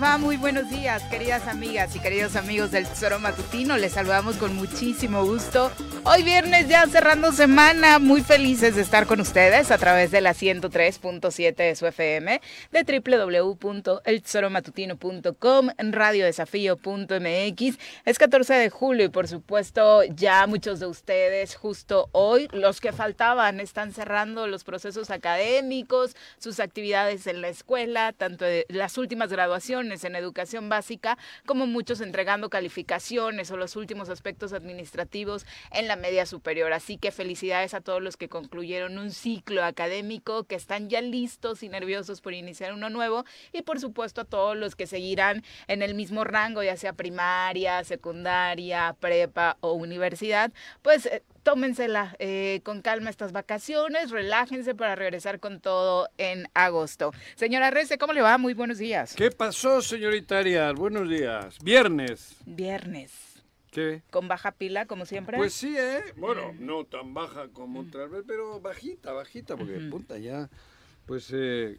Va? 0.00 0.18
Muy 0.18 0.36
buenos 0.36 0.68
días, 0.68 1.02
queridas 1.04 1.46
amigas 1.46 1.94
y 1.96 2.00
queridos 2.00 2.36
amigos 2.36 2.70
del 2.70 2.86
Tesoro 2.86 3.18
Matutino. 3.18 3.76
Les 3.76 3.92
saludamos 3.92 4.36
con 4.36 4.54
muchísimo 4.54 5.24
gusto. 5.24 5.70
Hoy 6.08 6.22
viernes 6.22 6.68
ya 6.68 6.86
cerrando 6.86 7.32
semana, 7.32 7.98
muy 7.98 8.22
felices 8.22 8.76
de 8.76 8.82
estar 8.82 9.08
con 9.08 9.20
ustedes 9.20 9.72
a 9.72 9.78
través 9.78 10.12
de 10.12 10.20
la 10.20 10.34
103.7 10.34 11.56
de 11.56 11.74
su 11.74 11.84
FM, 11.84 12.40
de 12.70 13.00
www.eltesoromatutino.com, 13.00 15.70
radiodesafío.mx. 15.76 17.78
Es 18.04 18.18
14 18.20 18.54
de 18.54 18.70
julio 18.70 19.06
y 19.06 19.08
por 19.08 19.26
supuesto 19.26 20.04
ya 20.04 20.46
muchos 20.46 20.78
de 20.78 20.86
ustedes 20.86 21.56
justo 21.56 22.08
hoy, 22.12 22.46
los 22.52 22.80
que 22.80 22.92
faltaban, 22.92 23.58
están 23.58 23.92
cerrando 23.92 24.46
los 24.46 24.62
procesos 24.62 25.10
académicos, 25.10 26.14
sus 26.38 26.60
actividades 26.60 27.26
en 27.26 27.40
la 27.40 27.48
escuela, 27.48 28.12
tanto 28.12 28.44
las 28.68 28.96
últimas 28.96 29.32
graduaciones 29.32 30.04
en 30.04 30.14
educación 30.14 30.68
básica, 30.68 31.18
como 31.46 31.66
muchos 31.66 32.00
entregando 32.00 32.48
calificaciones 32.48 33.50
o 33.50 33.56
los 33.56 33.74
últimos 33.74 34.08
aspectos 34.08 34.52
administrativos 34.52 35.44
en 35.72 35.88
la 35.88 35.95
media 35.96 36.26
superior. 36.26 36.72
Así 36.72 36.98
que 36.98 37.10
felicidades 37.10 37.74
a 37.74 37.80
todos 37.80 38.02
los 38.02 38.16
que 38.16 38.28
concluyeron 38.28 38.98
un 38.98 39.10
ciclo 39.10 39.64
académico, 39.64 40.44
que 40.44 40.54
están 40.54 40.88
ya 40.88 41.00
listos 41.00 41.62
y 41.62 41.68
nerviosos 41.68 42.20
por 42.20 42.34
iniciar 42.34 42.72
uno 42.72 42.90
nuevo 42.90 43.24
y 43.52 43.62
por 43.62 43.80
supuesto 43.80 44.22
a 44.22 44.24
todos 44.24 44.56
los 44.56 44.76
que 44.76 44.86
seguirán 44.86 45.42
en 45.68 45.82
el 45.82 45.94
mismo 45.94 46.24
rango, 46.24 46.62
ya 46.62 46.76
sea 46.76 46.92
primaria, 46.92 47.84
secundaria, 47.84 48.96
prepa 49.00 49.56
o 49.60 49.72
universidad, 49.72 50.52
pues 50.82 51.06
eh, 51.06 51.22
tómensela 51.42 52.16
eh, 52.18 52.60
con 52.64 52.82
calma 52.82 53.10
estas 53.10 53.32
vacaciones, 53.32 54.10
relájense 54.10 54.74
para 54.74 54.96
regresar 54.96 55.38
con 55.38 55.60
todo 55.60 56.08
en 56.18 56.48
agosto. 56.54 57.12
Señora 57.36 57.70
Rece, 57.70 57.98
¿cómo 57.98 58.12
le 58.12 58.22
va? 58.22 58.36
Muy 58.38 58.54
buenos 58.54 58.78
días. 58.78 59.14
¿Qué 59.14 59.30
pasó, 59.30 59.80
señorita 59.80 60.38
Arias? 60.38 60.74
Buenos 60.74 61.08
días. 61.08 61.58
Viernes. 61.62 62.34
Viernes. 62.44 63.35
¿Qué? 63.76 64.02
¿Con 64.08 64.26
baja 64.26 64.52
pila, 64.52 64.86
como 64.86 65.04
siempre? 65.04 65.36
Pues 65.36 65.52
sí, 65.52 65.76
¿eh? 65.76 66.00
Bueno, 66.16 66.54
no 66.58 66.86
tan 66.86 67.12
baja 67.12 67.48
como 67.52 67.80
otra 67.80 68.06
vez, 68.06 68.24
pero 68.26 68.58
bajita, 68.58 69.12
bajita, 69.12 69.54
porque 69.54 69.80
punta 69.90 70.16
ya, 70.16 70.48
pues 71.04 71.28
eh, 71.34 71.76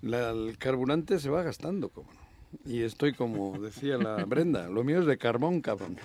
la- 0.00 0.30
el 0.30 0.56
carburante 0.56 1.18
se 1.18 1.28
va 1.28 1.42
gastando, 1.42 1.90
como 1.90 2.10
no. 2.14 2.20
Y 2.64 2.80
estoy 2.82 3.12
como 3.12 3.58
decía 3.60 3.98
la 3.98 4.24
Brenda, 4.26 4.68
lo 4.68 4.84
mío 4.84 5.00
es 5.00 5.06
de 5.06 5.18
carbón, 5.18 5.60
cabrón. 5.60 5.98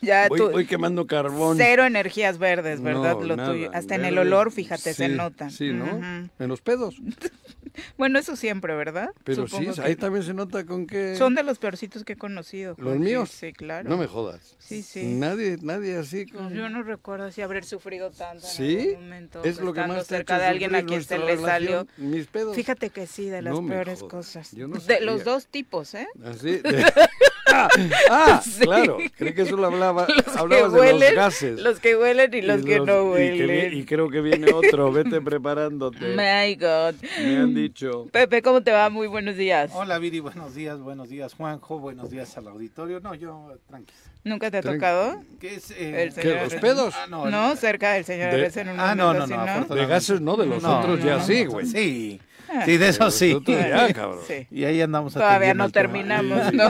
ya 0.00 0.28
Voy, 0.28 0.38
tú- 0.38 0.50
voy 0.52 0.64
quemando 0.64 1.08
carbón. 1.08 1.56
Cero 1.56 1.84
energías 1.84 2.38
verdes, 2.38 2.80
¿verdad? 2.80 3.16
No, 3.16 3.24
Lo 3.24 3.34
nada, 3.36 3.52
tuyo. 3.52 3.70
Hasta 3.74 3.96
en 3.96 4.04
el 4.04 4.16
olor, 4.16 4.52
fíjate, 4.52 4.94
se 4.94 5.08
sí, 5.08 5.12
nota. 5.16 5.50
Sí, 5.50 5.72
¿no? 5.72 5.86
Ujú. 5.86 6.28
En 6.38 6.48
los 6.48 6.60
pedos. 6.60 7.02
Bueno, 7.98 8.18
eso 8.18 8.36
siempre, 8.36 8.74
¿verdad? 8.74 9.10
Pero 9.24 9.46
Supongo 9.46 9.72
sí, 9.74 9.80
que 9.80 9.86
ahí 9.86 9.96
también 9.96 10.24
se 10.24 10.34
nota 10.34 10.64
con 10.64 10.86
que... 10.86 11.16
Son 11.16 11.34
de 11.34 11.42
los 11.42 11.58
peorcitos 11.58 12.04
que 12.04 12.14
he 12.14 12.16
conocido. 12.16 12.74
¿Los 12.78 12.86
Jorge. 12.94 12.98
míos? 12.98 13.30
Sí, 13.30 13.52
claro. 13.52 13.88
No 13.88 13.96
me 13.96 14.06
jodas. 14.06 14.56
Sí, 14.58 14.82
sí. 14.82 15.04
Nadie, 15.04 15.58
nadie 15.62 15.96
así 15.96 16.26
Pues 16.26 16.44
con... 16.44 16.54
yo 16.54 16.68
no 16.68 16.82
recuerdo 16.82 17.26
así 17.26 17.42
haber 17.42 17.64
sufrido 17.64 18.10
tanto 18.10 18.46
en 18.46 18.52
¿Sí? 18.52 18.78
algún 18.90 19.04
momento. 19.04 19.44
Es 19.44 19.60
lo 19.60 19.72
que 19.72 19.80
más 19.80 20.06
te 20.06 20.14
ha 20.14 20.18
cerca 20.18 20.34
hecho 20.34 20.42
de 20.42 20.46
alguien 20.48 20.74
a 20.74 20.82
quien 20.84 21.02
se 21.04 21.18
le 21.18 21.36
salió. 21.38 21.86
Mis 21.96 22.26
pedos. 22.26 22.54
Fíjate 22.56 22.90
que 22.90 23.06
sí, 23.06 23.28
de 23.28 23.42
las 23.42 23.54
No 23.54 23.66
peores 23.66 24.02
cosas. 24.02 24.52
Yo 24.52 24.68
no 24.68 24.78
de 24.78 25.00
los 25.00 25.24
dos 25.24 25.46
tipos, 25.46 25.94
¿eh? 25.94 26.06
Así. 26.24 26.56
de- 26.58 26.84
ah, 27.52 27.68
ah, 28.10 28.42
Sí. 28.44 28.60
claro. 28.60 28.98
Creí 29.16 29.34
que 29.34 29.46
solo 29.46 29.66
hablaba, 29.66 30.06
Los 30.08 30.22
que 30.24 30.38
hablabas 30.38 30.72
de 30.72 30.78
huelen, 30.80 31.00
los 31.00 31.14
gases. 31.14 31.60
Los 31.60 31.80
que 31.80 31.96
huelen 31.96 32.34
y 32.34 32.42
los 32.42 32.62
que 32.64 32.80
no 32.80 33.18
y 33.18 33.36
que 33.36 33.46
huelen. 33.46 33.78
Y, 33.78 33.84
creo 33.84 34.08
que 34.10 34.20
viene 34.20 34.52
otro. 34.52 34.92
Vete 34.92 35.20
preparándote. 35.20 35.98
My 36.16 36.54
God. 36.54 36.94
Me 37.22 37.36
han 37.36 37.54
dicho. 37.54 38.06
Pepe, 38.12 38.42
¿cómo 38.42 38.62
te 38.62 38.70
va? 38.72 38.88
Muy 38.90 39.06
buenos 39.06 39.36
días. 39.36 39.70
Hola 39.74 39.98
Viri, 39.98 40.20
buenos 40.20 40.54
días, 40.54 40.78
buenos 40.80 41.08
días 41.08 41.34
Juanjo, 41.34 41.78
buenos 41.78 42.10
días 42.10 42.36
al 42.38 42.48
auditorio. 42.48 43.00
No, 43.00 43.14
yo 43.14 43.54
tranqui. 43.68 43.92
¿Nunca 44.24 44.50
te 44.50 44.58
ha 44.58 44.62
tocado? 44.62 45.22
¿Qué 45.40 45.54
es? 45.54 45.70
eh, 45.70 46.02
El 46.02 46.14
¿Qué, 46.14 46.22
señor 46.22 46.42
los 46.42 46.52
Arre- 46.52 46.60
pedos? 46.60 46.94
Ah, 46.96 47.06
no, 47.08 47.30
No, 47.30 47.52
el- 47.52 47.58
cerca 47.58 47.92
del 47.92 48.04
señor 48.04 48.32
De- 48.32 48.60
en 48.60 48.68
un 48.68 48.80
Ah, 48.80 48.94
no, 48.94 49.14
no, 49.14 49.26
no, 49.26 49.74
De 49.74 49.86
gases 49.86 50.20
no, 50.20 50.36
de 50.36 50.46
los 50.46 50.62
No, 50.62 50.80
otros 50.80 50.98
no, 50.98 51.06
ya 51.06 51.16
no, 51.18 51.24
sí, 51.24 51.44
no, 51.44 51.50
güey. 51.52 51.66
Sí. 51.66 52.20
Sí, 52.64 52.76
de 52.76 52.88
eso 52.88 53.10
sí. 53.10 53.32
otros 53.34 53.56
ya, 53.58 53.92
cabrón. 53.94 54.20
Sí. 54.26 54.46
Y 54.50 54.64
ahí 54.64 54.80
andamos 54.80 55.12
Todavía 55.14 55.54
no 55.54 55.70
terminamos. 55.70 56.52
¿no? 56.52 56.64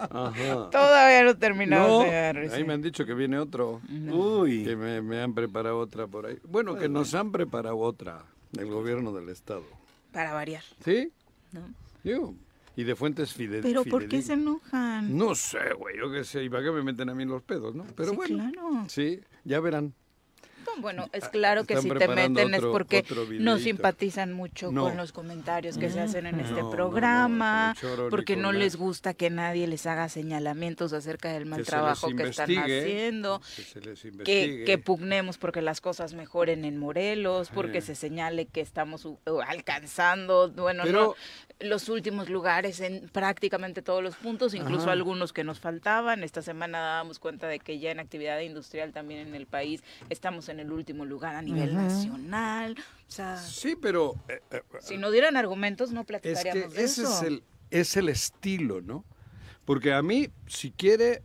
Ajá. 0.00 0.70
Todavía 0.70 1.22
no 1.24 1.36
terminamos, 1.36 2.06
No, 2.06 2.52
ahí 2.54 2.64
me 2.64 2.72
han 2.74 2.82
dicho 2.82 3.04
que 3.04 3.14
viene 3.14 3.38
otro. 3.38 3.80
Uy, 4.10 4.64
Que 4.64 4.76
me, 4.76 5.02
me 5.02 5.20
han 5.20 5.34
preparado 5.34 5.78
otra 5.78 6.06
por 6.06 6.26
ahí. 6.26 6.38
Bueno, 6.44 6.76
que 6.76 6.88
nos 6.88 7.14
han 7.14 7.32
preparado 7.32 7.78
otra 7.78 8.24
del 8.52 8.66
gobierno 8.70 9.12
del 9.12 9.28
estado. 9.28 9.64
Para 10.12 10.32
variar. 10.32 10.62
¿Sí? 10.84 11.12
¿no? 11.52 11.60
Digo, 12.02 12.34
y 12.76 12.84
de 12.84 12.96
fuentes 12.96 13.36
fide- 13.36 13.60
Pero 13.62 13.84
¿por 13.84 14.02
qué 14.08 14.22
fidedignas. 14.22 14.26
se 14.26 14.32
enojan? 14.32 15.16
No 15.16 15.34
sé, 15.34 15.74
güey, 15.78 15.96
yo 15.98 16.10
qué 16.10 16.24
sé, 16.24 16.42
¿y 16.44 16.48
para 16.48 16.62
qué 16.64 16.70
me 16.70 16.82
meten 16.82 17.08
a 17.10 17.14
mí 17.14 17.24
los 17.24 17.42
pedos, 17.42 17.74
no? 17.74 17.84
Pero 17.96 18.10
Sí, 18.10 18.16
bueno, 18.16 18.36
claro. 18.52 18.84
sí, 18.88 19.20
ya 19.44 19.60
verán. 19.60 19.92
No, 20.76 20.82
Bueno, 20.82 21.08
es 21.12 21.28
claro 21.28 21.64
que 21.64 21.80
si 21.80 21.88
te 21.90 22.08
meten 22.08 22.54
es 22.54 22.60
porque 22.62 23.04
no 23.38 23.58
simpatizan 23.58 24.32
mucho 24.32 24.70
No. 24.72 24.84
con 24.84 24.96
los 24.96 25.12
comentarios 25.12 25.76
que 25.78 25.90
se 25.90 26.00
hacen 26.00 26.26
en 26.26 26.38
No, 26.38 26.44
este 26.44 26.60
programa, 26.70 27.74
porque 28.10 28.36
no 28.36 28.52
les 28.52 28.76
gusta 28.76 29.14
que 29.14 29.30
nadie 29.30 29.66
les 29.66 29.86
haga 29.86 30.08
señalamientos 30.08 30.92
acerca 30.92 31.32
del 31.32 31.46
mal 31.46 31.60
Que 31.60 31.64
trabajo 31.66 32.08
que 32.14 32.22
están 32.24 32.50
haciendo. 32.58 33.40
Que 34.24 34.64
Que, 34.66 34.78
pugnemos 34.78 35.38
porque 35.38 35.60
las 35.62 35.80
cosas 35.80 36.14
mejoren 36.14 36.64
en 36.64 36.78
Morelos, 36.78 37.50
porque 37.54 37.78
Eh. 37.78 37.82
se 37.82 37.94
señale 37.94 38.46
que 38.46 38.60
estamos 38.60 39.06
alcanzando, 39.46 40.50
bueno, 40.52 40.82
Pero- 40.84 41.00
no, 41.02 41.14
los 41.60 41.88
últimos 41.88 42.28
lugares 42.30 42.80
en 42.80 43.08
prácticamente 43.10 43.82
todos 43.82 44.02
los 44.02 44.16
puntos, 44.16 44.54
incluso 44.54 44.84
Ajá. 44.84 44.92
algunos 44.92 45.32
que 45.32 45.44
nos 45.44 45.60
faltaban. 45.60 46.22
Esta 46.22 46.42
semana 46.42 46.78
dábamos 46.80 47.18
cuenta 47.18 47.46
de 47.48 47.58
que 47.58 47.78
ya 47.78 47.90
en 47.90 48.00
actividad 48.00 48.40
industrial 48.40 48.92
también 48.92 49.28
en 49.28 49.34
el 49.34 49.46
país 49.46 49.82
estamos 50.08 50.48
en 50.48 50.60
el 50.60 50.72
último 50.72 51.04
lugar 51.04 51.34
a 51.34 51.42
nivel 51.42 51.74
nacional. 51.74 52.76
O 53.08 53.10
sea, 53.10 53.36
Sí, 53.36 53.76
pero 53.76 54.14
eh, 54.28 54.40
eh, 54.50 54.62
si 54.80 54.96
no 54.96 55.10
dieran 55.10 55.36
argumentos 55.36 55.90
no 55.92 56.00
es 56.00 56.06
que 56.06 56.12
platicaríamos 56.18 56.74
de 56.74 56.84
ese 56.84 57.02
eso. 57.02 57.12
es 57.12 57.22
el, 57.22 57.42
es 57.70 57.96
el 57.96 58.08
estilo, 58.08 58.80
¿no? 58.80 59.04
Porque 59.64 59.92
a 59.92 60.02
mí, 60.02 60.28
si 60.46 60.70
quiere, 60.72 61.22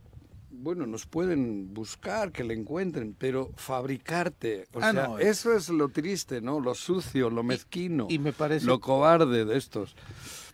bueno, 0.58 0.86
nos 0.88 1.06
pueden 1.06 1.74
buscar, 1.74 2.32
que 2.32 2.44
le 2.44 2.54
encuentren, 2.54 3.16
pero 3.18 3.52
fabricarte, 3.56 4.68
o 4.74 4.80
Ah, 4.82 4.92
sea, 4.92 5.08
no, 5.08 5.20
eso 5.20 5.54
es 5.54 5.70
lo 5.70 5.90
triste, 5.90 6.42
¿no? 6.42 6.60
Lo 6.60 6.76
sucio, 6.76 7.30
lo 7.30 7.44
mezquino, 7.44 8.08
y 8.10 8.20
me 8.20 8.34
parece- 8.34 8.66
lo 8.66 8.80
cobarde 8.80 9.46
de 9.46 9.58
estos. 9.58 9.96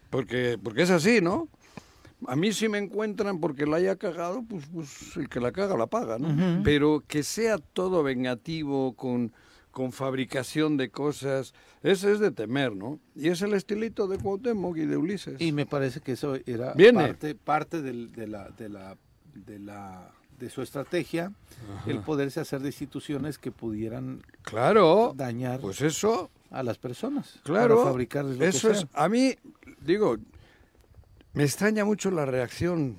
Porque, 0.09 0.57
porque 0.61 0.81
es 0.83 0.89
así, 0.89 1.21
¿no? 1.21 1.47
A 2.27 2.35
mí 2.35 2.51
si 2.53 2.67
me 2.69 2.77
encuentran 2.77 3.39
porque 3.39 3.65
la 3.65 3.77
haya 3.77 3.95
cagado, 3.95 4.43
pues, 4.47 4.65
pues 4.71 5.17
el 5.17 5.27
que 5.29 5.39
la 5.39 5.51
caga 5.51 5.75
la 5.77 5.87
paga, 5.87 6.19
¿no? 6.19 6.61
Pero 6.63 7.03
que 7.07 7.23
sea 7.23 7.57
todo 7.57 8.03
vengativo, 8.03 8.93
con, 8.95 9.31
con 9.71 9.91
fabricación 9.91 10.77
de 10.77 10.89
cosas, 10.91 11.53
ese 11.81 12.11
es 12.11 12.19
de 12.19 12.29
temer, 12.31 12.75
¿no? 12.75 12.99
Y 13.15 13.29
es 13.29 13.41
el 13.41 13.53
estilito 13.53 14.07
de 14.07 14.17
Cuauhtémoc 14.19 14.77
y 14.77 14.85
de 14.85 14.97
Ulises. 14.97 15.39
Y 15.41 15.51
me 15.51 15.65
parece 15.65 16.01
que 16.01 16.11
eso 16.11 16.35
era 16.45 16.73
Viene. 16.73 16.99
parte, 17.01 17.33
parte 17.35 17.81
del- 17.81 18.11
de, 18.11 18.27
la, 18.27 18.49
de, 18.49 18.69
la, 18.69 18.97
de, 19.33 19.59
la, 19.59 20.11
de 20.39 20.49
su 20.49 20.61
estrategia, 20.61 21.31
el 21.87 21.99
poderse 21.99 22.39
hacer 22.39 22.61
de 22.61 22.67
instituciones 22.69 23.37
que 23.37 23.51
pudieran 23.51 24.21
Claro, 24.43 25.13
dañar 25.15 25.59
pues 25.59 25.81
eso, 25.81 26.29
a 26.49 26.63
las 26.63 26.77
personas. 26.77 27.39
claro, 27.43 27.83
fabricarles 27.83 28.35
lo 28.37 28.39
que 28.41 28.47
eso 28.47 28.71
es, 28.71 28.85
a 28.93 29.07
mí, 29.09 29.35
digo, 29.79 30.17
me 31.33 31.43
extraña 31.43 31.85
mucho 31.85 32.11
la 32.11 32.25
reacción 32.25 32.97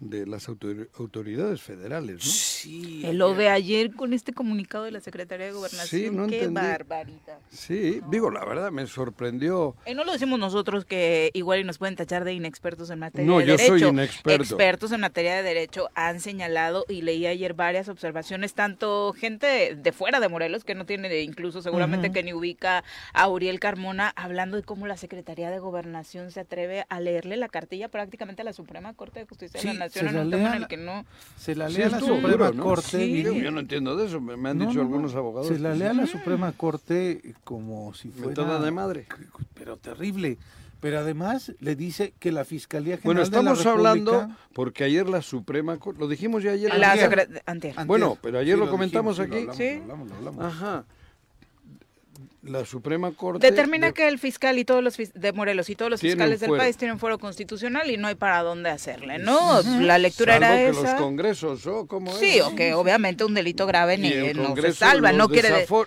de 0.00 0.26
las 0.26 0.48
autor- 0.48 0.88
autoridades 0.98 1.60
federales, 1.60 2.16
¿no? 2.16 2.20
Sí. 2.30 3.02
El 3.04 3.18
lo 3.18 3.34
de 3.34 3.48
ayer 3.50 3.92
con 3.94 4.12
este 4.14 4.32
comunicado 4.32 4.84
de 4.84 4.90
la 4.90 5.00
Secretaría 5.00 5.46
de 5.46 5.52
Gobernación, 5.52 5.86
Sí, 6.02 6.10
no 6.10 6.26
qué 6.26 6.38
entendí. 6.44 6.60
barbaridad. 6.60 7.38
Sí, 7.50 8.00
digo, 8.10 8.30
la 8.30 8.44
verdad 8.44 8.70
me 8.70 8.86
sorprendió. 8.86 9.76
Eh, 9.84 9.94
no 9.94 10.04
lo 10.04 10.12
decimos 10.12 10.38
nosotros 10.38 10.84
que 10.86 11.30
igual 11.34 11.60
y 11.60 11.64
nos 11.64 11.78
pueden 11.78 11.96
tachar 11.96 12.24
de 12.24 12.32
inexpertos 12.32 12.88
en 12.90 12.98
materia 12.98 13.30
No, 13.30 13.38
de 13.40 13.46
yo 13.46 13.52
derecho. 13.56 13.78
soy 13.78 13.82
inexperto. 13.88 14.42
Expertos 14.42 14.92
en 14.92 15.00
materia 15.00 15.36
de 15.36 15.42
derecho 15.42 15.88
han 15.94 16.20
señalado 16.20 16.84
y 16.88 17.02
leí 17.02 17.26
ayer 17.26 17.52
varias 17.54 17.88
observaciones, 17.88 18.54
tanto 18.54 19.12
gente 19.12 19.74
de 19.76 19.92
fuera 19.92 20.18
de 20.20 20.28
Morelos 20.28 20.64
que 20.64 20.74
no 20.74 20.86
tiene 20.86 21.20
incluso 21.20 21.60
seguramente 21.62 22.10
que 22.10 22.22
ni 22.22 22.32
ubica 22.32 22.84
a 23.12 23.28
Uriel 23.28 23.60
Carmona 23.60 24.12
hablando 24.16 24.56
de 24.56 24.62
cómo 24.62 24.86
la 24.86 24.96
Secretaría 24.96 25.50
de 25.50 25.58
Gobernación 25.58 26.30
se 26.30 26.40
atreve 26.40 26.84
a 26.88 27.00
leerle 27.00 27.36
la 27.36 27.48
cartilla 27.48 27.88
prácticamente 27.88 28.42
a 28.42 28.44
la 28.46 28.52
Suprema 28.54 28.94
Corte 28.94 29.20
de 29.20 29.26
Justicia 29.26 29.60
Sí, 29.60 29.68
de 29.68 29.74
la 29.74 29.80
Nación 29.80 29.89
en 29.98 30.14
la 30.14 30.20
un 30.22 30.30
lea 30.30 30.38
tema 30.38 30.54
en 30.54 30.60
la- 30.60 30.66
el 30.66 30.68
que 30.68 30.76
no 30.76 31.04
Se 31.36 31.54
la 31.54 31.68
Sí, 31.68 31.76
lea 31.78 31.88
la 31.90 31.98
estuvo 31.98 32.16
Suprema 32.16 32.46
duro, 32.46 32.52
¿no? 32.56 32.64
Corte. 32.64 32.86
Sí. 32.98 33.12
Digo, 33.22 33.32
yo 33.32 33.50
no 33.50 33.60
entiendo 33.60 33.96
de 33.96 34.06
eso, 34.06 34.20
me, 34.20 34.36
me 34.36 34.50
han 34.50 34.58
No, 34.58 34.66
dicho 34.66 34.76
no, 34.76 34.82
algunos 34.82 35.12
no. 35.14 35.18
abogados. 35.20 35.48
Se 35.48 35.58
la 35.58 35.74
lea 35.74 35.90
sí. 35.92 35.96
la 35.96 36.06
Suprema 36.06 36.52
Corte 36.52 37.34
como 37.44 37.92
si 37.94 38.10
fuera... 38.10 38.28
Metada 38.28 38.60
de 38.60 38.70
madre. 38.70 39.06
Pero 39.54 39.76
terrible. 39.76 40.38
Pero 40.80 40.98
además 41.00 41.52
le 41.60 41.76
dice 41.76 42.14
que 42.18 42.32
la 42.32 42.44
Fiscalía 42.46 42.96
General 42.96 43.04
Bueno, 43.04 43.20
de 43.20 43.30
la 43.30 43.52
estamos 43.52 43.66
hablando 43.66 44.28
porque 44.54 44.84
ayer 44.84 45.06
la 45.10 45.20
Suprema 45.20 45.76
Corte, 45.78 46.00
lo 46.00 46.08
dijimos 46.08 46.42
ya 46.42 46.52
ayer. 46.52 46.74
la 46.78 46.92
antier. 47.44 47.74
Bueno, 47.86 48.16
pero 48.22 48.38
ayer 48.38 48.56
lo 48.56 48.64
dijimos, 48.64 48.70
comentamos 48.70 49.16
sí, 49.16 49.22
lo 49.22 49.26
aquí. 49.26 49.36
hablamos, 49.36 49.56
Sí. 49.58 49.74
lo 49.76 49.82
hablamos, 49.82 50.08
lo 50.08 50.14
hablamos. 50.16 50.44
Ajá. 50.46 50.84
La 52.42 52.64
Suprema 52.64 53.12
Corte 53.12 53.50
Determina 53.50 53.88
de- 53.88 53.92
que 53.92 54.08
el 54.08 54.18
fiscal 54.18 54.58
y 54.58 54.64
todos 54.64 54.82
los 54.82 54.98
fis- 54.98 55.12
de 55.12 55.32
Morelos 55.32 55.68
y 55.68 55.76
todos 55.76 55.90
los 55.90 56.00
fiscales 56.00 56.40
del 56.40 56.48
fuero. 56.48 56.62
país 56.64 56.76
tienen 56.78 56.98
fuero 56.98 57.18
constitucional 57.18 57.90
y 57.90 57.98
no 57.98 58.08
hay 58.08 58.14
para 58.14 58.42
dónde 58.42 58.70
hacerle, 58.70 59.18
¿no? 59.18 59.60
La 59.80 59.98
lectura 59.98 60.38
salvo 60.38 60.46
era 60.46 60.56
que 60.56 60.68
esa. 60.70 60.92
los 60.92 61.00
congresos, 61.00 61.66
¿o 61.66 61.86
cómo 61.86 62.10
es? 62.12 62.16
Sí, 62.18 62.40
o 62.40 62.54
que 62.56 62.72
obviamente 62.72 63.24
un 63.24 63.34
delito 63.34 63.66
grave 63.66 63.98
ni 63.98 64.10
no 64.32 64.56
se 64.56 64.72
salva, 64.72 65.12
no 65.12 65.28
quiere 65.28 65.50
de- 65.50 65.66
desafor- 65.66 65.86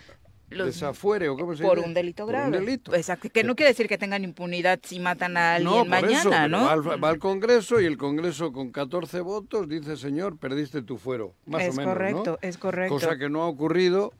los- 0.51 0.67
desafuere, 0.67 1.27
¿o 1.29 1.35
cómo 1.35 1.55
se 1.55 1.63
por 1.63 1.77
dice? 1.77 1.88
un 1.88 1.95
delito 1.95 2.25
Por 2.27 2.35
un 2.35 2.41
grave. 2.51 2.59
delito. 2.59 2.94
Exacto, 2.94 3.27
que 3.31 3.44
no 3.44 3.56
quiere 3.56 3.71
decir 3.71 3.88
que 3.88 3.97
tengan 3.97 4.23
impunidad 4.23 4.79
si 4.83 4.99
matan 4.99 5.35
a 5.38 5.56
alguien 5.56 5.73
No, 5.73 5.85
mañana, 5.85 6.19
eso, 6.19 6.47
¿no? 6.49 6.65
Va 6.65 6.73
al, 6.73 7.03
va 7.03 7.09
al 7.09 7.17
Congreso 7.17 7.81
y 7.81 7.85
el 7.85 7.97
Congreso 7.97 8.53
con 8.53 8.71
14 8.71 9.21
votos 9.21 9.67
dice, 9.67 9.97
señor, 9.97 10.38
perdiste 10.38 10.83
tu 10.83 10.99
fuero. 10.99 11.33
Más 11.47 11.63
es 11.63 11.69
o 11.73 11.77
menos, 11.77 11.94
correcto, 11.94 12.23
¿no? 12.33 12.47
es 12.47 12.57
correcto. 12.59 12.94
Cosa 12.94 13.17
que 13.17 13.29
no 13.29 13.41
ha 13.41 13.47
ocurrido 13.47 14.13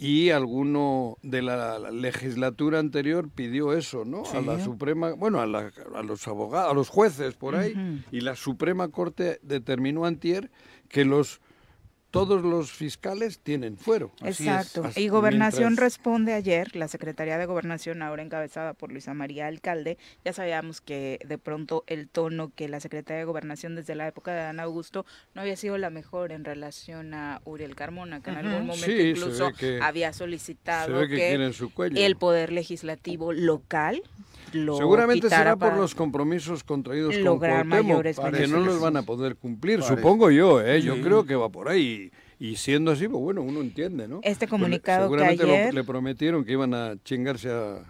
y 0.00 0.30
alguno 0.30 1.18
de 1.22 1.42
la 1.42 1.78
legislatura 1.90 2.78
anterior 2.78 3.28
pidió 3.28 3.72
eso, 3.74 4.04
¿no? 4.04 4.24
A 4.38 4.40
la 4.40 4.56
Suprema, 4.64 5.12
bueno, 5.12 5.40
a, 5.40 5.46
la- 5.46 5.70
a 5.94 6.02
los 6.02 6.26
abogados, 6.26 6.70
a 6.70 6.74
los 6.74 6.88
jueces 6.88 7.34
por 7.34 7.54
ahí, 7.54 7.74
y 8.10 8.20
la 8.22 8.34
Suprema 8.34 8.88
Corte 8.88 9.38
determinó 9.42 10.06
antier 10.06 10.50
que 10.88 11.04
los 11.04 11.40
todos 12.10 12.42
los 12.42 12.72
fiscales 12.72 13.38
tienen 13.38 13.76
fuero. 13.76 14.10
Así 14.20 14.48
es. 14.48 14.66
Exacto. 14.66 14.90
Y 15.00 15.08
Gobernación 15.08 15.68
mientras- 15.70 15.92
responde 15.94 16.34
ayer, 16.34 16.74
la 16.74 16.88
Secretaría 16.88 17.38
de 17.38 17.46
Gobernación, 17.46 18.02
ahora 18.02 18.22
encabezada 18.22 18.74
por 18.74 18.90
Luisa 18.92 19.14
María 19.14 19.46
Alcalde, 19.46 19.96
ya 20.24 20.32
sabíamos 20.32 20.80
que 20.80 21.20
de 21.26 21.38
pronto 21.38 21.84
el 21.86 22.08
tono 22.08 22.52
que 22.54 22.68
la 22.68 22.80
Secretaría 22.80 23.18
de 23.20 23.24
Gobernación 23.24 23.76
desde 23.76 23.94
la 23.94 24.06
época 24.08 24.32
de 24.32 24.38
Dan 24.42 24.60
Augusto 24.60 25.06
no 25.34 25.42
había 25.42 25.56
sido 25.56 25.78
la 25.78 25.90
mejor 25.90 26.32
en 26.32 26.44
relación 26.44 27.14
a 27.14 27.40
Uriel 27.44 27.76
Carmona, 27.76 28.20
que 28.22 28.30
en 28.30 28.36
algún 28.38 28.66
momento 28.66 28.86
Sí, 28.86 28.92
incluso 29.10 29.52
que- 29.52 29.78
había 29.82 30.12
solicitado 30.12 31.06
que, 31.06 31.34
el 31.96 32.16
poder 32.16 32.52
legislativo 32.52 33.32
local 33.32 34.02
lo 34.52 34.76
Seguramente 34.76 35.28
será 35.28 35.56
por 35.56 35.76
los 35.76 35.94
compromisos 35.94 36.64
contraídos 36.64 37.14
con 37.18 37.38
Cuauhtémoc, 37.38 37.64
mayores 37.66 38.18
que 38.18 38.46
no 38.48 38.60
los 38.60 38.80
van 38.80 38.96
a 38.96 39.02
poder 39.02 39.36
cumplir, 39.36 39.80
Parece. 39.80 39.96
supongo 39.96 40.30
yo, 40.30 40.60
¿eh? 40.60 40.80
Yo 40.82 40.94
Sí. 40.96 41.02
creo 41.02 41.24
que 41.24 41.34
va 41.36 41.48
por 41.48 41.68
ahí. 41.68 42.10
Y 42.38 42.56
siendo 42.56 42.90
así, 42.90 43.06
pues 43.06 43.22
bueno, 43.22 43.42
uno 43.42 43.60
entiende, 43.60 44.08
¿no? 44.08 44.20
Este 44.22 44.46
Pues 44.46 44.50
comunicado 44.50 45.00
que 45.00 45.04
seguramente 45.14 45.46
lo- 45.46 45.52
ayer- 45.52 45.74
le 45.74 45.84
prometieron 45.84 46.44
que 46.44 46.52
iban 46.52 46.72
a 46.72 46.94
chingarse 47.04 47.50
a, 47.50 47.84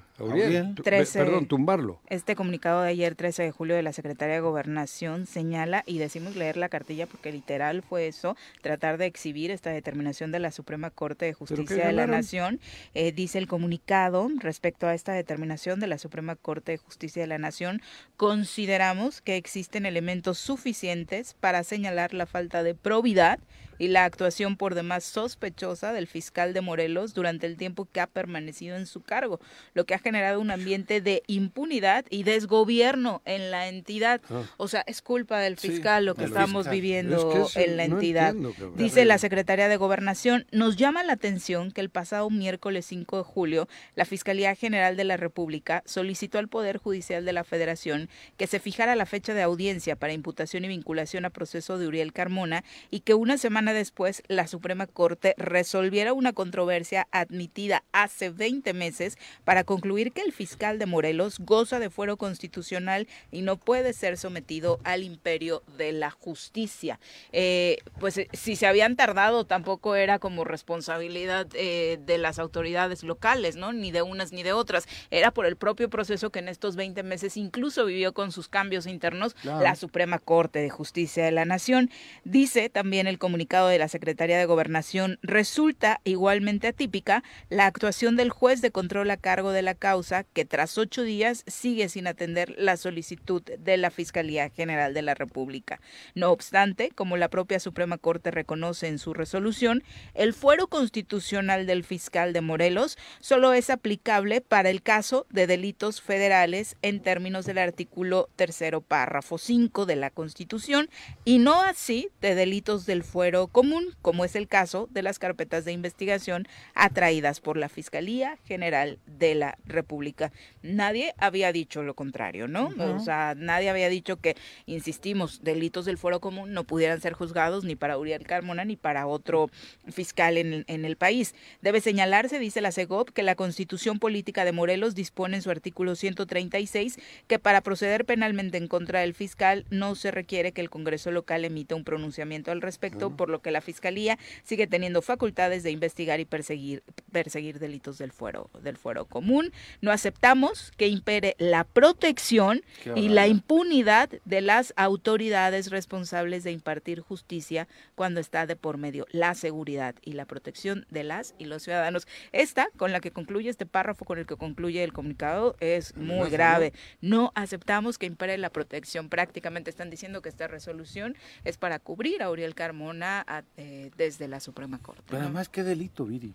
Trece. 0.83 1.19
Perdón, 1.19 1.47
tumbarlo. 1.47 2.01
Este 2.09 2.37
comunicado 2.37 2.83
de 2.83 2.91
ayer, 2.91 3.15
13 3.15 3.43
de 3.45 3.51
julio, 3.51 3.77
de 3.77 3.83
la 3.83 3.93
Secretaría 3.93 4.35
de 4.37 4.41
Gobernación 4.41 5.27
señala, 5.27 5.83
y 5.87 5.99
decimos 5.99 6.37
leer 6.37 6.57
la 6.57 6.69
cartilla 6.69 7.07
porque 7.07 7.33
literal 7.33 7.83
fue 7.83 8.07
eso, 8.07 8.37
tratar 8.63 8.99
de 8.99 9.07
exhibir 9.07 9.51
esta 9.51 9.71
determinación 9.71 10.33
de 10.33 10.41
la 10.41 10.51
Suprema 10.51 10.91
Corte 10.91 11.27
de 11.27 11.35
Justicia 11.35 11.87
de 11.87 11.93
la? 11.93 12.07
Nación. 12.07 12.61
Eh, 12.95 13.13
dice 13.13 13.39
el 13.39 13.47
comunicado 13.47 14.29
respecto 14.39 14.87
a 14.87 14.95
esta 14.95 15.13
determinación 15.13 15.81
de 15.81 15.87
la 15.87 15.99
Suprema 15.99 16.37
Corte 16.37 16.73
de 16.73 16.79
Justicia 16.79 17.23
de 17.23 17.29
la 17.29 17.39
Nación, 17.39 17.81
consideramos 18.17 19.21
que 19.21 19.37
existen 19.37 19.87
elementos 19.87 20.39
suficientes 20.39 21.35
para 21.41 21.65
señalar 21.65 22.15
la 22.15 22.27
falta 22.27 22.63
de 22.63 22.75
probidad 22.75 23.39
y 23.81 23.89
la 23.89 24.05
actuación 24.05 24.57
por 24.57 24.77
demás 24.77 25.03
sospechosa 25.03 25.93
del 25.93 26.07
fiscal 26.07 26.53
de 26.53 26.61
Morelos 26.61 27.15
durante 27.15 27.47
el 27.47 27.57
tiempo 27.57 27.89
que 27.91 28.01
ha 28.01 28.07
permanecido 28.07 28.77
en 28.77 28.87
su 28.87 29.01
cargo, 29.01 29.41
lo 29.75 29.87
que 29.87 29.95
ha 29.95 29.99
generado 29.99 30.41
un 30.41 30.51
ambiente 30.53 31.01
de 31.01 31.23
impunidad 31.27 32.05
y 32.11 32.23
desgobierno 32.23 33.23
en 33.25 33.51
la 33.51 33.69
entidad. 33.69 34.21
Ah. 34.31 34.43
O 34.59 34.69
sea, 34.69 34.85
es 34.87 35.01
culpa 35.03 35.39
del 35.41 35.59
Sí, 35.59 35.69
fiscal 35.71 36.05
lo 36.05 36.15
que 36.15 36.25
estamos 36.25 36.65
fiscal. 36.67 36.73
viviendo 36.75 37.17
Es 37.17 37.35
que 37.35 37.43
eso 37.61 37.61
en 37.71 37.77
la 37.77 37.89
no 37.89 37.95
entidad. 37.97 38.35
entiendo. 38.37 38.73
Dice 38.77 39.05
la 39.05 39.19
Secretaría 39.19 39.69
de 39.69 39.77
Gobernación, 39.79 40.47
nos 40.53 40.77
llama 40.77 41.03
la 41.03 41.15
atención 41.15 41.71
que 41.73 41.81
el 41.81 41.89
pasado 41.91 42.29
miércoles 42.31 42.85
5 42.87 43.17
de 43.19 43.25
julio, 43.25 43.69
la 43.95 44.05
Fiscalía 44.05 44.55
General 44.55 44.97
de 44.97 45.05
la 45.05 45.17
República 45.17 45.83
solicitó 45.87 46.39
al 46.39 46.49
Poder 46.49 46.77
Judicial 46.77 47.25
de 47.25 47.33
la 47.33 47.45
Federación 47.45 48.09
que 48.37 48.47
se 48.47 48.61
fijara 48.61 48.95
la 48.95 49.07
fecha 49.07 49.33
de 49.33 49.43
audiencia 49.43 49.97
para 49.97 50.13
imputación 50.13 50.65
y 50.65 50.69
vinculación 50.69 51.25
a 51.25 51.31
proceso 51.31 51.79
de 51.79 51.87
Uriel 51.87 52.13
Carmona 52.13 52.63
y 52.91 53.01
que 53.01 53.15
una 53.15 53.39
semana 53.39 53.70
después 53.73 54.23
la 54.29 54.47
Suprema 54.47 54.87
Corte 54.87 55.35
resolviera 55.37 56.13
una 56.13 56.33
controversia 56.33 57.09
admitida 57.11 57.85
hace 57.93 58.31
20 58.31 58.73
meses 58.75 59.19
para 59.45 59.65
concluir 59.65 60.13
que 60.13 60.23
el 60.23 60.33
fiscal 60.33 60.79
de 60.79 60.87
Morelos 60.87 61.39
goza 61.39 61.79
de 61.79 61.91
fuero 61.91 62.17
constitucional 62.17 63.09
y 63.31 63.43
no 63.43 63.57
puede 63.57 63.93
ser 63.93 64.17
sometido 64.17 64.81
al 64.85 65.03
imperio 65.03 65.63
de 65.77 65.93
la 65.93 66.11
justicia. 66.11 67.01
Eh, 67.33 67.79
pues 67.99 68.19
eh, 68.19 68.29
si 68.33 68.57
se 68.57 68.67
habían 68.67 68.97
tardado 68.97 69.45
tampoco 69.45 69.95
era 69.95 70.19
como 70.19 70.45
responsabilidad 70.45 71.47
eh, 71.55 71.99
de 72.05 72.19
las 72.19 72.39
autoridades 72.39 73.03
locales, 73.03 73.57
¿no? 73.57 73.73
Ni 73.73 73.91
de 73.91 74.03
unas 74.03 74.33
ni 74.33 74.43
de 74.43 74.53
otras. 74.53 74.87
Era 75.11 75.31
por 75.31 75.47
el 75.47 75.57
propio 75.57 75.91
proceso 75.91 76.31
que 76.31 76.39
en 76.39 76.49
estos 76.49 76.77
20 76.77 77.03
meses 77.03 77.37
incluso 77.37 77.85
vivió 77.85 78.13
con 78.13 78.33
sus 78.33 78.49
cambios 78.49 78.87
internos 78.87 79.37
la 79.43 79.75
Suprema 79.77 80.19
Corte 80.19 80.61
de 80.61 80.71
Justicia 80.71 81.25
de 81.25 81.31
la 81.31 81.45
Nación. 81.45 81.91
Dice 82.25 82.69
también 82.69 83.07
el 83.07 83.19
comunicado 83.19 83.60
de 83.69 83.79
la 83.79 83.89
Secretaría 83.89 84.39
de 84.39 84.47
Gobernación, 84.47 85.19
resulta 85.23 86.01
igualmente 86.05 86.69
atípica 86.69 87.23
la 87.49 87.67
actuación 87.67 88.17
del 88.17 88.31
juez 88.31 88.61
de 88.61 88.71
control 88.71 89.11
a 89.11 89.17
cargo 89.17 89.53
de 89.53 89.63
la 89.63 89.75
causa 89.75 90.25
que 90.25 90.45
tras 90.45 90.79
ocho 90.79 91.03
días 91.03 91.45
sigue 91.47 91.89
sin 91.89 92.07
atender 92.07 92.55
la 92.59 92.77
solicitud 92.77 93.43
de 93.43 93.77
la 93.77 93.91
Fiscalía 93.91 94.51
General 94.51 94.95
de 94.95 95.03
la 95.03 95.15
República. 95.15 95.81
No 96.15 96.31
obstante, 96.31 96.91
como 96.95 97.17
la 97.17 97.29
propia 97.29 97.61
Suprema 97.61 97.99
Corte 97.99 98.31
reconoce 98.31 98.89
en 98.89 98.99
su 98.99 99.15
resolución, 99.15 99.83
el 100.15 100.35
fuero 100.35 100.67
constitucional 100.67 101.67
del 101.67 101.85
fiscal 101.85 102.33
de 102.33 102.41
Morelos 102.41 102.99
solo 103.21 103.53
es 103.53 103.71
aplicable 103.71 104.41
para 104.41 104.71
el 104.71 104.83
caso 104.83 105.27
de 105.31 105.47
delitos 105.47 106.01
federales 106.01 106.77
en 106.83 107.01
términos 107.01 107.47
del 107.47 107.59
artículo 107.59 108.29
tercero 108.37 108.81
párrafo 108.81 109.39
5 109.39 109.87
de 109.87 109.97
la 109.97 110.11
Constitución 110.11 110.89
y 111.25 111.39
no 111.39 111.63
así 111.63 112.11
de 112.21 112.35
delitos 112.35 112.87
del 112.87 113.03
fuero 113.03 113.47
común, 113.51 113.95
como 114.03 114.25
es 114.25 114.37
el 114.37 114.49
caso 114.49 114.89
de 114.91 115.03
las 115.03 115.19
carpetas 115.19 115.65
de 115.65 115.73
investigación 115.73 116.47
atraídas 116.75 117.41
por 117.41 117.57
la 117.57 117.69
Fiscalía 117.69 118.39
General 118.45 118.99
de 119.07 119.35
la 119.35 119.59
República. 119.65 120.33
Nadie 120.63 121.15
había 121.19 121.53
dicho 121.53 121.83
lo 121.83 121.95
contrario, 121.95 122.49
¿no? 122.49 122.71
O 122.79 123.01
sea, 123.01 123.35
nadie 123.37 123.71
había 123.71 123.89
dicho 123.89 124.17
que, 124.17 124.37
insistimos, 124.67 125.43
delitos 125.43 125.85
del 125.85 125.99
fuero 125.99 126.21
común 126.21 126.53
no 126.53 126.65
pudieran 126.65 127.01
ser 127.01 127.13
juzgados 127.13 127.65
ni 127.65 127.77
para 127.77 127.99
Uriel 127.99 128.27
Carmona 128.27 128.65
ni 128.65 128.77
para 128.77 129.07
otro 129.07 129.51
fiscal 129.89 130.37
en, 130.37 130.65
en 130.67 130.85
el 130.85 130.97
país. 130.97 131.35
Debe 131.63 131.81
señalarse, 131.81 132.39
dice 132.39 132.61
la 132.61 132.73
CEGOP, 132.73 133.11
que 133.11 133.23
la 133.23 133.35
Constitución 133.35 133.99
Política 133.99 134.45
de 134.45 134.53
Morelos 134.53 134.95
dispone 134.95 135.37
en 135.37 135.43
su 135.43 135.51
artículo 135.51 135.95
136 135.95 136.99
que 137.27 137.39
para 137.39 137.61
proceder 137.61 138.05
penalmente 138.05 138.59
en 138.59 138.69
contra 138.69 139.01
del 139.01 139.15
fiscal 139.15 139.65
no 139.71 139.95
se 139.95 140.11
requiere 140.11 140.53
que 140.53 140.61
el 140.61 140.71
Congreso 140.71 141.11
local 141.11 141.45
emita 141.45 141.75
un 141.75 141.85
pronunciamiento 141.85 142.51
al 142.51 142.63
respecto, 142.63 143.11
por 143.17 143.29
lo 143.29 143.40
que 143.41 143.51
la 143.51 143.61
Fiscalía 143.61 144.19
sigue 144.43 144.67
teniendo 144.67 145.03
facultades 145.03 145.63
de 145.63 145.71
investigar 145.71 146.21
y 146.21 146.25
perseguir, 146.25 146.83
perseguir 147.13 147.59
delitos 147.59 147.99
del 147.99 148.13
fuero, 148.13 148.51
del 148.63 148.77
fuero 148.77 149.05
común. 149.05 149.53
No 149.81 149.93
aceptamos 149.93 150.73
que 150.77 150.89
impere 150.89 151.37
la 151.39 151.65
protección 151.65 152.63
y 152.95 153.09
la 153.09 153.27
impunidad 153.27 154.11
de 154.25 154.41
las 154.41 154.73
autoridades 154.77 155.71
responsables 155.71 156.45
de 156.45 156.53
impartir 156.53 157.01
justicia 157.01 157.69
cuando 157.95 158.21
está 158.21 158.47
de 158.47 158.57
por 158.57 158.79
medio 158.79 159.07
la 159.11 159.35
seguridad 159.35 159.95
y 160.03 160.13
la 160.13 160.25
protección 160.25 160.87
de 160.91 161.05
las 161.05 161.35
y 161.39 161.45
los 161.45 161.63
ciudadanos. 161.63 162.07
Esta, 162.33 162.69
con 162.77 162.93
la 162.93 163.01
que 163.01 163.11
concluye 163.11 163.51
este 163.51 163.67
párrafo, 163.67 164.05
con 164.05 164.19
el 164.19 164.27
que 164.27 164.37
concluye 164.37 164.83
el 164.85 164.93
comunicado, 164.93 165.57
es 165.61 165.97
muy 165.97 166.31
grave. 166.31 166.73
No 167.01 167.33
aceptamos 167.35 167.99
que 167.99 168.07
impere 168.07 168.39
la 168.39 168.51
protección. 168.51 169.09
Prácticamente 169.09 169.71
están 169.71 169.91
diciendo 169.91 170.23
que 170.23 170.29
esta 170.29 170.49
resolución 170.49 171.17
es 171.45 171.57
para 171.57 171.79
cubrir 171.79 172.23
a 172.23 172.31
Uriel 172.31 172.55
Carmona 172.55 173.20
eh, 173.57 173.91
desde 173.97 174.29
la 174.29 174.41
Suprema 174.41 174.79
Corte. 174.79 175.03
Pero 175.09 175.23
además, 175.23 175.49
¿qué 175.49 175.63
delito, 175.63 176.05
Viri? 176.07 176.33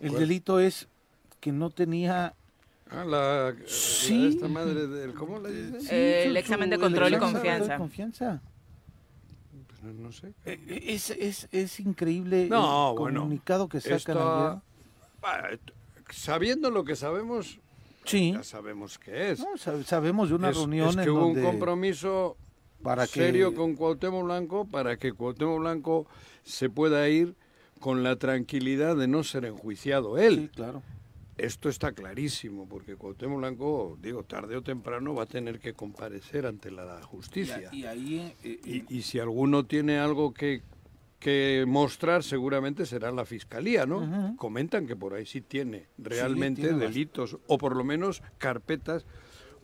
El 0.00 0.12
delito 0.14 0.58
es 0.60 0.88
que 1.40 1.52
no 1.52 1.70
tenía 1.70 2.34
Ah, 2.90 3.04
la, 3.06 3.54
Sí. 3.66 4.26
esta 4.34 4.48
madre 4.48 4.86
del, 4.86 5.14
¿cómo 5.14 5.38
le 5.40 5.50
dices? 5.50 5.90
Eh, 5.90 6.24
el 6.26 6.36
examen 6.36 6.68
de 6.68 6.78
control 6.78 7.10
y 7.12 7.14
examen 7.14 7.32
de 7.32 7.40
confianza. 7.40 7.78
confianza. 7.78 8.42
Pues 9.66 9.82
no, 9.82 9.92
no 9.94 10.12
sé. 10.12 10.28
Eh, 10.44 10.60
eh, 10.68 10.84
Es, 10.88 11.08
es, 11.10 11.48
es 11.52 11.80
increíble 11.80 12.48
No, 12.50 12.90
el 12.92 12.98
bueno, 12.98 13.20
comunicado 13.20 13.68
que 13.68 13.80
sacan 13.80 14.60
t- 15.64 15.72
sabiendo 16.10 16.70
lo 16.70 16.84
que 16.84 16.94
sabemos, 16.94 17.58
Sí, 18.04 18.32
ya 18.32 18.42
sabemos 18.42 18.98
qué 18.98 19.30
es. 19.30 19.38
no, 19.38 19.54
sab- 19.54 19.84
sabemos 19.84 20.28
de 20.28 20.34
una 20.34 20.50
es, 20.50 20.56
reunión 20.56 20.90
es 20.90 20.96
que 20.96 21.02
en 21.04 21.10
hubo 21.10 21.20
donde 21.20 21.40
un 21.40 21.46
compromiso 21.46 22.36
para 22.82 23.06
que 23.06 23.20
serio 23.20 23.54
con 23.54 23.74
Cuauhtémoc 23.74 24.24
Blanco 24.24 24.64
para 24.66 24.96
que 24.96 25.12
Cuauhtémoc 25.12 25.60
Blanco 25.60 26.06
se 26.42 26.70
pueda 26.70 27.08
ir 27.08 27.34
con 27.80 28.02
la 28.02 28.16
tranquilidad 28.16 28.96
de 28.96 29.08
no 29.08 29.24
ser 29.24 29.44
enjuiciado 29.44 30.18
él. 30.18 30.42
Sí, 30.42 30.48
claro. 30.54 30.82
Esto 31.38 31.68
está 31.68 31.92
clarísimo, 31.92 32.68
porque 32.68 32.96
Cuauhtémoc 32.96 33.38
Blanco, 33.38 33.98
digo, 34.00 34.22
tarde 34.22 34.56
o 34.56 34.62
temprano 34.62 35.14
va 35.14 35.24
a 35.24 35.26
tener 35.26 35.58
que 35.58 35.72
comparecer 35.72 36.46
ante 36.46 36.70
la 36.70 37.02
justicia. 37.02 37.70
Y, 37.72 37.84
ahí 37.84 38.34
eh, 38.44 38.60
eh, 38.64 38.84
Y, 38.88 38.98
y 38.98 39.02
si 39.02 39.18
alguno 39.18 39.64
tiene 39.64 39.98
algo 39.98 40.34
que, 40.34 40.62
que 41.22 41.64
mostrar, 41.66 42.24
seguramente 42.24 42.84
será 42.84 43.12
la 43.12 43.24
fiscalía, 43.24 43.86
¿no? 43.86 44.34
Comentan 44.36 44.86
que 44.86 44.96
por 44.96 45.14
ahí 45.14 45.24
sí 45.24 45.40
tiene 45.40 45.86
realmente 45.96 46.62
tiene 46.62 46.78
delitos, 46.78 47.38
o 47.46 47.58
por 47.58 47.76
lo 47.76 47.84
menos 47.84 48.22
carpetas 48.38 49.06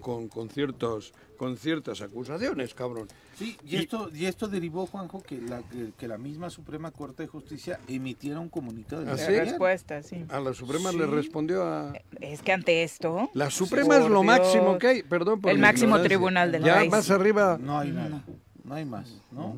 con, 0.00 0.28
con, 0.28 0.48
ciertos, 0.48 1.12
con 1.36 1.56
ciertas 1.56 2.00
acusaciones, 2.00 2.74
cabrón. 2.74 3.08
Sí, 3.36 3.56
y, 3.64 3.76
Y- 3.76 3.78
esto, 3.80 4.10
y 4.14 4.26
esto 4.26 4.48
derivó, 4.48 4.86
Juanjo, 4.86 5.22
que 5.22 5.40
la, 5.40 5.62
que, 5.96 6.08
la 6.08 6.18
misma 6.18 6.50
Suprema 6.50 6.90
Corte 6.90 7.24
de 7.24 7.28
Justicia 7.28 7.80
emitiera 7.88 8.38
un 8.40 8.48
comunicado 8.48 9.04
de 9.04 9.10
¿Ah, 9.12 9.16
sí? 9.18 9.32
respuesta, 9.32 10.02
sí. 10.02 10.24
A 10.28 10.40
la 10.40 10.52
Suprema 10.54 10.90
Sí. 10.92 10.98
le 10.98 11.06
respondió 11.06 11.64
a... 11.64 11.92
Es 12.20 12.42
que 12.42 12.52
ante 12.52 12.82
esto, 12.82 13.30
La 13.34 13.50
Suprema 13.50 13.96
es 13.96 14.02
lo 14.02 14.22
Dios. 14.22 14.24
máximo 14.24 14.78
que 14.78 14.86
hay, 14.86 15.02
perdón 15.02 15.40
por 15.40 15.50
El 15.50 15.58
máximo 15.58 15.96
ignorancia. 15.96 16.08
tribunal 16.08 16.52
del 16.52 16.64
Ya 16.64 16.74
país. 16.76 16.90
más 16.90 17.10
arriba... 17.10 17.58
No 17.60 17.78
hay 17.78 17.90
nada, 17.92 18.22
no 18.64 18.74
hay 18.74 18.84
más, 18.84 19.20
¿no? 19.30 19.54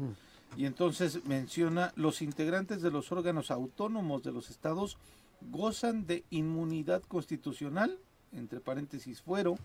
Y 0.56 0.66
entonces 0.66 1.24
menciona, 1.26 1.92
los 1.96 2.22
integrantes 2.22 2.82
de 2.82 2.90
los 2.90 3.12
órganos 3.12 3.50
autónomos 3.50 4.22
de 4.22 4.32
los 4.32 4.50
estados 4.50 4.98
gozan 5.50 6.06
de 6.06 6.24
inmunidad 6.30 7.02
constitucional, 7.02 7.98
entre 8.32 8.60
paréntesis 8.60 9.22
fuero, 9.22 9.56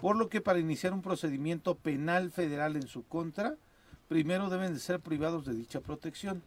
por 0.00 0.16
lo 0.16 0.28
que 0.28 0.40
para 0.40 0.58
iniciar 0.58 0.92
un 0.92 1.02
procedimiento 1.02 1.74
penal 1.74 2.30
federal 2.30 2.76
en 2.76 2.88
su 2.88 3.04
contra, 3.04 3.56
primero 4.08 4.48
deben 4.48 4.74
de 4.74 4.80
ser 4.80 5.00
privados 5.00 5.44
de 5.44 5.54
dicha 5.54 5.80
protección. 5.80 6.42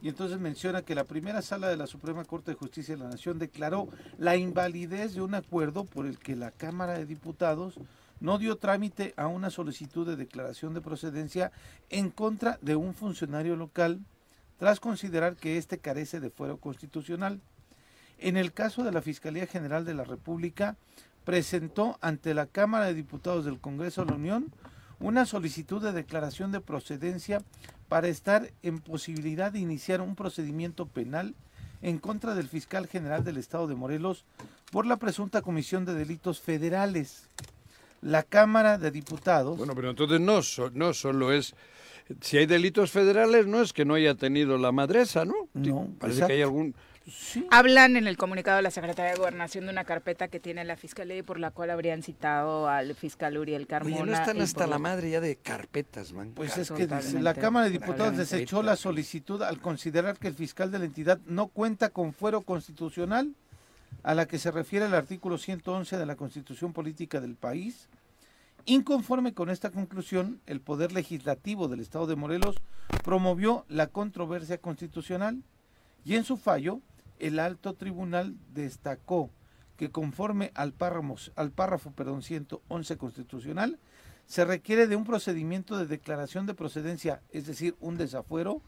Y 0.00 0.08
entonces 0.08 0.40
menciona 0.40 0.82
que 0.82 0.96
la 0.96 1.04
primera 1.04 1.42
sala 1.42 1.68
de 1.68 1.76
la 1.76 1.86
Suprema 1.86 2.24
Corte 2.24 2.50
de 2.50 2.56
Justicia 2.56 2.96
de 2.96 3.02
la 3.02 3.10
Nación 3.10 3.38
declaró 3.38 3.88
la 4.18 4.36
invalidez 4.36 5.14
de 5.14 5.22
un 5.22 5.34
acuerdo 5.34 5.84
por 5.84 6.06
el 6.06 6.18
que 6.18 6.34
la 6.34 6.50
Cámara 6.50 6.94
de 6.94 7.06
Diputados 7.06 7.78
no 8.18 8.38
dio 8.38 8.56
trámite 8.56 9.14
a 9.16 9.26
una 9.26 9.50
solicitud 9.50 10.06
de 10.06 10.16
declaración 10.16 10.74
de 10.74 10.80
procedencia 10.80 11.52
en 11.90 12.10
contra 12.10 12.58
de 12.62 12.76
un 12.76 12.94
funcionario 12.94 13.56
local 13.56 14.00
tras 14.58 14.78
considerar 14.78 15.34
que 15.34 15.58
éste 15.58 15.78
carece 15.78 16.20
de 16.20 16.30
fuero 16.30 16.56
constitucional. 16.56 17.40
En 18.18 18.36
el 18.36 18.52
caso 18.52 18.84
de 18.84 18.92
la 18.92 19.02
Fiscalía 19.02 19.46
General 19.46 19.84
de 19.84 19.94
la 19.94 20.04
República, 20.04 20.76
presentó 21.24 21.98
ante 22.00 22.34
la 22.34 22.46
Cámara 22.46 22.86
de 22.86 22.94
Diputados 22.94 23.44
del 23.44 23.58
Congreso 23.58 24.04
de 24.04 24.10
la 24.10 24.16
Unión 24.16 24.52
una 25.00 25.26
solicitud 25.26 25.82
de 25.82 25.92
declaración 25.92 26.52
de 26.52 26.60
procedencia 26.60 27.42
para 27.88 28.08
estar 28.08 28.50
en 28.62 28.78
posibilidad 28.78 29.52
de 29.52 29.58
iniciar 29.58 30.00
un 30.00 30.14
procedimiento 30.14 30.86
penal 30.86 31.34
en 31.82 31.98
contra 31.98 32.34
del 32.34 32.48
fiscal 32.48 32.86
general 32.86 33.24
del 33.24 33.36
Estado 33.36 33.66
de 33.66 33.74
Morelos 33.74 34.24
por 34.70 34.86
la 34.86 34.96
presunta 34.96 35.42
comisión 35.42 35.84
de 35.84 35.94
delitos 35.94 36.40
federales. 36.40 37.28
La 38.00 38.22
Cámara 38.22 38.78
de 38.78 38.90
Diputados 38.90 39.58
Bueno, 39.58 39.74
pero 39.74 39.90
entonces 39.90 40.20
no, 40.20 40.42
so- 40.42 40.70
no 40.72 40.94
solo 40.94 41.32
es... 41.32 41.54
Si 42.20 42.36
hay 42.36 42.46
delitos 42.46 42.90
federales, 42.90 43.46
no 43.46 43.62
es 43.62 43.72
que 43.72 43.84
no 43.84 43.94
haya 43.94 44.14
tenido 44.16 44.58
la 44.58 44.72
madresa, 44.72 45.24
¿no? 45.24 45.34
No, 45.54 45.88
Parece 45.98 46.18
exacto. 46.18 46.26
que 46.28 46.32
hay 46.34 46.42
algún... 46.42 46.74
sí, 47.06 47.46
hablan 47.50 47.96
en 47.96 48.06
el 48.06 48.16
comunicado 48.16 48.56
de 48.56 48.62
la 48.62 48.70
Secretaría 48.70 49.12
de 49.12 49.18
Gobernación 49.18 49.64
de 49.66 49.72
una 49.72 49.84
carpeta 49.84 50.28
que 50.28 50.40
tiene 50.40 50.64
la 50.64 50.76
Fiscalía 50.76 51.18
y 51.18 51.22
por 51.22 51.38
la 51.38 51.50
cual 51.50 51.70
habrían 51.70 52.02
citado 52.02 52.68
al 52.68 52.94
fiscal 52.94 53.38
Uriel 53.38 53.66
Carmona. 53.66 53.96
Oye, 53.96 54.06
no 54.06 54.12
están 54.12 54.40
hasta 54.40 54.66
la 54.66 54.78
madre 54.78 55.10
ya 55.10 55.20
de 55.20 55.36
carpetas, 55.36 56.12
man. 56.12 56.32
Pues 56.34 56.56
es 56.58 56.70
que 56.70 56.88
la 57.20 57.34
Cámara 57.34 57.66
de 57.66 57.72
Diputados 57.72 58.16
desechó 58.16 58.62
la 58.62 58.76
solicitud 58.76 59.42
al 59.42 59.60
considerar 59.60 60.18
que 60.18 60.28
el 60.28 60.34
fiscal 60.34 60.70
de 60.70 60.78
la 60.78 60.84
entidad 60.84 61.18
no 61.26 61.48
cuenta 61.48 61.90
con 61.90 62.12
fuero 62.12 62.42
constitucional 62.42 63.34
a 64.02 64.14
la 64.14 64.26
que 64.26 64.38
se 64.38 64.50
refiere 64.50 64.86
el 64.86 64.94
artículo 64.94 65.38
111 65.38 65.96
de 65.96 66.06
la 66.06 66.16
Constitución 66.16 66.72
Política 66.72 67.20
del 67.20 67.36
país. 67.36 67.88
Inconforme 68.64 69.34
con 69.34 69.50
esta 69.50 69.70
conclusión, 69.70 70.40
el 70.46 70.60
Poder 70.60 70.92
Legislativo 70.92 71.68
del 71.68 71.80
Estado 71.80 72.06
de 72.06 72.16
Morelos 72.16 72.56
promovió 73.04 73.64
la 73.68 73.88
controversia 73.88 74.58
constitucional 74.58 75.42
y 76.04 76.14
en 76.14 76.24
su 76.24 76.36
fallo, 76.36 76.80
el 77.22 77.38
alto 77.38 77.74
tribunal 77.74 78.36
destacó 78.52 79.30
que 79.76 79.90
conforme 79.90 80.50
al 80.54 80.72
párrafo, 80.72 81.16
al 81.36 81.52
párrafo 81.52 81.92
perdón, 81.92 82.22
111 82.22 82.96
constitucional, 82.96 83.78
se 84.26 84.44
requiere 84.44 84.86
de 84.88 84.96
un 84.96 85.04
procedimiento 85.04 85.76
de 85.76 85.86
declaración 85.86 86.46
de 86.46 86.54
procedencia, 86.54 87.22
es 87.32 87.46
decir, 87.46 87.76
un 87.80 87.96
desafuero, 87.96 88.60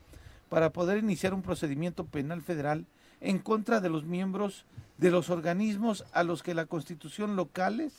para 0.49 0.71
poder 0.71 0.99
iniciar 0.99 1.35
un 1.35 1.43
procedimiento 1.43 2.05
penal 2.05 2.43
federal 2.43 2.87
en 3.21 3.39
contra 3.39 3.81
de 3.81 3.91
los 3.91 4.05
miembros 4.05 4.67
de 4.99 5.11
los 5.11 5.31
organismos 5.31 6.05
a 6.13 6.23
los 6.23 6.43
que 6.43 6.55
la 6.55 6.67
constitución 6.67 7.35
locales 7.35 7.93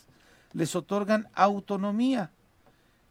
les 0.54 0.74
otorgan 0.76 1.28
autonomía. 1.34 2.32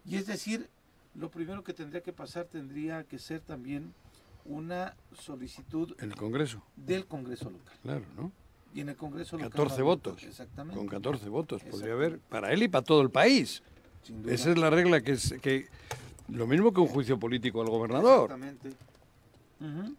Y 0.06 0.16
es 0.16 0.26
decir, 0.26 0.70
lo 1.14 1.30
primero 1.30 1.62
que 1.62 1.74
tendría 1.74 2.02
que 2.02 2.12
pasar 2.12 2.46
tendría 2.46 3.04
que 3.04 3.18
ser 3.18 3.40
también 3.40 3.92
una 4.44 4.94
solicitud 5.18 5.94
En 6.00 6.10
el 6.10 6.16
Congreso, 6.16 6.62
del 6.76 7.06
Congreso 7.06 7.50
local. 7.50 7.74
claro, 7.82 8.04
¿no? 8.16 8.32
Y 8.74 8.80
en 8.80 8.88
el 8.90 8.96
Congreso 8.96 9.36
local. 9.36 9.50
14 9.50 9.78
no- 9.80 9.84
votos. 9.84 10.22
Exactamente. 10.24 10.76
Con 10.78 10.88
14 10.88 11.28
votos 11.28 11.62
podría 11.62 11.92
haber, 11.92 12.18
para 12.18 12.52
él 12.52 12.62
y 12.64 12.68
para 12.68 12.84
todo 12.84 13.00
el 13.02 13.10
país. 13.10 13.62
sin 14.02 14.22
duda. 14.22 14.34
Esa 14.34 14.50
es 14.50 14.58
la 14.58 14.68
regla 14.70 15.00
que 15.00 15.12
es 15.12 15.34
que 15.40 15.66
lo 16.28 16.46
mismo 16.46 16.72
que 16.74 16.80
un 16.80 16.88
juicio 16.88 17.18
político 17.18 17.62
al 17.62 17.68
gobernador. 17.68 18.24
Exactamente. 18.32 18.70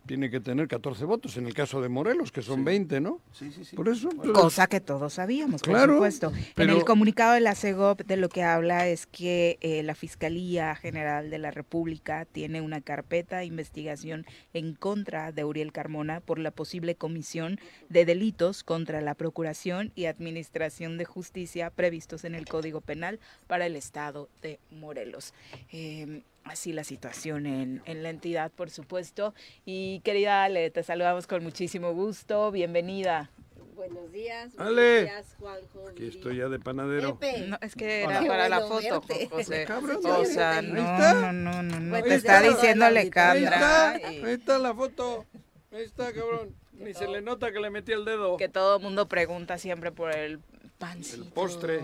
Tiene 0.05 0.29
que 0.29 0.39
tener 0.39 0.67
14 0.67 1.05
votos. 1.05 1.37
En 1.37 1.47
el 1.47 1.53
caso 1.53 1.81
de 1.81 1.89
Morelos, 1.89 2.31
que 2.31 2.41
son 2.41 2.63
20, 2.63 3.01
¿no? 3.01 3.19
Sí, 3.31 3.51
sí, 3.51 3.65
sí. 3.65 3.75
Por 3.75 3.89
eso. 3.89 4.09
pues, 4.09 4.29
Cosa 4.31 4.67
que 4.67 4.79
todos 4.79 5.13
sabíamos, 5.13 5.61
por 5.61 5.73
Claro, 5.73 5.93
supuesto. 5.93 6.31
En 6.57 6.69
el 6.69 6.83
comunicado 6.85 7.33
de 7.33 7.39
la 7.41 7.55
CEGOP 7.55 8.01
de 8.01 8.17
lo 8.17 8.29
que 8.29 8.43
habla 8.43 8.87
es 8.87 9.05
que 9.07 9.57
eh, 9.61 9.83
la 9.83 9.95
Fiscalía 9.95 10.75
General 10.75 11.29
de 11.29 11.37
la 11.37 11.51
República 11.51 12.25
tiene 12.25 12.61
una 12.61 12.81
carpeta 12.81 13.37
de 13.37 13.45
investigación 13.45 14.25
en 14.53 14.73
contra 14.75 15.31
de 15.31 15.43
Uriel 15.43 15.71
Carmona 15.71 16.19
por 16.19 16.39
la 16.39 16.51
posible 16.51 16.95
comisión 16.95 17.59
de 17.89 18.05
delitos 18.05 18.63
contra 18.63 19.01
la 19.01 19.15
Procuración 19.15 19.91
y 19.95 20.05
Administración 20.05 20.97
de 20.97 21.05
Justicia 21.05 21.69
previstos 21.69 22.23
en 22.25 22.35
el 22.35 22.45
Código 22.45 22.81
Penal 22.81 23.19
para 23.47 23.65
el 23.65 23.75
Estado 23.75 24.29
de 24.41 24.59
Morelos. 24.71 25.33
Eh, 25.71 26.21
así 26.45 26.71
la 26.71 26.83
situación 26.83 27.45
en, 27.45 27.81
en 27.85 28.03
la 28.03 28.09
entidad, 28.09 28.51
por 28.51 28.69
supuesto. 28.69 29.33
Y 29.65 29.99
querida 30.01 30.43
Ale, 30.43 30.69
te 30.71 30.83
saludamos 30.83 31.27
con 31.27 31.43
muchísimo 31.43 31.93
gusto. 31.93 32.51
Bienvenida. 32.51 33.29
Buenos 33.75 34.09
días. 34.11 34.53
Ale. 34.57 35.03
Buenos 35.03 35.25
días, 35.25 35.35
Juanjo. 35.37 35.89
Aquí 35.89 36.07
estoy 36.07 36.37
ya 36.37 36.47
de 36.47 36.59
panadero. 36.59 37.19
Pepe. 37.19 37.47
No, 37.47 37.57
es 37.61 37.75
que 37.75 38.05
Hola. 38.05 38.19
era 38.19 38.27
para 38.27 38.49
la 38.49 38.61
foto. 38.61 39.01
José. 39.29 39.65
Cabrón, 39.65 39.99
O 40.05 40.25
sea, 40.25 40.61
no, 40.61 40.73
no, 40.73 41.33
no, 41.33 41.63
no, 41.63 41.79
no. 41.79 41.89
Pues 41.91 42.03
Te 42.05 42.15
está 42.15 42.41
diciendo 42.41 42.85
al 42.85 42.95
Ahí 42.97 43.11
ahí 43.13 44.23
está 44.25 44.57
la 44.59 44.73
foto. 44.73 45.25
Ahí 45.71 45.83
está, 45.83 46.13
cabrón. 46.13 46.55
Ni 46.73 46.93
se 46.93 47.07
le 47.07 47.21
nota 47.21 47.51
que 47.51 47.59
le 47.59 47.69
metí 47.69 47.91
el 47.91 48.05
dedo. 48.05 48.37
que 48.37 48.49
todo 48.49 48.77
el 48.77 48.83
mundo 48.83 49.07
pregunta 49.07 49.57
siempre 49.57 49.91
por 49.91 50.15
el 50.15 50.39
pancito. 50.77 51.23
El 51.23 51.29
postre. 51.31 51.81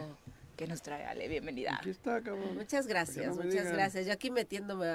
Que 0.61 0.67
nos 0.67 0.83
trae 0.83 1.03
Ale. 1.05 1.27
Bienvenida. 1.27 1.77
Aquí 1.79 1.89
está, 1.89 2.21
cabrón. 2.21 2.55
Muchas 2.55 2.85
gracias, 2.85 3.29
no 3.29 3.37
muchas 3.37 3.51
digan. 3.51 3.73
gracias. 3.73 4.05
Yo 4.05 4.13
aquí 4.13 4.29
metiéndome, 4.29 4.85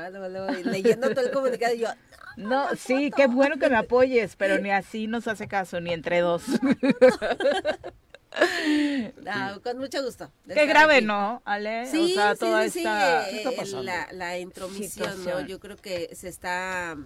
leyendo 0.62 1.10
todo 1.10 1.26
el 1.26 1.32
comunicado 1.32 1.74
y 1.74 1.80
yo, 1.80 1.88
No, 2.36 2.68
sí, 2.76 3.10
qué 3.16 3.26
bueno 3.26 3.58
que 3.58 3.68
me 3.68 3.76
apoyes, 3.76 4.36
pero 4.36 4.58
ni 4.60 4.70
así 4.70 5.08
nos 5.08 5.26
hace 5.26 5.48
caso, 5.48 5.80
ni 5.80 5.92
entre 5.92 6.20
dos. 6.20 6.44
no, 9.24 9.60
con 9.60 9.78
mucho 9.78 10.04
gusto. 10.04 10.30
Qué 10.46 10.66
grave, 10.66 10.98
aquí. 10.98 11.06
¿no, 11.06 11.42
Ale? 11.44 11.86
Sí, 11.86 12.12
o 12.12 12.14
sea, 12.14 12.34
sí, 12.34 12.38
toda 12.38 12.68
sí, 12.68 12.78
esta... 12.78 13.24
sí, 13.24 13.30
¿Qué 13.30 13.36
está 13.38 13.50
eh, 13.50 13.56
pasando? 13.56 13.82
La, 13.82 14.08
la 14.12 14.38
intromisión, 14.38 15.24
¿no? 15.24 15.40
Yo 15.40 15.58
creo 15.58 15.76
que 15.76 16.14
se 16.14 16.28
está... 16.28 16.96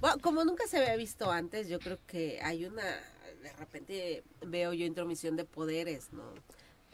Bueno, 0.00 0.18
como 0.20 0.44
nunca 0.44 0.68
se 0.68 0.78
había 0.78 0.94
visto 0.94 1.32
antes, 1.32 1.68
yo 1.68 1.80
creo 1.80 1.98
que 2.06 2.38
hay 2.44 2.64
una... 2.64 2.84
De 3.42 3.52
repente 3.58 4.22
veo 4.46 4.72
yo 4.72 4.86
intromisión 4.86 5.34
de 5.34 5.44
poderes, 5.44 6.12
¿no? 6.12 6.22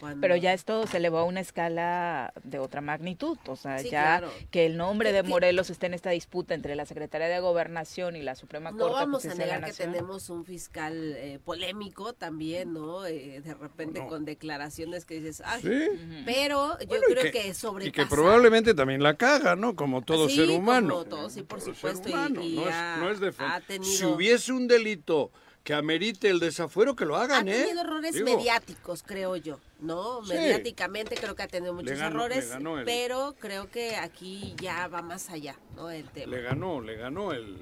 Cuando- 0.00 0.20
Pero 0.20 0.34
ya 0.36 0.52
esto 0.52 0.86
se 0.88 0.96
elevó 0.96 1.18
a 1.18 1.24
una 1.24 1.38
escala 1.40 2.32
de 2.42 2.58
otra 2.58 2.80
magnitud, 2.80 3.38
o 3.46 3.54
sea, 3.54 3.78
Sí, 3.78 3.90
ya 3.90 4.18
claro. 4.18 4.30
que 4.50 4.66
el 4.66 4.76
nombre 4.76 5.10
Que- 5.10 5.14
de 5.16 5.22
Morelos 5.22 5.70
esté 5.70 5.86
en 5.86 5.94
esta 5.94 6.10
disputa 6.10 6.52
entre 6.54 6.74
la 6.74 6.84
Secretaría 6.84 7.28
de 7.28 7.38
Gobernación 7.38 8.16
y 8.16 8.22
la 8.22 8.34
Suprema 8.34 8.72
No 8.72 8.78
Corte 8.78 8.94
de 8.94 9.00
vamos 9.00 9.24
a 9.24 9.28
Justicia 9.28 9.46
de 9.46 9.52
negar 9.60 9.70
que 9.70 9.76
tenemos 9.76 10.30
un 10.30 10.44
fiscal 10.44 11.14
eh, 11.16 11.38
polémico 11.44 12.12
también, 12.12 12.72
¿no? 12.72 13.06
Eh, 13.06 13.40
de 13.40 13.54
repente 13.54 14.00
No. 14.00 14.08
con 14.08 14.24
declaraciones 14.24 15.04
que 15.04 15.20
dices, 15.20 15.42
ay, 15.46 15.62
Sí. 15.62 16.22
pero 16.26 16.76
yo 16.80 16.86
Bueno, 16.88 17.04
creo 17.10 17.22
que, 17.22 17.30
que- 17.30 17.54
sobrepasa. 17.54 17.88
Y 17.88 17.92
que 17.92 18.06
probablemente 18.06 18.74
también 18.74 19.00
la 19.02 19.14
caga, 19.14 19.54
¿no? 19.54 19.76
Como 19.76 20.02
todo 20.02 20.28
Sí, 20.28 20.36
ser 20.36 20.50
humano. 20.50 20.88
como 20.94 21.04
todo, 21.04 21.30
sí, 21.30 21.42
por 21.44 21.60
supuesto, 21.60 22.08
y- 22.08 22.12
y 22.12 22.56
no, 22.56 22.66
ha- 22.66 22.94
es, 23.12 23.20
no 23.20 23.28
es 23.28 23.36
ha 23.38 23.60
tenido- 23.60 23.92
Si 23.92 24.04
hubiese 24.04 24.52
un 24.52 24.66
delito 24.66 25.30
que 25.64 25.72
amerite 25.74 26.28
el 26.28 26.40
desafuero, 26.40 26.94
que 26.94 27.06
lo 27.06 27.16
Ha 27.16 27.22
hagan, 27.22 27.48
¿eh? 27.48 27.62
tenido 27.64 27.80
errores 27.80 28.12
Digo, 28.14 28.26
mediáticos, 28.36 29.02
creo 29.02 29.34
yo, 29.36 29.58
¿no? 29.80 30.22
Sí. 30.24 30.34
Mediáticamente 30.34 31.16
creo 31.16 31.34
que 31.34 31.42
ha 31.42 31.48
tenido 31.48 31.72
muchos 31.72 31.98
ganó- 31.98 32.06
errores, 32.26 32.50
el- 32.52 32.84
pero 32.84 33.34
creo 33.40 33.70
que 33.70 33.96
aquí 33.96 34.54
ya 34.60 34.86
va 34.88 35.00
más 35.00 35.30
allá, 35.30 35.56
¿no? 35.74 35.90
El 35.90 36.08
tema. 36.10 36.30
Le 36.36 36.42
ganó, 36.42 36.80
le 36.80 36.96
ganó 36.96 37.32
el... 37.32 37.58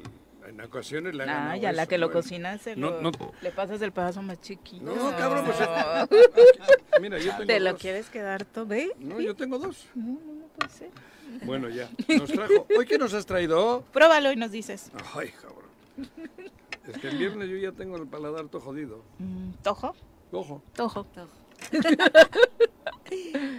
En 0.49 0.61
ocasiones 0.61 1.15
le 1.15 1.23
ha 1.23 1.27
Ah, 1.27 1.35
ganado 1.35 1.63
ya 1.63 1.71
la 1.71 1.87
que 1.87 1.99
lo 1.99 2.09
¿no? 2.09 2.13
cocina 2.15 2.59
se 2.59 2.75
No, 2.75 2.91
lo- 2.91 3.01
no. 3.03 3.13
le 3.41 3.51
pasas 3.53 3.81
el 3.81 3.93
pedazo 3.93 4.21
más 4.23 4.41
chiquito. 4.41 4.85
No, 4.85 5.17
cabrón, 5.17 5.45
pues... 5.47 5.57
Mira, 7.01 7.19
yo 7.19 7.31
tengo 7.37 7.47
¿Te 7.47 7.61
lo 7.61 7.71
dos. 7.73 7.81
quieres 7.81 8.07
quedar 8.11 8.45
todo? 8.45 8.67
¿Ve? 8.67 8.91
No, 8.99 9.21
yo 9.21 9.37
tengo 9.37 9.61
dos. 9.61 9.87
No, 9.95 10.05
no, 10.15 10.33
no 10.41 10.47
puede 10.57 10.71
ser. 10.73 10.91
Bueno, 11.45 11.69
ya. 11.69 11.89
Nos 12.19 12.33
trajo... 12.33 12.67
¿Hoy 12.77 12.85
qué 12.87 12.99
nos 12.99 13.15
has 13.15 13.25
traído? 13.25 13.85
Pruébalo 13.93 14.33
y 14.33 14.37
nos 14.37 14.51
dices. 14.51 14.91
Ay, 15.15 15.31
cabrón. 15.41 15.63
Es 16.87 16.99
que 16.99 17.09
el 17.09 17.19
viernes 17.19 17.49
yo 17.49 17.57
ya 17.57 17.73
tengo 17.73 17.97
el 17.97 18.07
paladar 18.09 18.49
todo 18.49 18.61
jodido. 18.63 19.03
Mm, 19.19 19.51
¿Tojo? 19.63 19.95
Ojo. 20.33 20.63
Tojo. 20.75 21.07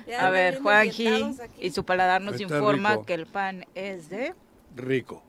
Ya 0.08 0.26
A 0.28 0.32
ver, 0.32 0.60
Juanji 0.62 1.36
y 1.60 1.70
su 1.70 1.86
paladar 1.86 2.22
nos 2.22 2.42
Está 2.42 2.56
informa 2.56 2.92
rico. 2.94 3.06
que 3.06 3.14
el 3.14 3.28
pan 3.28 3.66
es 3.76 4.10
de... 4.10 4.34
Rico. 4.76 5.22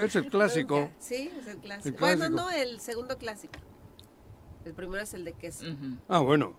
es 0.00 0.14
el 0.16 0.28
clásico. 0.30 0.90
Sí, 1.00 1.30
es 1.40 1.46
el 1.48 1.58
clásico. 1.58 1.88
El 1.88 2.00
Bueno, 2.00 2.16
clásico. 2.18 2.36
no, 2.40 2.50
el 2.50 2.80
segundo 2.80 3.18
clásico. 3.18 3.58
El 4.64 4.74
primero 4.74 5.02
es 5.02 5.12
el 5.14 5.24
de 5.24 5.32
queso. 5.32 5.64
Ah, 6.08 6.20
bueno. 6.20 6.54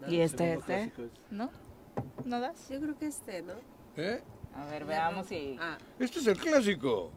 ¿no? 0.00 0.08
¿Y 0.10 0.20
este 0.20 0.54
es 0.54 0.64
segundo 0.64 0.66
de...? 0.66 0.90
clásico 0.90 1.02
es- 1.02 1.30
¿No? 1.32 1.50
¿No 2.24 2.40
das? 2.40 2.68
Yo 2.68 2.80
creo 2.80 2.98
que 2.98 3.06
este, 3.06 3.42
¿no? 3.42 3.54
¿Eh? 3.96 4.20
A 4.54 4.64
ver, 4.66 4.84
veamos 4.84 5.26
si... 5.28 5.56
Ah, 5.60 5.78
Este 5.98 6.18
es 6.18 6.26
el 6.26 6.38
clásico. 6.38 7.12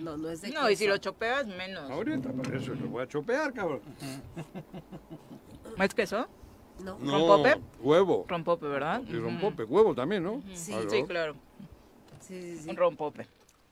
No, 0.00 0.16
no 0.16 0.28
es 0.30 0.42
de 0.42 0.50
No, 0.50 0.68
y 0.70 0.76
si 0.76 0.86
lo 0.86 0.96
chopeas, 0.98 1.46
menos. 1.46 1.90
Ahorita, 1.90 2.32
para 2.32 2.58
eso 2.58 2.74
lo 2.74 2.88
voy 2.88 3.02
a 3.02 3.08
chopear, 3.08 3.52
cabrón. 3.52 3.80
¿Es 5.78 5.94
queso? 5.94 6.28
No. 6.82 6.98
No, 6.98 7.12
¿Rompope? 7.12 7.60
Huevo. 7.80 8.24
Rompope, 8.28 8.66
¿verdad? 8.66 9.02
Y 9.06 9.16
rompope, 9.16 9.64
huevo 9.64 9.94
también, 9.94 10.22
¿no? 10.22 10.42
Sí. 10.54 10.72
Claro. 10.72 10.90
Sí, 10.90 11.04
claro. 11.04 11.36
Sí, 12.20 12.40
sí, 12.40 12.58
sí. 12.58 12.70
Un 12.70 12.76
rompope. 12.76 13.26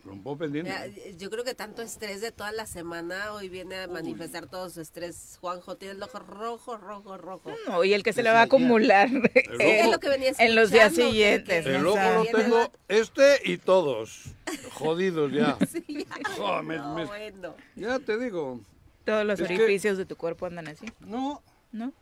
Rompope 0.04 0.46
entiendo. 0.46 0.70
Mira, 0.70 0.86
yo 1.18 1.28
creo 1.30 1.44
que 1.44 1.54
tanto 1.54 1.82
estrés 1.82 2.20
de 2.22 2.32
toda 2.32 2.52
la 2.52 2.66
semana 2.66 3.32
hoy 3.34 3.48
viene 3.50 3.76
a 3.76 3.86
manifestar 3.88 4.46
todo 4.46 4.70
su 4.70 4.80
estrés. 4.80 5.36
Juanjo 5.40 5.76
tiene 5.76 5.94
el 5.94 6.02
ojo 6.02 6.18
rojo, 6.20 6.76
rojo, 6.78 7.18
rojo. 7.18 7.52
No, 7.68 7.84
y 7.84 7.92
el 7.92 8.02
que 8.02 8.12
se 8.14 8.22
le 8.22 8.30
va 8.30 8.40
a 8.40 8.42
acumular 8.44 9.08
Es 9.34 9.82
ojo. 9.82 9.90
lo 9.92 10.00
que 10.00 10.08
venía 10.08 10.32
en 10.38 10.54
los 10.54 10.70
días 10.70 10.94
siguientes. 10.94 11.66
El 11.66 11.86
ojo 11.86 11.98
lo 11.98 12.24
tengo 12.24 12.72
este 12.88 13.40
y 13.44 13.58
todos. 13.58 14.24
Jodidos 14.72 15.32
ya. 15.32 15.56
Sí, 15.70 15.84
ya. 15.88 16.40
Oh, 16.42 16.62
me- 16.62 16.76
No, 16.78 16.94
me- 16.94 17.04
bueno. 17.04 17.54
ya 17.76 17.98
te 17.98 18.18
digo. 18.18 18.60
Todos 19.04 19.24
los 19.26 19.38
Es 19.40 19.48
que- 19.48 19.54
orificios 19.54 19.98
de 19.98 20.06
tu 20.06 20.16
cuerpo 20.16 20.46
andan 20.46 20.68
así, 20.68 20.86
No. 21.00 21.42
¿no? 21.72 21.92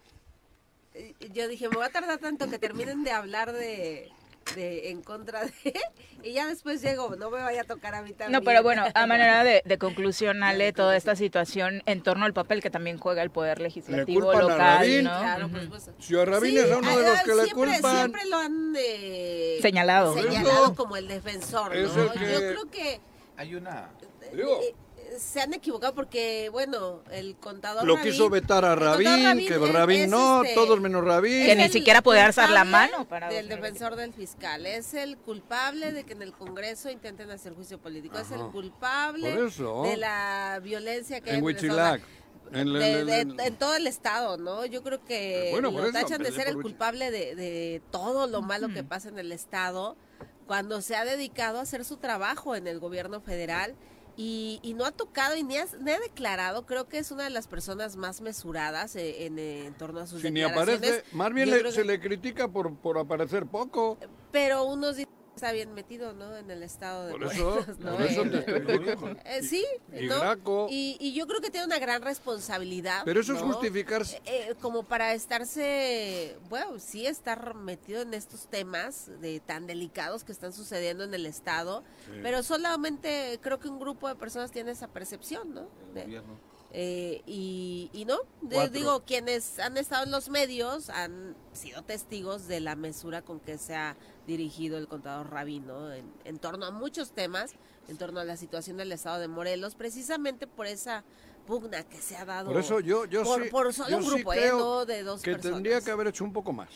Eh, 0.94 1.14
Yo 1.32 1.48
dije, 1.48 1.68
me 1.68 1.76
va 1.76 1.86
a 1.86 1.90
tardar 1.90 2.18
tanto 2.18 2.48
que 2.48 2.58
terminen 2.58 3.02
de 3.04 3.10
hablar 3.12 3.52
de, 3.52 4.10
de 4.54 4.90
en 4.90 5.02
contra 5.02 5.44
de... 5.44 5.52
Y 6.22 6.32
ya 6.32 6.46
después 6.48 6.82
llego, 6.82 7.14
no 7.16 7.30
me 7.30 7.40
vaya 7.40 7.60
a 7.60 7.64
tocar 7.64 7.94
a 7.94 8.02
mí 8.02 8.10
también. 8.12 8.32
No, 8.32 8.42
pero 8.42 8.62
bueno, 8.62 8.84
a 8.92 9.06
manera 9.06 9.44
de, 9.44 9.62
de 9.64 9.78
conclusión, 9.78 10.42
Ale, 10.42 10.72
toda 10.72 10.96
esta 10.96 11.14
situación 11.16 11.82
en 11.86 12.02
torno 12.02 12.24
al 12.24 12.32
papel 12.32 12.60
que 12.60 12.70
también 12.70 12.98
juega 12.98 13.22
el 13.22 13.30
poder 13.30 13.60
legislativo 13.60 14.22
culpan 14.26 14.40
a 14.40 14.42
local, 14.42 14.58
Rabín. 14.78 15.04
¿no? 15.04 15.18
Claro, 15.20 15.48
por 15.48 15.56
Ujú. 15.56 15.64
supuesto. 15.66 15.92
Si 16.00 16.18
a 16.18 16.24
Rabín 16.24 16.50
Sí, 16.50 16.58
es 16.58 16.76
uno 16.76 16.96
de 16.98 17.02
los 17.04 17.20
que 17.20 17.34
le 17.34 17.44
siempre, 17.44 17.52
culpan. 17.72 17.96
Siempre 17.96 18.24
lo 18.26 18.36
han 18.38 18.74
eh, 18.78 19.58
Señalado. 19.62 20.14
señalado 20.14 20.74
como 20.74 20.96
el 20.96 21.06
defensor, 21.08 21.74
Es 21.76 21.94
¿no? 21.94 22.02
el 22.02 22.10
que- 22.12 22.32
Yo 22.32 22.38
creo 22.38 22.70
que 22.70 23.00
Hay 23.36 23.54
una... 23.54 23.90
Digo, 24.34 24.60
eh, 24.62 24.74
se 25.18 25.40
han 25.40 25.54
equivocado 25.54 25.94
porque, 25.94 26.48
bueno, 26.52 27.02
el 27.10 27.36
contador 27.36 27.84
lo 27.86 28.00
quiso 28.00 28.28
vetar 28.28 28.64
a 28.64 28.74
Rabín, 28.74 29.38
que 29.46 29.54
es- 29.54 29.72
Rabín 29.72 30.00
es, 30.02 30.08
no, 30.10 30.42
este, 30.42 30.54
todos 30.54 30.80
menos 30.80 31.04
Rabín. 31.04 31.46
Que 31.46 31.56
ni 31.56 31.68
siquiera 31.68 32.02
podía 32.02 32.26
alzar 32.26 32.50
la 32.50 32.64
mano 32.64 33.08
para 33.08 33.28
del 33.28 33.48
2020. 33.48 33.56
defensor 33.78 33.96
del 33.96 34.12
fiscal 34.12 34.66
es 34.66 34.94
el 34.94 35.16
culpable 35.18 35.92
de 35.92 36.04
que 36.04 36.12
en 36.12 36.22
el 36.22 36.32
Congreso 36.32 36.90
intenten 36.90 37.30
hacer 37.30 37.54
juicio 37.54 37.78
político 37.78 38.18
es 38.18 38.30
el 38.30 38.40
culpable 38.52 39.34
de 39.34 39.96
la 39.96 40.60
violencia 40.62 41.20
que 41.20 41.30
hay 41.30 41.38
En 41.38 41.44
el 41.44 41.56
Estado. 41.56 41.72
Huichilac. 41.92 42.02
En, 42.50 42.72
de- 42.72 43.00
en- 43.00 43.06
de- 43.06 43.20
en- 43.20 43.40
en 43.40 43.56
todo 43.56 43.74
el 43.76 43.86
estado, 43.86 44.38
¿no? 44.38 44.64
Yo 44.64 44.82
creo 44.82 45.04
que 45.04 45.48
bueno, 45.52 45.70
por 45.70 45.82
lo 45.82 45.88
eso, 45.88 45.98
tachan 46.00 46.22
de 46.22 46.32
ser 46.32 46.48
el 46.48 46.54
culpable 46.60 47.10
de, 47.10 47.34
de 47.34 47.82
todo 47.90 48.26
lo 48.26 48.40
malo 48.40 48.68
que 48.68 48.82
pasa 48.82 49.10
en 49.10 49.18
el 49.18 49.32
estado 49.32 49.96
cuando 50.46 50.80
se 50.80 50.96
ha 50.96 51.04
dedicado 51.04 51.58
a 51.58 51.62
hacer 51.62 51.84
su 51.84 51.98
trabajo 51.98 52.54
en 52.56 52.66
el 52.66 52.78
gobierno 52.80 53.20
federal 53.20 53.74
y, 54.20 54.58
y 54.64 54.74
no 54.74 54.84
ha 54.84 54.90
tocado 54.90 55.36
y 55.36 55.44
ni, 55.44 55.56
has- 55.58 55.78
ni 55.80 55.92
ha 55.92 56.00
declarado, 56.00 56.66
creo 56.66 56.88
que 56.88 56.98
es 56.98 57.12
una 57.12 57.22
de 57.22 57.30
las 57.30 57.46
personas 57.46 57.94
más 57.94 58.20
mesuradas 58.20 58.96
eh, 58.96 59.26
en, 59.26 59.38
eh, 59.38 59.66
en 59.66 59.74
torno 59.74 60.00
a 60.00 60.08
sus 60.08 60.24
ni 60.24 60.40
declaraciones. 60.40 60.76
aparece, 60.90 61.04
más 61.16 61.32
bien 61.32 61.50
le- 61.50 61.70
se 61.70 61.84
le 61.84 62.00
critica 62.00 62.48
por, 62.48 62.74
por 62.74 62.98
aparecer 62.98 63.46
poco. 63.46 63.96
Pero 64.32 64.64
unos 64.64 64.96
dicen 64.96 65.08
está 65.38 65.52
bien 65.52 65.72
metido, 65.72 66.12
¿no? 66.14 66.36
En 66.36 66.50
el 66.50 66.62
estado 66.64 67.06
de 67.06 67.12
Por 67.12 67.24
eso, 67.24 67.64
¿no? 67.78 67.92
por 67.92 68.02
eso 68.02 68.22
te 68.22 68.38
estoy 68.58 69.16
eh, 69.24 69.42
sí, 69.42 69.64
Y 69.96 70.06
¿no? 70.06 70.68
Y, 70.68 70.96
y 71.00 71.14
yo 71.14 71.26
creo 71.28 71.40
que 71.40 71.50
tiene 71.50 71.66
una 71.66 71.78
gran 71.78 72.02
responsabilidad. 72.02 73.02
Pero 73.04 73.20
eso 73.20 73.34
es 73.34 73.40
justificarse. 73.42 74.16
Eh, 74.24 74.48
eh, 74.50 74.54
como 74.60 74.82
para 74.82 75.14
estarse, 75.14 76.36
bueno, 76.48 76.78
sí 76.78 77.06
estar 77.06 77.54
metido 77.54 78.02
en 78.02 78.14
estos 78.14 78.48
temas 78.48 79.10
de 79.20 79.40
tan 79.40 79.66
delicados 79.66 80.24
que 80.24 80.32
están 80.32 80.52
sucediendo 80.52 81.04
en 81.04 81.14
el 81.14 81.24
Estado, 81.26 81.84
pero 82.22 82.42
solamente 82.42 83.38
creo 83.40 83.58
que 83.60 83.68
un 83.68 83.78
grupo 83.78 84.08
de 84.08 84.16
personas 84.16 84.50
tiene 84.50 84.72
esa 84.72 84.88
percepción, 84.88 85.54
¿no? 85.54 85.68
De- 85.94 86.02
Gobierno. 86.02 86.47
Eh, 86.72 87.22
y, 87.26 87.90
y 87.92 88.04
no, 88.04 88.18
Cuatro. 88.40 88.70
digo, 88.70 89.00
quienes 89.04 89.58
han 89.58 89.76
estado 89.78 90.04
en 90.04 90.10
los 90.10 90.28
medios 90.28 90.90
han 90.90 91.34
sido 91.52 91.82
testigos 91.82 92.46
de 92.46 92.60
la 92.60 92.76
mesura 92.76 93.22
con 93.22 93.40
que 93.40 93.56
se 93.58 93.74
ha 93.74 93.96
dirigido 94.26 94.76
el 94.78 94.86
contador 94.88 95.30
Rabino 95.30 95.92
en, 95.92 96.12
en 96.24 96.38
torno 96.38 96.66
a 96.66 96.70
muchos 96.70 97.12
temas, 97.12 97.54
en 97.88 97.96
torno 97.96 98.20
a 98.20 98.24
la 98.24 98.36
situación 98.36 98.76
del 98.76 98.92
estado 98.92 99.18
de 99.18 99.28
Morelos, 99.28 99.74
precisamente 99.74 100.46
por 100.46 100.66
esa 100.66 101.04
pugna 101.46 101.82
que 101.84 101.96
se 101.96 102.16
ha 102.16 102.26
dado. 102.26 102.50
Por 102.52 102.60
eso 102.60 102.80
yo, 102.80 103.06
yo 103.06 103.22
por, 103.24 103.42
sí, 103.42 103.48
por 103.50 103.72
solo 103.72 103.88
yo 103.88 103.96
un 103.98 104.04
sí 104.04 104.10
grupo, 104.10 104.32
¿eh? 104.34 104.36
creo 104.36 104.58
No 104.58 104.84
de 104.84 105.02
dos 105.02 105.22
que 105.22 105.32
personas. 105.32 105.54
tendría 105.56 105.80
que 105.80 105.90
haber 105.90 106.08
hecho 106.08 106.24
un 106.24 106.32
poco 106.34 106.52
más. 106.52 106.68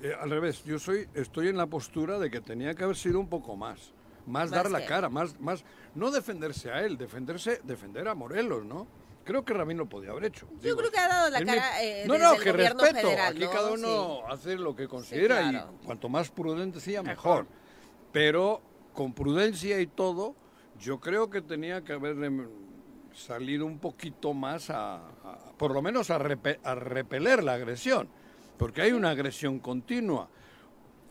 Eh, 0.00 0.14
al 0.18 0.30
revés, 0.30 0.62
yo 0.64 0.78
soy, 0.78 1.08
estoy 1.14 1.48
en 1.48 1.56
la 1.56 1.66
postura 1.66 2.20
de 2.20 2.30
que 2.30 2.40
tenía 2.40 2.74
que 2.76 2.84
haber 2.84 2.96
sido 2.96 3.18
un 3.18 3.28
poco 3.28 3.56
más. 3.56 3.92
Más, 4.26 4.48
¿Más 4.48 4.50
dar 4.50 4.70
la 4.70 4.86
cara, 4.86 5.08
más, 5.08 5.40
más, 5.40 5.64
no 5.96 6.10
defenderse 6.12 6.70
a 6.70 6.84
él, 6.84 6.96
defenderse, 6.96 7.60
defender 7.64 8.06
a 8.06 8.14
Morelos, 8.14 8.64
¿no? 8.64 8.86
Creo 9.30 9.44
que 9.44 9.54
Ramín 9.54 9.76
lo 9.78 9.88
podía 9.88 10.10
haber 10.10 10.24
hecho. 10.24 10.48
Yo 10.60 10.76
creo 10.76 10.90
que 10.90 10.98
ha 10.98 11.06
dado 11.06 11.30
la 11.30 11.38
mi- 11.38 11.46
cara 11.46 11.80
eh, 11.84 12.02
no, 12.04 12.14
desde 12.14 12.26
no, 12.26 12.32
el 12.34 12.42
que 12.42 12.50
gobierno 12.50 12.80
respeto. 12.80 13.06
federal, 13.06 13.32
Aquí 13.32 13.44
¿no? 13.44 13.50
cada 13.52 13.68
Sí. 13.68 13.74
uno 13.74 14.26
hace 14.26 14.56
lo 14.56 14.74
que 14.74 14.88
considera 14.88 15.48
claro. 15.48 15.72
y 15.80 15.86
cuanto 15.86 16.08
más 16.08 16.30
prudente 16.32 16.80
mejor. 17.04 17.46
Pero 18.10 18.60
con 18.92 19.12
prudencia 19.14 19.80
y 19.80 19.86
todo, 19.86 20.34
yo 20.80 20.98
creo 20.98 21.30
que 21.30 21.42
tenía 21.42 21.84
que 21.84 21.92
haber 21.92 22.16
salido 23.14 23.66
un 23.66 23.78
poquito 23.78 24.34
más 24.34 24.68
a, 24.68 24.96
a- 24.96 25.52
por 25.56 25.70
lo 25.74 25.80
menos 25.80 26.10
a, 26.10 26.18
repe- 26.18 26.58
a 26.64 26.74
repeler 26.74 27.44
la 27.44 27.54
agresión, 27.54 28.08
porque 28.58 28.82
hay 28.82 28.90
una 28.90 29.10
agresión 29.10 29.60
continua 29.60 30.28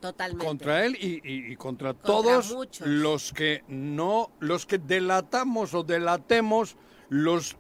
Totalmente. 0.02 0.46
contra 0.46 0.86
él 0.86 0.98
y, 1.00 1.22
y- 1.24 1.54
y 1.54 1.56
contra, 1.56 1.94
Contra 1.94 2.06
todos 2.06 2.54
muchos. 2.54 2.86
los 2.86 3.32
que 3.32 3.64
no, 3.70 4.30
los 4.42 4.66
que 4.66 4.78
delatamos 4.78 5.74
o 5.74 5.84
delatemos 5.84 6.76
los, 7.08 7.56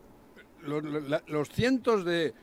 los, 0.63 0.83
los 1.27 1.49
cientos 1.49 2.05
de, 2.05 2.33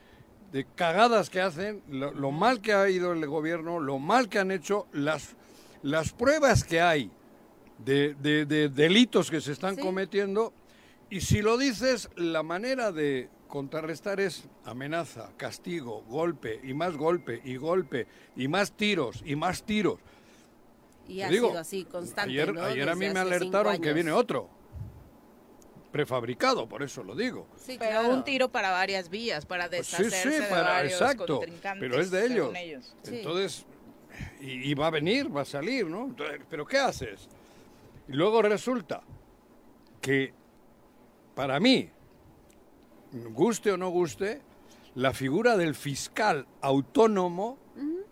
de 0.52 0.66
cagadas 0.74 1.30
que 1.30 1.40
hacen, 1.40 1.82
lo, 1.88 2.12
lo 2.12 2.30
mal 2.30 2.60
que 2.60 2.72
ha 2.72 2.88
ido 2.88 3.12
el 3.12 3.26
gobierno, 3.26 3.80
lo 3.80 3.98
mal 3.98 4.28
que 4.28 4.38
han 4.38 4.50
hecho, 4.50 4.86
las, 4.92 5.36
las 5.82 6.12
pruebas 6.12 6.64
que 6.64 6.80
hay 6.80 7.10
de, 7.84 8.14
de- 8.14 8.46
de 8.46 8.68
delitos 8.68 9.30
que 9.30 9.40
se 9.40 9.52
están 9.52 9.76
Sí. 9.76 9.82
cometiendo. 9.82 10.52
Y 11.10 11.20
si 11.20 11.42
lo 11.42 11.56
dices, 11.56 12.08
la 12.16 12.42
manera 12.42 12.90
de 12.90 13.28
contrarrestar 13.48 14.18
es 14.18 14.48
amenaza, 14.64 15.30
castigo, 15.36 16.02
golpe 16.08 16.60
y 16.64 16.74
más 16.74 16.96
golpe 16.96 17.40
y 17.44 17.56
golpe 17.56 18.06
y 18.34 18.48
más 18.48 18.72
tiros 18.72 19.22
y 19.24 19.36
más 19.36 19.62
tiros. 19.62 20.00
Y 21.08 21.18
Te 21.18 21.24
ha 21.24 21.28
digo, 21.28 21.48
sido 21.50 21.60
así, 21.60 21.84
constante, 21.84 22.30
Ayer, 22.32 22.52
¿no? 22.52 22.62
ayer 22.62 22.88
a 22.88 22.96
mí 22.96 23.08
me 23.08 23.20
alertaron 23.20 23.80
que 23.80 23.92
viene 23.92 24.10
otro. 24.10 24.50
Prefabricado, 25.96 26.68
por 26.68 26.82
eso 26.82 27.02
lo 27.02 27.14
digo. 27.14 27.46
Sí, 27.56 27.76
Pero 27.78 28.00
claro. 28.00 28.14
un 28.14 28.22
tiro 28.22 28.50
para 28.50 28.70
varias 28.70 29.08
vías, 29.08 29.46
para 29.46 29.66
Pues 29.70 29.86
sí, 29.86 30.02
deshacerse 30.02 30.30
sí, 30.36 30.42
de 30.44 30.50
para- 30.50 30.62
varios 30.74 30.92
exacto, 31.00 31.38
contrincantes, 31.38 31.80
pero 31.88 32.02
es 32.02 32.10
de 32.10 32.26
ellos. 32.26 32.94
Entonces, 33.06 33.64
y, 34.42 34.70
y 34.70 34.74
va 34.74 34.88
a 34.88 34.90
venir, 34.90 35.34
va 35.34 35.40
a 35.40 35.44
salir, 35.46 35.86
¿no? 35.86 36.04
Entonces, 36.04 36.40
¿Pero 36.50 36.66
qué 36.66 36.76
haces? 36.78 37.30
Y 38.08 38.12
luego 38.12 38.42
resulta 38.42 39.00
que, 40.02 40.34
para 41.34 41.58
mí, 41.60 41.88
guste 43.32 43.72
o 43.72 43.78
no 43.78 43.88
guste, 43.88 44.42
la 44.96 45.14
figura 45.14 45.56
del 45.56 45.74
fiscal 45.74 46.46
autónomo, 46.60 47.56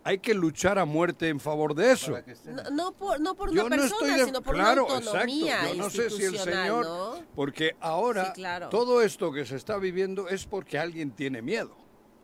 hay 0.04 0.18
que 0.18 0.34
luchar 0.34 0.78
a 0.78 0.84
muerte 0.84 1.28
en 1.28 1.40
favor 1.40 1.74
de 1.74 1.92
eso. 1.92 2.16
No, 2.46 2.70
no 2.70 2.92
por, 2.92 3.18
no 3.20 3.34
por 3.34 3.48
una 3.50 3.62
no 3.64 3.68
persona, 3.70 3.86
estoy 3.94 4.10
de- 4.20 4.24
sino 4.26 4.42
por 4.42 4.54
claro, 4.54 4.84
una 4.86 4.94
autonomía 4.96 5.54
exacto. 5.54 5.74
Yo 5.74 5.82
no 5.82 5.90
sé 5.90 6.10
si 6.10 6.16
el 6.22 6.34
institucional, 6.34 6.62
señor, 6.68 6.84
¿no? 6.86 7.22
porque 7.34 7.76
ahora 7.80 8.26
Sí, 8.26 8.32
claro. 8.34 8.68
todo 8.68 9.02
esto 9.02 9.32
que 9.32 9.44
se 9.46 9.56
está 9.56 9.78
viviendo 9.78 10.28
es 10.28 10.44
porque 10.46 10.78
alguien 10.78 11.10
tiene 11.10 11.40
miedo. 11.42 11.74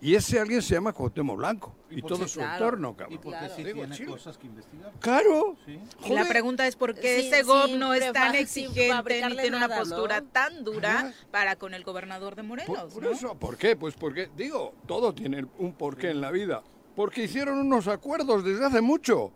Y 0.02 0.14
ese 0.14 0.40
alguien 0.40 0.62
se 0.62 0.72
llama 0.72 0.94
Cuauhtémoc 0.94 1.36
Blanco 1.36 1.74
y, 1.90 2.00
todo 2.00 2.26
su 2.26 2.38
Claro. 2.38 2.54
entorno, 2.54 2.90
Y 2.92 2.94
cabrón. 2.96 3.18
porque 3.22 3.38
Claro. 3.38 3.54
sí 3.54 3.64
Digo, 3.64 3.74
tiene 3.80 3.96
Chile. 3.96 4.08
cosas 4.10 4.38
que 4.38 4.46
investigar. 4.46 4.92
Claro. 4.98 5.56
Sí. 5.66 5.78
Y 6.06 6.12
la 6.14 6.24
pregunta 6.26 6.66
es 6.66 6.74
por 6.74 6.94
qué 6.94 7.28
ese 7.28 7.42
GOB 7.42 7.76
no 7.76 7.92
es 7.92 8.10
tan 8.14 8.34
exigente 8.34 9.28
ni 9.28 9.36
tiene 9.36 9.56
una 9.58 9.68
postura 9.68 10.22
tan 10.22 10.64
dura 10.64 11.12
para 11.30 11.56
con 11.56 11.74
el 11.74 11.84
gobernador 11.84 12.34
de 12.34 12.42
Morelos, 12.42 12.78
Por, 12.78 12.88
por 12.94 13.02
¿no? 13.02 13.10
eso, 13.10 13.34
¿por 13.34 13.58
qué? 13.58 13.76
Pues 13.76 13.94
porque, 13.94 14.30
digo, 14.36 14.72
todo 14.86 15.12
tiene 15.14 15.44
un 15.58 15.74
porqué 15.74 16.08
en 16.10 16.22
la 16.22 16.30
vida. 16.30 16.62
Porque 16.96 17.24
hicieron 17.24 17.58
unos 17.58 17.88
acuerdos 17.88 18.44
desde 18.44 18.64
hace 18.66 18.80
mucho. 18.80 19.32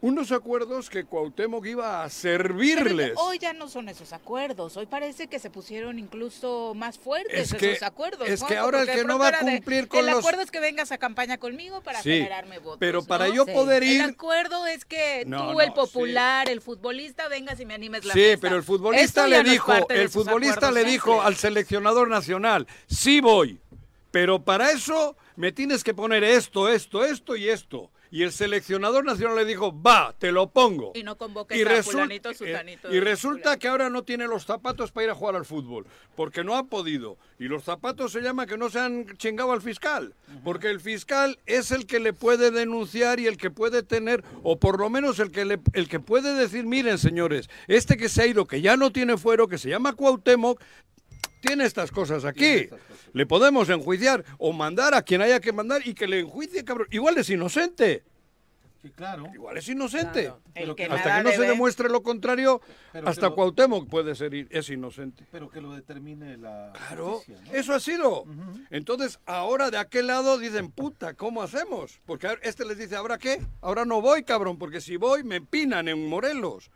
Unos 0.00 0.30
acuerdos 0.30 0.88
que 0.90 1.02
Cuauhtémoc 1.04 1.66
iba 1.66 2.04
a 2.04 2.04
Pero 2.04 2.10
servirles. 2.10 3.12
hoy 3.16 3.40
ya 3.40 3.52
no 3.52 3.66
son 3.68 3.88
esos 3.88 4.12
acuerdos, 4.12 4.76
hoy 4.76 4.86
parece 4.86 5.26
que 5.26 5.40
se 5.40 5.50
pusieron 5.50 5.98
incluso 5.98 6.72
más 6.76 6.96
fuertes 7.00 7.50
Es 7.52 7.58
que- 7.58 7.72
esos 7.72 7.82
acuerdos. 7.82 8.28
es 8.28 8.44
que 8.44 8.56
ahora 8.56 8.82
el 8.82 8.86
que 8.88 9.02
no 9.04 9.18
va 9.18 9.26
a 9.26 9.32
de, 9.32 9.38
cumplir 9.56 9.88
con 9.88 9.98
El 9.98 10.06
los- 10.06 10.18
acuerdo 10.20 10.42
es 10.42 10.52
que 10.52 10.60
vengas 10.60 10.92
a 10.92 10.98
campaña 10.98 11.38
conmigo 11.38 11.80
para 11.80 12.00
Sí, 12.00 12.10
generarme 12.12 12.60
votos. 12.60 12.76
pero 12.78 13.04
para 13.04 13.26
¿no? 13.26 13.34
yo 13.34 13.44
Sí. 13.44 13.50
poder 13.50 13.82
El 13.82 13.88
ir... 13.90 14.02
acuerdo 14.02 14.68
es 14.68 14.84
que 14.84 15.24
No, 15.26 15.50
tú, 15.50 15.60
el 15.60 15.72
popular, 15.72 16.48
el 16.48 16.60
futbolista, 16.60 17.26
vengas 17.26 17.58
y 17.58 17.66
me 17.66 17.74
animes 17.74 18.04
la 18.04 18.14
Sí, 18.14 18.36
pero 18.40 18.54
el 18.54 18.62
futbolista 18.62 19.04
Esto 19.04 19.26
le 19.26 19.42
dijo, 19.42 19.72
el 19.88 20.08
futbolista 20.10 20.70
le 20.70 20.84
dijo 20.84 21.20
al 21.22 21.34
seleccionador 21.34 22.08
nacional, 22.08 22.68
sí 22.86 23.20
voy, 23.20 23.58
pero 24.12 24.44
para 24.44 24.70
eso 24.70 25.16
me 25.38 25.52
tienes 25.52 25.84
que 25.84 25.94
poner 25.94 26.24
esto, 26.24 26.68
esto, 26.68 27.04
esto 27.04 27.36
y 27.36 27.48
esto. 27.48 27.92
Y 28.10 28.22
el 28.22 28.32
seleccionador 28.32 29.04
nacional 29.04 29.36
le 29.36 29.44
dijo, 29.44 29.70
va, 29.82 30.14
te 30.18 30.32
lo 30.32 30.48
pongo. 30.50 30.92
Y 30.94 31.02
no 31.04 31.16
convoques 31.18 31.56
Y, 31.56 31.62
a 31.62 31.66
resul- 31.66 31.92
fulanito, 31.92 32.30
eh, 32.30 32.34
sutanito. 32.34 32.92
y 32.92 32.98
resulta 33.00 33.56
que 33.58 33.68
ahora 33.68 33.88
no 33.90 34.02
tiene 34.02 34.26
los 34.26 34.46
zapatos 34.46 34.90
para 34.90 35.04
ir 35.04 35.10
a 35.10 35.14
jugar 35.14 35.36
al 35.36 35.44
fútbol, 35.44 35.86
porque 36.16 36.42
no 36.42 36.56
ha 36.56 36.64
podido. 36.64 37.18
Y 37.38 37.44
los 37.44 37.62
zapatos 37.64 38.10
se 38.12 38.20
llama 38.22 38.46
que 38.46 38.56
no 38.56 38.68
se 38.70 38.80
han 38.80 39.06
chingado 39.18 39.52
al 39.52 39.60
fiscal, 39.62 40.14
porque 40.42 40.70
el 40.70 40.80
fiscal 40.80 41.38
es 41.46 41.70
el 41.70 41.86
que 41.86 42.00
le 42.00 42.14
puede 42.14 42.50
denunciar 42.50 43.20
y 43.20 43.26
el 43.28 43.36
que 43.36 43.50
puede 43.50 43.82
tener, 43.84 44.24
o 44.42 44.58
por 44.58 44.80
lo 44.80 44.90
menos 44.90 45.18
el 45.20 45.30
que, 45.30 45.44
le- 45.44 45.60
el 45.74 45.86
que 45.88 46.00
puede 46.00 46.34
decir, 46.34 46.64
miren 46.64 46.96
señores, 46.98 47.48
este 47.68 47.96
que 47.98 48.08
se 48.08 48.22
ha 48.22 48.26
ido, 48.26 48.46
que 48.46 48.60
ya 48.62 48.76
no 48.78 48.90
tiene 48.90 49.18
fuero, 49.18 49.46
que 49.46 49.58
se 49.58 49.68
llama 49.68 49.92
Cuauhtémoc, 49.92 50.60
tiene 51.40 51.64
estas 51.64 51.90
cosas 51.90 52.24
aquí. 52.24 52.40
Tiene 52.40 52.60
estas 52.62 52.80
cosas. 52.80 53.06
Le 53.12 53.26
podemos 53.26 53.68
enjuiciar 53.68 54.24
o 54.38 54.52
mandar 54.52 54.94
a 54.94 55.02
quien 55.02 55.20
haya 55.22 55.40
que 55.40 55.52
mandar 55.52 55.86
y 55.86 55.94
que 55.94 56.06
le 56.06 56.20
enjuicie, 56.20 56.64
cabrón. 56.64 56.88
Igual 56.90 57.18
es 57.18 57.30
inocente. 57.30 58.04
Sí, 58.80 58.90
claro. 58.90 59.26
Igual 59.34 59.56
es 59.58 59.68
inocente. 59.68 60.22
Claro. 60.26 60.40
El 60.54 60.62
Pero 60.62 60.76
que 60.76 60.86
que- 60.86 60.92
Hasta 60.94 61.18
que 61.18 61.24
no 61.24 61.30
se 61.32 61.40
demuestre 61.40 61.88
lo 61.88 62.04
contrario, 62.04 62.60
Pero 62.92 63.08
hasta 63.08 63.26
lo- 63.28 63.34
Cuauhtémoc 63.34 63.88
puede 63.88 64.14
ser 64.14 64.32
es 64.34 64.70
inocente. 64.70 65.26
Pero 65.32 65.48
que 65.50 65.60
lo 65.60 65.72
determine 65.74 66.36
la 66.36 66.72
Claro, 66.74 67.14
justicia, 67.16 67.42
¿no? 67.44 67.52
eso 67.58 67.74
ha 67.74 67.80
sido. 67.80 68.24
Entonces, 68.70 69.18
ahora 69.26 69.72
de 69.72 69.78
aquel 69.78 70.06
lado 70.06 70.38
dicen, 70.38 70.70
puta, 70.70 71.14
¿cómo 71.14 71.42
hacemos? 71.42 71.98
Porque 72.06 72.28
este 72.42 72.64
les 72.64 72.78
dice, 72.78 72.94
¿ahora 72.94 73.18
qué? 73.18 73.40
Ahora 73.62 73.84
no 73.84 74.00
voy, 74.00 74.22
cabrón, 74.22 74.58
porque 74.58 74.80
si 74.80 74.96
voy 74.96 75.24
me 75.24 75.40
pinan 75.40 75.88
en 75.88 76.08
Morelos. 76.08 76.70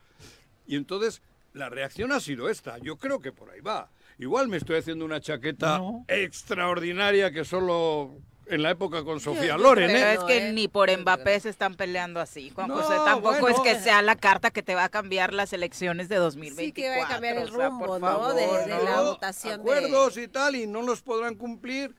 Y 0.66 0.74
entonces, 0.74 1.22
la 1.52 1.68
reacción 1.68 2.10
ha 2.10 2.18
sido 2.18 2.48
esta. 2.48 2.78
Yo 2.78 2.96
creo 2.96 3.20
que 3.20 3.30
por 3.30 3.48
ahí 3.50 3.60
va. 3.60 3.90
Igual 4.22 4.46
me 4.46 4.56
estoy 4.56 4.76
haciendo 4.78 5.04
una 5.04 5.20
chaqueta 5.20 5.78
No. 5.78 6.04
extraordinaria 6.06 7.32
que 7.32 7.44
solo 7.44 8.12
en 8.46 8.62
la 8.62 8.70
época 8.70 9.02
con 9.02 9.18
Sofía 9.18 9.58
Loren, 9.58 9.88
Pero 9.90 9.98
¿eh? 10.06 10.12
es 10.14 10.20
que 10.20 10.48
¿eh? 10.48 10.52
ni 10.52 10.68
por 10.68 10.96
Mbappé 10.96 11.40
se 11.40 11.48
están 11.48 11.74
peleando 11.74 12.20
así, 12.20 12.50
Juan 12.50 12.68
No, 12.68 12.76
José. 12.76 12.94
Tampoco 13.04 13.40
bueno. 13.40 13.56
es 13.56 13.60
que 13.62 13.80
sea 13.80 14.00
la 14.00 14.14
carta 14.14 14.52
que 14.52 14.62
te 14.62 14.76
va 14.76 14.84
a 14.84 14.88
cambiar 14.90 15.32
las 15.34 15.52
elecciones 15.52 16.08
de 16.08 16.16
2024. 16.16 16.64
Sí, 16.66 16.72
que 16.72 17.00
va 17.00 17.04
a 17.04 17.08
cambiar 17.08 17.36
el 17.38 17.48
o 17.48 17.56
sea, 17.56 17.68
rumbo, 17.68 17.86
por 17.86 18.00
¿no? 18.00 18.06
favor, 18.06 18.34
de, 18.36 18.46
¿no? 18.46 18.52
de 18.78 18.84
la 18.84 19.00
votación 19.02 19.54
de... 19.56 19.60
acuerdos 19.72 20.16
y 20.18 20.28
tal 20.28 20.54
y 20.54 20.68
no 20.68 20.82
los 20.82 21.02
podrán 21.02 21.34
cumplir 21.34 21.92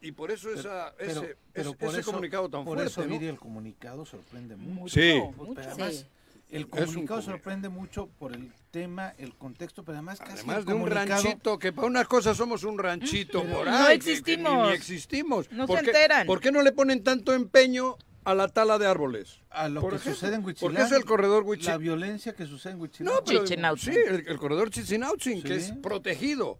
y 0.00 0.12
por 0.12 0.30
eso 0.30 0.52
esa, 0.52 0.94
Pero, 0.96 1.10
ese, 1.10 1.36
pero 1.52 1.70
ese- 1.70 1.78
por 1.78 1.88
ese 1.88 2.00
eso, 2.00 2.10
comunicado 2.12 2.48
tan 2.50 2.64
por 2.64 2.74
fuerte 2.76 2.90
eso, 2.92 3.00
¿no? 3.02 3.08
Viri, 3.08 3.26
el 3.26 3.38
comunicado 3.38 4.04
sorprende 4.06 4.54
mucho. 4.54 4.94
Sí. 4.94 5.20
Mucho. 5.36 5.60
Además, 5.60 5.94
Sí. 5.94 6.06
el 6.50 6.64
un 6.64 6.70
comunicado 6.70 6.86
comunicado. 6.86 7.22
sorprende 7.22 7.68
mucho 7.68 8.08
por 8.20 8.32
el 8.32 8.52
tema, 8.74 9.14
el 9.18 9.34
contexto, 9.34 9.84
pero 9.84 9.98
además 9.98 10.18
casi 10.18 10.32
Además 10.32 10.58
el 10.58 10.64
de 10.64 10.72
un 10.74 10.80
comunicado- 10.82 11.22
ranchito, 11.22 11.58
que 11.60 11.72
para 11.72 11.86
unas 11.86 12.08
cosas 12.08 12.36
somos 12.36 12.64
un 12.64 12.76
ranchito 12.76 13.44
por 13.44 13.66
No 13.68 13.72
ahí. 13.86 13.98
que- 14.00 14.04
que 14.04 14.10
ni- 14.10 14.16
existimos. 14.18 14.68
ni, 14.68 14.74
existimos. 14.74 15.52
No 15.52 15.62
se 15.62 15.72
¿Por 15.72 15.80
qué- 15.82 15.86
enteran. 15.86 16.26
¿Por 16.26 16.40
qué 16.40 16.50
no 16.50 16.60
le 16.60 16.72
ponen 16.72 17.04
tanto 17.04 17.32
empeño 17.34 17.96
a 18.24 18.34
la 18.34 18.48
tala 18.48 18.78
de 18.78 18.86
árboles? 18.88 19.38
A 19.50 19.68
lo 19.68 19.80
Por 19.80 19.90
que 19.90 19.96
ejemplo, 19.98 20.14
sucede 20.20 20.34
en 20.34 20.44
Huichilán. 20.44 20.72
Porque 20.74 20.82
es 20.86 20.92
el 20.92 21.04
corredor 21.04 21.44
La 21.44 21.48
Huichilán. 21.50 21.80
violencia 21.80 22.34
que 22.34 22.46
sucede 22.46 22.72
en 22.72 22.80
Huichilán. 22.80 23.14
No, 23.14 23.20
pero, 23.24 23.46
sí, 23.76 23.90
el, 23.92 24.26
el 24.26 24.38
corredor 24.38 24.70
Chichinautzin, 24.70 25.40
que 25.42 25.60
Sí. 25.60 25.70
es 25.70 25.78
protegido. 25.78 26.58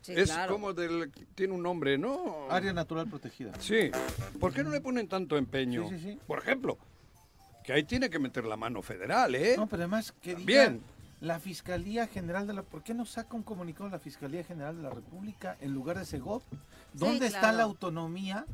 Sí, 0.00 0.12
es 0.16 0.30
claro. 0.30 0.52
como 0.54 0.72
del... 0.72 1.10
Tiene 1.34 1.52
un 1.52 1.62
nombre, 1.62 1.98
¿no? 1.98 2.46
Área 2.50 2.72
natural 2.72 3.06
protegida. 3.08 3.52
Sí. 3.58 3.90
¿Por 4.40 4.52
qué 4.54 4.62
no 4.64 4.70
le 4.70 4.80
ponen 4.80 5.08
tanto 5.08 5.36
empeño? 5.36 5.88
Sí, 5.90 5.98
sí, 5.98 6.04
sí. 6.12 6.18
Por 6.26 6.38
ejemplo, 6.38 6.78
que 7.64 7.72
ahí 7.72 7.84
tiene 7.84 8.10
que 8.10 8.18
meter 8.18 8.44
la 8.44 8.56
mano 8.56 8.82
federal, 8.82 9.34
¿eh? 9.34 9.54
No, 9.56 9.66
pero 9.66 9.82
además 9.84 10.12
que 10.20 10.34
diga 10.34 10.44
Bien. 10.46 10.82
La 11.24 11.40
Fiscalía 11.40 12.06
General 12.06 12.46
de 12.46 12.52
la... 12.52 12.62
¿Por 12.62 12.82
qué 12.82 12.92
no 12.94 13.04
saca 13.06 13.34
un 13.34 13.42
comunicado 13.42 13.88
la 13.88 13.98
Fiscalía 13.98 14.44
General 14.44 14.76
de 14.76 14.82
la 14.82 14.90
República 14.90 15.56
en 15.60 15.72
lugar 15.72 15.98
de 15.98 16.04
Segov? 16.04 16.42
¿Dónde 16.92 17.26
está 17.26 17.40
claro. 17.40 17.56
la 17.56 17.62
autonomía 17.64 18.44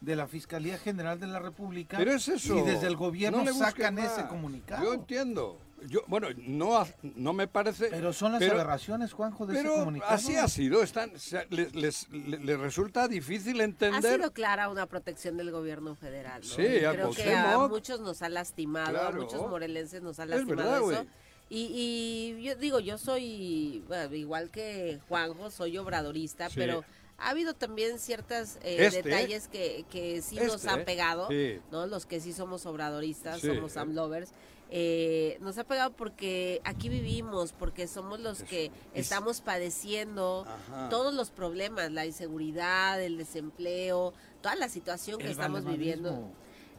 de 0.00 0.16
la 0.16 0.26
Fiscalía 0.26 0.78
General 0.78 1.20
de 1.20 1.26
la 1.26 1.38
República? 1.40 1.96
Pero 1.98 2.12
es 2.12 2.26
eso. 2.28 2.58
Y 2.58 2.62
desde 2.62 2.86
el 2.86 2.96
gobierno 2.96 3.44
No 3.44 3.52
sacan 3.54 3.96
más. 3.96 4.12
ese 4.18 4.26
comunicado. 4.28 4.82
Yo 4.84 4.94
entiendo. 4.94 5.58
Yo, 5.88 6.00
bueno, 6.06 6.28
no, 6.38 6.78
ha- 6.78 6.86
no 7.02 7.34
me 7.34 7.46
parece. 7.48 7.88
Pero 7.90 8.14
son 8.14 8.32
las 8.32 8.38
pero- 8.38 8.54
aberraciones, 8.54 9.12
Juanjo, 9.12 9.46
de 9.46 9.54
ese 9.54 9.62
Pero 9.62 9.74
comunicado. 9.74 10.14
así 10.14 10.34
ha 10.34 10.48
sido. 10.48 10.82
Están, 10.82 11.12
les, 11.50 11.74
les- 11.74 12.08
les- 12.08 12.40
les 12.40 12.58
resulta 12.58 13.06
difícil 13.08 13.60
Ha 13.60 13.64
entender. 13.64 14.16
sido 14.16 14.32
clara 14.32 14.70
una 14.70 14.86
protección 14.86 15.36
del 15.36 15.50
gobierno 15.50 15.94
federal. 15.94 16.40
¿no? 16.40 16.48
Sí, 16.48 16.82
a 16.82 16.92
creo 16.92 17.10
que 17.10 17.34
a 17.34 17.58
muchos 17.68 18.00
nos 18.00 18.22
ha 18.22 18.30
lastimado, 18.30 18.90
Claro. 18.90 19.18
a 19.20 19.24
muchos 19.24 19.48
morelenses 19.50 20.00
nos 20.02 20.18
ha 20.18 20.24
Es 20.24 20.30
lastimado 20.30 20.56
verdad, 20.56 20.76
eso. 20.78 20.84
güey. 20.86 21.25
Y, 21.48 22.34
y 22.38 22.42
yo 22.42 22.56
digo, 22.56 22.80
yo 22.80 22.98
soy, 22.98 23.84
bueno, 23.86 24.14
igual 24.14 24.50
que 24.50 24.98
Juanjo, 25.08 25.50
soy 25.50 25.78
obradorista, 25.78 26.48
Sí. 26.48 26.54
pero 26.56 26.84
ha 27.18 27.30
habido 27.30 27.54
también 27.54 27.98
ciertos 27.98 28.56
Este, 28.62 29.02
detalles 29.02 29.46
que, 29.48 29.84
que 29.90 30.22
sí 30.22 30.36
nos 30.36 30.56
Este, 30.56 30.68
han 30.68 30.84
pegado, 30.84 31.28
sí. 31.28 31.60
¿no? 31.70 31.86
Los 31.86 32.04
que 32.04 32.20
sí 32.20 32.32
somos 32.32 32.66
obradoristas, 32.66 33.40
Sí. 33.40 33.46
somos 33.48 33.72
Sam 33.72 33.94
lovers. 33.94 34.30
eh, 34.68 35.38
nos 35.40 35.56
ha 35.58 35.62
pegado 35.64 35.92
porque 35.92 36.60
aquí 36.64 36.88
vivimos, 36.88 37.52
porque 37.52 37.86
somos 37.86 38.18
los 38.18 38.42
que 38.42 38.64
es- 38.66 38.72
estamos 38.94 39.40
padeciendo 39.40 40.44
Ajá. 40.44 40.88
todos 40.88 41.14
los 41.14 41.30
problemas, 41.30 41.92
la 41.92 42.04
inseguridad, 42.04 43.00
el 43.00 43.16
desempleo, 43.16 44.12
toda 44.42 44.56
la 44.56 44.68
situación 44.68 45.18
que 45.18 45.26
El 45.26 45.30
estamos 45.30 45.64
viviendo. 45.64 46.28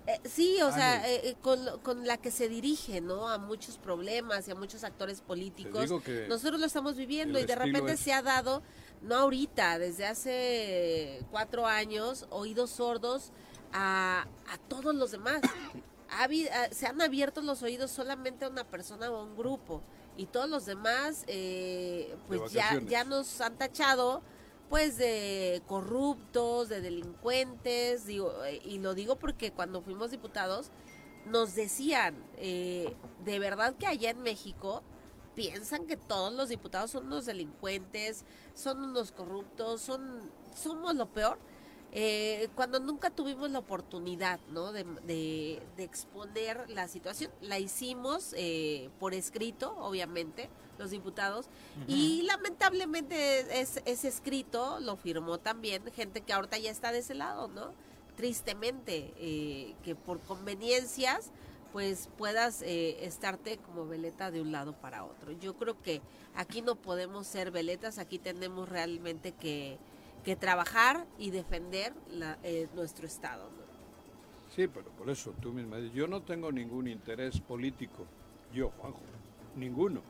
Eh, 0.08 0.20
sí, 0.24 0.62
o 0.62 0.72
sea, 0.72 1.06
eh, 1.10 1.22
eh, 1.30 1.36
con, 1.42 1.60
con 1.84 2.08
la 2.08 2.16
que 2.18 2.32
se 2.32 2.48
dirige, 2.48 3.02
¿no? 3.02 3.28
A 3.28 3.38
muchos 3.38 3.78
problemas 3.78 4.48
y 4.48 4.52
a 4.52 4.56
muchos 4.56 4.84
actores 4.86 5.20
políticos. 5.22 5.90
Nosotros 6.30 6.60
lo 6.62 6.66
estamos 6.66 6.96
viviendo 6.96 7.38
y 7.38 7.42
de 7.46 7.56
repente 7.56 7.92
es- 7.94 8.00
se 8.00 8.14
ha 8.14 8.22
dado, 8.22 8.62
no 9.02 9.16
ahorita, 9.16 9.78
desde 9.80 10.06
hace 10.08 11.22
cuatro 11.30 11.68
años, 11.68 12.26
oídos 12.30 12.70
sordos 12.72 13.32
a, 13.74 14.26
a 14.50 14.58
todos 14.70 14.96
los 14.96 15.12
demás. 15.12 15.42
Ha 16.10 16.28
se 16.72 16.88
han 16.88 17.02
abierto 17.02 17.42
los 17.42 17.62
oídos 17.64 17.92
solamente 17.92 18.46
a 18.46 18.50
una 18.50 18.64
persona 18.64 19.12
o 19.12 19.18
a 19.18 19.24
un 19.24 19.36
grupo 19.36 19.82
y 20.16 20.26
todos 20.26 20.50
los 20.50 20.66
demás, 20.66 21.26
eh, 21.28 22.16
pues 22.30 22.40
ya, 22.54 22.70
ya 22.90 23.04
nos 23.04 23.42
han 23.42 23.58
tachado 23.58 24.22
pues 24.70 24.98
de 24.98 25.62
corruptos, 25.68 26.70
de 26.70 26.82
delincuentes, 26.82 28.06
digo, 28.06 28.34
y 28.66 28.80
lo 28.80 28.94
digo 28.94 29.18
porque 29.18 29.52
cuando 29.52 29.82
fuimos 29.82 30.12
diputados 30.12 30.72
nos 31.26 31.56
decían, 31.56 32.16
eh, 32.38 32.96
de 33.26 33.40
verdad 33.40 33.76
que 33.76 33.88
allá 33.88 34.10
en 34.10 34.22
México 34.22 34.84
piensan 35.36 35.86
que 35.86 35.98
todos 35.98 36.34
los 36.34 36.50
diputados 36.50 36.92
son 36.92 37.08
unos 37.08 37.26
delincuentes, 37.26 38.26
son 38.54 38.84
unos 38.84 39.12
corruptos, 39.12 39.82
son 39.82 40.32
somos 40.56 40.96
lo 40.96 41.08
peor. 41.08 41.38
Eh, 41.94 42.50
cuando 42.56 42.80
nunca 42.80 43.10
tuvimos 43.10 43.50
la 43.50 43.60
oportunidad 43.60 44.40
¿no? 44.52 44.72
de, 44.72 44.84
de- 45.06 45.62
de 45.78 45.84
exponer 45.84 46.70
la 46.70 46.88
situación, 46.88 47.32
la 47.42 47.60
hicimos 47.60 48.34
eh, 48.38 48.90
por 49.00 49.14
escrito, 49.14 49.76
obviamente, 49.80 50.50
los 50.78 50.92
diputados, 50.92 51.48
y 51.88 52.22
lamentablemente 52.24 53.60
es- 53.62 53.82
ese 53.86 54.08
escrito 54.10 54.80
lo 54.80 54.96
firmó 54.98 55.40
también 55.40 55.82
gente 55.94 56.22
que 56.22 56.34
ahorita 56.34 56.58
ya 56.58 56.70
está 56.72 56.92
de 56.92 57.00
ese 57.00 57.16
lado, 57.16 57.48
¿no? 57.48 57.72
Tristemente, 58.16 59.14
eh, 59.18 59.76
que 59.84 59.96
por 59.96 60.20
conveniencias 60.20 61.32
pues 61.74 62.10
puedas 62.18 62.62
eh, 62.64 63.06
estarte 63.06 63.58
como 63.58 63.86
veleta 63.86 64.32
de 64.32 64.42
un 64.42 64.52
lado 64.52 64.74
para 64.74 65.04
otro. 65.04 65.32
Yo 65.34 65.56
creo 65.56 65.80
que 65.82 66.02
aquí 66.36 66.62
no 66.62 66.76
podemos 66.76 67.28
ser 67.28 67.52
veletas, 67.52 67.98
aquí 68.00 68.18
tenemos 68.20 68.68
realmente 68.70 69.34
que, 69.34 69.78
que 70.28 70.36
trabajar 70.36 71.06
y 71.18 71.32
defender 71.32 71.94
la- 72.10 72.38
eh, 72.44 72.68
nuestro 72.76 73.08
Estado. 73.08 73.46
¿no? 73.46 73.64
Sí, 74.54 74.68
pero 74.68 74.90
por 74.90 75.10
eso 75.10 75.34
tú 75.42 75.54
misma 75.54 75.78
dices, 75.78 75.94
yo 75.94 76.06
no 76.06 76.22
tengo 76.22 76.52
ningún 76.52 76.90
interés 76.90 77.40
político. 77.40 78.06
Yo, 78.54 78.72
Juanjo, 78.78 79.00
ninguno. 79.56 80.02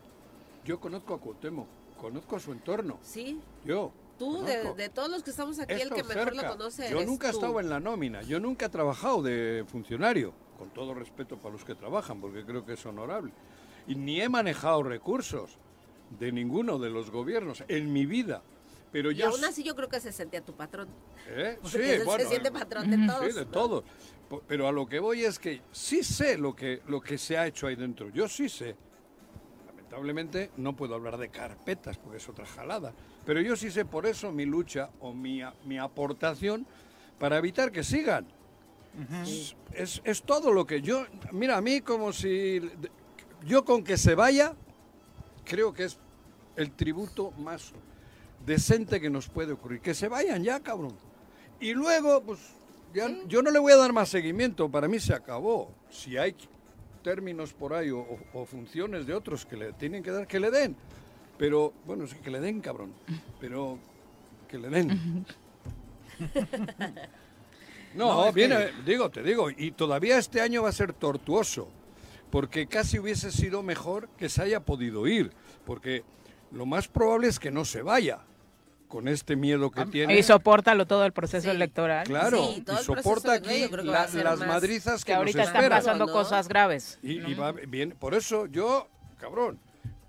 Yo 0.65 0.79
conozco 0.79 1.13
a 1.13 1.19
Cuauhtémoc, 1.19 1.67
conozco 2.01 2.35
a 2.35 2.39
su 2.39 2.51
entorno. 2.51 2.97
Sí, 3.03 3.39
Yo. 3.63 3.91
tú 4.17 4.41
de, 4.41 4.89
todos 4.89 5.07
los 5.11 5.21
que 5.21 5.29
estamos 5.29 5.59
aquí, 5.59 5.75
el 5.75 5.91
que 5.91 6.03
mejor 6.03 6.29
cerca. 6.33 6.41
lo 6.41 6.49
conoce 6.49 6.89
Yo 6.89 6.95
eres 6.97 7.07
nunca 7.07 7.27
he 7.27 7.29
estado 7.29 7.59
en 7.59 7.69
la 7.69 7.79
nómina, 7.79 8.23
yo 8.23 8.39
nunca 8.39 8.65
he 8.65 8.69
trabajado 8.69 9.21
de 9.21 9.65
funcionario, 9.67 10.33
con 10.57 10.71
todo 10.71 10.95
respeto 10.95 11.37
para 11.37 11.53
los 11.53 11.63
que 11.63 11.75
trabajan, 11.75 12.19
porque 12.19 12.43
creo 12.43 12.65
que 12.65 12.73
es 12.73 12.83
honorable. 12.87 13.31
Y 13.85 13.93
ni 13.93 14.19
he 14.19 14.29
manejado 14.29 14.81
recursos 14.81 15.59
de 16.19 16.31
ninguno 16.31 16.79
de 16.79 16.89
los 16.89 17.11
gobiernos 17.11 17.63
en 17.67 17.93
mi 17.93 18.07
vida. 18.07 18.41
Pero 18.97 19.11
Y 19.11 19.15
yo 19.15 19.27
aún 19.29 19.45
así 19.45 19.61
yo 19.63 19.75
creo 19.75 19.87
que 19.89 19.99
se 19.99 20.11
sentía 20.11 20.41
tu 20.43 20.55
patrón. 20.55 20.87
¿Eh? 21.27 21.59
Sí, 21.65 21.77
él 21.77 22.03
bueno, 22.03 22.23
se 22.23 22.29
siente 22.31 22.51
patrón 22.51 22.89
de 22.89 23.05
todos. 23.05 23.27
Sí, 23.27 23.33
de 23.39 23.45
¿no? 23.45 23.51
todo. 23.51 23.83
Pero 24.47 24.67
a 24.67 24.71
lo 24.71 24.87
que 24.87 24.97
voy 24.99 25.23
es 25.23 25.37
que 25.37 25.61
sí 25.71 26.03
sé 26.03 26.35
lo 26.35 26.55
que, 26.55 26.81
lo 26.87 26.99
que 26.99 27.19
se 27.19 27.37
ha 27.37 27.45
hecho 27.45 27.67
ahí 27.67 27.75
dentro. 27.75 28.09
Yo 28.09 28.27
sí 28.27 28.49
sé. 28.49 28.75
Lamentablemente 29.67 30.49
no 30.57 30.75
puedo 30.75 30.95
hablar 30.95 31.17
de 31.19 31.29
carpetas 31.29 31.99
porque 31.99 32.17
es 32.17 32.27
otra 32.27 32.47
jalada. 32.47 32.91
Pero 33.23 33.39
yo 33.39 33.55
sí 33.55 33.69
sé 33.69 33.85
por 33.85 34.07
eso 34.07 34.31
mi 34.31 34.45
lucha 34.45 34.89
o 34.99 35.13
mi, 35.13 35.41
mi 35.65 35.77
aportación 35.77 36.65
para 37.19 37.37
evitar 37.37 37.71
que 37.71 37.83
sigan. 37.83 38.25
es, 39.23 39.55
es- 39.73 40.01
es 40.03 40.23
todo 40.23 40.51
lo 40.51 40.65
que 40.65 40.81
yo... 40.81 41.05
Mira, 41.31 41.55
a 41.57 41.61
mí 41.61 41.81
como 41.81 42.11
si... 42.13 42.59
Yo 43.45 43.63
con 43.63 43.83
que 43.83 43.95
se 43.95 44.15
vaya, 44.15 44.55
creo 45.45 45.71
que 45.71 45.83
es 45.83 45.99
el 46.55 46.71
tributo 46.71 47.29
más 47.37 47.71
decente 48.45 48.99
que 49.01 49.09
nos 49.09 49.27
puede 49.29 49.53
ocurrir. 49.53 49.81
Que 49.81 49.93
se 49.93 50.07
vayan 50.07 50.43
ya, 50.43 50.59
cabrón. 50.61 50.95
Y 51.59 51.73
luego, 51.73 52.21
pues, 52.23 52.39
ya, 52.93 53.09
yo 53.27 53.41
no 53.41 53.51
le 53.51 53.59
voy 53.59 53.73
a 53.73 53.77
dar 53.77 53.93
más 53.93 54.09
seguimiento, 54.09 54.69
para 54.69 54.87
mí 54.87 54.99
se 54.99 55.13
acabó. 55.13 55.71
Si 55.89 56.17
hay 56.17 56.35
términos 57.03 57.53
por 57.53 57.73
ahí 57.73 57.89
o, 57.89 57.99
o- 57.99 58.19
o 58.33 58.45
funciones 58.45 59.05
de 59.07 59.13
otros 59.13 59.45
que 59.45 59.55
le 59.57 59.73
tienen 59.73 60.03
que 60.03 60.11
dar, 60.11 60.27
que 60.27 60.39
le 60.39 60.51
den. 60.51 60.75
Pero, 61.37 61.73
bueno, 61.85 62.07
sí, 62.07 62.15
que 62.23 62.31
le 62.31 62.39
den, 62.39 62.61
cabrón. 62.61 62.93
Pero, 63.39 63.77
que 64.47 64.57
le 64.57 64.69
den. 64.69 65.25
No, 67.93 68.31
viene, 68.31 68.55
que- 68.67 68.91
digo, 68.91 69.09
te 69.09 69.23
digo, 69.23 69.49
y 69.49 69.71
todavía 69.71 70.17
este 70.17 70.41
año 70.41 70.61
va 70.63 70.69
a 70.69 70.73
ser 70.73 70.93
tortuoso, 70.93 71.67
porque 72.29 72.67
casi 72.67 72.99
hubiese 72.99 73.31
sido 73.31 73.63
mejor 73.63 74.09
que 74.17 74.29
se 74.29 74.41
haya 74.43 74.59
podido 74.59 75.07
ir, 75.07 75.31
porque 75.65 76.03
lo 76.51 76.65
más 76.65 76.87
probable 76.87 77.27
es 77.27 77.39
que 77.39 77.49
no 77.49 77.65
se 77.65 77.81
vaya 77.81 78.19
con 78.87 79.07
este 79.07 79.35
miedo 79.35 79.69
que 79.71 79.85
tiene. 79.85 80.17
Y 80.17 80.23
sopórtalo 80.23 80.85
todo 80.87 81.05
el 81.05 81.11
proceso 81.11 81.49
Sí. 81.49 81.55
electoral. 81.55 82.05
Claro, 82.07 82.45
Sí, 82.53 82.61
todo 82.61 82.79
y 82.81 82.83
soporta 82.83 83.33
aquí 83.33 83.67
la- 83.83 84.07
las 84.07 84.39
madrizas 84.39 85.03
que, 85.03 85.11
Que 85.11 85.15
ahorita 85.15 85.39
nos 85.39 85.47
están 85.47 85.63
esperan. 85.63 85.79
pasando 85.79 86.05
¿no? 86.05 86.11
cosas 86.13 86.47
graves. 86.47 86.97
Y, 87.03 87.19
y 87.19 87.33
va 87.33 87.51
bien, 87.51 87.91
por 87.99 88.13
eso 88.15 88.45
yo, 88.45 88.87
cabrón, 89.19 89.59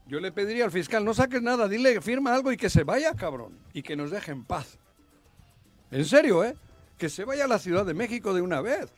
yo 0.07 0.21
le 0.21 0.31
pediría 0.33 0.65
al 0.65 0.71
fiscal, 0.71 1.05
no 1.05 1.13
saques 1.13 1.43
nada, 1.43 1.67
dile, 1.69 2.01
firma 2.01 2.35
algo 2.35 2.53
y 2.53 2.57
que 2.57 2.71
se 2.71 2.85
vaya, 2.85 3.15
cabrón, 3.15 3.59
y 3.73 3.83
que 3.83 3.97
nos 3.97 4.11
deje 4.11 4.31
en 4.33 4.45
paz. 4.45 4.79
En 5.91 6.05
serio, 6.05 6.45
¿eh? 6.45 6.57
Que 6.97 7.09
se 7.09 7.25
vaya 7.25 7.45
a 7.45 7.49
la 7.49 7.59
Ciudad 7.59 7.85
de 7.85 7.95
México 7.95 8.33
de 8.35 8.43
una 8.43 8.61
vez, 8.61 8.93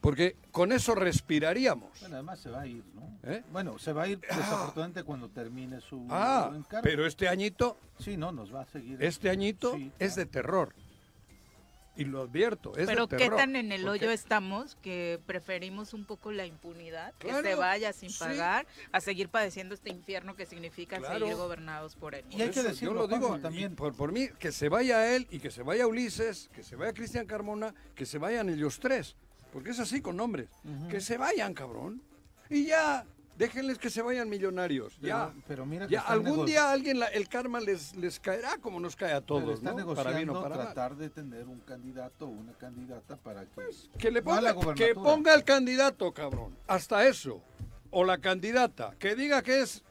porque 0.00 0.36
con 0.52 0.72
eso 0.72 0.94
respiraríamos. 0.94 1.98
Bueno, 2.00 2.16
además 2.16 2.38
se 2.40 2.50
va 2.50 2.60
a 2.62 2.66
ir, 2.66 2.84
¿no? 2.94 3.18
¿Eh? 3.24 3.42
Bueno, 3.52 3.78
se 3.78 3.92
va 3.92 4.04
a 4.04 4.08
ir 4.08 4.20
desafortunadamente 4.20 5.02
cuando 5.02 5.28
termine 5.28 5.80
su 5.80 6.06
Ah, 6.10 6.52
encargo. 6.54 6.82
pero 6.82 7.06
este 7.06 7.28
añito, 7.28 7.76
Sí, 7.98 8.16
no, 8.16 8.30
nos 8.32 8.54
va 8.54 8.62
a 8.62 8.66
seguir. 8.66 9.02
este 9.02 9.28
añito 9.30 9.74
Sí, 9.74 9.90
es 9.98 10.14
de 10.14 10.26
terror. 10.26 10.74
Y 11.96 12.04
lo 12.04 12.22
advierto, 12.22 12.76
es 12.76 12.86
Pero 12.86 13.08
de 13.08 13.16
qué 13.16 13.24
terror. 13.24 13.38
tan 13.40 13.56
en 13.56 13.72
el 13.72 13.88
hoyo 13.88 14.08
estamos 14.12 14.76
que 14.82 15.18
preferimos 15.26 15.94
un 15.94 16.04
poco 16.04 16.30
la 16.30 16.46
impunidad, 16.46 17.12
que 17.18 17.32
se 17.42 17.56
vaya 17.56 17.92
sin 17.92 18.10
sí. 18.10 18.20
pagar, 18.20 18.68
a 18.92 19.00
seguir 19.00 19.28
padeciendo 19.30 19.74
este 19.74 19.90
infierno 19.90 20.36
que 20.36 20.46
significa 20.46 20.98
Claro. 20.98 21.18
seguir 21.18 21.34
gobernados 21.34 21.96
por 21.96 22.14
él. 22.14 22.24
Y 22.30 22.40
hay 22.40 22.50
que 22.50 22.62
decirlo, 22.62 22.94
yo 22.94 23.08
lo 23.08 23.08
digo 23.08 23.40
también. 23.40 23.74
por, 23.74 23.96
por 23.96 24.12
mí, 24.12 24.28
que 24.38 24.52
se 24.52 24.68
vaya 24.68 25.12
él 25.16 25.26
y 25.32 25.40
que 25.40 25.50
se 25.50 25.64
vaya 25.64 25.88
Ulises, 25.88 26.48
que 26.54 26.62
se 26.62 26.76
vaya 26.76 26.92
Cristian 26.92 27.26
Carmona, 27.26 27.74
que 27.96 28.06
se 28.06 28.18
vayan 28.18 28.48
ellos 28.48 28.78
tres. 28.78 29.16
Porque 29.52 29.70
es 29.70 29.80
así 29.80 30.00
con 30.00 30.16
nombres. 30.16 30.48
Que 30.90 31.00
se 31.00 31.16
vayan, 31.18 31.54
cabrón. 31.54 32.02
Y 32.50 32.66
ya, 32.66 33.04
déjenles 33.36 33.78
que 33.78 33.88
se 33.90 34.02
vayan 34.02 34.28
millonarios. 34.28 34.94
Pero- 35.00 35.06
ya. 35.08 35.34
pero 35.46 35.64
mira 35.66 35.86
que 35.86 35.92
ya 35.94 36.00
algún 36.02 36.44
día 36.46 36.70
alguien, 36.70 36.98
la- 36.98 37.06
el 37.06 37.28
karma 37.28 37.60
les, 37.60 37.94
les 37.96 38.18
caerá 38.20 38.58
como 38.58 38.80
nos 38.80 38.96
cae 38.96 39.12
a 39.12 39.20
Pero 39.20 39.26
todos, 39.26 39.54
está 39.58 39.70
¿no? 39.70 39.76
negociando 39.78 40.04
Para 40.04 40.16
bien 40.16 40.30
o 40.30 40.42
para 40.42 40.56
mal. 40.56 40.64
tratar 40.66 40.96
de 40.96 41.10
tener 41.10 41.46
un 41.46 41.60
candidato 41.60 42.26
o 42.26 42.30
una 42.30 42.52
candidata 42.54 43.16
para 43.16 43.44
que 43.46 43.62
Que 43.98 44.10
le 44.10 44.22
ponga, 44.22 44.54
que 44.74 44.94
ponga 44.94 45.34
el 45.34 45.44
candidato, 45.44 46.12
cabrón. 46.12 46.56
Hasta 46.66 47.06
eso. 47.06 47.42
O 47.90 48.04
la 48.04 48.18
candidata. 48.18 48.94
Que 48.98 49.14
diga 49.14 49.40
que 49.42 49.62
es 49.62 49.82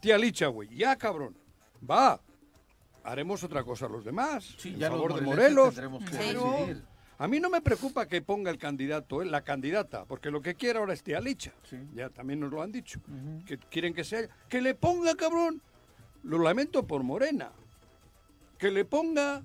tía 0.00 0.18
Licha, 0.18 0.48
güey. 0.48 0.68
Ya, 0.76 0.96
cabrón. 0.96 1.36
Va. 1.88 2.20
Haremos 3.04 3.42
otra 3.44 3.62
cosa 3.62 3.88
los 3.88 4.04
demás. 4.04 4.56
Sí, 4.58 4.70
en 4.70 4.78
ya 4.80 4.88
los 4.88 4.96
favor 4.98 5.14
de 5.14 5.20
Morelos. 5.22 5.68
tendremos 5.74 6.04
que. 6.04 6.10
Claro. 6.10 6.50
decidir. 6.52 6.84
A 7.18 7.26
mí 7.26 7.40
no 7.40 7.50
me 7.50 7.60
preocupa 7.60 8.06
que 8.06 8.22
ponga 8.22 8.50
el 8.50 8.58
candidato, 8.58 9.22
¿eh? 9.22 9.26
la 9.26 9.42
candidata, 9.42 10.04
porque 10.04 10.30
lo 10.30 10.40
que 10.40 10.54
quiere 10.54 10.78
ahora 10.78 10.92
es 10.92 11.02
tía 11.02 11.20
Licha. 11.20 11.52
Ya 11.92 12.10
también 12.10 12.38
nos 12.38 12.52
lo 12.52 12.62
han 12.62 12.70
dicho. 12.70 13.00
Que 13.44 13.58
quieren 13.58 13.92
que 13.92 14.04
sea. 14.04 14.28
Que 14.48 14.60
le 14.60 14.74
ponga, 14.76 15.16
cabrón. 15.16 15.60
Lo 16.22 16.38
lamento 16.38 16.86
por 16.86 17.02
Morena. 17.02 17.50
Que 18.56 18.70
le 18.70 18.84
ponga. 18.84 19.42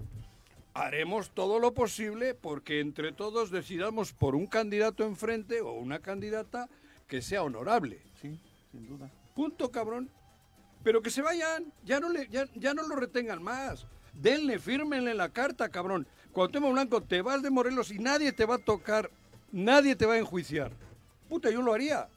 Haremos 0.75 1.31
todo 1.31 1.59
lo 1.59 1.73
posible 1.73 2.35
porque 2.35 2.79
entre 2.79 3.11
todos 3.11 3.51
decidamos 3.51 4.13
por 4.13 4.35
un 4.35 4.47
candidato 4.47 5.03
enfrente 5.03 5.61
o 5.61 5.73
una 5.73 5.99
candidata 5.99 6.67
que 7.07 7.21
sea 7.21 7.43
honorable. 7.43 8.01
Sí, 8.21 8.39
sin 8.71 8.87
duda. 8.87 9.11
Punto, 9.35 9.71
cabrón. 9.71 10.09
Pero 10.83 11.01
que 11.01 11.09
se 11.09 11.21
vayan, 11.21 11.71
ya 11.83 11.99
no, 11.99 12.09
le, 12.09 12.27
ya, 12.27 12.45
ya 12.55 12.73
no 12.73 12.87
lo 12.87 12.95
retengan 12.95 13.41
más. 13.41 13.87
Denle, 14.13 14.59
fírmenle 14.59 15.13
la 15.13 15.29
carta, 15.29 15.69
cabrón. 15.69 16.07
Cuauhtémoc 16.33 16.71
Blanco, 16.73 17.01
te 17.01 17.21
vas 17.21 17.41
de 17.41 17.49
Morelos 17.49 17.91
y 17.91 17.99
nadie 17.99 18.31
te 18.31 18.45
va 18.45 18.55
a 18.55 18.59
tocar, 18.59 19.09
nadie 19.51 19.95
te 19.95 20.05
va 20.05 20.13
a 20.15 20.17
enjuiciar. 20.17 20.71
Puta, 21.29 21.49
yo 21.49 21.61
lo 21.61 21.73
haría. 21.73 22.07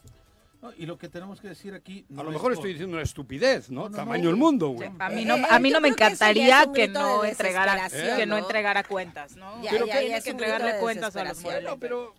No, 0.63 0.73
y 0.77 0.87
lo 0.87 0.97
que 0.97 1.09
tenemos 1.11 1.39
que 1.41 1.49
decir 1.49 1.75
aquí... 1.75 2.05
A 2.11 2.15
no 2.15 2.25
lo 2.25 2.31
mejor 2.31 2.53
estoy 2.55 2.71
diciendo 2.73 2.97
una 2.97 3.03
estupidez, 3.05 3.71
¿no? 3.71 3.83
No, 3.83 3.89
no, 3.91 3.97
Tamaño 3.97 4.25
no. 4.25 4.29
del 4.31 4.37
mundo, 4.37 4.69
güey. 4.71 4.91
A 4.99 5.09
mí 5.11 5.25
no, 5.27 5.37
Eh, 5.37 5.45
a 5.51 5.59
mí 5.59 5.71
no 5.71 5.81
me 5.83 5.89
encantaría 5.89 6.67
que 6.75 6.89
no 6.89 7.25
entregara, 7.25 7.89
que 7.91 8.25
no 8.27 8.37
¿no? 8.37 8.39
entregara 8.39 8.83
cuentas, 8.83 9.37
¿no? 9.37 9.63
Ya, 9.63 9.71
Pero 9.73 9.87
ya, 9.87 10.01
que 10.01 10.09
ya 10.09 10.21
que 10.23 10.31
entregarle 10.31 10.73
de 10.73 10.81
cuentas 10.81 11.15
a 11.15 11.25
los. 11.25 11.43
Bueno, 11.43 11.57
morelenses. 11.75 11.79
pero, 11.81 12.15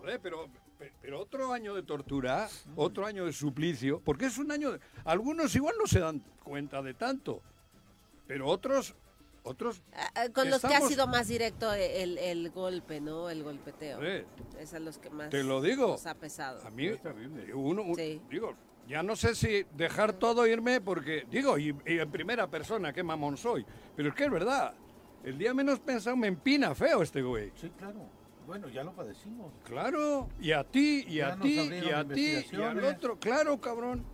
joder, 0.00 0.20
pero, 0.20 0.48
pe- 0.78 0.92
pero 1.00 1.18
otro 1.20 1.52
año 1.54 1.74
de 1.74 1.82
tortura, 1.82 2.46
otro 2.76 3.06
año 3.06 3.24
de 3.24 3.32
suplicio, 3.32 4.00
porque 4.04 4.26
es 4.26 4.36
un 4.36 4.52
año, 4.52 4.72
de- 4.72 4.80
algunos 5.06 5.56
igual 5.56 5.74
no 5.80 5.86
se 5.86 6.00
dan 6.00 6.22
cuenta 6.44 6.82
de 6.82 6.92
tanto, 6.92 7.40
pero 8.26 8.46
otros, 8.48 8.94
otros, 9.42 9.82
Ah, 9.92 10.10
ah, 10.14 10.24
Con 10.34 10.50
los 10.50 10.60
que 10.62 10.74
ha 10.74 10.80
sido 10.82 11.06
más 11.06 11.28
directo 11.28 11.72
el, 11.72 12.18
el 12.18 12.50
golpe, 12.50 13.00
¿no? 13.00 13.30
El 13.30 13.42
golpeteo. 13.42 14.00
Es 14.58 14.74
a 14.74 14.78
los 14.78 14.98
que 14.98 15.10
más 15.10 15.30
Te 15.30 15.42
lo 15.42 15.60
digo. 15.62 15.88
nos 15.92 16.06
ha 16.06 16.14
pesado. 16.14 16.66
a 16.66 16.70
mí, 16.70 16.88
uno, 17.54 17.82
un- 17.82 17.94
Sí. 17.96 18.20
digo, 18.30 18.54
ya 18.86 19.02
no 19.02 19.16
sé 19.16 19.34
si 19.34 19.64
dejar 19.74 20.12
todo 20.14 20.44
e 20.44 20.50
irme, 20.52 20.80
porque, 20.80 21.26
digo, 21.30 21.58
y, 21.58 21.74
y 21.86 21.98
en 21.98 22.10
primera 22.10 22.46
persona, 22.48 22.92
qué 22.92 23.02
mamón 23.02 23.36
soy, 23.36 23.64
pero 23.96 24.08
es 24.10 24.14
que 24.14 24.24
es 24.24 24.30
verdad, 24.30 24.74
el 25.24 25.36
día 25.38 25.52
menos 25.54 25.78
pensado 25.80 26.16
me 26.16 26.26
empina 26.28 26.74
feo 26.74 27.02
este 27.02 27.22
güey. 27.22 27.52
Sí, 27.56 27.70
claro. 27.76 28.00
Bueno, 28.46 28.66
ya 28.68 28.82
lo 28.82 28.92
padecimos. 28.92 29.52
Claro, 29.62 30.28
y 30.40 30.52
a 30.52 30.64
ti, 30.64 31.04
y 31.06 31.16
Ya 31.16 31.34
a 31.34 31.38
ti, 31.38 31.54
y 31.60 31.90
a 31.90 32.02
ti, 32.08 32.46
y 32.50 32.62
al 32.62 32.82
otro, 32.82 33.18
claro, 33.18 33.60
cabrón. 33.60 34.04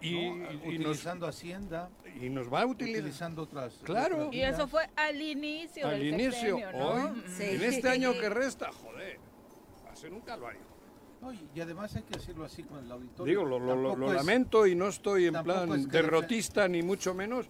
Y, 0.00 0.12
¿no? 0.12 0.18
y- 0.52 0.74
y 0.74 0.78
nos, 0.78 0.96
utilizando 0.96 1.26
Hacienda, 1.26 1.90
y 2.20 2.28
nos 2.30 2.52
va 2.52 2.62
a 2.62 2.66
utilizar. 2.66 3.00
utilizando 3.02 3.42
otras... 3.42 3.74
Claro. 3.84 4.16
otras 4.16 4.34
Y 4.34 4.40
eso 4.42 4.66
fue 4.66 4.88
al 4.96 5.20
inicio 5.20 5.86
Al 5.86 5.98
del 5.98 6.08
inicio, 6.14 6.56
sexenio, 6.56 6.72
¿no? 6.72 6.88
hoy. 7.12 7.22
Sí. 7.36 7.42
en 7.44 7.62
este 7.62 7.88
año 7.88 8.12
que 8.14 8.28
resta, 8.30 8.70
joder, 8.72 9.18
va 9.86 9.92
a 9.92 9.96
ser 9.96 10.12
un 10.12 10.20
calvario. 10.22 10.60
No, 11.20 11.32
y- 11.34 11.48
y 11.54 11.60
además 11.60 11.94
hay 11.96 12.02
que 12.02 12.14
decirlo 12.16 12.44
así 12.46 12.62
con 12.62 12.82
el 12.82 12.90
auditorio. 12.90 13.30
Digo, 13.30 13.44
lo, 13.44 13.58
lo- 13.58 13.66
lo- 13.76 13.90
Tampoco 13.90 13.96
lo 13.96 14.06
es- 14.08 14.14
lamento 14.14 14.66
y 14.66 14.74
no 14.74 14.88
estoy 14.88 15.26
en 15.26 15.34
plan 15.42 15.70
es 15.74 15.86
que 15.86 15.92
derrotista 15.92 16.66
ni 16.66 16.82
mucho 16.82 17.12
menos, 17.12 17.44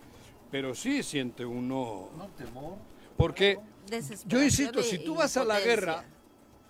pero 0.50 0.74
sí 0.74 1.04
siente 1.04 1.44
uno. 1.46 2.10
No, 2.16 2.26
temor. 2.30 2.78
Porque 3.16 3.60
yo 4.26 4.42
insisto, 4.42 4.80
y- 4.80 4.82
si 4.82 4.96
y 4.96 5.04
tú 5.04 5.14
vas 5.14 5.36
a 5.36 5.44
la 5.44 5.60
guerra, 5.60 6.04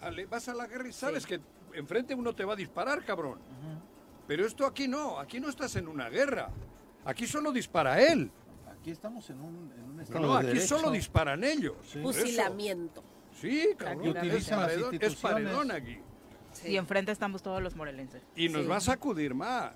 ale- 0.02 0.26
vas 0.26 0.46
a 0.48 0.54
la 0.54 0.66
guerra 0.66 0.88
y 0.88 0.92
sabes 0.92 1.24
que 1.24 1.40
enfrente 1.72 2.14
uno 2.14 2.34
te 2.34 2.44
va 2.44 2.52
a 2.52 2.56
disparar, 2.56 3.02
cabrón. 3.02 3.38
Pero 4.30 4.46
esto 4.46 4.64
aquí 4.64 4.86
no, 4.86 5.18
aquí 5.18 5.40
no 5.40 5.48
estás 5.48 5.74
en 5.74 5.88
una 5.88 6.08
guerra. 6.08 6.50
Aquí 7.04 7.26
solo 7.26 7.50
dispara 7.50 8.00
él. 8.00 8.30
Aquí 8.70 8.92
estamos 8.92 9.28
en 9.28 9.40
un, 9.40 9.72
en 9.76 9.82
un 9.82 9.96
No, 9.96 10.02
estado 10.04 10.20
no, 10.20 10.32
de 10.34 10.38
aquí 10.38 10.46
derecho. 10.46 10.78
solo 10.78 10.92
disparan 10.92 11.42
ellos. 11.42 11.74
Sí. 11.92 11.98
Fusilamiento. 12.00 13.02
Sí, 13.40 13.70
cabrón. 13.76 14.06
Y 14.06 14.08
utilizan 14.10 14.60
las 14.60 14.70
es, 14.70 14.78
paredón, 14.82 14.98
es 15.02 15.14
paredón 15.16 15.70
aquí. 15.72 15.98
Y 16.64 16.76
enfrente 16.76 17.10
estamos 17.10 17.42
todos 17.42 17.60
los 17.60 17.74
morelenses. 17.74 18.22
Y 18.36 18.48
nos 18.48 18.62
Sí. 18.62 18.68
va 18.68 18.76
a 18.76 18.80
sacudir 18.80 19.34
más. 19.34 19.72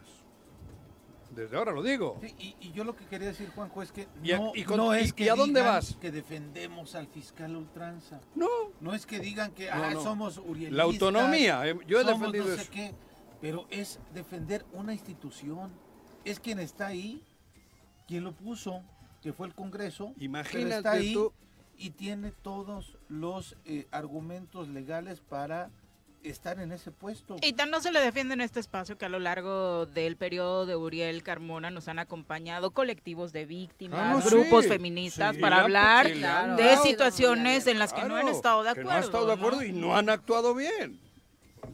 Desde 1.35 1.57
ahora 1.57 1.73
lo 1.73 1.83
digo. 1.83 2.19
Sí, 2.21 2.33
y, 2.39 2.69
y 2.69 2.71
yo 2.73 2.85
lo 2.85 2.95
que 2.95 3.07
quería 3.07 3.27
decir, 3.27 3.51
Juanjo, 3.57 3.83
es 3.83 3.91
que 3.91 4.07
Y 4.23 4.31
a- 4.31 4.39
no, 4.39 4.53
y 4.55 4.63
con- 4.63 4.77
no 4.77 4.97
y- 4.97 5.01
es 5.01 5.09
y 5.09 5.13
que 5.15 5.31
a 5.33 5.35
dónde 5.35 5.63
digan 5.63 5.75
vas? 5.75 5.97
que 6.01 6.13
defendemos 6.13 6.95
al 6.95 7.09
fiscal 7.09 7.57
ultranza. 7.57 8.21
No, 8.37 8.47
No 8.81 8.95
es 8.95 9.05
que 9.05 9.19
digan 9.19 9.51
que 9.51 9.67
No, 9.67 9.73
ah, 9.83 9.91
no. 9.95 10.01
somos 10.01 10.39
urielistas. 10.39 10.77
La 10.77 10.85
autonomía, 10.85 11.67
eh, 11.69 11.77
yo 11.89 12.01
he 12.01 12.05
defendido 12.05 12.45
no 12.47 12.55
sé 12.55 12.63
eso. 12.63 12.71
qué, 12.71 12.95
pero 13.45 13.67
es 13.69 13.99
defender 14.15 14.65
una 14.73 14.95
institución. 14.95 15.71
Es 16.25 16.41
quien 16.41 16.59
está 16.59 16.87
ahí, 16.87 17.23
quien 18.09 18.25
lo 18.25 18.33
puso, 18.33 18.81
que 19.23 19.35
fue 19.35 19.47
el 19.47 19.55
Congreso. 19.55 20.15
Imagínate 20.19 20.77
está 20.79 20.93
ahí 20.93 21.13
tú- 21.13 21.31
y 21.77 21.91
tiene 21.91 22.31
todos 22.31 22.97
los 23.11 23.55
eh, 23.67 23.87
argumentos 23.91 24.69
legales 24.69 25.21
para 25.21 25.69
estar 26.23 26.59
en 26.59 26.73
ese 26.73 26.91
puesto. 26.91 27.37
Y 27.43 27.53
tan 27.53 27.69
no 27.71 27.83
se 27.83 27.93
le 27.93 28.01
defiende 28.01 28.33
en 28.33 28.41
este 28.41 28.61
espacio 28.61 28.97
que 28.97 29.05
a 29.05 29.11
lo 29.11 29.19
largo 29.19 29.85
del 29.85 30.17
periodo 30.17 30.65
de 30.65 30.75
Uriel 30.75 31.23
Carmona 31.23 31.71
nos 31.71 31.87
han 31.89 31.99
acompañado 31.99 32.71
colectivos 32.71 33.31
de 33.35 33.45
víctimas, 33.45 34.25
Ah, 34.25 34.27
grupos 34.27 34.63
sí, 34.65 34.71
feministas 34.71 35.35
sí, 35.35 35.41
para 35.43 35.61
hablar 35.61 36.07
de 36.57 36.77
situaciones 36.79 37.67
en 37.67 37.79
las 37.79 37.93
que 37.93 38.05
no 38.05 38.17
han 38.17 38.29
estado 38.29 38.63
de 38.63 38.73
que 38.73 38.81
acuerdo. 38.81 38.91
no 38.91 38.97
han 38.97 39.05
estado 39.05 39.27
de 39.27 39.37
¿no? 39.37 39.43
acuerdo 39.47 39.65
y 39.65 39.73
no 39.73 39.95
han 39.95 40.09
actuado 40.09 40.55
bien. 40.55 40.99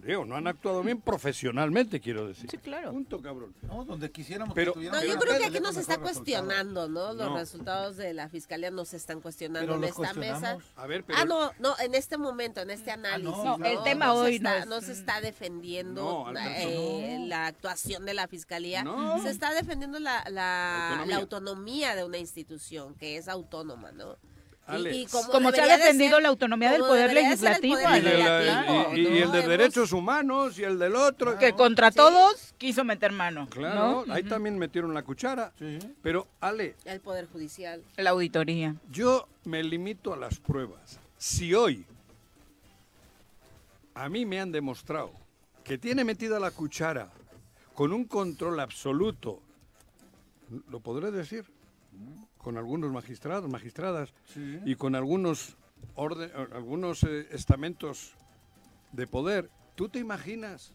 Digo, 0.05 0.25
no 0.25 0.37
han 0.37 0.47
actuado 0.47 0.83
bien 0.83 1.01
profesionalmente, 1.01 2.01
quiero 2.01 2.27
decir. 2.29 2.51
Sí, 2.51 2.59
claro. 2.59 2.91
Punto, 2.93 3.21
cabrón. 3.21 3.55
¿no? 3.63 3.85
Donde 3.85 4.11
quisiéramos 4.11 4.55
Pero- 4.55 4.75
que 4.75 4.89
No, 4.91 5.03
yo 5.05 5.19
creo 5.19 5.39
que 5.39 5.45
aquí 5.47 5.61
nos 5.61 5.77
está 5.77 5.99
cuestionando, 5.99 6.89
¿no? 6.89 7.13
Los 7.13 7.29
No. 7.31 7.37
resultados 7.37 7.97
de 7.97 8.15
la 8.15 8.29
fiscalía 8.29 8.71
nos 8.71 8.95
están 8.95 9.21
cuestionando 9.21 9.75
Pero 9.75 9.83
en 9.83 9.85
esta 9.85 10.15
mesa. 10.15 10.59
A 10.77 10.87
ver, 10.87 11.05
pero... 11.05 11.19
Ah, 11.19 11.25
no, 11.25 11.51
no, 11.59 11.75
en 11.79 11.95
este 11.95 12.19
momento, 12.19 12.61
en 12.61 12.71
este 12.71 12.91
análisis. 12.91 13.31
no, 13.37 13.59
No, 13.59 13.65
el 13.65 13.83
tema 13.83 14.15
hoy 14.15 14.39
no 14.41 14.49
está, 14.51 14.59
es- 14.61 14.67
no 14.67 14.81
se 14.81 14.93
está 14.93 15.21
defendiendo 15.21 16.03
No, 16.03 16.27
Alberto, 16.29 16.51
eh, 16.71 17.17
no. 17.21 17.27
la 17.27 17.47
actuación 17.47 18.05
de 18.07 18.15
la 18.15 18.29
fiscalía, 18.29 18.83
No. 18.85 19.21
se 19.23 19.31
está 19.31 19.53
defendiendo 19.55 19.99
la, 19.99 20.25
la, 20.29 20.31
La 20.31 20.89
autonomía. 20.91 21.07
la 21.07 21.17
autonomía 21.21 21.95
de 21.97 22.05
una 22.05 22.19
institución 22.19 22.95
que 22.95 23.17
es 23.17 23.29
autónoma, 23.29 23.93
¿no? 23.93 24.17
Y- 24.79 25.07
como 25.07 25.29
Como 25.31 25.51
se 25.53 25.61
ha 25.61 25.77
defendido 25.77 26.15
ser- 26.17 26.23
la 26.23 26.29
autonomía 26.29 26.71
del 26.73 26.81
poder 26.83 27.09
el 27.11 27.15
legislativo. 27.17 27.75
poder 27.75 27.89
Y, 28.05 28.07
Ale. 28.07 28.11
de 28.11 28.19
la- 28.25 28.41
legislativo, 28.41 28.97
y- 28.97 29.01
y 29.01 29.03
¿no? 29.05 29.09
el 29.11 29.15
de 29.33 29.39
Hemos- 29.39 29.49
derechos 29.49 29.93
humanos 29.93 30.59
y 30.59 30.63
el 30.65 30.79
del 30.79 30.97
otro. 30.97 31.39
Que 31.39 31.53
contra 31.53 31.91
todos 31.91 32.55
quiso 32.59 32.85
meter 32.85 33.13
mano. 33.13 33.47
Claro, 33.51 34.05
¿no? 34.07 34.13
ahí 34.15 34.23
también 34.23 34.59
metieron 34.59 34.95
la 34.95 35.03
cuchara. 35.03 35.53
Sí. 35.59 35.79
Pero, 36.03 36.27
Ale, 36.41 36.77
El 36.85 37.01
poder 37.01 37.27
judicial. 37.27 37.83
La 37.97 38.11
auditoría. 38.11 38.75
yo 38.91 39.29
me 39.45 39.63
limito 39.63 40.13
a 40.13 40.17
las 40.17 40.39
pruebas. 40.39 40.99
Si 41.19 41.53
hoy 41.55 41.85
a 43.95 44.09
mí 44.09 44.25
me 44.25 44.41
han 44.41 44.53
demostrado 44.53 45.13
que 45.65 45.79
tiene 45.79 46.05
metida 46.05 46.39
la 46.41 46.51
cuchara 46.51 47.11
con 47.75 47.93
un 47.93 48.05
control 48.05 48.61
absoluto, 48.61 49.41
lo 50.69 50.81
podré 50.81 51.11
decir, 51.11 51.45
con 52.43 52.57
algunos 52.57 52.91
magistrados, 52.93 53.51
magistradas 53.51 54.13
Sí. 54.33 54.61
y 54.65 54.75
con 54.77 54.95
algunos, 54.95 55.57
orden, 55.95 56.31
algunos 56.53 57.03
eh, 57.05 57.29
estamentos 57.33 58.15
de 58.93 59.07
poder. 59.07 59.51
¿Tú 59.75 59.89
te 59.89 59.99
imaginas 59.99 60.73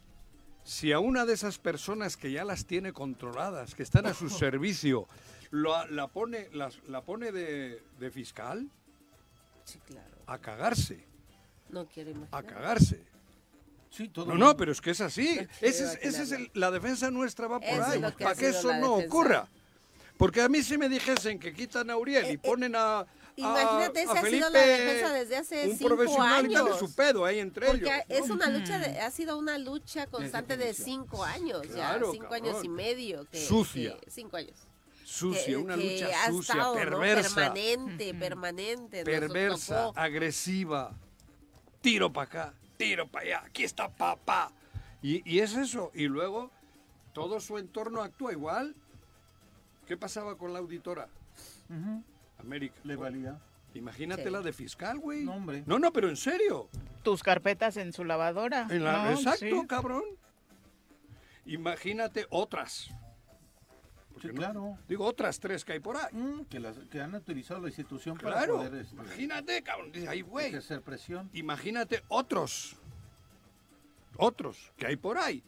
si 0.64 0.92
a 0.92 1.00
una 1.00 1.26
de 1.26 1.34
esas 1.34 1.58
personas 1.60 2.18
que 2.18 2.32
ya 2.32 2.44
las 2.46 2.66
tiene 2.66 2.94
controladas, 2.94 3.76
que 3.76 3.84
están 3.84 4.06
a 4.06 4.14
su 4.14 4.30
servicio, 4.30 5.08
lo- 5.52 5.86
la 5.88 6.08
pone, 6.08 6.50
la 6.54 7.02
pone 7.02 7.32
de, 7.32 7.82
de 8.00 8.12
fiscal? 8.12 8.70
Sí, 9.64 9.80
claro. 9.86 10.16
A 10.28 10.38
cagarse, 10.38 11.04
No 11.70 11.88
quiero 11.88 12.12
a 12.12 12.14
imaginar. 12.14 12.46
cagarse. 12.46 13.04
Sí, 13.90 14.10
todo 14.10 14.26
No, 14.28 14.36
no, 14.36 14.58
pero 14.58 14.72
es 14.72 14.82
que 14.82 14.92
es 14.92 15.02
así. 15.02 15.40
Ese 15.62 15.86
es, 15.86 16.00
ese 16.02 16.08
es 16.08 16.16
imaginarlo. 16.30 16.46
el- 16.54 16.60
la 16.60 16.72
defensa 16.72 17.12
nuestra 17.12 17.48
va 17.48 17.60
por 17.60 17.70
Eso 17.70 17.84
ahí, 17.84 18.02
para 18.02 18.36
que 18.36 18.50
eso 18.50 18.68
no 18.80 18.98
defensa. 18.98 19.08
ocurra. 19.08 19.48
Porque 20.18 20.42
a 20.42 20.50
mí 20.50 20.64
si 20.64 20.78
me 20.78 20.88
dijesen 20.90 21.40
que 21.40 21.54
quitan 21.54 21.90
a 21.90 21.98
Uriel 21.98 22.26
Eh, 22.26 22.32
y 22.32 22.34
eh, 22.36 22.38
ponen 22.38 22.76
a, 22.76 23.00
a- 23.00 23.08
imagínate, 23.36 24.02
esa 24.04 24.12
ha 24.14 24.16
sido 24.16 24.24
Felipe, 24.26 24.50
la 24.52 24.60
defensa 24.66 25.14
desde 25.14 25.38
hace 25.38 25.68
un 25.70 25.78
cinco 25.78 25.96
profesional 25.96 26.46
y 26.50 26.54
dale 26.54 26.70
años. 26.70 26.80
su 26.80 26.96
pedo 26.96 27.26
ahí 27.26 27.40
entre 27.40 27.68
Porque 27.68 27.86
ellos. 28.08 28.24
es 28.26 28.30
una 28.30 28.50
lucha, 28.50 28.80
de- 28.80 29.00
ha 29.02 29.12
sido 29.12 29.38
una 29.38 29.58
lucha 29.58 30.08
constante 30.08 30.56
de 30.56 30.74
cinco 30.74 31.24
años, 31.26 31.62
Claro, 31.68 32.08
ya, 32.08 32.12
cinco 32.14 32.30
cabrón. 32.30 32.48
años 32.50 32.64
y 32.64 32.70
medio. 32.70 33.26
Que, 33.30 33.46
Sucia. 33.46 33.98
que- 34.00 34.10
cinco 34.10 34.38
años. 34.38 34.56
Sucia, 35.04 35.46
que- 35.46 35.58
una 35.58 35.76
que 35.76 35.84
lucha 36.02 36.24
ha 36.24 36.28
sucia, 36.32 36.54
estado, 36.54 36.74
¿no? 36.76 36.80
perversa, 36.80 37.36
Permanente, 37.36 38.14
permanente. 38.14 39.04
perversa, 39.04 39.88
tocó. 39.88 40.00
agresiva. 40.00 40.92
Tiro 41.82 42.12
para 42.12 42.26
acá, 42.26 42.54
tiro 42.78 43.08
para 43.08 43.26
allá, 43.26 43.44
aquí 43.46 43.64
está 43.64 43.90
papá. 43.90 44.52
Y, 45.04 45.22
y 45.30 45.40
es 45.40 45.54
eso. 45.56 45.92
Y 45.94 46.06
luego 46.08 46.50
todo 47.14 47.40
su 47.40 47.58
entorno 47.60 48.02
actúa 48.02 48.32
igual. 48.32 48.76
¿Qué 49.86 49.98
pasaba 49.98 50.38
con 50.38 50.54
la 50.54 50.60
auditora? 50.60 51.08
América. 52.40 52.76
Le 52.84 52.96
valía. 52.96 53.40
Imagínate 53.74 54.24
Sí. 54.24 54.30
la 54.30 54.42
de 54.42 54.54
fiscal, 54.54 55.00
güey. 55.00 55.26
No, 55.26 55.34
hombre. 55.36 55.64
No, 55.66 55.80
no, 55.80 55.92
pero 55.92 56.10
en 56.10 56.16
serio. 56.16 56.70
Tus 57.04 57.22
carpetas 57.24 57.78
en 57.78 57.92
su 57.94 58.04
lavadora. 58.06 58.68
En 58.70 58.84
la- 58.84 59.04
¿no? 59.06 59.12
exacto, 59.12 59.46
Sí. 59.62 59.68
cabrón. 59.68 60.04
Imagínate 61.46 62.26
otras. 62.30 62.90
Sí, 64.22 64.28
no- 64.28 64.34
claro. 64.34 64.78
digo, 64.88 65.06
otras 65.06 65.40
tres 65.40 65.66
que 65.66 65.74
hay 65.74 65.80
por 65.82 65.98
ahí. 65.98 66.08
Mm, 66.14 66.46
que, 66.46 66.60
las, 66.60 66.78
que 66.90 67.02
han 67.02 67.14
autorizado 67.16 67.60
la 67.62 67.68
institución 67.68 68.16
Claro, 68.16 68.58
para 68.58 68.70
poder 68.70 68.82
este, 68.82 68.96
imagínate, 68.96 69.62
cabrón. 69.62 69.92
Dice, 69.92 70.08
ay, 70.08 70.22
güey. 70.22 70.48
ejercer 70.48 70.82
presión. 70.82 71.30
Imagínate 71.34 72.02
otros. 72.08 72.78
Otros 74.18 74.72
que 74.78 74.88
hay 74.88 74.96
por 74.96 75.18
ahí. 75.18 75.44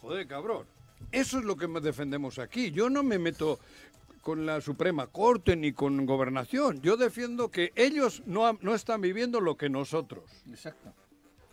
Joder, 0.00 0.26
cabrón. 0.28 0.66
Eso 1.12 1.38
es 1.38 1.44
lo 1.44 1.56
que 1.56 1.66
defendemos 1.80 2.38
aquí. 2.38 2.70
Yo 2.70 2.90
no 2.90 3.02
me 3.02 3.18
meto 3.18 3.58
con 4.20 4.46
la 4.46 4.60
Suprema 4.60 5.06
Corte 5.06 5.54
ni 5.56 5.72
con 5.72 6.06
gobernación. 6.06 6.80
Yo 6.80 6.96
defiendo 6.96 7.50
que 7.50 7.72
ellos 7.76 8.22
no, 8.26 8.46
ha- 8.46 8.56
no 8.60 8.74
están 8.74 9.00
viviendo 9.00 9.40
lo 9.40 9.56
que 9.56 9.68
nosotros. 9.68 10.24
Exacto. 10.48 10.92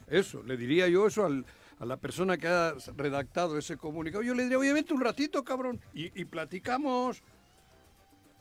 Eso, 0.07 0.41
le 0.43 0.57
diría 0.57 0.87
yo 0.87 1.07
eso 1.07 1.25
al- 1.25 1.45
a 1.79 1.85
la 1.85 1.97
persona 1.97 2.37
que 2.37 2.47
ha 2.47 2.73
redactado 2.95 3.57
ese 3.57 3.75
comunicado. 3.77 4.23
Yo 4.23 4.33
le 4.35 4.43
diría, 4.43 4.57
oye, 4.59 4.71
vente 4.73 4.93
un 4.93 5.01
ratito, 5.01 5.43
cabrón, 5.43 5.79
y, 5.93 6.19
y 6.19 6.25
platicamos. 6.25 7.21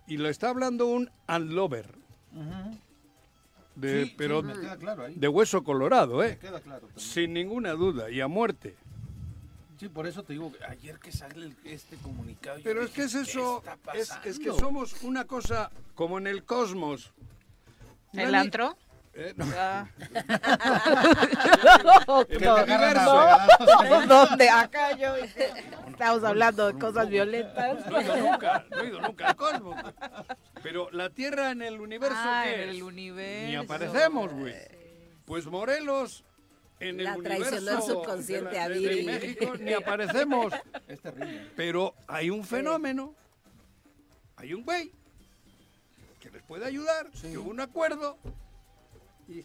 Y 0.07 0.17
lo 0.17 0.29
está 0.29 0.51
hablando 0.51 0.87
un 0.87 1.11
unlover. 1.29 1.95
De, 3.75 4.05
Sí, 4.07 4.15
pero 4.17 4.41
sí, 4.41 4.47
me 4.49 4.53
queda 4.55 4.77
claro 4.77 5.05
ahí. 5.05 5.15
de 5.15 5.29
hueso 5.29 5.63
colorado, 5.65 6.19
Me 6.19 6.27
¿eh? 6.29 6.39
queda 6.39 6.61
claro 6.61 6.87
también. 6.89 7.01
Sin 7.01 7.33
ninguna 7.33 7.73
duda, 7.73 8.11
y 8.11 8.21
a 8.21 8.29
muerte. 8.29 8.77
Sí, 9.81 9.89
por 9.89 10.07
eso 10.07 10.23
te 10.23 10.35
digo, 10.35 10.53
ayer 10.69 10.99
que 10.99 11.11
sale 11.11 11.53
este 11.65 11.97
comunicado. 11.97 12.59
yo 12.59 12.65
Pero 12.65 12.83
es 12.83 12.89
dije, 12.93 13.01
que 13.01 13.07
es 13.07 13.15
eso, 13.15 13.63
¿qué 13.93 14.01
está 14.01 14.21
es, 14.27 14.37
es 14.37 14.39
que 14.39 14.53
somos 14.53 15.03
una 15.03 15.25
cosa 15.25 15.71
como 15.95 16.19
en 16.19 16.27
el 16.27 16.45
cosmos. 16.45 17.15
¿El 18.13 18.31
Nadie- 18.31 18.37
antro? 18.41 18.77
Eh, 19.15 19.33
no, 19.37 19.47
Ah. 19.57 19.89
¿Dónde? 24.07 24.49
Acá 24.51 24.97
yo. 24.97 25.17
Estamos 25.17 26.23
hablando 26.25 26.67
de 26.73 26.79
cosas 26.79 27.09
violentas. 27.09 27.87
no 27.87 27.99
he 27.99 28.05
ido 28.05 28.17
nunca, 28.19 28.65
no 28.71 28.81
he 28.83 28.87
ido 28.89 29.01
nunca 29.01 29.29
al 29.31 29.37
cosmos. 29.37 29.77
Pero 30.63 30.91
la 30.91 31.09
Tierra 31.11 31.51
en 31.51 31.63
el 31.63 31.81
universo, 31.81 32.17
Ah, 32.19 32.43
¿qué 32.45 32.63
en 32.65 32.69
es? 32.69 32.77
el 32.77 32.83
universo. 32.83 33.47
Ni 33.49 33.57
aparecemos, 33.57 34.33
güey. 34.33 34.55
Pues 35.25 35.47
Morelos, 35.47 36.25
en 36.81 36.99
el 36.99 37.05
La 37.05 37.17
universo 37.17 37.49
traicionó 37.51 37.77
el 37.79 37.83
subconsciente 37.85 38.51
de, 38.51 38.57
la- 38.57 38.65
a 38.65 38.69
Viri. 38.69 39.05
México, 39.05 39.53
ni 39.61 39.73
aparecemos. 39.73 40.53
Es 40.89 41.01
terrible. 41.01 41.51
Pero 41.57 41.95
hay 42.07 42.31
un 42.31 42.43
fenómeno, 42.45 43.15
hay 44.37 44.55
un 44.55 44.65
güey 44.65 44.91
que 46.21 46.31
les 46.31 46.43
puede 46.43 46.65
ayudar, 46.67 47.11
que 47.13 47.39
hubo 47.39 47.51
un 47.51 47.61
acuerdo 47.61 48.19
y, 49.29 49.45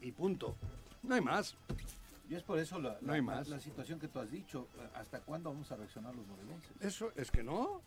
y 0.00 0.12
punto. 0.12 0.56
No 1.02 1.14
hay 1.14 1.20
más. 1.20 1.56
Y 2.30 2.34
es 2.34 2.42
por 2.42 2.58
eso 2.58 2.78
la, 2.78 2.96
No 3.00 3.12
hay 3.12 3.20
la- 3.20 3.26
más. 3.26 3.48
la 3.48 3.60
situación 3.60 3.98
que 3.98 4.08
tú 4.08 4.18
has 4.20 4.30
dicho. 4.30 4.68
¿Hasta 4.94 5.20
cuándo 5.20 5.50
vamos 5.50 5.70
a 5.72 5.76
reaccionar 5.76 6.14
los 6.14 6.26
morelenses? 6.26 6.70
Eso 6.80 7.12
es 7.16 7.30
que 7.30 7.42
no. 7.42 7.82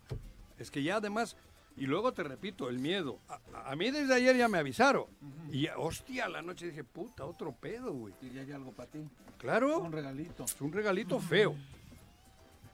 Es 0.59 0.69
que 0.71 0.83
ya 0.83 0.97
además, 0.97 1.35
y 1.77 1.85
luego 1.87 2.13
te 2.13 2.23
repito, 2.23 2.69
el 2.69 2.79
miedo. 2.79 3.19
A, 3.27 3.71
a 3.71 3.75
mí 3.75 3.91
desde 3.91 4.13
ayer 4.13 4.35
ya 4.37 4.47
me 4.47 4.57
avisaron. 4.57 5.05
Y 5.51 5.67
hostia, 5.75 6.25
a 6.25 6.29
la 6.29 6.41
noche 6.41 6.67
dije, 6.67 6.83
puta, 6.83 7.25
otro 7.25 7.51
pedo, 7.53 7.91
güey. 7.93 8.13
Diría 8.21 8.43
ya 8.43 8.55
algo 8.55 8.71
para 8.71 8.89
ti. 8.89 8.99
Claro. 9.37 9.79
Un 9.79 9.91
regalito. 9.91 10.45
Es 10.45 10.59
un 10.61 10.71
regalito 10.71 11.19
feo. 11.19 11.55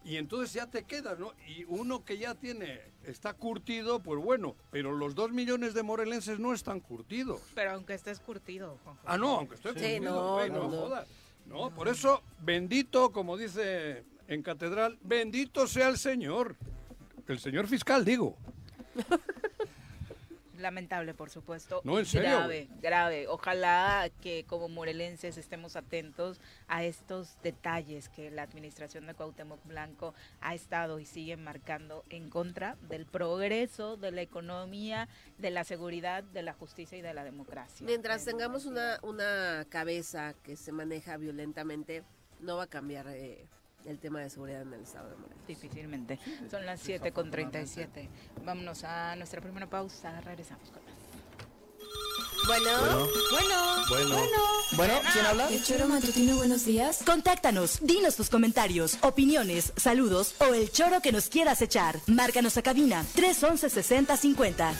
Y 0.03 0.17
entonces 0.17 0.53
ya 0.53 0.65
te 0.65 0.83
quedas, 0.83 1.19
¿no? 1.19 1.33
Y 1.47 1.63
uno 1.65 2.03
que 2.03 2.17
ya 2.17 2.33
tiene, 2.33 2.81
está 3.03 3.33
curtido, 3.33 3.99
pues 4.01 4.19
bueno, 4.19 4.55
pero 4.71 4.91
los 4.93 5.13
dos 5.13 5.31
millones 5.31 5.75
de 5.75 5.83
morelenses 5.83 6.39
no 6.39 6.53
están 6.55 6.79
curtidos. 6.79 7.39
Pero 7.53 7.71
aunque 7.71 7.93
estés 7.93 8.19
curtido, 8.19 8.79
Juanjo. 8.83 9.01
Ah, 9.05 9.17
no, 9.19 9.37
aunque 9.37 9.55
esté 9.55 9.69
Sí, 9.69 9.75
curtido, 9.99 10.11
no, 10.11 10.47
no, 10.47 10.53
no, 10.53 10.63
no. 10.63 10.69
jodas. 10.69 11.07
No, 11.45 11.69
por 11.75 11.87
eso, 11.87 12.23
bendito, 12.39 13.11
como 13.11 13.37
dice 13.37 14.03
en 14.27 14.41
catedral, 14.41 14.97
bendito 15.03 15.67
sea 15.67 15.89
el 15.89 15.97
Señor. 15.99 16.55
El 17.27 17.39
Señor 17.39 17.67
fiscal, 17.67 18.03
digo. 18.03 18.37
Lamentable, 20.61 21.13
por 21.13 21.29
supuesto. 21.29 21.81
No, 21.83 21.97
en 21.97 22.05
serio, 22.05 22.29
Grave, 22.29 22.67
grave. 22.81 23.27
Ojalá 23.27 24.09
que 24.21 24.45
como 24.45 24.69
morelenses 24.69 25.37
estemos 25.37 25.75
atentos 25.75 26.39
a 26.67 26.83
estos 26.83 27.35
detalles 27.41 28.09
que 28.09 28.29
la 28.29 28.43
administración 28.43 29.07
de 29.07 29.15
Cuauhtémoc 29.15 29.65
Blanco 29.65 30.13
ha 30.39 30.53
estado 30.53 30.99
y 30.99 31.05
sigue 31.05 31.35
marcando 31.35 32.03
en 32.09 32.29
contra 32.29 32.77
del 32.87 33.05
progreso, 33.07 33.97
de 33.97 34.11
la 34.11 34.21
economía, 34.21 35.09
de 35.39 35.49
la 35.49 35.63
seguridad, 35.63 36.23
de 36.23 36.43
la 36.43 36.53
justicia 36.53 36.97
y 36.97 37.01
de 37.01 37.13
la 37.13 37.23
democracia. 37.23 37.85
Mientras 37.85 38.27
en 38.27 38.37
tengamos 38.37 38.65
una, 38.65 38.99
una 39.01 39.65
cabeza 39.69 40.35
que 40.43 40.55
se 40.55 40.71
maneja 40.71 41.17
violentamente, 41.17 42.03
no 42.39 42.57
va 42.57 42.63
a 42.63 42.67
cambiar 42.67 43.07
eh, 43.07 43.47
el 43.85 43.97
tema 43.99 44.19
de 44.19 44.29
seguridad 44.29 44.61
en 44.61 44.73
el 44.73 44.81
estado 44.81 45.09
de 45.09 45.15
Morelos. 45.15 45.47
Difícilmente. 45.47 46.19
Son 46.49 46.65
las 46.65 46.79
7 46.81 47.11
con 47.11 47.29
37. 47.31 48.09
Vámonos 48.45 48.83
a 48.83 49.15
nuestra 49.15 49.41
primera 49.41 49.69
pausa. 49.69 50.19
Regresamos 50.21 50.69
con 50.69 50.83
más. 50.83 50.93
Bueno, 52.47 52.71
Bueno, 53.31 53.85
Bueno. 53.89 54.37
Bueno, 54.77 54.93
¿quién 55.13 55.25
habla? 55.25 55.49
el 55.49 55.63
choro 55.63 55.87
matutino, 55.87 56.37
buenos 56.37 56.65
días. 56.65 57.03
Contáctanos, 57.05 57.79
dinos 57.81 58.15
tus 58.15 58.29
comentarios, 58.29 58.97
opiniones, 59.01 59.73
saludos 59.77 60.33
o 60.39 60.45
el 60.53 60.71
choro 60.71 61.01
que 61.01 61.11
nos 61.11 61.27
quieras 61.27 61.61
echar. 61.61 61.99
Márcanos 62.07 62.57
a 62.57 62.61
cabina 62.63 63.05
311 63.15 63.69
6050. 63.69 64.73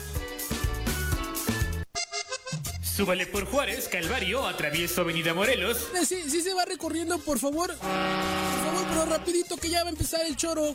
Súbale 2.82 3.26
por 3.26 3.46
Juárez, 3.46 3.88
Calvario, 3.88 4.46
atravieso 4.46 5.00
Avenida 5.02 5.32
Morelos. 5.34 5.88
Sí, 6.06 6.22
sí 6.28 6.42
se 6.42 6.52
va 6.54 6.64
recorriendo, 6.64 7.18
por 7.18 7.38
favor. 7.38 7.68
Por 7.68 7.76
favor, 7.78 8.41
pero 8.92 9.06
rapidito 9.06 9.56
que 9.56 9.70
ya 9.70 9.82
va 9.82 9.88
a 9.88 9.92
empezar 9.92 10.20
el 10.26 10.36
choro. 10.36 10.74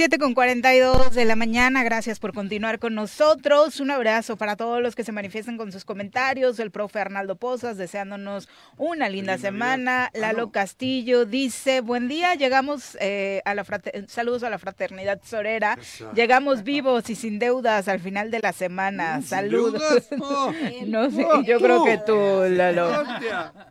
Siete 0.00 0.16
con 0.16 0.32
42 0.32 1.14
de 1.14 1.26
la 1.26 1.36
mañana, 1.36 1.84
gracias 1.84 2.18
por 2.18 2.32
continuar 2.32 2.78
con 2.78 2.94
nosotros. 2.94 3.80
Un 3.80 3.90
abrazo 3.90 4.38
para 4.38 4.56
todos 4.56 4.80
los 4.80 4.94
que 4.96 5.04
se 5.04 5.12
manifiestan 5.12 5.58
con 5.58 5.72
sus 5.72 5.84
comentarios. 5.84 6.58
El 6.58 6.70
profe 6.70 7.00
Arnaldo 7.00 7.36
Pozas 7.36 7.76
deseándonos 7.76 8.48
una 8.78 9.10
linda 9.10 9.36
semana. 9.36 10.04
Navidad. 10.04 10.10
Ah, 10.14 10.18
Lalo 10.18 10.46
no. 10.46 10.52
Castillo 10.52 11.26
dice, 11.26 11.82
buen 11.82 12.08
día, 12.08 12.34
llegamos 12.34 12.96
eh, 12.98 13.42
a 13.44 13.54
la 13.54 13.66
saludos 14.06 14.42
a 14.42 14.48
la 14.48 14.58
fraternidad 14.58 15.20
sorera. 15.22 15.78
Llegamos 16.14 16.64
vivos 16.64 17.10
y 17.10 17.14
sin 17.14 17.38
deudas 17.38 17.86
al 17.86 18.00
final 18.00 18.30
de 18.30 18.40
la 18.40 18.54
semana. 18.54 19.18
Mm, 19.18 19.22
Saludos. 19.22 20.08
no. 20.86 21.10
sé, 21.10 21.26
yo 21.44 21.58
creo 21.58 21.84
que 21.84 21.98
tú, 21.98 22.46
Lalo. 22.48 23.04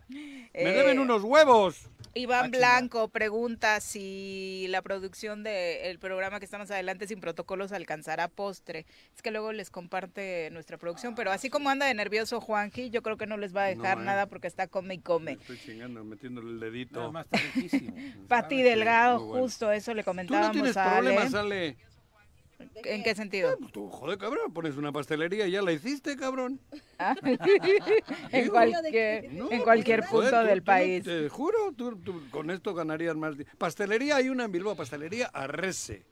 Me 0.08 0.20
Eh, 0.54 0.72
deben 0.74 1.00
unos 1.00 1.24
huevos. 1.24 1.88
Iván 2.14 2.46
Ah. 2.46 2.58
Blanco 2.58 3.08
pregunta 3.08 3.80
si 3.80 4.66
la 4.68 4.82
producción 4.82 5.42
del 5.44 5.98
programa 5.98 6.38
que 6.40 6.44
está 6.44 6.58
más 6.58 6.70
adelante 6.70 7.06
sin 7.06 7.20
protocolos 7.20 7.70
alcanzará 7.72 8.26
postre. 8.28 8.84
Es 9.14 9.22
que 9.22 9.30
luego 9.30 9.52
les 9.52 9.70
comparte 9.70 10.50
nuestra 10.50 10.76
producción, 10.76 11.14
pero 11.14 11.30
así 11.30 11.50
como 11.50 11.70
anda 11.70 11.86
de 11.86 11.94
nervioso 11.94 12.40
Juanji, 12.40 12.90
yo 12.90 13.02
creo 13.02 13.16
que 13.16 13.26
no 13.26 13.36
les 13.36 13.54
va 13.54 13.64
a 13.64 13.68
dejar 13.68 13.96
No, 13.98 14.02
eh. 14.02 14.06
nada 14.06 14.26
porque 14.26 14.48
está 14.48 14.66
come 14.66 14.94
y 14.94 14.98
Me 14.98 15.02
come. 15.04 15.32
estoy 15.32 15.58
chingando, 15.58 16.02
metiéndole 16.02 16.48
el 16.48 16.54
Nada 16.58 16.70
dedito. 16.70 17.12
más 17.12 17.26
está 17.26 17.38
riquísimo. 17.54 17.94
Pati 18.28 18.62
Delgado, 18.62 19.24
bueno. 19.24 19.42
justo 19.44 19.70
eso 19.70 19.94
le 19.94 20.02
Tú 20.02 20.06
no 20.06 20.10
comentábamos 20.12 20.52
tienes 20.52 20.76
a 20.76 20.96
Ale. 20.98 21.10
problemas, 21.14 21.34
Ale. 21.34 21.76
¿En 22.84 23.02
qué 23.02 23.14
sentido? 23.14 23.56
Tú, 23.72 23.88
joder, 23.88 24.18
cabrón, 24.18 24.52
pones 24.52 24.76
una 24.76 24.92
pastelería 24.92 25.46
y 25.46 25.52
ya 25.52 25.62
la 25.62 25.72
hiciste, 25.72 26.16
cabrón. 26.16 26.60
Ah, 26.98 27.14
en 28.32 28.48
cualquier, 28.48 29.32
No, 29.32 29.50
en 29.50 29.62
cualquier 29.62 30.04
joder, 30.04 30.30
punto 30.30 30.42
tú- 30.42 30.46
del 30.48 30.58
tú- 30.60 30.64
país. 30.64 31.04
Te 31.04 31.28
juro, 31.28 31.72
tú, 31.76 31.96
tú 31.96 32.22
con 32.30 32.50
esto 32.50 32.74
ganarías 32.74 33.16
más. 33.16 33.34
Pastelería 33.58 34.16
hay 34.16 34.28
una 34.28 34.44
en 34.44 34.52
Bilbao, 34.52 34.74
pastelería 34.76 35.26
Arrese. 35.26 36.04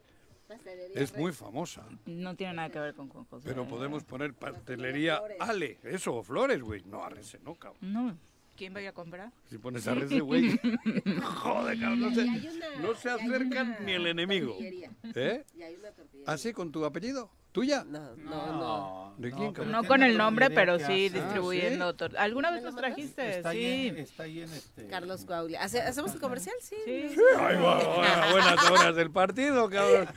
Es 0.94 1.14
muy 1.14 1.32
famosa. 1.32 1.84
No 2.06 2.34
tiene 2.34 2.54
nada 2.54 2.70
que 2.70 2.78
ver 2.80 2.94
con 2.94 3.08
Juan 3.10 3.24
José. 3.26 3.46
Pero 3.48 3.66
podemos 3.66 4.02
poner 4.04 4.32
pastelería 4.32 5.20
Ale, 5.40 5.78
eso, 5.84 6.14
o 6.16 6.22
Flores, 6.22 6.62
güey. 6.62 6.82
No, 6.86 7.04
Arrese, 7.04 7.38
no, 7.44 7.54
cabrón. 7.56 7.78
No, 7.92 8.16
¿quién 8.58 8.74
vaya 8.74 8.90
a 8.90 8.92
comprar? 8.92 9.32
Si 9.48 9.56
pones 9.56 9.86
Arrese, 9.86 10.20
güey. 10.20 10.58
Joder, 11.22 11.78
cabrón, 11.78 12.00
no 12.00 12.14
se, 12.14 12.26
no 12.82 12.94
se 12.94 13.08
acercan 13.08 13.78
ni 13.86 13.92
el 13.92 14.06
enemigo. 14.08 14.58
¿Eh? 15.14 15.44
¿Así 16.26 16.52
con 16.52 16.72
tu 16.72 16.84
apellido? 16.84 17.30
¿Tuya? 17.52 17.84
no, 17.88 18.14
no, 18.16 18.52
no. 18.52 19.08
¿De 19.18 19.32
quién, 19.32 19.52
cabrón? 19.52 19.72
No 19.72 19.80
tiene 19.80 19.88
con 19.88 20.02
el 20.04 20.16
nombre, 20.16 20.48
pero 20.48 20.78
sí 20.78 21.06
hace- 21.06 21.10
distribuyendo. 21.10 21.92
tor- 21.96 22.16
¿Alguna 22.18 22.52
vez 22.52 22.62
los 22.62 22.76
trajiste? 22.76 23.38
Está 23.38 23.48
ahí 23.48 23.58
Sí. 23.58 23.88
en, 23.88 23.98
está 23.98 24.22
ahí 24.22 24.42
en 24.42 24.52
este... 24.52 24.86
Carlos 24.86 25.24
Coauglia. 25.24 25.60
¿Hace- 25.62 25.80
¿Hacemos 25.80 26.14
el 26.14 26.20
comercial? 26.20 26.54
Sí. 26.60 26.76
Sí. 26.86 27.16
Ay, 27.40 27.56
va, 27.56 27.74
va, 27.82 28.30
buenas 28.32 28.70
horas 28.70 28.94
del 28.94 29.10
partido, 29.10 29.68
cabrón. 29.68 30.08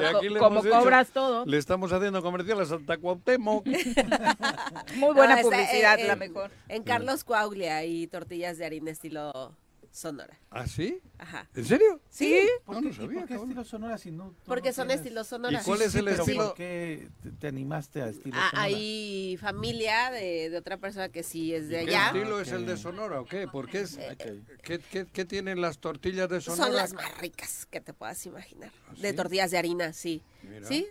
Y 0.00 0.04
aquí 0.04 0.28
le 0.30 0.38
Como 0.38 0.60
hecho- 0.60 0.70
cobras 0.70 1.10
todo. 1.10 1.44
Le 1.44 1.58
estamos 1.58 1.92
haciendo 1.92 2.22
comercial 2.22 2.58
a 2.60 2.64
Santa 2.64 2.96
Cuauhtémoc. 2.96 3.66
Muy 4.96 5.14
buena 5.14 5.36
No, 5.36 5.42
publicidad, 5.42 5.98
eh, 5.98 6.06
la 6.06 6.12
en- 6.14 6.18
mejor. 6.18 6.50
En 6.68 6.82
Carlos 6.84 7.24
Coauglia 7.24 7.84
y 7.84 8.06
tortillas 8.06 8.56
de 8.56 8.64
harina 8.64 8.90
estilo 8.90 9.54
sonora. 9.90 10.38
¿Ah, 10.50 10.66
sí? 10.66 11.00
Ajá. 11.18 11.48
¿En 11.54 11.64
serio? 11.64 12.00
Sí, 12.08 12.46
¿Por 12.64 12.76
No, 12.76 12.80
qué, 12.82 12.86
no 12.86 12.92
¿y 12.92 12.96
sabía, 12.96 13.08
por 13.20 13.22
qué 13.22 13.34
cabrón. 13.34 13.48
estilo 13.50 13.64
sonora 13.64 13.98
si 13.98 14.10
no? 14.10 14.34
porque 14.46 14.68
no 14.68 14.74
son 14.74 14.88
tienes- 14.88 15.00
estilos 15.04 15.26
sonoras. 15.26 15.62
¿Y 15.62 15.64
cuál 15.66 15.82
es 15.82 15.94
el 15.94 16.04
pero 16.04 16.22
estilo? 16.22 16.44
¿Por 16.46 16.54
qué 16.54 17.08
te- 17.22 17.30
te 17.32 17.46
animaste 17.48 18.02
a 18.02 18.08
estilo 18.08 18.36
Ah, 18.38 18.48
sonora? 18.50 18.66
hay 18.66 19.36
familia 19.40 20.10
de, 20.10 20.50
de 20.50 20.56
otra 20.56 20.76
persona 20.76 21.08
que 21.08 21.22
sí 21.22 21.52
es 21.54 21.68
de 21.68 21.84
¿Qué 21.84 21.96
allá. 21.96 22.06
estilo 22.08 22.40
es 22.40 22.48
Ok. 22.48 22.54
el 22.54 22.66
de 22.66 22.76
Sonora 22.76 23.20
o 23.20 23.24
qué? 23.24 23.48
¿Por 23.48 23.68
qué, 23.68 23.80
es, 23.80 23.96
Ok. 23.96 24.24
qué, 24.62 24.78
qué- 24.78 25.06
qué 25.06 25.24
tienen 25.24 25.60
las 25.60 25.78
tortillas 25.78 26.28
de 26.28 26.40
Sonora? 26.40 26.64
Son 26.66 26.74
las 26.76 26.92
más 26.92 27.18
ricas 27.18 27.66
que 27.66 27.80
te 27.80 27.92
puedas 27.92 28.24
imaginar. 28.26 28.70
¿Ah, 28.88 28.94
De 29.00 29.10
sí? 29.10 29.16
tortillas 29.16 29.50
de 29.50 29.58
harina, 29.58 29.92
sí. 29.92 30.22
Mira. 30.42 30.66
¿Sí? 30.68 30.86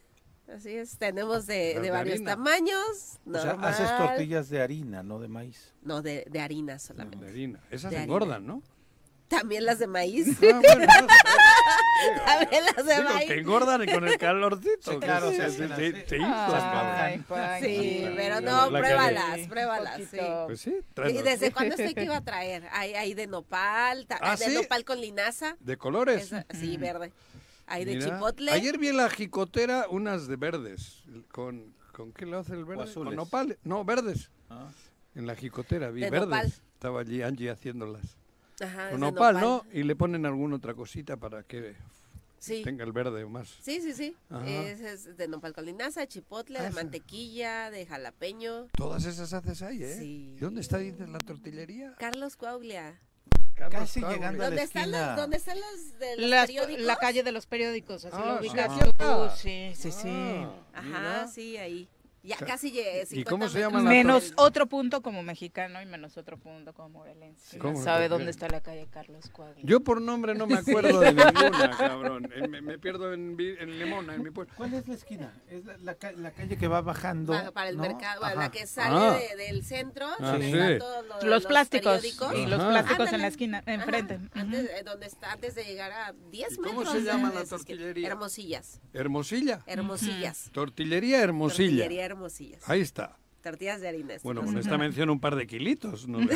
Así 0.53 0.69
es. 0.69 0.97
Tenemos 0.97 1.45
de, 1.45 1.73
de 1.75 1.79
de 1.81 1.91
varios 1.91 2.15
harina. 2.15 2.31
tamaños. 2.31 3.19
O 3.25 3.31
sea, 3.33 3.45
normal. 3.47 3.73
haces 3.73 3.97
tortillas 3.97 4.47
de 4.49 4.61
harina, 4.61 5.03
no 5.03 5.19
de 5.19 5.27
maíz. 5.27 5.73
No, 5.81 6.01
de, 6.01 6.25
de 6.29 6.39
harina 6.39 6.79
solamente. 6.79 7.25
De 7.25 7.31
harina. 7.31 7.59
Esas 7.69 7.91
De 7.91 7.97
harina. 7.97 8.03
engordan, 8.03 8.47
¿no? 8.47 8.63
También 9.27 9.65
las 9.65 9.79
de 9.79 9.87
maíz. 9.87 10.27
Ah, 10.41 10.61
bueno. 10.63 10.87
También 12.25 12.63
las 12.65 12.85
de 12.85 12.95
Digo, 12.95 13.09
maíz. 13.09 13.27
que 13.27 13.39
engordan 13.39 13.85
con 13.87 14.07
el 14.07 14.17
calorcito. 14.17 14.91
Sí, 14.91 14.97
claro, 14.99 15.31
sí, 15.31 15.41
hacen 15.41 15.67
sí, 15.67 15.73
así. 15.73 15.93
sí, 16.07 16.15
Ay, 16.21 17.23
pues, 17.27 17.63
Sí, 17.63 18.07
pero 18.15 18.39
no, 18.41 18.69
la 18.69 18.79
pruébalas, 18.79 19.35
Sí, 19.39 19.47
pruébalas, 19.47 20.01
sí. 20.11 20.17
Pues 20.45 20.61
sí, 20.61 20.75
¿Y 20.79 20.93
tráenos. 20.93 21.23
desde 21.23 21.51
cuándo 21.51 21.75
estoy 21.77 21.93
que 21.95 22.03
iba 22.03 22.17
a 22.17 22.23
traer? 22.23 22.67
Hay, 22.71 22.93
hay 22.93 23.13
de 23.15 23.25
nopal, 23.27 24.05
¿Ah, 24.21 24.35
de 24.35 24.45
sí? 24.45 24.53
nopal 24.53 24.85
con 24.85 25.01
linaza. 25.01 25.57
De 25.59 25.75
colores. 25.77 26.25
esa- 26.25 26.45
sí, 26.53 26.77
verde. 26.77 27.11
Hay 27.65 27.83
de 27.83 27.95
Mira. 27.95 28.13
chipotle. 28.13 28.51
Ayer 28.51 28.77
vi 28.77 28.89
en 28.89 28.97
la 28.97 29.09
jicotera 29.09 29.87
unas 29.89 30.27
de 30.27 30.35
verdes. 30.35 31.03
¿Con, 31.31 31.73
¿con 31.93 32.13
qué 32.13 32.25
le 32.27 32.37
hace 32.37 32.53
el 32.53 32.63
verde? 32.63 32.93
Con 32.93 33.13
nopal. 33.15 33.57
No, 33.63 33.83
verdes. 33.83 34.29
Ah. 34.51 34.67
En 35.15 35.25
la 35.25 35.35
jicotera 35.35 35.89
vi 35.89 36.01
De 36.01 36.11
verdes. 36.11 36.29
nopal. 36.29 36.53
Estaba 36.73 37.01
allí 37.01 37.23
Angie 37.23 37.49
haciéndolas. 37.49 38.17
Ajá, 38.59 38.89
Con 38.91 38.99
de 39.01 39.11
nopal, 39.11 39.39
¿no? 39.39 39.63
Y 39.71 39.83
le 39.83 39.95
ponen 39.95 40.25
alguna 40.25 40.55
otra 40.55 40.73
cosita 40.73 41.17
para 41.17 41.43
que 41.43 41.75
Sí. 42.39 42.61
tenga 42.63 42.83
el 42.83 42.91
verde 42.91 43.25
más. 43.25 43.49
Sí, 43.61 43.81
sí, 43.81 43.93
sí. 43.93 44.15
Es, 44.45 44.81
es 44.81 45.17
de 45.17 45.27
nopal 45.27 45.53
con 45.53 45.65
linaza, 45.65 46.07
chipotle, 46.07 46.59
Ah, 46.59 46.63
de 46.63 46.71
mantequilla, 46.71 47.69
de 47.71 47.85
jalapeño. 47.85 48.67
Todas 48.75 49.05
esas 49.05 49.33
haces 49.33 49.61
ahí, 49.61 49.83
¿eh? 49.83 49.95
Sí. 49.97 50.33
¿Y 50.37 50.39
dónde 50.39 50.61
está, 50.61 50.77
dices, 50.77 51.09
la 51.09 51.19
tortillería? 51.19 51.95
Carlos 51.99 52.35
Coauglia. 52.35 52.99
Casi 53.55 54.01
llegando 54.01 54.27
a 54.27 54.31
la 54.31 54.45
¿Dónde 54.49 54.61
están 54.63 54.81
esquina. 54.83 55.07
las, 55.07 55.17
dónde 55.17 55.37
están 55.37 55.59
las 55.59 55.99
de 55.99 56.15
los 56.17 56.29
Las- 56.29 56.45
periódicos? 56.45 56.85
la 56.85 56.95
calle 56.97 57.23
de 57.23 57.31
los 57.31 57.47
periódicos, 57.47 58.05
así 58.05 58.15
Ah, 58.19 58.25
lo 58.25 58.39
sí, 58.43 58.47
ubicas. 58.49 59.39
Sí, 59.39 59.71
sí, 59.75 59.91
sí. 59.91 60.07
Ah, 60.09 60.51
Ajá, 60.73 60.87
mira. 60.89 61.27
sí, 61.27 61.57
ahí. 61.57 61.89
Ya 62.27 62.35
casi 62.45 62.71
llegué. 62.71 63.07
¿Y 63.11 63.23
cómo 63.23 63.47
50 63.47 63.49
se 63.49 63.59
llama 63.59 63.79
metros 63.79 63.83
la 63.83 63.89
Menos 63.89 64.33
otro 64.35 64.67
punto 64.67 65.01
como 65.01 65.23
mexicano 65.23 65.81
y 65.81 65.85
menos 65.85 66.17
otro 66.17 66.37
punto 66.37 66.73
como 66.73 66.89
morelense. 66.89 67.57
¿Cómo 67.57 67.81
¿Sabe 67.81 68.09
dónde 68.09 68.31
está 68.31 68.49
la 68.49 68.61
calle 68.61 68.87
Carlos 68.91 69.29
Cuadra? 69.29 69.55
Yo 69.63 69.79
por 69.81 70.01
nombre 70.01 70.35
no 70.35 70.45
me 70.45 70.55
acuerdo 70.59 70.99
de 70.99 71.13
ninguna, 71.13 71.71
cabrón. 71.77 72.29
Eh, 72.35 72.47
Me, 72.47 72.61
me 72.61 72.77
pierdo 72.77 73.13
en, 73.13 73.37
en 73.39 73.79
Limona, 73.79 74.15
en 74.15 74.23
mi 74.23 74.29
pueblo. 74.31 74.53
¿Cuál 74.57 74.73
es 74.73 74.87
la 74.87 74.93
esquina? 74.95 75.33
Es 75.49 75.63
la, 75.65 75.77
la 75.77 75.95
ca- 75.95 76.11
la 76.11 76.31
calle 76.31 76.57
que 76.57 76.67
va 76.67 76.81
bajando. 76.81 77.31
Para, 77.33 77.51
para 77.51 77.69
el 77.69 77.77
¿no? 77.77 77.83
mercado, 77.83 78.25
Ajá. 78.25 78.35
la 78.35 78.51
que 78.51 78.67
sale 78.67 78.95
Ah. 78.97 79.17
de- 79.17 79.43
del 79.45 79.63
centro, 79.63 80.05
Ah, 80.19 80.37
sí. 80.39 80.47
están 80.51 80.79
todos 80.79 81.05
los, 81.07 81.23
Los 81.23 81.45
plásticos. 81.45 81.95
periódicos. 82.01 82.33
Y 82.35 82.45
los 82.45 82.61
plásticos 82.63 83.13
en 83.13 83.21
la 83.21 83.27
esquina, 83.27 83.63
enfrente. 83.65 84.19
Antes, 84.33 84.65
eh, 84.69 84.83
donde 84.83 85.05
está, 85.07 85.31
antes 85.31 85.55
de 85.55 85.63
llegar 85.63 85.91
a 85.93 86.13
10 86.31 86.53
¿Y 86.53 86.55
cómo 86.57 86.79
metros. 86.81 86.91
se 86.93 87.01
llama 87.03 87.31
la 87.33 87.45
tortillería? 87.45 88.07
Hermosillas. 88.09 88.81
Hermosilla. 88.93 89.61
Hermosillas. 89.65 90.49
Tortillería 90.51 91.21
Hermosilla. 91.21 91.69
Tortillería 91.83 92.05
Ahí 92.65 92.81
está. 92.81 93.17
Tortillas 93.47 93.79
de 93.79 93.87
harina. 93.87 94.13
Bueno, 94.23 94.43
con 94.43 94.57
esta 94.57 94.77
mención 94.77 95.09
un 95.09 95.19
par 95.21 95.35
de 95.37 95.47
kilitos. 95.47 96.05
¿no? 96.07 96.19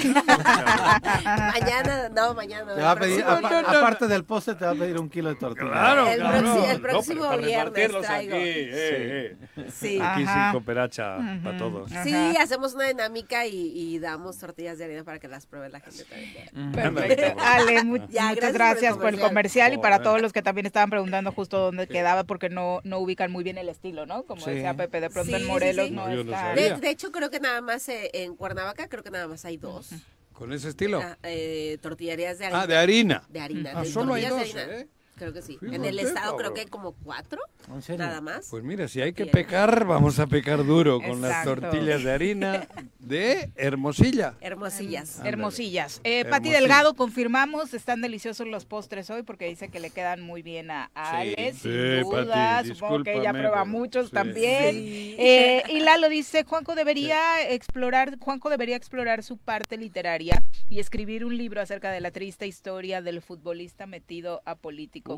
Mañana, 1.26 2.10
no, 2.10 2.34
mañana. 2.34 2.74
Te 2.76 2.82
va 2.82 2.92
a 2.92 2.96
pedir, 2.96 3.22
aparte 3.24 4.08
del 4.08 4.24
postre, 4.24 4.56
te 4.56 4.64
va 4.66 4.72
a 4.72 4.76
pedir 4.76 4.98
un 4.98 5.10
kilo 5.10 5.30
de 5.30 5.36
tortilla. 5.36 5.70
Claro, 5.72 6.08
El 6.08 6.22
proxi- 6.22 6.70
el 6.72 6.82
próximo 6.82 7.38
viernes 7.38 7.92
traigo. 8.02 8.36
aquí, 8.36 8.44
eh, 8.46 9.38
eh. 9.58 9.66
Sí. 9.72 10.00
Aquí 10.02 10.24
Ajá. 10.24 10.44
sin 10.46 10.52
cooperacha 10.54 11.18
para 11.44 11.58
todos. 11.58 11.90
Sí, 12.04 12.14
Ajá. 12.14 12.44
hacemos 12.44 12.74
una 12.76 12.86
dinámica 12.88 13.46
y, 13.46 13.56
y 13.76 14.00
damos 14.00 14.38
tortillas 14.38 14.78
de 14.78 14.86
harina 14.86 15.04
para 15.04 15.20
que 15.20 15.28
las 15.28 15.46
pruebe 15.46 15.70
la 15.70 15.80
gente 15.82 16.06
también. 16.06 16.72
Perfecto. 16.72 17.42
Ale, 17.42 17.84
mu- 17.84 17.98
Ya, 18.10 18.30
muchas 18.30 18.36
gracias 18.36 18.38
por 18.38 18.46
el 18.46 18.54
gracias 18.54 18.98
por 18.98 19.14
el 19.14 19.20
comercial. 19.20 19.74
y 19.74 19.78
para 19.80 20.02
todos 20.02 20.22
los 20.22 20.32
que 20.34 20.42
también 20.42 20.66
estaban 20.66 20.90
preguntando 20.90 21.32
justo 21.32 21.58
dónde 21.60 21.88
quedaba 21.88 22.24
porque 22.24 22.50
no, 22.50 22.80
no 22.84 23.00
ubican 23.00 23.32
muy 23.32 23.44
bien 23.44 23.58
el 23.58 23.70
estilo, 23.70 24.06
¿no? 24.06 24.24
Como 24.24 24.42
Sí. 24.42 24.52
decía 24.52 24.74
Pepe, 24.76 25.02
de 25.02 25.10
pronto 25.10 25.30
Sí, 25.30 25.36
en 25.36 25.42
sí, 25.42 25.48
Morelos 25.48 25.88
sí. 25.88 25.92
no, 25.94 26.08
No, 26.08 26.14
yo 26.16 26.24
no 26.24 26.32
está. 26.34 26.54
De, 26.54 26.76
de 26.78 26.90
hecho, 27.02 27.12
creo 27.12 27.30
que 27.30 27.40
nada 27.40 27.62
más 27.62 27.88
eh, 27.90 28.12
en 28.14 28.36
Cuernavaca, 28.36 28.88
creo 28.88 29.04
que 29.04 29.12
nada 29.12 29.28
más 29.28 29.44
hay 29.46 29.58
dos. 29.58 29.90
Con 30.34 30.54
ese 30.54 30.70
estilo. 30.70 31.02
Ah, 31.02 31.18
eh, 31.24 31.78
tortillerías 31.82 32.40
de 32.40 32.46
harina. 32.46 32.62
Ah, 32.62 32.68
de 32.68 32.78
harina. 32.78 33.24
De 33.30 33.40
harina. 33.40 33.72
Ah, 33.76 33.82
de 33.82 33.92
solo 33.92 34.14
hay 34.14 34.26
dos. 34.26 34.56
¿eh? 34.56 34.88
Creo 35.22 35.34
que 35.34 35.44
sí. 35.44 35.56
Fíjate, 35.60 35.76
en 35.76 35.86
el 35.86 36.00
estado 36.00 36.36
creo 36.36 36.52
que 36.56 36.62
hay 36.62 36.66
como 36.66 36.94
cuatro, 36.94 37.40
¿En 37.72 37.84
serio? 37.84 38.04
nada 38.04 38.22
más. 38.22 38.48
Pues 38.50 38.64
mira, 38.64 38.88
si 38.88 39.02
hay 39.02 39.14
que 39.14 39.26
Bien. 39.26 39.34
pecar, 39.34 39.86
vamos 39.86 40.18
a 40.18 40.26
pecar 40.26 40.66
duro 40.66 41.00
con 41.00 41.22
las 41.22 41.46
tortillas 41.46 42.04
de 42.04 42.12
harina 42.12 42.68
de 43.00 43.52
Hermosilla. 43.56 44.34
Hermosillas. 44.42 45.18
Ándale. 45.18 45.30
Hermosillas. 45.30 46.02
Eh, 46.04 46.26
Pati. 46.26 46.50
Delgado, 46.50 46.96
confirmamos, 46.96 47.76
están 47.76 48.02
deliciosos 48.02 48.48
los 48.48 48.66
postres 48.66 49.12
hoy 49.12 49.22
porque 49.22 49.46
dice 49.48 49.70
que 49.70 49.80
le 49.80 49.92
quedan 49.92 50.22
muy 50.22 50.42
bien 50.42 50.72
a 50.72 50.90
a 50.96 51.22
Sí. 51.22 51.36
Sí, 51.38 51.54
sin 51.60 52.02
duda. 52.02 52.58
Pati, 52.64 52.70
Supongo 52.70 53.04
que 53.04 53.18
ella 53.20 53.32
prueba 53.32 53.64
muchos 53.64 54.08
sí. 54.08 54.14
también. 54.14 54.76
Eh, 54.76 55.62
y 55.70 55.82
Lalo 55.82 56.10
dice, 56.10 56.46
Juanco 56.46 56.74
debería 56.74 57.48
explorar, 57.48 58.18
Juanco 58.20 58.50
debería 58.50 58.76
explorar 58.76 59.22
su 59.22 59.38
parte 59.38 59.78
literaria 59.78 60.42
y 60.68 60.80
escribir 60.80 61.26
un 61.26 61.38
libro 61.38 61.62
acerca 61.62 61.92
de 61.92 62.02
la 62.02 62.10
triste 62.10 62.48
historia 62.48 63.04
del 63.04 63.22
futbolista 63.22 63.86
metido 63.86 64.42
a 64.46 64.56
político. 64.56 65.11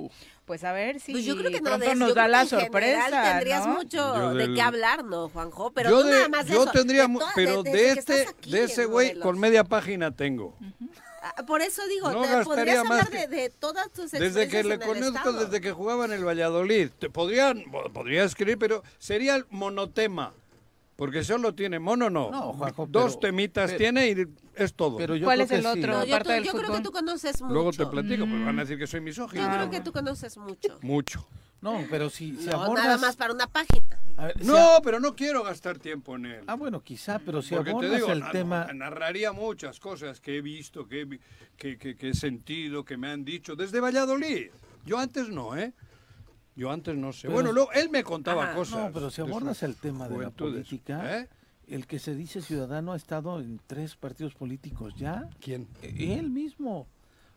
Pues 0.45 0.63
a 0.63 0.73
ver 0.73 0.99
si 0.99 1.13
Pues 1.13 1.23
yo 1.25 1.37
creo 1.37 1.49
que 1.51 1.61
no, 1.61 1.69
pronto 1.69 1.95
nos 1.95 2.09
yo 2.09 2.15
da 2.15 2.27
la 2.27 2.45
sorpresa, 2.45 3.01
general 3.05 3.31
tendrías 3.31 3.65
¿no? 3.67 3.73
mucho 3.75 3.97
Yo 4.15 4.33
de 4.33 4.53
qué 4.53 4.61
hablar, 4.61 5.05
¿no, 5.05 5.29
Juanjo? 5.29 5.71
Pero 5.71 5.89
yo 5.89 6.01
tú 6.01 6.07
de- 6.07 6.11
nada 6.11 6.27
más 6.29 6.45
de 6.47 6.53
yo 6.53 6.63
eso, 6.63 6.71
tendría, 6.71 7.01
de 7.03 7.07
mu- 7.07 7.19
toda- 7.19 7.31
pero 7.35 7.63
de 7.63 7.89
este, 7.91 8.27
aquí 8.27 8.51
de 8.51 8.63
ese 8.63 8.85
güey 8.85 9.19
con 9.19 9.39
media 9.39 9.63
página 9.63 10.11
tengo. 10.11 10.57
Ah, 11.21 11.43
Por 11.47 11.61
eso 11.61 11.81
digo, 11.87 12.11
No 12.11 12.21
te 12.23 12.43
podrías 12.43 12.83
más 12.83 13.05
hablar 13.07 13.29
de, 13.29 13.35
de 13.35 13.49
todas 13.49 13.89
tus 13.91 14.11
Desde 14.11 14.49
que 14.49 14.61
le 14.63 14.77
conozco, 14.77 15.31
desde 15.31 15.61
que 15.61 15.71
jugaba 15.71 16.03
en 16.03 16.11
el 16.11 16.25
Valladolid. 16.27 16.89
Te 16.99 17.09
podrían, 17.09 17.63
po- 17.71 17.89
podría 17.93 18.25
escribir, 18.25 18.57
pero 18.57 18.83
sería 18.99 19.35
el 19.37 19.45
monotema. 19.49 20.33
Porque 20.95 21.23
solo 21.23 21.55
tiene 21.55 21.79
mono, 21.79 22.09
no. 22.09 22.29
No, 22.29 22.53
Juanjo, 22.53 22.85
Dos 22.87 23.17
pero- 23.17 23.19
temitas 23.31 23.65
pero- 23.71 23.77
tiene 23.77 24.09
y 24.11 24.25
es 24.55 24.73
todo. 24.75 24.97
Pero 24.97 25.15
yo 25.15 25.25
¿Cuál 25.25 25.37
creo 25.39 25.45
es 25.45 25.51
el 25.51 25.57
que 25.57 25.73
sí. 25.73 25.79
otro? 25.79 25.93
No, 25.93 26.05
yo, 26.05 26.15
aparte 26.15 26.29
tú- 26.29 26.33
del 26.35 26.43
yo 26.43 26.51
creo 26.51 26.61
que 26.61 26.67
fútbol. 26.67 26.83
tú 26.83 26.91
conoces 26.91 27.41
mucho. 27.41 27.53
Luego 27.53 27.71
te 27.71 27.85
platico, 27.87 28.25
pues 28.27 28.45
van 28.45 28.59
a 28.59 28.61
decir 28.61 28.77
que 28.77 28.87
soy 28.87 29.01
misógino. 29.01 29.43
Yo 29.43 29.49
creo 29.53 29.69
que 29.71 29.81
tú 29.81 29.91
conoces 29.91 30.37
mucho. 30.37 30.77
Mucho. 30.81 31.27
No, 31.61 31.79
pero 31.89 32.09
si, 32.09 32.35
si 32.35 32.45
No, 32.47 32.61
abordas... 32.61 32.85
nada 32.85 32.97
más 32.97 33.15
para 33.15 33.33
una 33.33 33.47
página. 33.47 33.81
Si 34.39 34.45
No, 34.45 34.75
a- 34.75 34.81
pero 34.81 34.99
no 34.99 35.15
quiero 35.15 35.43
gastar 35.43 35.79
tiempo 35.79 36.15
en 36.17 36.25
él. 36.27 36.43
Ah, 36.45 36.55
bueno, 36.55 36.81
quizá, 36.81 37.19
pero 37.19 37.41
si 37.41 37.55
Porque 37.55 37.73
te 37.73 37.89
digo, 37.95 38.11
el 38.11 38.19
na- 38.19 38.31
tema... 38.31 38.67
narraría 38.73 39.31
muchas 39.31 39.79
cosas 39.79 40.19
que 40.19 40.37
he 40.37 40.41
visto, 40.41 40.87
que 40.87 41.01
he, 41.01 41.19
que, 41.57 41.77
que- 41.77 41.95
que 41.95 42.09
he 42.09 42.13
sentido, 42.13 42.83
que 42.85 42.97
me 42.97 43.09
han 43.09 43.23
dicho 43.25 43.55
desde 43.55 43.79
Valladolid. 43.79 44.49
Yo 44.85 44.97
antes 44.99 45.29
no, 45.29 45.55
¿eh? 45.57 45.73
Yo 46.55 46.71
antes 46.71 46.95
no 46.95 47.11
sé. 47.13 47.23
Pero- 47.23 47.33
bueno, 47.33 47.51
luego 47.51 47.71
él 47.73 47.89
me 47.89 48.03
contaba 48.03 48.53
cosas. 48.53 48.85
No, 48.85 48.91
pero 48.93 49.09
si 49.09 49.21
abordas 49.21 49.63
el 49.63 49.75
tema 49.75 50.07
de 50.07 50.17
la 50.17 50.29
política, 50.29 51.19
¿Eh? 51.19 51.29
el 51.67 51.87
que 51.87 51.97
se 51.99 52.13
dice 52.15 52.41
ciudadano 52.41 52.91
ha 52.93 52.95
estado 52.95 53.39
en 53.39 53.59
tres 53.65 53.95
partidos 53.95 54.33
políticos 54.35 54.93
ya. 54.95 55.29
¿Quién? 55.41 55.67
E- 55.81 56.13
Él 56.19 56.29
mismo. 56.29 56.87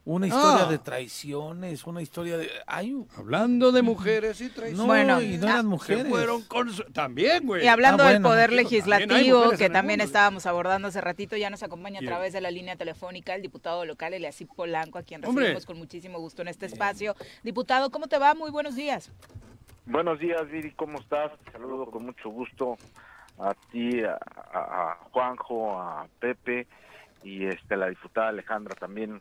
Una 0.09 0.29
historia 0.29 0.67
Ah. 0.67 0.71
de 0.71 0.79
traiciones, 0.79 1.85
una 1.85 2.01
historia 2.01 2.39
de... 2.39 2.49
Hay 2.69 2.95
un... 2.95 3.09
Hablando 3.19 3.73
de 3.73 3.83
mujeres 3.83 4.41
y 4.41 4.49
traiciones. 4.51 4.79
No, 4.79 4.87
Bueno, 4.87 5.21
y 5.21 5.37
no 5.37 5.49
ah, 5.49 5.51
eran 5.51 5.67
mujeres. 5.67 6.07
fueron 6.09 6.43
con 6.45 6.71
su- 6.73 6.85
También, 6.85 7.45
güey. 7.45 7.65
Y 7.65 7.67
hablando 7.67 8.05
Ah, 8.05 8.13
del 8.13 8.23
poder 8.23 8.53
legislativo, 8.53 9.51
que 9.59 9.69
también 9.69 9.99
mundo. 9.99 10.05
estábamos 10.05 10.47
abordando 10.47 10.87
hace 10.87 11.01
ratito, 11.01 11.37
ya 11.37 11.51
nos 11.51 11.65
acompaña 11.65 11.99
a 11.99 12.05
través 12.05 12.33
de 12.33 12.41
la 12.41 12.53
línea 12.53 12.77
telefónica 12.77 13.35
el 13.35 13.43
diputado 13.43 13.85
local 13.85 14.15
Eliasip 14.15 14.49
Polanco, 14.55 14.99
a 14.99 15.03
quien 15.03 15.25
Hombre. 15.25 15.43
recibimos 15.47 15.67
con 15.67 15.77
muchísimo 15.77 16.21
gusto 16.21 16.41
en 16.43 16.49
este 16.49 16.67
espacio. 16.67 17.17
Diputado, 17.43 17.91
¿cómo 17.91 18.07
te 18.07 18.19
va? 18.19 18.35
Muy 18.37 18.53
buenos 18.53 18.77
días. 18.77 19.11
Buenos 19.87 20.21
días, 20.21 20.49
Viri, 20.49 20.71
¿cómo 20.73 21.01
estás? 21.01 21.33
Te 21.45 21.51
saludo 21.51 21.87
con 21.91 22.07
mucho 22.07 22.29
gusto 22.31 22.77
a 23.41 23.55
ti, 23.73 24.03
a 24.05 24.99
Juanjo, 25.11 25.81
a 25.81 26.07
Pepe 26.21 26.69
y 27.25 27.45
este, 27.47 27.75
a 27.75 27.77
la 27.79 27.89
diputada 27.89 28.29
Alejandra 28.29 28.77
también. 28.77 29.21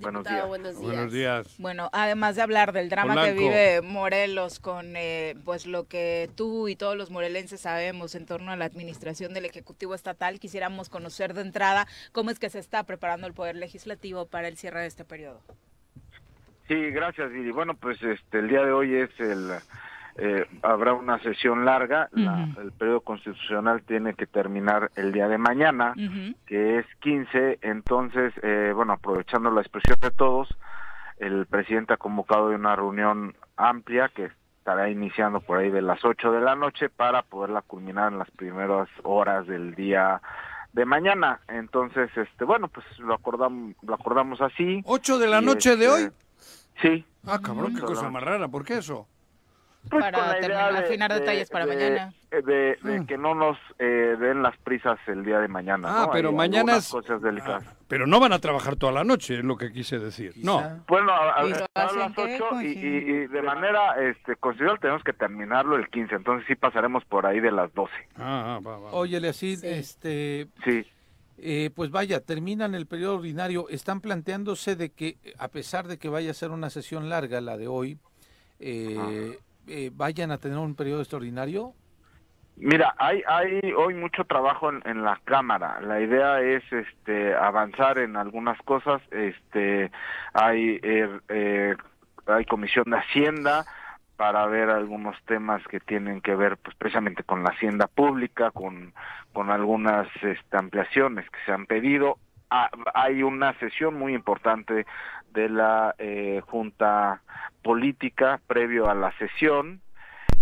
Buenos 0.00 0.24
días. 0.24 0.48
buenos 0.48 0.80
días. 0.80 0.92
Buenos 0.92 1.12
días. 1.12 1.54
Bueno, 1.58 1.90
además 1.92 2.36
de 2.36 2.42
hablar 2.42 2.72
del 2.72 2.88
drama 2.88 3.22
que 3.24 3.32
vive 3.32 3.82
Morelos 3.82 4.58
con 4.58 4.96
eh, 4.96 5.36
pues 5.44 5.66
lo 5.66 5.86
que 5.86 6.30
tú 6.36 6.68
y 6.68 6.76
todos 6.76 6.96
los 6.96 7.10
morelenses 7.10 7.60
sabemos 7.60 8.14
en 8.14 8.26
torno 8.26 8.50
a 8.50 8.56
la 8.56 8.64
administración 8.64 9.34
del 9.34 9.44
Ejecutivo 9.44 9.94
Estatal, 9.94 10.40
quisiéramos 10.40 10.88
conocer 10.88 11.34
de 11.34 11.42
entrada 11.42 11.86
cómo 12.12 12.30
es 12.30 12.38
que 12.38 12.48
se 12.48 12.58
está 12.58 12.84
preparando 12.84 13.26
el 13.26 13.34
Poder 13.34 13.56
Legislativo 13.56 14.26
para 14.26 14.48
el 14.48 14.56
cierre 14.56 14.80
de 14.80 14.86
este 14.86 15.04
periodo. 15.04 15.42
Sí, 16.68 16.90
gracias, 16.90 17.32
Viri. 17.32 17.50
Bueno, 17.50 17.74
pues 17.74 18.00
este, 18.02 18.38
el 18.38 18.48
día 18.48 18.62
de 18.62 18.72
hoy 18.72 18.94
es 18.94 19.10
el, 19.18 19.50
eh, 20.16 20.46
habrá 20.62 20.92
una 20.94 21.18
sesión 21.20 21.64
larga, 21.64 22.08
la- 22.12 22.48
el 22.62 22.72
periodo 22.72 23.00
constitucional 23.00 23.82
tiene 23.82 24.14
que 24.14 24.26
terminar 24.26 24.90
el 24.96 25.12
día 25.12 25.28
de 25.28 25.38
mañana, 25.38 25.94
que 26.46 26.78
es 26.78 26.86
15, 27.00 27.58
entonces, 27.62 28.32
eh, 28.42 28.72
bueno, 28.74 28.92
aprovechando 28.94 29.50
la 29.50 29.60
expresión 29.60 29.98
de 30.00 30.10
todos, 30.10 30.48
el 31.18 31.46
presidente 31.46 31.94
ha 31.94 31.96
convocado 31.96 32.46
una 32.48 32.74
reunión 32.76 33.34
amplia 33.56 34.08
que 34.08 34.30
estará 34.58 34.90
iniciando 34.90 35.40
por 35.40 35.58
ahí 35.58 35.70
de 35.70 35.82
las 35.82 36.04
8 36.04 36.32
de 36.32 36.40
la 36.40 36.54
noche 36.54 36.88
para 36.88 37.22
poderla 37.22 37.62
culminar 37.62 38.12
en 38.12 38.18
las 38.18 38.30
primeras 38.30 38.88
horas 39.04 39.46
del 39.46 39.74
día 39.74 40.20
de 40.72 40.84
mañana. 40.84 41.40
Entonces, 41.48 42.10
este, 42.16 42.44
bueno, 42.44 42.68
pues 42.68 42.86
lo 42.98 43.14
acordamos, 43.14 43.74
lo 43.82 43.94
acordamos 43.94 44.40
así. 44.40 44.82
¿8 44.86 45.18
de 45.18 45.26
la 45.26 45.40
noche 45.40 45.76
de 45.76 45.86
este, 45.86 46.04
hoy? 46.06 46.10
Sí. 46.82 47.04
Ah, 47.26 47.38
cabrón, 47.42 47.74
qué 47.74 47.80
cosa 47.82 48.08
más 48.10 48.22
rara, 48.22 48.48
¿por 48.48 48.64
qué 48.64 48.78
eso? 48.78 49.06
Pues 49.88 50.04
Para 50.04 50.18
con 50.18 50.28
la 50.28 50.32
idea 50.38 50.40
terminar- 50.40 50.72
de- 50.74 50.78
afinar 50.86 51.12
de- 51.14 51.20
detalles 51.20 51.50
para 51.50 51.66
de- 51.66 51.74
mañana. 51.74 52.12
De, 52.30 52.78
de 52.82 53.06
que 53.08 53.16
no 53.18 53.34
nos 53.34 53.58
eh, 53.78 54.14
den 54.20 54.42
las 54.42 54.56
prisas 54.58 54.98
el 55.08 55.24
día 55.24 55.38
de 55.40 55.48
mañana. 55.48 55.88
Ah, 55.90 56.06
¿no? 56.06 56.12
pero 56.12 56.28
Hay 56.28 56.34
mañana 56.36 56.74
algunas 56.74 56.84
es- 56.86 56.92
cosas 56.92 57.22
delicadas. 57.22 57.64
Pero 57.88 58.06
no 58.06 58.20
van 58.20 58.32
a 58.32 58.38
trabajar 58.38 58.76
toda 58.76 58.92
la 58.92 59.02
noche, 59.04 59.38
es 59.38 59.44
lo 59.44 59.56
que 59.56 59.72
quise 59.72 59.98
decir. 59.98 60.34
No. 60.36 60.84
Bueno, 60.86 61.10
a, 61.12 61.40
a- 61.40 61.46
¿Y 61.46 61.50
lo 61.50 61.56
a 61.74 61.84
hacen 61.86 61.98
las 61.98 62.12
qué, 62.14 62.38
8 62.40 62.62
y, 62.62 62.66
y- 62.66 62.70
y 62.76 63.26
de 63.26 63.42
manera 63.42 64.00
este, 64.00 64.36
considerable 64.36 64.80
tenemos 64.80 65.02
que 65.02 65.12
terminarlo 65.12 65.74
el 65.76 65.88
15, 65.88 66.14
entonces 66.14 66.46
sí 66.46 66.54
pasaremos 66.54 67.04
por 67.06 67.26
ahí 67.26 67.40
de 67.40 67.50
las 67.50 67.72
12. 67.74 67.92
Ah, 68.16 68.60
va, 68.64 68.78
va. 68.78 68.92
Oye, 68.92 69.18
Leacid, 69.18 69.64
este... 69.64 70.46
Sí. 70.62 70.86
eh, 71.38 71.70
pues 71.74 71.90
vaya, 71.90 72.20
terminan 72.20 72.74
el 72.76 72.86
periodo 72.86 73.16
ordinario. 73.16 73.68
Están 73.70 74.00
planteándose 74.02 74.76
de 74.76 74.90
que, 74.90 75.16
a 75.38 75.48
pesar 75.48 75.88
de 75.88 75.98
que 75.98 76.08
vaya 76.10 76.30
a 76.30 76.34
ser 76.34 76.50
una 76.50 76.70
sesión 76.70 77.08
larga, 77.08 77.40
la 77.40 77.56
de 77.56 77.66
hoy, 77.66 77.98
eh, 78.60 79.38
eh, 79.70 79.90
vayan 79.94 80.30
a 80.30 80.38
tener 80.38 80.58
un 80.58 80.74
periodo 80.74 81.00
extraordinario. 81.00 81.74
Mira, 82.56 82.94
hay, 82.98 83.22
hay 83.26 83.72
hoy 83.72 83.94
mucho 83.94 84.24
trabajo 84.24 84.68
en, 84.68 84.82
en 84.84 85.02
la 85.02 85.18
Cámara. 85.24 85.80
La 85.80 86.00
idea 86.00 86.42
es 86.42 86.62
este, 86.70 87.34
avanzar 87.34 87.98
en 87.98 88.16
algunas 88.16 88.60
cosas. 88.62 89.00
Este, 89.10 89.90
hay, 90.34 90.78
eh, 90.82 91.20
eh, 91.28 91.74
hay 92.26 92.44
comisión 92.44 92.84
de 92.90 92.98
Hacienda 92.98 93.64
para 94.16 94.44
ver 94.44 94.68
algunos 94.68 95.16
temas 95.24 95.66
que 95.68 95.80
tienen 95.80 96.20
que 96.20 96.34
ver 96.34 96.58
pues, 96.58 96.76
precisamente 96.76 97.22
con 97.22 97.42
la 97.42 97.50
hacienda 97.50 97.86
pública, 97.86 98.50
con, 98.50 98.92
con 99.32 99.48
algunas 99.48 100.08
este, 100.20 100.56
ampliaciones 100.58 101.24
que 101.30 101.38
se 101.46 101.52
han 101.52 101.64
pedido. 101.64 102.18
Ah, 102.50 102.68
hay 102.92 103.22
una 103.22 103.58
sesión 103.60 103.94
muy 103.94 104.12
importante 104.12 104.84
de 105.32 105.48
la 105.48 105.94
eh, 105.98 106.40
Junta 106.46 107.22
Política 107.62 108.40
previo 108.46 108.88
a 108.88 108.94
la 108.94 109.12
sesión 109.18 109.80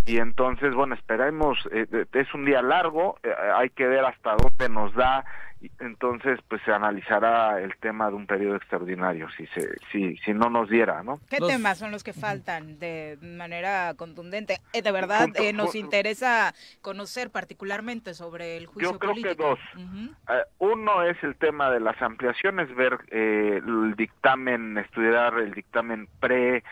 y 0.08 0.18
entonces 0.18 0.74
bueno 0.74 0.94
esperemos 0.94 1.58
eh, 1.70 2.06
es 2.12 2.34
un 2.34 2.44
día 2.44 2.62
largo 2.62 3.18
eh, 3.22 3.30
hay 3.54 3.70
que 3.70 3.86
ver 3.86 4.04
hasta 4.04 4.36
dónde 4.36 4.68
nos 4.68 4.94
da 4.94 5.24
y 5.60 5.70
entonces 5.80 6.38
pues 6.48 6.62
se 6.64 6.72
analizará 6.72 7.60
el 7.60 7.76
tema 7.78 8.08
de 8.08 8.14
un 8.14 8.26
periodo 8.28 8.54
extraordinario 8.56 9.28
si 9.36 9.44
se 9.48 9.68
si 9.90 10.16
si 10.18 10.32
no 10.32 10.48
nos 10.50 10.68
diera 10.70 11.02
no 11.02 11.18
¿Qué 11.28 11.38
temas 11.38 11.78
son 11.78 11.90
los 11.90 12.04
que 12.04 12.12
faltan 12.12 12.78
de 12.78 13.18
manera 13.20 13.92
contundente? 13.96 14.60
Eh, 14.72 14.82
de 14.82 14.92
verdad, 14.92 15.24
Junto- 15.24 15.42
eh, 15.42 15.52
nos 15.52 15.74
interesa 15.74 16.54
conocer 16.80 17.30
particularmente 17.30 18.14
sobre 18.14 18.56
el 18.56 18.66
juicio 18.66 18.92
yo 18.92 18.98
creo 18.98 19.10
político. 19.12 19.34
que 19.36 19.42
dos 19.42 19.58
Ujú. 19.74 20.12
Eh, 20.32 20.42
uno 20.58 21.02
es 21.02 21.22
el 21.24 21.34
tema 21.36 21.70
de 21.70 21.80
las 21.80 22.00
ampliaciones 22.00 22.72
ver 22.76 22.96
eh, 23.10 23.60
el 23.62 23.94
dictamen 23.96 24.78
estudiar 24.78 25.34
el 25.40 25.52
dictamen 25.54 26.08
pre 26.20 26.62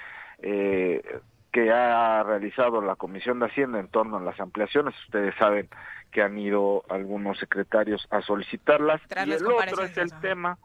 eh, 0.42 1.02
que 1.56 1.72
ha 1.72 2.22
realizado 2.22 2.82
la 2.82 2.96
Comisión 2.96 3.38
de 3.38 3.46
Hacienda 3.46 3.80
en 3.80 3.88
torno 3.88 4.18
a 4.18 4.20
las 4.20 4.38
ampliaciones. 4.38 4.94
Ustedes 5.06 5.34
saben 5.38 5.70
que 6.12 6.20
han 6.20 6.38
ido 6.38 6.84
algunos 6.90 7.38
secretarios 7.38 8.06
a 8.10 8.20
solicitarlas. 8.20 9.00
Tras 9.08 9.26
y 9.26 9.30
las 9.30 9.40
el 9.40 9.46
otro 9.46 9.60
es 9.64 9.70
comparecencias, 9.70 10.12
el 10.12 10.20
tema. 10.20 10.58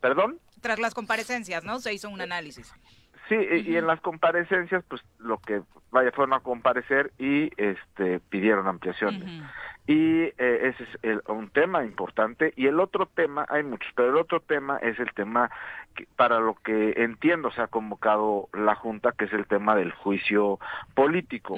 ¿Perdón? 0.00 0.38
Tras 0.62 0.78
las 0.78 0.94
comparecencias, 0.94 1.64
¿no? 1.64 1.80
Se 1.80 1.92
hizo 1.92 2.08
un 2.08 2.22
análisis. 2.22 2.72
Sí, 3.28 3.34
y- 3.34 3.72
y 3.72 3.76
en 3.76 3.86
las 3.86 4.00
comparecencias, 4.00 4.82
pues 4.88 5.02
lo 5.18 5.36
que 5.36 5.60
vaya 5.90 6.10
fueron 6.12 6.32
a 6.32 6.40
comparecer 6.40 7.12
y 7.18 7.50
este 7.62 8.18
pidieron 8.30 8.66
ampliaciones. 8.66 9.28
Y 9.86 10.22
eh, 10.22 10.32
ese 10.38 10.84
es 10.84 10.98
el- 11.02 11.22
un 11.26 11.50
tema 11.50 11.84
importante. 11.84 12.52
Y 12.56 12.66
el 12.68 12.78
otro 12.78 13.06
tema, 13.06 13.46
hay 13.48 13.64
muchos, 13.64 13.90
pero 13.96 14.10
el 14.10 14.16
otro 14.16 14.40
tema 14.40 14.78
es 14.78 14.98
el 15.00 15.12
tema 15.12 15.50
que, 15.96 16.06
para 16.16 16.38
lo 16.38 16.54
que 16.54 16.94
entiendo 16.98 17.50
se 17.50 17.62
ha 17.62 17.66
convocado 17.66 18.48
la 18.52 18.74
Junta, 18.76 19.12
que 19.12 19.24
es 19.24 19.32
el 19.32 19.46
tema 19.46 19.74
del 19.74 19.90
juicio 19.92 20.58
político. 20.94 21.56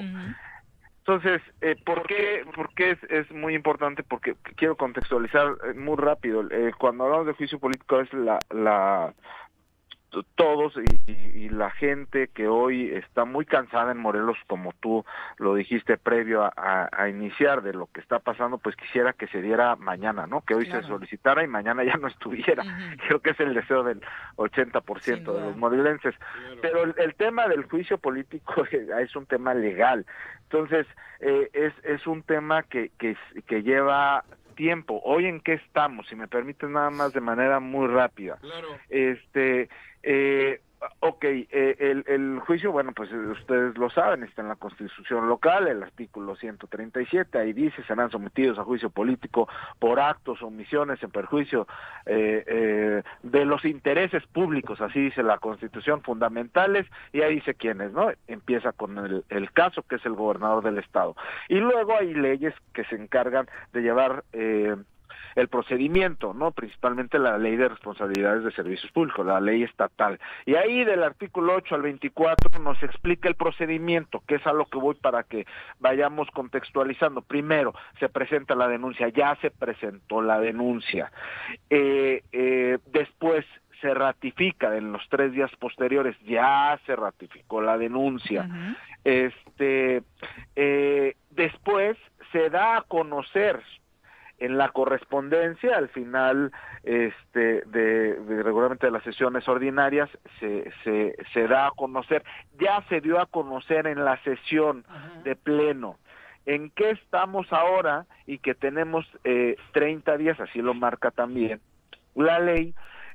Entonces, 0.99 1.39
eh, 1.61 1.75
¿por 1.85 2.01
qué, 2.07 2.43
por 2.55 2.73
qué 2.73 2.91
es, 2.91 3.03
es 3.11 3.31
muy 3.31 3.53
importante? 3.53 4.01
Porque 4.01 4.35
quiero 4.55 4.75
contextualizar 4.75 5.55
eh, 5.63 5.73
muy 5.75 5.95
rápido. 5.97 6.43
Eh, 6.49 6.71
cuando 6.79 7.03
hablamos 7.03 7.27
de 7.27 7.33
juicio 7.33 7.59
político 7.59 7.99
es 7.99 8.11
la, 8.11 8.39
la 8.49 9.13
todos 10.35 10.73
y, 10.77 11.11
y- 11.11 11.45
y 11.45 11.49
la 11.49 11.69
gente 11.71 12.29
que 12.29 12.47
hoy 12.47 12.91
está 12.91 13.25
muy 13.25 13.45
cansada 13.45 13.91
en 13.91 13.97
Morelos, 13.99 14.37
como 14.47 14.73
tú 14.79 15.05
lo 15.37 15.55
dijiste 15.55 15.97
previo 15.97 16.43
a, 16.43 16.53
a- 16.55 16.89
a 16.91 17.09
iniciar 17.09 17.61
de 17.61 17.73
lo 17.73 17.87
que 17.87 17.99
está 18.01 18.19
pasando, 18.19 18.57
pues 18.57 18.75
quisiera 18.75 19.13
que 19.13 19.27
se 19.27 19.41
diera 19.41 19.75
mañana, 19.75 20.27
¿no? 20.27 20.41
Que 20.41 20.55
hoy 20.55 20.65
se 20.65 20.71
solicitara 20.87 21.43
y 21.43 21.47
mañana 21.47 21.83
ya 21.83 21.97
no 21.97 22.07
estuviera. 22.07 22.63
Creo 23.07 23.19
que 23.19 23.31
es 23.31 23.39
el 23.39 23.53
deseo 23.53 23.83
del 23.83 24.01
80% 24.37 25.33
de 25.33 25.41
los 25.41 25.57
morelenses. 25.57 26.15
Pero 26.61 26.83
el, 26.83 26.95
el 26.97 27.15
tema 27.15 27.47
del 27.47 27.63
juicio 27.65 27.97
político 27.97 28.65
es 28.71 29.15
un 29.15 29.25
tema 29.25 29.53
legal. 29.53 30.05
Entonces, 30.43 30.87
eh, 31.19 31.49
es, 31.53 31.73
es 31.83 32.05
un 32.07 32.23
tema 32.23 32.63
que, 32.63 32.91
que, 32.97 33.17
que 33.47 33.63
lleva 33.63 34.23
tiempo. 34.55 35.01
Hoy 35.03 35.25
en 35.25 35.41
qué 35.41 35.53
estamos, 35.53 36.07
si 36.07 36.15
me 36.15 36.27
permiten 36.27 36.73
nada 36.73 36.89
más 36.89 37.13
de 37.13 37.21
manera 37.21 37.59
muy 37.59 37.87
rápida. 37.87 38.39
Este, 38.89 39.69
eh, 40.03 40.61
ok, 41.07 41.23
eh, 41.23 41.75
el, 41.79 42.03
el 42.07 42.39
juicio, 42.39 42.71
bueno, 42.71 42.91
pues 42.93 43.11
eh, 43.11 43.15
ustedes 43.15 43.77
lo 43.77 43.89
saben, 43.89 44.23
está 44.23 44.41
en 44.41 44.47
la 44.47 44.55
Constitución 44.55 45.27
local, 45.29 45.67
el 45.67 45.83
artículo 45.83 46.35
137, 46.35 47.37
ahí 47.37 47.53
dice, 47.53 47.83
serán 47.83 48.09
sometidos 48.11 48.57
a 48.57 48.63
juicio 48.63 48.89
político 48.89 49.47
por 49.79 49.99
actos 49.99 50.41
o 50.41 50.47
omisiones 50.47 51.01
en 51.03 51.11
perjuicio 51.11 51.67
eh, 52.05 52.43
eh, 52.47 53.03
de 53.23 53.45
los 53.45 53.65
intereses 53.65 54.25
públicos, 54.27 54.81
así 54.81 54.99
dice 54.99 55.23
la 55.23 55.37
Constitución, 55.37 56.01
fundamentales, 56.01 56.87
y 57.13 57.21
ahí 57.21 57.35
dice 57.35 57.53
quiénes, 57.53 57.91
¿no? 57.91 58.11
Empieza 58.27 58.71
con 58.71 58.97
el, 58.97 59.23
el 59.29 59.51
caso, 59.51 59.83
que 59.83 59.95
es 59.95 60.05
el 60.05 60.13
gobernador 60.13 60.63
del 60.63 60.77
Estado. 60.79 61.15
Y 61.49 61.55
luego 61.55 61.97
hay 61.97 62.13
leyes 62.13 62.53
que 62.73 62.83
se 62.85 62.95
encargan 62.95 63.47
de 63.73 63.81
llevar... 63.81 64.23
Eh, 64.33 64.75
el 65.35 65.49
procedimiento, 65.49 66.33
¿no? 66.33 66.51
Principalmente 66.51 67.19
la 67.19 67.37
ley 67.37 67.55
de 67.55 67.69
responsabilidades 67.69 68.43
de 68.43 68.51
servicios 68.51 68.91
públicos, 68.91 69.25
la 69.25 69.39
ley 69.39 69.63
estatal. 69.63 70.19
Y 70.45 70.55
ahí 70.55 70.83
del 70.83 71.03
artículo 71.03 71.55
8 71.55 71.75
al 71.75 71.81
24 71.81 72.59
nos 72.59 72.81
explica 72.83 73.27
el 73.27 73.35
procedimiento, 73.35 74.23
que 74.27 74.35
es 74.35 74.47
a 74.47 74.53
lo 74.53 74.65
que 74.65 74.77
voy 74.77 74.95
para 74.95 75.23
que 75.23 75.45
vayamos 75.79 76.29
contextualizando. 76.31 77.21
Primero, 77.21 77.73
se 77.99 78.09
presenta 78.09 78.55
la 78.55 78.67
denuncia, 78.67 79.09
ya 79.09 79.35
se 79.41 79.51
presentó 79.51 80.21
la 80.21 80.39
denuncia. 80.39 81.11
Eh, 81.69 82.23
eh, 82.31 82.79
después 82.87 83.45
se 83.81 83.93
ratifica 83.93 84.75
en 84.77 84.93
los 84.93 85.07
tres 85.09 85.33
días 85.33 85.51
posteriores, 85.59 86.15
ya 86.21 86.79
se 86.85 86.95
ratificó 86.95 87.61
la 87.61 87.77
denuncia. 87.77 88.47
Este, 89.03 90.01
eh, 90.55 91.15
después 91.31 91.97
se 92.31 92.49
da 92.49 92.77
a 92.77 92.81
conocer 92.83 93.61
en 94.39 94.57
la 94.57 94.69
correspondencia 94.69 95.77
al 95.77 95.89
final 95.89 96.51
este 96.83 97.61
de, 97.65 98.19
de 98.19 98.43
regularmente 98.43 98.87
de 98.87 98.91
las 98.91 99.03
sesiones 99.03 99.47
ordinarias 99.47 100.09
se, 100.39 100.71
se, 100.83 101.15
se 101.33 101.47
da 101.47 101.67
a 101.67 101.71
conocer 101.71 102.23
ya 102.59 102.83
se 102.89 103.01
dio 103.01 103.19
a 103.19 103.25
conocer 103.25 103.87
en 103.87 104.03
la 104.03 104.21
sesión 104.23 104.85
de 105.23 105.35
pleno. 105.35 105.97
En 106.45 106.69
qué 106.69 106.91
estamos 106.91 107.51
ahora 107.51 108.05
y 108.27 108.37
que 108.37 108.53
tenemos 108.53 109.05
eh, 109.23 109.55
30 109.71 110.17
días 110.17 110.39
así 110.39 110.61
lo 110.61 110.73
marca 110.73 111.11
también 111.11 111.61
la 112.13 112.39
ley 112.39 112.73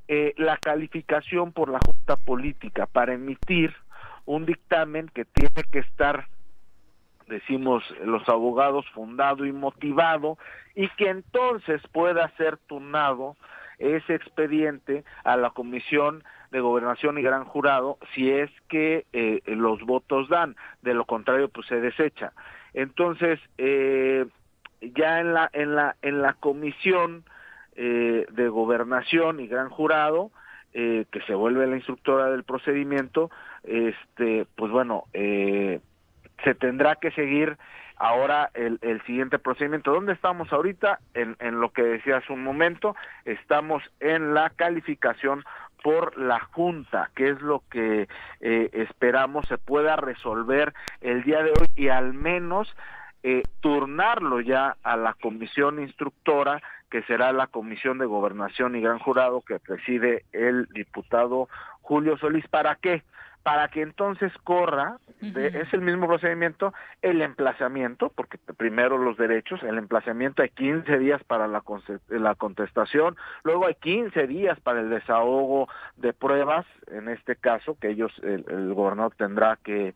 eh, 0.09 0.35
la 0.37 0.57
calificación 0.57 1.53
por 1.53 1.71
la 1.71 1.79
junta 1.85 2.17
política 2.17 2.87
para 2.87 3.15
emitir 3.15 3.73
un 4.27 4.45
dictamen 4.45 5.09
que 5.09 5.25
tiene 5.25 5.63
que 5.71 5.79
estar 5.81 6.27
decimos 7.31 7.83
los 8.05 8.29
abogados, 8.29 8.85
fundado 8.91 9.47
y 9.47 9.53
motivado, 9.53 10.37
y 10.75 10.89
que 10.91 11.09
entonces 11.09 11.81
pueda 11.93 12.29
ser 12.37 12.59
turnado 12.59 13.37
ese 13.79 14.15
expediente 14.15 15.05
a 15.25 15.39
la 15.39 15.51
Comisión 15.51 16.23
de 16.51 16.61
Gobernación 16.61 17.17
y 17.17 17.23
Gran 17.23 17.45
Jurado 17.45 17.97
si 18.15 18.31
es 18.31 18.51
que 18.69 19.07
eh, 19.15 19.41
los 19.47 19.81
votos 19.83 20.29
dan, 20.29 20.57
de 20.83 20.93
lo 20.93 21.07
contrario 21.07 21.49
pues 21.49 21.67
se 21.67 21.81
desecha. 21.81 22.33
Entonces, 22.75 23.41
eh, 23.57 24.27
ya 24.83 25.21
en 25.21 25.33
la, 25.33 25.49
en 25.53 25.75
la, 25.75 25.97
en 26.03 26.21
la 26.21 26.35
Comisión 26.35 27.25
eh, 27.77 28.27
de 28.31 28.49
Gobernación 28.49 29.41
y 29.41 29.47
Gran 29.47 29.71
Jurado, 29.71 30.31
eh, 30.73 31.07
que 31.11 31.21
se 31.23 31.35
vuelve 31.35 31.67
la 31.67 31.77
instructora 31.77 32.31
del 32.31 32.45
procedimiento, 32.45 33.31
este, 33.65 34.47
pues 34.57 34.71
bueno, 34.71 35.05
eh, 35.13 35.81
se 36.45 36.55
tendrá 36.55 36.97
que 36.97 37.11
seguir 37.13 37.57
ahora 38.01 38.51
el, 38.55 38.79
el 38.81 39.03
siguiente 39.03 39.39
procedimiento. 39.39 39.93
¿Dónde 39.93 40.15
estamos 40.15 40.53
ahorita? 40.53 40.99
En, 41.15 41.37
lo 41.61 41.71
que 41.71 41.83
decía 41.83 42.17
hace 42.17 42.33
un 42.33 42.43
momento, 42.43 42.97
estamos 43.25 43.83
en 44.01 44.35
la 44.35 44.51
calificación 44.51 45.45
por 45.83 46.19
la 46.19 46.41
Junta, 46.41 47.11
que 47.15 47.29
es 47.31 47.41
lo 47.41 47.63
que 47.71 48.09
eh, 48.41 48.71
esperamos 48.73 49.47
se 49.49 49.59
pueda 49.59 49.97
resolver 49.97 50.73
el 51.01 51.23
día 51.25 51.43
de 51.43 51.51
hoy 51.51 51.67
y 51.77 51.89
al 51.89 52.15
menos 52.15 52.75
eh, 53.23 53.43
turnarlo 53.61 54.41
ya 54.41 54.77
a 54.83 54.97
la 54.97 55.15
comisión 55.15 55.81
instructora, 55.81 56.63
que 56.91 57.03
será 57.03 57.33
la 57.33 57.47
Comisión 57.47 57.99
de 57.99 58.07
Gobernación 58.07 58.75
y 58.75 58.81
Gran 58.81 58.99
Jurado 58.99 59.43
que 59.43 59.61
preside 59.61 60.25
el 60.33 60.67
diputado 60.73 61.49
Julio 61.83 62.17
Solís. 62.19 62.49
¿Para 62.49 62.75
qué? 62.77 63.03
Para 63.43 63.69
que 63.69 63.81
entonces 63.81 64.33
corra, 64.45 64.99
es 65.21 65.73
el 65.73 65.81
mismo 65.81 66.07
procedimiento, 66.07 66.75
el 67.01 67.23
emplazamiento, 67.23 68.11
porque 68.15 68.39
primero 68.57 68.99
los 68.99 69.17
derechos, 69.17 69.63
el 69.63 69.79
emplazamiento 69.79 70.43
hay 70.43 70.51
15 70.51 70.99
días 70.99 71.23
para 71.25 71.49
la, 71.49 71.63
la 72.09 72.35
contestación, 72.35 73.17
luego 73.43 73.67
hay 73.67 73.75
15 73.77 74.27
días 74.27 74.61
para 74.61 74.81
el 74.81 74.91
desahogo 74.91 75.69
de 75.97 76.13
pruebas, 76.13 76.67
en 76.89 77.09
este 77.09 77.37
caso, 77.37 77.79
que 77.81 77.89
ellos, 77.89 78.13
el, 78.23 78.75
gobernador 78.75 79.15
tendrá 79.17 79.59
que 79.63 79.95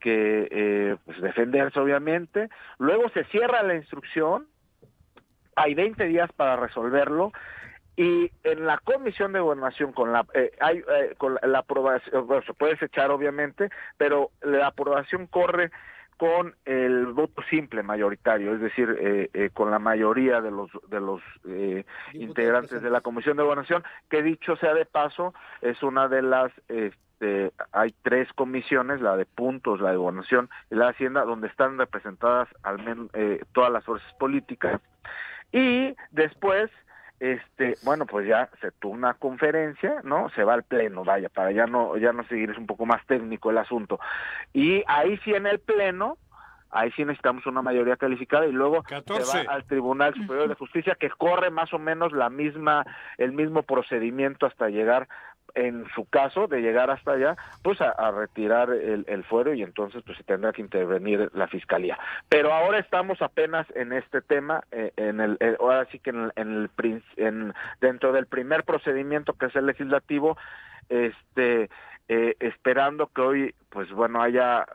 que 0.00 0.48
eh, 0.50 0.96
pues 1.06 1.20
defenderse 1.20 1.78
obviamente, 1.78 2.48
luego 2.78 3.08
se 3.10 3.22
cierra 3.26 3.62
la 3.62 3.76
instrucción, 3.76 4.48
hay 5.54 5.74
20 5.74 6.06
días 6.06 6.32
para 6.32 6.56
resolverlo 6.56 7.30
y 7.96 8.30
en 8.44 8.66
la 8.66 8.78
comisión 8.78 9.32
de 9.32 9.40
gobernación 9.40 9.92
con 9.92 10.12
la 10.12 10.24
eh, 10.34 10.52
hay 10.60 10.78
eh, 10.78 11.14
con 11.18 11.38
la, 11.42 11.58
aprobación 11.58 12.26
bueno, 12.26 12.42
se 12.42 12.54
puede 12.54 12.76
echar 12.80 13.10
obviamente 13.10 13.68
pero 13.98 14.30
la 14.40 14.68
aprobación 14.68 15.26
corre 15.26 15.70
con 16.16 16.54
el 16.64 17.06
voto 17.06 17.42
simple 17.50 17.82
mayoritario 17.82 18.54
es 18.54 18.60
decir 18.60 18.96
eh, 18.98 19.50
con 19.52 19.70
la 19.70 19.78
mayoría 19.78 20.40
de 20.40 20.50
los 20.50 20.70
de 20.88 21.00
los 21.00 21.20
integrantes 22.14 22.80
de 22.80 22.90
la 22.90 23.00
comisión 23.02 23.36
de 23.36 23.42
gobernación 23.42 23.84
que 24.08 24.22
dicho 24.22 24.56
sea 24.56 24.72
de 24.72 24.86
paso 24.86 25.34
es 25.60 25.82
una 25.82 26.08
de 26.08 26.22
las 26.22 26.52
este, 26.68 27.52
hay 27.72 27.94
tres 28.02 28.32
comisiones 28.32 29.02
la 29.02 29.16
de 29.16 29.26
puntos 29.26 29.80
la 29.80 29.90
de 29.90 29.96
gobernación 29.96 30.48
y 30.70 30.76
la 30.76 30.86
de 30.86 30.90
hacienda 30.92 31.24
donde 31.24 31.48
están 31.48 31.76
representadas 31.76 32.48
al 32.62 32.82
menos 32.82 33.08
todas 33.52 33.70
las 33.70 33.84
fuerzas 33.84 34.12
políticas. 34.14 34.80
Y 35.52 35.94
después 36.10 36.70
este, 37.22 37.76
bueno, 37.84 38.04
pues 38.04 38.26
ya 38.26 38.50
se 38.60 38.72
tuvo 38.72 38.94
una 38.94 39.14
conferencia, 39.14 40.00
¿no? 40.02 40.28
Se 40.30 40.42
va 40.42 40.54
al 40.54 40.64
pleno, 40.64 41.04
vaya, 41.04 41.28
para 41.28 41.52
ya 41.52 41.66
no, 41.66 41.96
ya 41.96 42.12
no 42.12 42.24
seguir, 42.24 42.50
es 42.50 42.58
un 42.58 42.66
poco 42.66 42.84
más 42.84 43.06
técnico 43.06 43.50
el 43.50 43.58
asunto. 43.58 44.00
Y 44.52 44.82
ahí 44.88 45.16
sí 45.18 45.32
en 45.32 45.46
el 45.46 45.60
pleno, 45.60 46.18
ahí 46.72 46.90
sí 46.96 47.04
necesitamos 47.04 47.46
una 47.46 47.62
mayoría 47.62 47.96
calificada 47.96 48.44
y 48.46 48.50
luego 48.50 48.82
se 48.88 49.46
va 49.46 49.52
al 49.54 49.62
Tribunal 49.66 50.14
Superior 50.14 50.48
de 50.48 50.56
Justicia 50.56 50.96
que 50.98 51.10
corre 51.10 51.50
más 51.50 51.72
o 51.72 51.78
menos 51.78 52.10
la 52.10 52.28
misma, 52.28 52.84
el 53.18 53.30
mismo 53.30 53.62
procedimiento 53.62 54.46
hasta 54.46 54.68
llegar 54.68 55.06
en 55.54 55.86
su 55.94 56.04
caso 56.06 56.46
de 56.46 56.60
llegar 56.60 56.90
hasta 56.90 57.12
allá, 57.12 57.36
pues 57.62 57.80
a, 57.80 58.10
retirar 58.10 58.70
el, 58.70 59.24
fuero 59.24 59.54
y 59.54 59.62
entonces 59.62 60.02
pues 60.04 60.18
se 60.18 60.24
tendrá 60.24 60.52
que 60.52 60.62
intervenir 60.62 61.30
la 61.34 61.46
fiscalía. 61.46 61.98
Pero 62.28 62.52
ahora 62.52 62.78
estamos 62.78 63.20
apenas 63.22 63.66
en 63.74 63.92
este 63.92 64.20
tema, 64.22 64.64
eh, 64.70 64.92
en 64.96 65.20
el, 65.20 65.36
eh, 65.40 65.56
ahora 65.60 65.86
sí 65.90 65.98
que 65.98 66.10
en, 66.10 66.30
el, 66.36 66.70
en, 67.16 67.54
dentro 67.80 68.12
del 68.12 68.26
primer 68.26 68.64
procedimiento 68.64 69.34
que 69.34 69.46
es 69.46 69.56
el 69.56 69.66
legislativo, 69.66 70.36
este, 70.88 71.70
eh, 72.08 72.36
esperando 72.40 73.08
que 73.08 73.20
hoy, 73.20 73.54
pues 73.68 73.90
bueno, 73.92 74.22
haya 74.22 74.66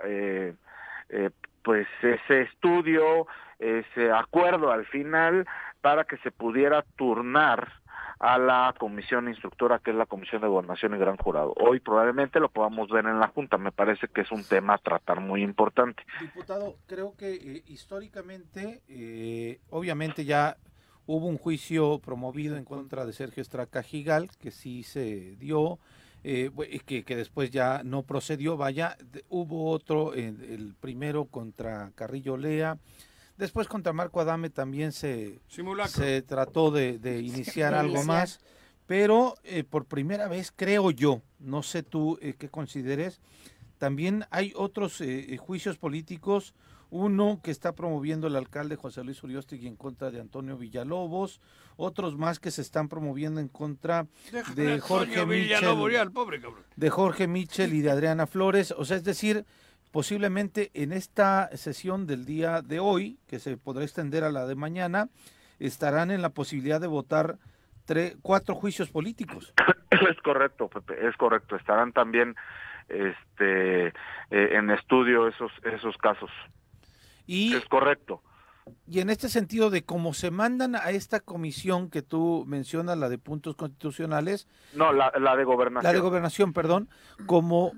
pues 1.64 1.88
ese 2.02 2.42
estudio, 2.42 3.28
ese 3.60 4.12
acuerdo 4.12 4.72
al 4.72 4.86
final 4.86 5.46
para 5.82 6.06
que 6.06 6.18
se 6.18 6.32
pudiera 6.32 6.84
turnar 6.96 7.72
a 8.20 8.38
la 8.38 8.74
comisión 8.78 9.28
instructora 9.28 9.80
que 9.80 9.92
es 9.92 9.98
la 9.98 10.06
Comisión 10.06 10.42
de 10.42 10.48
Gobernación 10.48 10.96
y 10.96 10.98
Gran 10.98 11.18
Jurado. 11.18 11.54
Hoy 11.58 11.80
probablemente 11.80 12.40
lo 12.40 12.50
podamos 12.50 12.90
ver 12.90 13.06
en 13.06 13.20
la 13.20 13.28
Junta, 13.28 13.58
me 13.58 13.72
parece 13.72 14.08
que 14.08 14.22
es 14.22 14.32
un 14.32 14.44
tema 14.44 14.76
a 14.76 14.78
tratar 14.80 15.20
muy 15.20 15.44
importante. 15.44 16.04
Diputado, 16.22 16.76
creo 16.88 17.16
que 17.16 17.36
eh, 17.36 17.64
históricamente, 17.68 18.82
eh, 18.88 19.60
obviamente 19.70 20.26
ya 20.26 20.58
hubo 21.06 21.28
un 21.28 21.38
juicio 21.38 22.00
promovido 22.00 22.58
en 22.58 22.66
contra 22.66 23.06
de 23.06 23.14
Sergio 23.14 23.42
Estracajigal, 23.42 24.30
que 24.42 24.52
sí 24.52 24.84
se 24.84 25.36
dio, 25.38 25.78
eh, 26.24 26.52
que, 26.86 27.04
que, 27.04 27.16
después 27.16 27.52
ya 27.52 27.82
no 27.84 28.02
procedió, 28.02 28.58
vaya, 28.58 28.98
hubo 29.30 29.70
otro, 29.70 30.14
el 30.14 30.76
primero 30.80 31.26
contra 31.26 31.92
Carrillo 31.96 32.36
Lea, 32.36 32.78
Después 33.38 33.68
contra 33.68 33.94
Marco 33.94 34.20
Adame 34.20 34.50
también 34.50 34.92
se, 34.92 35.40
se 35.88 36.22
trató 36.24 36.72
de, 36.72 37.22
iniciar 37.24 37.76
algo 37.76 38.04
más, 38.04 38.40
pero 38.88 39.36
eh, 39.44 39.64
por 39.64 39.86
primera 39.86 40.28
vez 40.28 40.52
creo 40.56 40.90
yo, 40.92 41.22
no 41.40 41.62
sé 41.62 41.84
tú 41.84 42.18
eh, 42.22 42.34
qué 42.38 42.50
consideres, 42.50 43.22
también 43.78 44.26
hay 44.32 44.54
otros 44.56 45.02
eh, 45.02 45.38
juicios 45.38 45.78
políticos, 45.78 46.56
uno 46.90 47.42
que 47.44 47.52
está 47.52 47.76
promoviendo 47.76 48.28
el 48.28 48.36
alcalde 48.36 48.76
José 48.76 49.04
Luis 49.04 49.22
Uriostegui 49.22 49.68
en 49.68 49.76
contra 49.76 50.10
de 50.10 50.20
Antonio 50.20 50.58
Villalobos, 50.58 51.42
otros 51.76 52.18
más 52.18 52.40
que 52.40 52.50
se 52.50 52.62
están 52.62 52.88
promoviendo 52.88 53.40
en 53.40 53.50
contra 53.50 54.08
de 54.56 54.80
Jorge 54.80 55.26
Michel, 55.26 55.60
de 56.76 56.90
Jorge 56.90 57.28
Michel 57.28 57.74
y 57.74 57.82
de 57.82 57.92
Adriana 57.92 58.26
Flores, 58.26 58.72
o 58.72 58.86
sea, 58.86 58.98
es 58.98 59.04
decir, 59.04 59.46
posiblemente 59.92 60.72
en 60.74 60.92
esta 60.92 61.50
sesión 61.56 62.08
del 62.08 62.26
día 62.26 62.62
de 62.62 62.80
hoy, 62.80 63.20
que 63.28 63.40
se 63.40 63.58
podrá 63.58 63.84
extender 63.84 64.24
a 64.24 64.32
la 64.32 64.46
de 64.46 64.56
mañana, 64.56 65.10
estarán 65.60 66.12
en 66.12 66.22
la 66.22 66.30
posibilidad 66.30 66.80
de 66.82 66.88
votar 66.88 67.38
tres, 67.86 68.16
cuatro 68.22 68.56
juicios 68.56 68.90
políticos. 68.90 69.54
Es 69.90 70.22
correcto, 70.22 70.68
Pepe, 70.68 71.08
es 71.08 71.16
correcto. 71.16 71.56
Estarán 71.56 71.94
también 71.94 72.36
este, 72.90 73.88
eh, 73.88 73.94
en 74.30 74.70
estudio 74.70 75.28
esos, 75.30 75.52
esos 75.64 75.98
casos. 75.98 76.30
Y, 77.26 77.56
es 77.56 77.66
correcto. 77.66 78.22
Y 78.86 79.00
en 79.00 79.10
este 79.10 79.30
sentido 79.30 79.70
de 79.70 79.84
cómo 79.84 80.14
se 80.14 80.30
mandan 80.30 80.76
a 80.76 80.90
esta 80.90 81.22
comisión 81.22 81.90
que 81.90 82.02
tú 82.02 82.44
mencionas, 82.48 82.98
la 82.98 83.08
de 83.08 83.18
puntos 83.18 83.56
constitucionales. 83.56 84.48
No, 84.74 84.92
la, 84.92 85.12
la 85.20 85.36
de 85.38 85.46
gobernación. 85.46 85.84
La 85.84 85.94
de 85.94 86.00
gobernación, 86.00 86.52
perdón. 86.54 86.90
Como, 87.26 87.72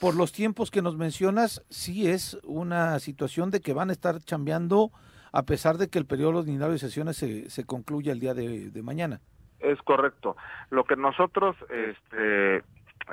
por 0.00 0.16
los 0.16 0.32
tiempos 0.32 0.70
que 0.70 0.80
nos 0.80 0.96
mencionas, 0.96 1.62
sí 1.68 2.08
es 2.08 2.40
una 2.42 2.98
situación 3.00 3.50
de 3.50 3.60
que 3.60 3.74
van 3.74 3.90
a 3.90 3.92
estar 3.92 4.18
chambeando 4.20 4.90
a 5.32 5.42
pesar 5.44 5.76
de 5.76 5.88
que 5.88 5.98
el 5.98 6.06
periodo 6.06 6.38
ordinario 6.38 6.72
de 6.72 6.78
sesiones 6.78 7.18
se, 7.18 7.50
se 7.50 7.64
concluya 7.64 8.12
el 8.12 8.18
día 8.18 8.34
de, 8.34 8.82
mañana. 8.82 9.20
Es 9.60 9.80
correcto. 9.82 10.36
Lo 10.70 10.84
que 10.84 10.96
nosotros, 10.96 11.54
este, 11.68 12.64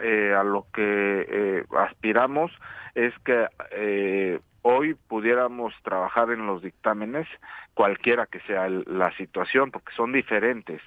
eh, 0.02 0.34
a 0.34 0.44
lo 0.44 0.66
que 0.74 1.26
eh, 1.30 1.66
aspiramos 1.78 2.52
es 2.96 3.14
que 3.20 3.48
eh, 3.72 4.40
hoy 4.62 4.96
pudiéramos 4.96 5.74
trabajar 5.84 6.32
en 6.32 6.48
los 6.48 6.62
dictámenes, 6.64 7.28
cualquiera 7.74 8.26
que 8.26 8.40
sea 8.42 8.70
la 8.70 9.16
situación, 9.18 9.72
porque 9.72 9.94
son 9.96 10.14
diferentes 10.14 10.82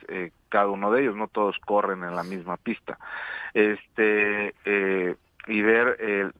cada 0.49 0.69
uno 0.69 0.91
de 0.91 1.03
ellos, 1.03 1.15
no 1.15 1.29
todos 1.29 1.57
corren 1.61 2.03
en 2.03 2.17
la 2.17 2.25
misma 2.25 2.57
pista. 2.57 2.99
Este, 3.55 4.55
y 5.47 5.63
ver 5.63 5.97
eh, 6.01 6.31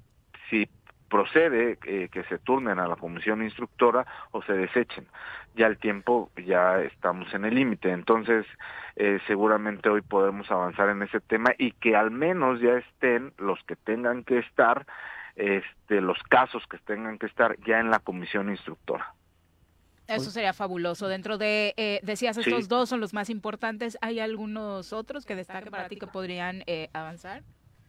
si 0.49 0.69
procede 1.09 1.79
eh, 1.85 2.09
que 2.11 2.23
se 2.25 2.39
turnen 2.39 2.79
a 2.79 2.87
la 2.87 2.97
comisión 2.97 3.43
instructora 3.43 4.07
o 4.31 4.43
se 4.43 4.53
desechen. 4.53 5.07
Ya 5.57 5.67
el 5.67 5.79
tiempo, 5.79 6.31
ya 6.37 6.81
estamos 6.81 7.33
en 7.35 7.45
el 7.45 7.57
límite, 7.57 7.91
entonces 7.91 8.47
eh, 8.95 9.19
seguramente 9.27 9.89
hoy 9.89 10.03
podemos 10.03 10.49
avanzar 10.51 10.89
en 10.91 11.03
ese 11.03 11.21
tema 11.21 11.53
y 11.59 11.73
que 11.73 11.97
al 11.97 12.13
menos 12.13 12.61
ya 12.61 12.75
estén 12.75 13.33
los 13.39 13.59
que 13.65 13.75
tengan 13.75 14.23
que 14.23 14.39
estar, 14.39 14.87
este, 15.35 16.01
los 16.01 16.23
casos 16.25 16.65
que 16.69 16.79
tengan 16.79 17.19
que 17.19 17.27
estar 17.27 17.57
ya 17.67 17.81
en 17.81 17.91
la 17.91 17.99
comisión 17.99 18.49
instructora. 18.49 19.15
Eso 20.07 20.31
sería 20.31 20.53
fabuloso. 20.53 21.07
Dentro 21.07 21.39
de, 21.39 22.01
decías, 22.03 22.37
estos 22.37 22.69
dos 22.69 22.89
son 22.89 22.99
los 22.99 23.15
más 23.15 23.31
importantes. 23.31 23.97
¿Hay 24.01 24.19
algunos 24.19 24.93
otros 24.93 25.25
que 25.25 25.37
destaque 25.37 25.71
para 25.71 25.89
ti 25.89 25.97
que 25.97 26.09
podrían 26.09 26.65
avanzar? 26.93 27.45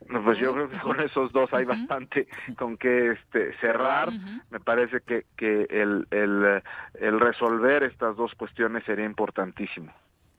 Pues 0.08 0.39
yo 0.39 0.54
creo 0.54 0.70
que 0.70 0.80
con 0.80 0.99
esos 0.99 1.32
dos 1.32 1.54
hay 1.54 1.66
bastante 1.66 2.28
con 2.58 2.78
que 2.78 3.12
este, 3.12 3.56
cerrar. 3.60 4.12
Me 4.49 4.60
parece 4.60 5.02
que, 5.02 5.26
que 5.38 5.68
el, 5.70 6.08
el, 6.12 6.62
el, 6.95 7.20
resolver 7.20 7.84
estas 7.84 8.16
dos 8.16 8.34
cuestiones 8.36 8.84
sería 8.86 9.06
importantísimo. 9.06 9.91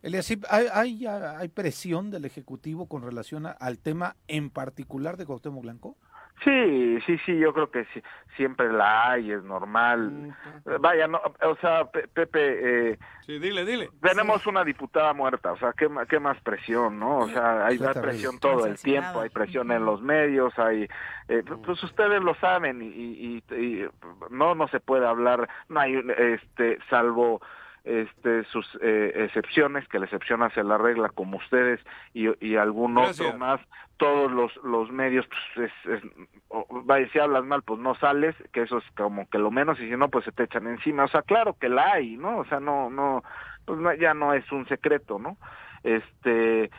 Elias, 0.03 0.33
¿hay, 0.51 0.67
hay, 0.73 1.07
hay 1.07 1.49
presión 1.49 2.11
del 2.11 2.25
Ejecutivo 2.25 2.87
con 2.87 3.03
relación 3.03 3.47
al 3.47 3.79
tema 3.79 4.17
en 4.27 4.51
particular 4.51 5.17
de 5.17 5.27
Cuauhtémoc 5.27 5.63
Blanco? 5.63 5.97
Sí, 6.45 6.99
sí, 7.07 7.19
sí, 7.25 7.39
yo 7.39 7.53
creo 7.53 7.71
que 7.71 7.85
sí, 7.95 8.03
siempre 8.37 8.73
la 8.73 9.11
hay, 9.13 9.31
es 9.31 9.43
normal. 9.45 10.35
Vaya, 10.81 11.07
no, 11.07 11.21
o 11.43 11.57
sea, 11.57 11.85
Pe- 11.91 12.09
Pepe, 12.09 12.91
eh, 12.93 12.99
Sí, 13.27 13.39
dile, 13.39 13.65
dile. 13.65 13.91
tenemos 14.01 14.45
una 14.47 14.65
diputada 14.65 15.13
muerta, 15.13 15.53
o 15.53 15.57
sea, 15.59 15.73
¿qué, 15.73 15.89
qué 16.09 16.19
más 16.19 16.41
presión, 16.41 16.99
no? 16.99 17.21
O 17.21 17.29
sea, 17.29 17.67
hay, 17.67 17.79
presión 17.79 18.39
todo 18.41 18.67
el 18.67 18.79
tiempo, 18.81 19.21
hay 19.21 19.29
presión 19.31 19.71
en 19.71 19.85
los 19.85 20.03
medios, 20.03 20.59
hay, 20.59 20.89
eh, 21.29 21.45
pues 21.65 21.83
ustedes 21.85 22.21
lo 22.23 22.35
saben 22.37 22.83
y, 22.83 22.87
y- 22.89 23.43
y- 23.51 23.55
y, 23.55 23.89
no, 24.31 24.55
no 24.57 24.67
se 24.69 24.81
puede 24.81 25.07
hablar, 25.07 25.49
no 25.69 25.79
hay, 25.81 25.97
un- 25.97 26.11
este, 26.11 26.79
salvo 26.91 27.41
este 27.85 28.45
sus 28.45 28.67
eh, 28.81 29.13
excepciones, 29.17 29.87
que 29.89 29.99
la 29.99 30.05
excepción 30.05 30.43
hace 30.43 30.63
la 30.63 30.79
regla, 30.79 31.09
como 31.09 31.39
ustedes 31.39 31.81
y, 32.15 32.29
y 32.47 32.57
algún 32.57 32.95
Gracias. 32.95 33.21
otro 33.21 33.39
más, 33.39 33.61
todos 33.97 34.31
los, 34.31 34.55
los 34.65 34.91
medios, 34.91 35.27
pues, 35.55 35.71
es, 35.71 35.91
es- 36.03 36.11
o- 36.49 36.67
vaya, 36.85 37.09
si 37.13 37.19
hablas 37.19 37.45
mal, 37.45 37.63
pues 37.63 37.81
no 37.81 37.95
sales, 37.97 38.35
que 38.53 38.63
eso 38.63 38.79
es 38.79 38.85
como 38.97 39.29
que 39.29 39.39
lo 39.39 39.51
menos, 39.51 39.79
y 39.81 39.89
si 39.89 39.97
no, 39.97 40.09
pues 40.09 40.25
se 40.25 40.33
te 40.33 40.45
echan 40.45 40.67
encima, 40.67 41.05
o 41.05 41.09
sea, 41.09 41.23
claro 41.23 41.57
que 41.61 41.69
la 41.69 41.93
hay, 41.93 42.17
¿no? 42.17 42.39
O 42.39 42.45
sea, 42.45 42.61
no, 42.61 42.91
no, 42.91 43.23
pues 43.65 43.79
no- 43.79 43.95
ya 43.95 44.15
no 44.15 44.33
es 44.35 44.51
un 44.53 44.67
secreto, 44.69 45.19
¿no? 45.19 45.39
Este, 45.83 46.71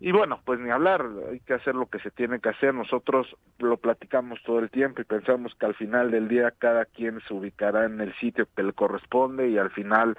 y 0.00 0.10
bueno, 0.10 0.40
pues 0.44 0.58
ni 0.58 0.70
hablar, 0.70 1.06
hay 1.30 1.38
que 1.40 1.54
hacer 1.54 1.76
lo 1.76 1.86
que 1.86 2.00
se 2.00 2.10
tiene 2.10 2.40
que 2.40 2.48
hacer, 2.48 2.74
nosotros 2.74 3.36
lo 3.58 3.76
platicamos 3.76 4.42
todo 4.42 4.58
el 4.58 4.70
tiempo 4.70 5.00
y 5.00 5.04
pensamos 5.04 5.54
que 5.54 5.66
al 5.66 5.74
final 5.74 6.10
del 6.10 6.26
día 6.26 6.52
cada 6.58 6.86
quien 6.86 7.20
se 7.28 7.34
ubicará 7.34 7.84
en 7.84 8.00
el 8.00 8.12
sitio 8.16 8.48
que 8.56 8.64
le 8.64 8.72
corresponde 8.72 9.48
y 9.48 9.58
al 9.58 9.70
final, 9.70 10.16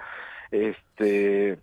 este, 0.54 1.58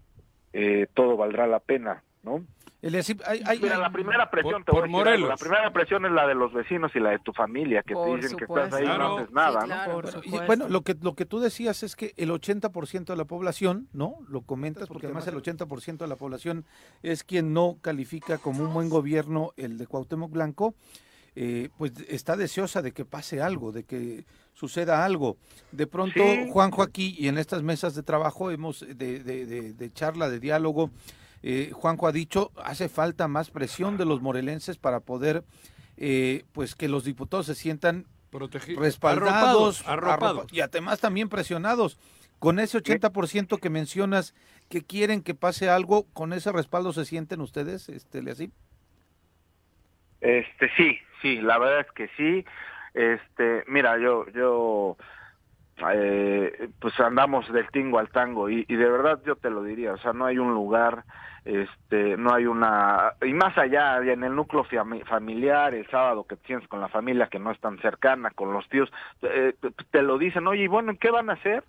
eh, 0.54 0.88
todo 0.94 1.18
valdrá 1.18 1.48
la 1.48 1.60
pena, 1.60 2.04
¿no? 2.24 2.44
Hay- 2.84 3.44
hay- 3.46 3.60
Mira, 3.60 3.76
hay- 3.76 3.82
la 3.82 3.92
primera 3.92 4.32
presión, 4.32 4.64
Por- 4.64 4.86
te 4.86 4.90
voy 4.90 5.02
a 5.08 5.12
decir 5.12 5.28
la 5.28 5.36
primera 5.38 5.72
presión 5.72 6.04
es 6.08 6.12
la 6.14 6.26
de 6.26 6.34
los 6.34 6.52
vecinos 6.52 6.92
y 6.96 7.00
la 7.00 7.12
de 7.12 7.20
tu 7.20 7.32
familia, 7.32 7.84
que 7.84 7.94
Por 7.94 8.08
te 8.10 8.16
dicen 8.24 8.38
que 8.40 8.46
estás 8.46 8.74
ahí 8.74 8.82
y 8.84 8.86
Claro. 8.88 9.08
no 9.08 9.18
haces 9.18 9.32
nada, 9.32 9.62
Sí, 9.62 9.68
¿no? 9.68 10.02
claro. 10.02 10.22
Y, 10.24 10.46
bueno, 10.48 10.68
lo 10.68 10.82
que, 10.82 10.96
lo 11.00 11.14
que 11.14 11.26
tú 11.28 11.40
decías 11.40 11.84
es 11.84 11.96
que 11.96 12.14
el 12.18 12.32
80% 12.32 13.14
de 13.14 13.18
la 13.18 13.26
población, 13.26 13.88
¿no? 13.94 14.16
Lo 14.28 14.42
comentas 14.42 14.88
porque 14.88 15.06
además 15.06 15.28
el 15.28 15.36
80% 15.36 16.06
de 16.06 16.10
la 16.10 16.16
población 16.16 16.66
es 17.04 17.24
quien 17.24 17.54
no 17.54 17.78
califica 17.82 18.40
como 18.40 18.64
un 18.64 18.74
buen 18.74 18.90
gobierno 18.90 19.52
el 19.58 19.78
de 19.78 19.86
Cuauhtémoc 19.86 20.32
Blanco, 20.32 20.74
eh, 21.36 21.70
pues 21.78 21.94
está 22.10 22.36
deseosa 22.36 22.82
de 22.82 22.94
que 22.94 23.06
pase 23.06 23.42
algo, 23.42 23.72
de 23.72 23.84
que 23.84 24.26
suceda 24.54 25.04
algo. 25.06 25.38
De 25.72 25.88
pronto, 25.88 26.20
Sí. 26.24 26.48
Juanjo 26.52 26.84
aquí 26.84 27.16
y 27.18 27.28
en 27.28 27.38
estas 27.38 27.64
mesas 27.64 27.96
de 27.96 28.04
trabajo 28.04 28.52
hemos, 28.52 28.82
de, 28.82 28.96
de- 29.24 29.46
de- 29.46 29.74
de 29.74 29.94
charla, 29.94 30.30
de 30.30 30.40
diálogo, 30.40 30.92
eh, 31.44 31.72
Juanjo 31.74 32.08
ha 32.08 32.12
dicho, 32.12 32.52
hace 32.64 32.88
falta 32.90 33.28
más 33.28 33.50
presión 33.50 33.98
de 33.98 34.06
los 34.06 34.22
morelenses 34.22 34.78
para 34.78 35.00
poder, 35.00 35.44
eh, 35.98 36.44
pues 36.52 36.76
que 36.76 36.88
los 36.88 37.04
diputados 37.04 37.46
se 37.48 37.56
sientan 37.56 38.06
Protegi- 38.32 38.76
respaldados 38.78 39.82
arropados, 39.82 39.88
arropados. 39.88 40.38
arropa- 40.44 40.56
y 40.56 40.62
además 40.62 41.00
también 41.00 41.30
presionados. 41.30 41.98
Con 42.40 42.60
ese 42.60 42.78
80% 42.78 43.60
que 43.60 43.70
mencionas 43.70 44.34
que 44.70 44.82
quieren 44.84 45.22
que 45.22 45.36
pase 45.36 45.70
algo, 45.70 46.06
¿con 46.14 46.34
ese 46.34 46.52
respaldo 46.52 46.92
se 46.94 47.06
sienten 47.06 47.40
ustedes, 47.42 47.88
este, 47.90 48.20
así? 48.32 48.52
Este, 50.22 50.70
sí, 50.78 50.98
sí, 51.22 51.42
la 51.42 51.58
verdad 51.58 51.82
es 51.82 51.92
que 51.94 52.10
sí. 52.18 52.46
Este, 52.94 53.64
mira, 53.68 53.98
yo, 53.98 54.26
yo, 54.30 54.98
eh, 55.94 56.70
pues 56.80 57.00
andamos 57.00 57.52
del 57.52 57.70
tingo 57.72 58.00
al 58.00 58.10
tango 58.10 58.50
y, 58.50 58.66
de 58.66 58.90
verdad 58.90 59.22
yo 59.26 59.36
te 59.36 59.50
lo 59.50 59.64
diría, 59.64 59.94
o 59.94 59.98
sea, 59.98 60.14
no 60.14 60.26
hay 60.26 60.38
un 60.38 60.54
lugar, 60.54 61.06
este, 61.46 62.18
no 62.18 62.34
hay 62.34 62.46
una, 62.46 63.14
y 63.22 63.34
más 63.34 63.58
allá, 63.58 63.98
en 63.98 64.24
el 64.24 64.36
núcleo 64.36 64.64
fami- 64.66 65.06
familiar, 65.06 65.74
el 65.74 65.88
sábado 65.88 66.26
que 66.26 66.36
tienes 66.38 66.68
con 66.68 66.82
la 66.82 66.90
familia 66.90 67.28
que 67.28 67.40
no 67.40 67.52
es 67.52 67.60
tan 67.60 67.80
cercana, 67.80 68.32
con 68.32 68.54
los 68.54 68.68
tíos, 68.70 68.92
eh, 69.22 69.56
te 69.90 70.02
lo 70.04 70.18
dicen, 70.18 70.46
oye, 70.48 70.64
y 70.64 70.68
bueno, 70.68 70.94
¿qué 71.00 71.10
van 71.10 71.30
a 71.30 71.34
hacer? 71.34 71.64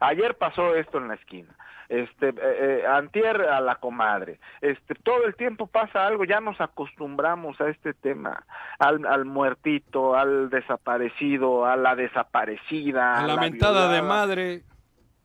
Ayer 0.00 0.36
pasó 0.36 0.74
esto 0.74 0.98
en 0.98 1.08
la 1.08 1.14
esquina. 1.14 1.54
Este, 1.92 2.30
eh, 2.30 2.34
eh, 2.40 2.84
antier 2.88 3.42
a 3.42 3.60
la 3.60 3.74
comadre. 3.74 4.40
Este, 4.62 4.94
todo 4.94 5.26
el 5.26 5.34
tiempo 5.36 5.66
pasa 5.66 6.06
algo, 6.06 6.24
ya 6.24 6.40
nos 6.40 6.58
acostumbramos 6.58 7.60
a 7.60 7.68
este 7.68 7.92
tema, 7.92 8.46
al, 8.78 9.04
al 9.04 9.26
muertito, 9.26 10.16
al 10.16 10.48
desaparecido, 10.48 11.66
a 11.66 11.76
la 11.76 11.94
desaparecida, 11.94 13.18
A 13.18 13.26
la 13.26 13.34
la 13.34 13.40
mentada 13.42 13.92
de 13.92 14.00
madre 14.00 14.62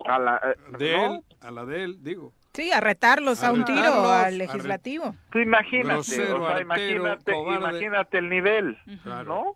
a 0.05 0.19
la, 0.19 0.41
eh, 0.43 0.77
de 0.77 0.97
¿no? 0.97 1.05
él, 1.15 1.21
a 1.39 1.51
la 1.51 1.65
de 1.65 1.83
él, 1.85 2.03
digo. 2.03 2.33
Sí, 2.53 2.69
a 2.73 2.81
retarlos 2.81 3.43
a, 3.43 3.47
A 3.47 3.51
un 3.53 3.63
tiro 3.63 4.11
al 4.11 4.37
legislativo. 4.37 5.15
Tú 5.31 5.39
imagínate, 5.39 5.93
Grosero, 5.93 6.35
o 6.35 6.39
sea, 6.39 6.47
artero, 6.57 6.61
imagínate, 6.63 7.31
cobarde. 7.31 7.59
imagínate 7.59 8.17
el 8.17 8.29
nivel. 8.29 8.77
¿no? 9.25 9.55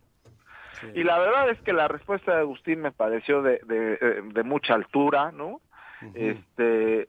Sí. 0.79 0.87
Y 0.95 1.03
la 1.03 1.19
verdad 1.19 1.49
es 1.49 1.59
que 1.61 1.73
la 1.73 1.89
respuesta 1.89 2.35
de 2.35 2.39
Agustín 2.39 2.79
me 2.79 2.91
pareció 2.93 3.41
de, 3.41 3.59
de, 3.65 4.21
de 4.33 4.43
mucha 4.43 4.75
altura, 4.75 5.33
¿no? 5.33 5.59
Este, 6.13 6.63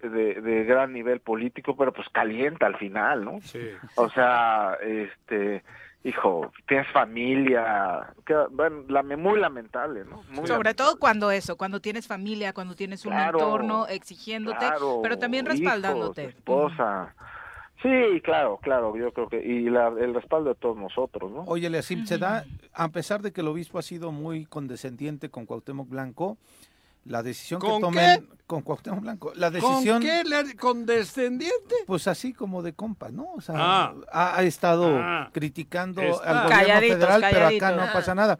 de, 0.08 0.40
de 0.40 0.64
gran 0.64 0.92
nivel 0.92 1.20
político, 1.20 1.76
pero 1.76 1.92
pues 1.92 2.08
calienta 2.10 2.66
al 2.66 2.76
final, 2.76 3.24
¿no? 3.24 3.40
Sí. 3.40 3.60
O 3.96 4.10
sea, 4.10 4.76
este, 4.82 5.62
hijo, 6.04 6.52
tienes 6.66 6.86
familia, 6.92 8.12
que, 8.26 8.34
bueno, 8.50 8.84
la, 8.88 9.02
muy 9.02 9.38
lamentable, 9.38 10.04
¿no? 10.04 10.16
Muy 10.16 10.24
Sobre 10.46 10.48
lamentable. 10.48 10.74
todo 10.74 10.98
cuando 10.98 11.30
eso, 11.30 11.56
cuando 11.56 11.80
tienes 11.80 12.06
familia, 12.06 12.52
cuando 12.52 12.74
tienes 12.74 13.04
un 13.06 13.12
Claro, 13.12 13.38
entorno 13.38 13.86
exigiéndote, 13.86 14.58
Claro, 14.58 15.00
pero 15.02 15.18
también 15.18 15.44
hijos, 15.46 15.58
respaldándote. 15.58 16.24
esposa. 16.26 17.14
Sí, 17.82 18.20
claro, 18.22 18.58
claro, 18.62 18.96
yo 18.96 19.12
creo 19.12 19.28
que, 19.28 19.42
y 19.44 19.68
la, 19.68 19.88
el 19.88 20.14
respaldo 20.14 20.50
de 20.50 20.54
todos 20.54 20.76
nosotros, 20.76 21.32
¿no? 21.32 21.40
Oye, 21.46 21.66
Eliasib, 21.66 22.04
se 22.06 22.16
da, 22.16 22.44
a 22.74 22.88
pesar 22.90 23.22
de 23.22 23.32
que 23.32 23.40
el 23.40 23.48
obispo 23.48 23.78
ha 23.78 23.82
sido 23.82 24.12
muy 24.12 24.44
condescendiente 24.44 25.30
con 25.30 25.46
Cuauhtémoc 25.46 25.88
Blanco, 25.88 26.36
la 27.04 27.22
decisión 27.22 27.60
que 27.60 27.66
¿Con 27.66 27.80
tomen 27.80 28.28
con 28.46 28.62
Cuauhtémoc 28.62 29.00
Blanco, 29.00 29.32
la 29.34 29.50
decisión, 29.50 30.00
¿Con 30.00 30.02
qué? 30.02 30.24
le- 30.24 30.56
¿Condescendiente? 30.56 31.74
pues 31.86 32.06
así 32.06 32.32
como 32.34 32.62
de 32.62 32.74
compa, 32.74 33.08
¿no? 33.10 33.32
O 33.34 33.40
sea, 33.40 33.54
Ah. 33.58 33.94
ha, 34.12 34.36
ha 34.38 34.42
estado 34.42 34.98
Ah. 35.00 35.30
criticando 35.32 36.02
Está. 36.02 36.22
al 36.30 36.44
gobierno 36.44 36.48
Calladitos, 36.50 36.96
federal, 36.98 37.24
pero 37.30 37.46
acá 37.46 37.72
no 37.72 37.92
pasa 37.92 38.14
nada. 38.14 38.38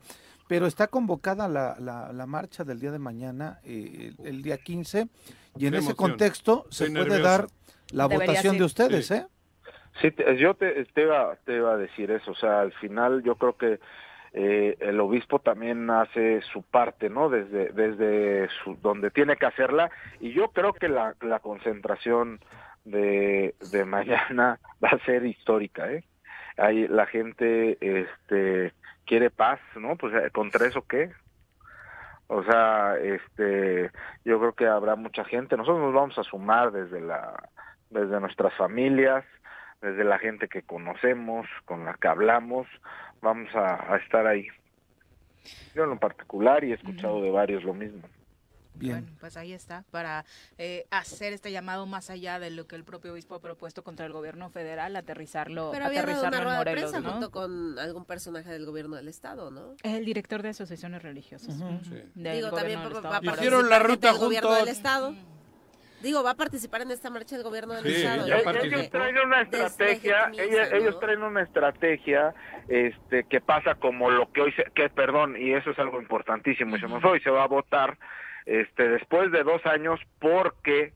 Pero 0.49 0.67
está 0.67 0.87
convocada 0.89 1.49
la, 1.49 1.77
la, 1.79 2.13
la 2.13 2.27
marcha 2.27 2.63
del 2.63 2.79
día 2.79 2.91
de 2.91 2.99
mañana, 2.99 3.61
eh, 3.65 4.13
el, 4.19 4.27
el 4.27 4.43
día 4.43 4.59
15, 4.59 5.09
y 5.57 5.67
en 5.67 5.73
Qué 5.73 5.79
ese 5.79 5.87
emoción. 5.89 5.95
contexto 5.97 6.67
se 6.71 6.87
puede 6.91 6.99
nervioso. 7.05 7.23
dar 7.23 7.47
la 7.93 8.09
Debería 8.09 8.27
votación 8.33 8.53
ser. 8.55 8.59
de 8.61 8.67
ustedes, 8.67 9.07
Sí. 9.07 9.15
¿eh? 9.15 9.27
Sí, 10.03 10.11
te- 10.11 10.37
yo 10.39 10.55
te, 10.55 10.85
te, 10.87 11.03
iba, 11.03 11.37
te 11.45 11.57
iba 11.57 11.73
a 11.73 11.77
decir 11.77 12.11
eso, 12.11 12.33
o 12.33 12.35
sea, 12.35 12.61
al 12.61 12.73
final 12.75 13.23
yo 13.23 13.37
creo 13.37 13.57
que 13.57 13.79
eh, 14.35 14.77
el 14.81 14.99
obispo 15.01 15.41
también 15.41 15.91
hace 15.91 16.41
su 16.53 16.63
parte, 16.63 17.11
¿no? 17.11 17.29
Desde, 17.29 17.69
desde 17.73 18.49
su, 18.63 18.77
donde 18.77 19.11
tiene 19.11 19.37
que 19.37 19.47
hacerla, 19.47 19.91
y 20.21 20.33
yo 20.33 20.49
creo 20.49 20.73
que 20.73 20.89
la, 20.89 21.15
la 21.21 21.41
concentración 21.41 22.41
de, 22.85 23.55
de 23.71 23.85
mañana 23.85 24.59
va 24.83 24.89
a 24.89 25.05
ser 25.05 25.27
histórica, 25.27 25.91
¿eh? 25.93 26.05
Ahí 26.57 26.87
la 26.87 27.07
gente 27.07 27.79
este, 27.81 28.73
quiere 29.07 29.31
paz, 29.31 29.61
¿no? 29.75 29.97
Pues 29.97 30.15
eh, 30.15 30.31
contra 30.31 30.67
eso 30.67 30.83
qué? 30.87 31.11
O 32.27 32.43
sea, 32.45 32.97
este, 32.97 33.91
yo 34.25 34.39
creo 34.39 34.53
que 34.55 34.67
habrá 34.67 34.97
mucha 34.97 35.25
gente. 35.25 35.57
Nosotros 35.57 35.81
nos 35.81 35.95
vamos 35.95 36.19
a 36.19 36.23
sumar 36.23 36.73
desde 36.73 37.01
la, 37.01 37.49
desde 37.91 38.21
nuestras 38.21 38.55
familias, 38.55 39.25
desde 39.83 40.05
la 40.05 40.19
gente 40.19 40.49
que 40.49 40.63
conocemos, 40.63 41.47
con 41.65 41.85
la 41.85 41.95
que 41.95 42.09
hablamos, 42.09 42.67
vamos 43.21 43.55
a, 43.55 43.93
a 43.93 43.97
estar 43.99 44.27
ahí. 44.27 44.47
Yo 45.75 45.85
en 45.85 45.91
lo 45.91 45.99
particular 45.99 46.63
y 46.63 46.71
he 46.71 46.75
escuchado 46.75 47.21
de 47.21 47.31
varios 47.31 47.65
lo 47.65 47.75
mismo. 47.75 48.03
Bien. 48.75 49.01
Bueno, 49.03 49.17
pues 49.21 49.37
ahí 49.37 49.53
está, 49.53 49.85
para 49.91 50.25
eh, 50.57 50.87
hacer 50.91 51.35
este 51.35 51.53
llamado 51.53 51.85
más 51.85 52.09
allá 52.09 52.39
de 52.39 52.51
lo 52.51 52.67
que 52.67 52.75
el 52.75 52.85
propio 52.85 53.13
obispo 53.13 53.35
ha 53.35 53.41
propuesto 53.41 53.85
contra 53.85 54.07
el 54.07 54.13
gobierno 54.13 54.49
federal, 54.49 54.97
aterrizarlo, 54.97 55.71
Pero 55.73 55.85
había 55.85 56.01
aterrizarlo 56.01 56.29
una 56.29 56.39
en 56.39 56.45
rueda 56.45 56.59
de 56.59 56.65
Morelos, 56.65 56.91
prensa 56.91 57.07
¿no? 57.07 57.13
junto 57.13 57.31
con 57.31 57.79
algún 57.79 58.07
personaje 58.07 58.51
del 58.51 58.65
gobierno 58.65 58.97
del 58.97 59.09
estado, 59.09 59.51
¿no? 59.51 59.73
Es 59.83 59.93
el 59.93 60.05
director 60.07 60.43
de 60.43 60.51
asociaciones 60.51 61.03
religiosas. 61.03 61.55
Ujú. 61.55 61.67
ujú, 61.69 61.85
Sí. 61.85 62.03
Digo, 62.15 62.51
también. 62.51 62.81
Hicieron 63.23 63.69
la 63.69 63.79
ruta 63.81 64.15
juntos. 64.15 64.59
del 64.59 64.69
estado. 64.69 65.15
Digo, 66.03 66.23
va 66.23 66.31
a 66.33 66.37
participar 66.37 66.83
en 66.83 66.91
esta 66.91 67.11
marcha 67.11 67.37
del 67.37 67.45
gobierno 67.45 67.75
del 67.75 67.85
Sí, 67.85 68.03
estado. 68.03 68.27
ya 68.27 68.39
ellos 68.39 68.91
traen 68.91 69.19
una 69.19 69.43
estrategia, 69.43 70.31
ellos 70.37 70.95
¿no? 70.95 70.99
traen 70.99 71.23
una 71.23 71.43
estrategia 71.43 72.35
este 72.69 73.25
que 73.25 73.41
pasa 73.41 73.75
como 73.77 74.11
lo 74.11 74.31
que 74.33 74.43
hoy 74.43 74.53
se, 74.53 74.65
que 74.75 74.89
perdón, 74.91 75.37
y 75.37 75.53
eso 75.53 75.71
es 75.71 75.79
algo 75.79 76.01
importantísimo, 76.01 76.77
y 76.77 76.81
se 76.81 76.87
hoy 76.87 77.21
se 77.21 77.31
va 77.31 77.45
a 77.45 77.49
votar 77.49 77.99
este 78.47 78.89
después 78.89 79.31
de 79.31 79.43
dos 79.45 79.65
años 79.67 80.01
porque 80.19 80.93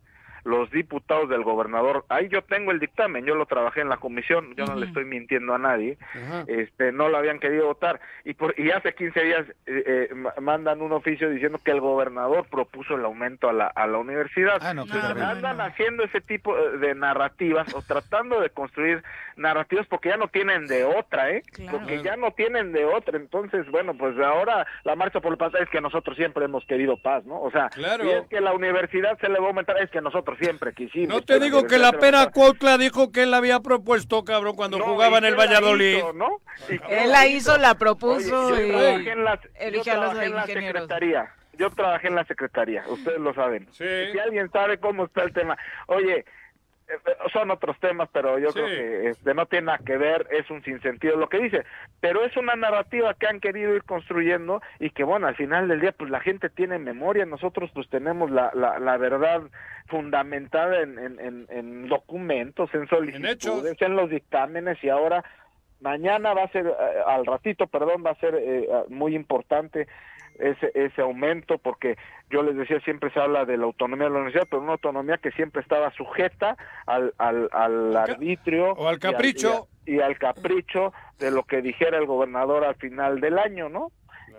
los 0.46 0.70
diputados 0.70 1.28
del 1.28 1.42
gobernador, 1.42 2.04
ahí 2.08 2.28
yo 2.28 2.42
tengo 2.42 2.70
el 2.70 2.78
dictamen, 2.80 3.26
yo 3.26 3.34
lo 3.34 3.46
trabajé 3.46 3.80
en 3.80 3.88
la 3.88 3.96
comisión, 3.98 4.54
yo 4.56 4.64
no 4.64 4.76
le 4.76 4.86
estoy 4.86 5.04
mintiendo 5.04 5.54
a 5.54 5.58
nadie, 5.58 5.98
este 6.46 6.92
no 6.92 7.08
lo 7.08 7.18
habían 7.18 7.38
querido 7.40 7.66
votar 7.66 8.00
y 8.24 8.34
por 8.34 8.58
y 8.58 8.70
hace 8.70 8.94
15 8.94 9.20
días 9.22 9.46
eh, 9.66 10.08
eh, 10.10 10.40
mandan 10.40 10.80
un 10.82 10.92
oficio 10.92 11.28
diciendo 11.30 11.58
que 11.62 11.72
el 11.72 11.80
gobernador 11.80 12.46
propuso 12.48 12.94
el 12.94 13.04
aumento 13.04 13.48
a 13.48 13.52
la, 13.52 13.66
a 13.66 13.86
la 13.86 13.98
universidad. 13.98 14.58
Ah, 14.60 14.72
no, 14.72 14.82
Entonces, 14.82 15.22
andan 15.22 15.60
haciendo 15.60 16.04
ese 16.04 16.20
tipo 16.20 16.56
eh, 16.56 16.78
de 16.78 16.94
narrativas 16.94 17.74
o 17.74 17.82
tratando 17.82 18.40
de 18.40 18.50
construir 18.50 19.02
narrativas 19.36 19.86
porque 19.88 20.10
ya 20.10 20.16
no 20.16 20.28
tienen 20.28 20.66
de 20.66 20.84
otra, 20.84 21.30
¿eh? 21.30 21.42
Porque 21.70 22.02
ya 22.02 22.16
no 22.16 22.30
tienen 22.32 22.72
de 22.72 22.84
otra. 22.84 23.16
Entonces, 23.18 23.68
bueno, 23.70 23.94
pues 23.96 24.18
ahora 24.18 24.66
la 24.84 24.94
marcha 24.96 25.20
por 25.20 25.32
la 25.32 25.36
paz 25.36 25.52
es 25.60 25.68
que 25.70 25.80
nosotros 25.80 26.16
siempre 26.16 26.44
hemos 26.44 26.64
querido 26.66 26.96
paz, 26.96 27.24
¿no? 27.24 27.40
O 27.40 27.50
sea, 27.50 27.68
Claro. 27.70 28.04
y 28.04 28.10
es 28.10 28.26
que 28.28 28.40
la 28.40 28.52
universidad 28.52 29.18
se 29.18 29.28
le 29.28 29.38
va 29.38 29.46
a 29.46 29.48
aumentar, 29.48 29.76
es 29.78 29.90
que 29.90 30.00
nosotros 30.00 30.35
siempre 30.36 30.72
quisimos. 30.72 31.08
No 31.08 31.22
te 31.22 31.38
digo 31.40 31.66
que 31.66 31.78
la 31.78 31.92
pera 31.92 32.26
Cuautla 32.30 32.78
dijo 32.78 33.10
que 33.12 33.22
él 33.24 33.30
la 33.30 33.38
había 33.38 33.60
propuesto, 33.60 34.24
cabrón, 34.24 34.56
cuando 34.56 34.78
jugaba 34.80 35.18
en 35.18 35.24
el 35.24 35.34
Valladolid. 35.36 35.98
¿no? 36.14 36.40
Él 36.88 37.10
la 37.10 37.26
hizo, 37.26 37.56
la 37.58 37.74
propuso 37.76 38.46
Oye, 38.48 38.66
y 38.66 38.70
yo 38.72 38.78
trabajé 38.78 39.10
en 39.12 39.24
la, 39.24 39.40
yo 39.40 39.48
eligió 39.58 39.92
a 39.92 39.96
los 39.96 40.04
trabajé 40.10 40.26
en 40.26 40.34
la 40.34 40.40
ingenieros. 40.42 40.82
secretaría. 40.82 41.32
Yo 41.58 41.70
trabajé 41.70 42.08
en 42.08 42.14
la 42.16 42.24
secretaría, 42.26 42.84
ustedes 42.86 43.18
lo 43.18 43.32
saben. 43.32 43.66
Si 43.72 43.84
alguien 44.18 44.50
sabe 44.50 44.78
cómo 44.78 45.06
está 45.06 45.22
el 45.22 45.32
tema, 45.32 45.56
oye, 45.86 46.26
son 47.32 47.50
otros 47.50 47.78
temas, 47.80 48.08
pero 48.12 48.38
yo 48.38 48.52
creo 48.52 48.66
que 48.66 49.08
este, 49.10 49.34
no 49.34 49.46
tiene 49.46 49.66
nada 49.66 49.78
que 49.84 49.96
ver, 49.96 50.26
es 50.30 50.48
un 50.50 50.62
sinsentido 50.62 51.16
lo 51.16 51.28
que 51.28 51.38
dice, 51.38 51.64
pero 52.00 52.24
es 52.24 52.36
una 52.36 52.54
narrativa 52.54 53.14
que 53.14 53.26
han 53.26 53.40
querido 53.40 53.74
ir 53.74 53.84
construyendo 53.84 54.62
y 54.78 54.90
que 54.90 55.04
bueno, 55.04 55.26
al 55.26 55.36
final 55.36 55.68
del 55.68 55.80
día 55.80 55.92
pues 55.92 56.10
la 56.10 56.20
gente 56.20 56.48
tiene 56.48 56.78
memoria, 56.78 57.26
nosotros 57.26 57.70
pues 57.74 57.88
tenemos 57.88 58.30
la, 58.30 58.50
la, 58.54 58.78
la 58.78 58.96
verdad 58.96 59.42
fundamentada 59.88 60.80
en, 60.80 60.98
en, 60.98 61.20
en, 61.20 61.46
en 61.50 61.88
documentos, 61.88 62.72
en 62.74 62.88
solicitudes, 62.88 63.80
en, 63.80 63.96
los 63.96 64.10
dictámenes 64.10 64.82
y 64.82 64.88
ahora 64.88 65.24
mañana 65.80 66.34
va 66.34 66.44
a 66.44 66.48
ser, 66.48 66.66
eh, 66.66 66.72
al 67.06 67.26
ratito, 67.26 67.66
perdón, 67.66 68.02
va 68.04 68.10
a 68.10 68.20
ser 68.20 68.34
eh, 68.36 68.68
muy 68.88 69.14
importante 69.14 69.86
ese, 70.38 70.70
ese 70.74 71.00
aumento, 71.02 71.58
porque 71.58 71.96
yo 72.30 72.42
les 72.42 72.56
decía, 72.56 72.80
siempre 72.80 73.10
se 73.10 73.20
habla 73.20 73.44
de 73.44 73.56
la 73.56 73.64
autonomía 73.64 74.04
de 74.06 74.10
la 74.10 74.16
universidad, 74.18 74.46
pero 74.50 74.62
una 74.62 74.72
autonomía 74.72 75.18
que 75.18 75.30
siempre 75.32 75.62
estaba 75.62 75.90
sujeta 75.92 76.56
al, 76.86 77.12
al, 77.18 77.48
al 77.52 77.96
arbitrio 77.96 78.72
o 78.72 78.88
al 78.88 78.94
y 78.94 79.06
al- 79.06 79.12
capricho. 79.12 79.68
y, 79.86 80.00
al 80.00 80.18
capricho 80.18 80.92
de 81.18 81.30
lo 81.30 81.42
que 81.44 81.62
dijera 81.62 81.98
el 81.98 82.06
gobernador 82.06 82.64
al 82.64 82.74
final 82.76 83.20
del 83.20 83.38
año, 83.38 83.68
¿no? 83.68 83.90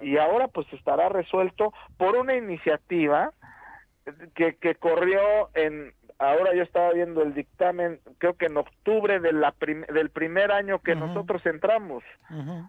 Y 0.01 0.17
ahora 0.17 0.47
pues 0.47 0.71
estará 0.73 1.09
resuelto 1.09 1.73
por 1.97 2.15
una 2.17 2.35
iniciativa 2.35 3.31
que, 4.35 4.55
que 4.55 4.75
corrió 4.75 5.19
en 5.55 5.93
ahora 6.19 6.53
yo 6.55 6.63
estaba 6.63 6.91
viendo 6.93 7.21
el 7.21 7.33
dictamen 7.35 7.99
creo 8.17 8.33
que 8.35 8.45
en 8.47 8.57
octubre 8.57 9.19
de 9.19 9.31
la 9.33 9.51
prim- 9.51 9.85
del 9.87 10.09
primer 10.09 10.51
año 10.51 10.79
que 10.79 10.95
nosotros 10.95 11.45
entramos. 11.45 12.03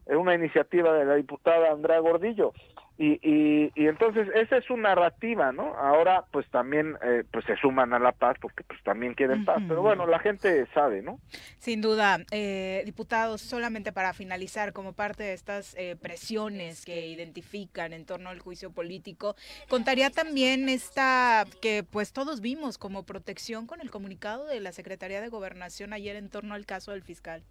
Es 0.07 0.16
una 0.16 0.35
iniciativa 0.35 0.93
de 0.95 1.05
la 1.05 1.14
diputada 1.14 1.70
Andrea 1.72 1.99
Gordillo 2.01 2.53
y, 2.99 3.20
y, 3.22 3.72
y 3.74 3.86
entonces 3.86 4.28
esa 4.34 4.57
es 4.57 4.64
su 4.64 4.76
narrativa 4.76 5.53
no 5.53 5.74
ahora 5.76 6.24
pues 6.32 6.46
también 6.51 6.96
eh, 7.03 7.24
pues 7.30 7.44
se 7.44 7.57
suman 7.57 7.92
a 7.94 7.99
la 7.99 8.12
paz 8.12 8.36
porque 8.40 8.64
pues 8.64 8.82
también 8.82 9.14
quieren 9.14 9.44
paz 9.44 9.62
pero 9.68 9.82
bueno 9.82 10.07
la 10.07 10.18
gente 10.18 10.66
sabe 10.74 11.03
no 11.03 11.18
Sin 11.59 11.80
duda, 11.80 12.18
eh, 12.30 12.82
diputados, 12.84 13.40
solamente 13.40 13.92
para 13.92 14.12
finalizar, 14.12 14.72
como 14.72 14.92
parte 14.92 15.22
de 15.22 15.32
estas 15.32 15.74
eh, 15.76 15.96
presiones 16.01 16.84
que 16.84 17.07
identifican 17.07 17.92
en 17.92 18.05
torno 18.05 18.30
al 18.30 18.38
juicio 18.38 18.70
político, 18.70 19.34
contaría 19.68 20.11
también 20.11 20.68
esta 20.68 21.44
que 21.61 21.84
pues 21.84 22.12
todos 22.12 22.40
vimos 22.40 22.78
como 22.78 23.05
protección 23.05 23.66
con 23.66 23.80
el 23.80 23.90
comunicado 23.90 24.46
de 24.46 24.61
la 24.61 24.72
Secretaría 24.72 25.20
de 25.20 25.28
Gobernación 25.28 25.92
ayer 25.92 26.16
en 26.16 26.30
torno 26.30 26.55
al 26.55 26.66
caso 26.66 26.92
del 26.92 27.03
fiscal. 27.03 27.42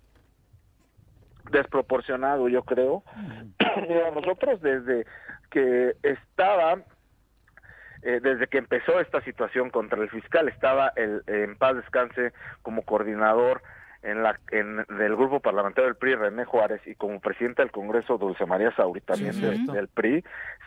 desproporcionado, 1.51 2.49
yo 2.49 2.63
creo. 2.63 3.03
Mira, 3.87 4.11
nosotros 4.11 4.61
desde 4.61 5.05
que 5.49 5.95
estaba, 6.03 6.79
eh, 8.03 8.19
desde 8.21 8.47
que 8.47 8.57
empezó 8.57 8.99
esta 8.99 9.21
situación 9.21 9.69
contra 9.69 10.01
el 10.01 10.09
fiscal, 10.09 10.47
estaba 10.49 10.91
el, 10.95 11.23
en 11.27 11.57
paz 11.57 11.75
descanse 11.75 12.33
como 12.61 12.83
coordinador 12.83 13.61
en 14.03 14.21
la 14.21 14.39
en, 14.51 14.85
del 14.97 15.15
grupo 15.15 15.39
parlamentario 15.39 15.85
del 15.87 15.95
PRI, 15.97 16.15
René 16.15 16.45
Juárez, 16.45 16.81
y 16.85 16.93
como 16.95 17.19
presidente 17.19 17.63
del 17.63 17.71
Congreso, 17.71 18.17
Dulce 18.19 18.45
María 18.45 18.71
Sauri, 18.75 19.01
también 19.01 19.33
Sí, 19.33 19.41
de- 19.41 19.53
cierto. 19.55 19.71
del 19.73 19.87
PRI, 19.87 20.23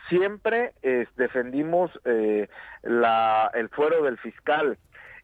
siempre 0.09 0.73
eh, 0.83 1.07
defendimos 1.17 1.91
eh, 2.05 2.49
la, 2.83 3.51
el 3.55 3.69
fuero 3.69 4.03
del 4.03 4.19
fiscal 4.19 4.77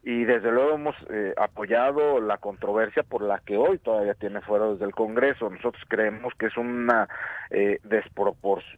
y 0.09 0.23
desde 0.23 0.51
luego 0.53 0.75
hemos 0.75 0.95
eh, 1.09 1.33
apoyado 1.37 2.21
la 2.21 2.37
controversia 2.37 3.03
por 3.03 3.21
la 3.21 3.39
que 3.39 3.57
hoy 3.57 3.77
todavía 3.79 4.13
tiene 4.13 4.39
fuera 4.39 4.67
desde 4.67 4.85
el 4.85 4.93
Congreso. 4.93 5.49
Nosotros 5.49 5.83
creemos 5.89 6.33
que 6.35 6.45
es 6.45 6.55
una 6.55 7.09
eh, 7.49 7.79
desproporción. 7.83 8.77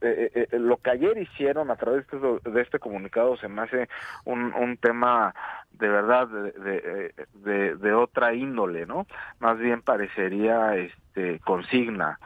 lo 0.54 0.78
que 0.78 0.90
ayer 0.90 1.18
hicieron 1.20 1.70
a 1.70 1.76
través 1.76 2.08
de 2.08 2.18
este, 2.36 2.50
de 2.50 2.62
este 2.62 2.80
comunicado 2.80 3.38
se 3.38 3.48
me 3.48 3.62
hace 3.62 3.88
un, 4.26 4.54
un 4.56 4.78
tema 4.78 5.36
de 5.72 5.88
verdad 5.88 6.28
de, 6.28 6.52
de, 6.52 6.78
eh, 6.86 7.26
de- 7.36 7.76
de 7.76 7.94
otra 7.94 8.34
índole, 8.34 8.86
¿no? 8.88 9.06
Más 9.40 9.60
bien 9.60 9.82
parecería 9.84 10.76
este 10.78 11.40
consigna 11.42 12.20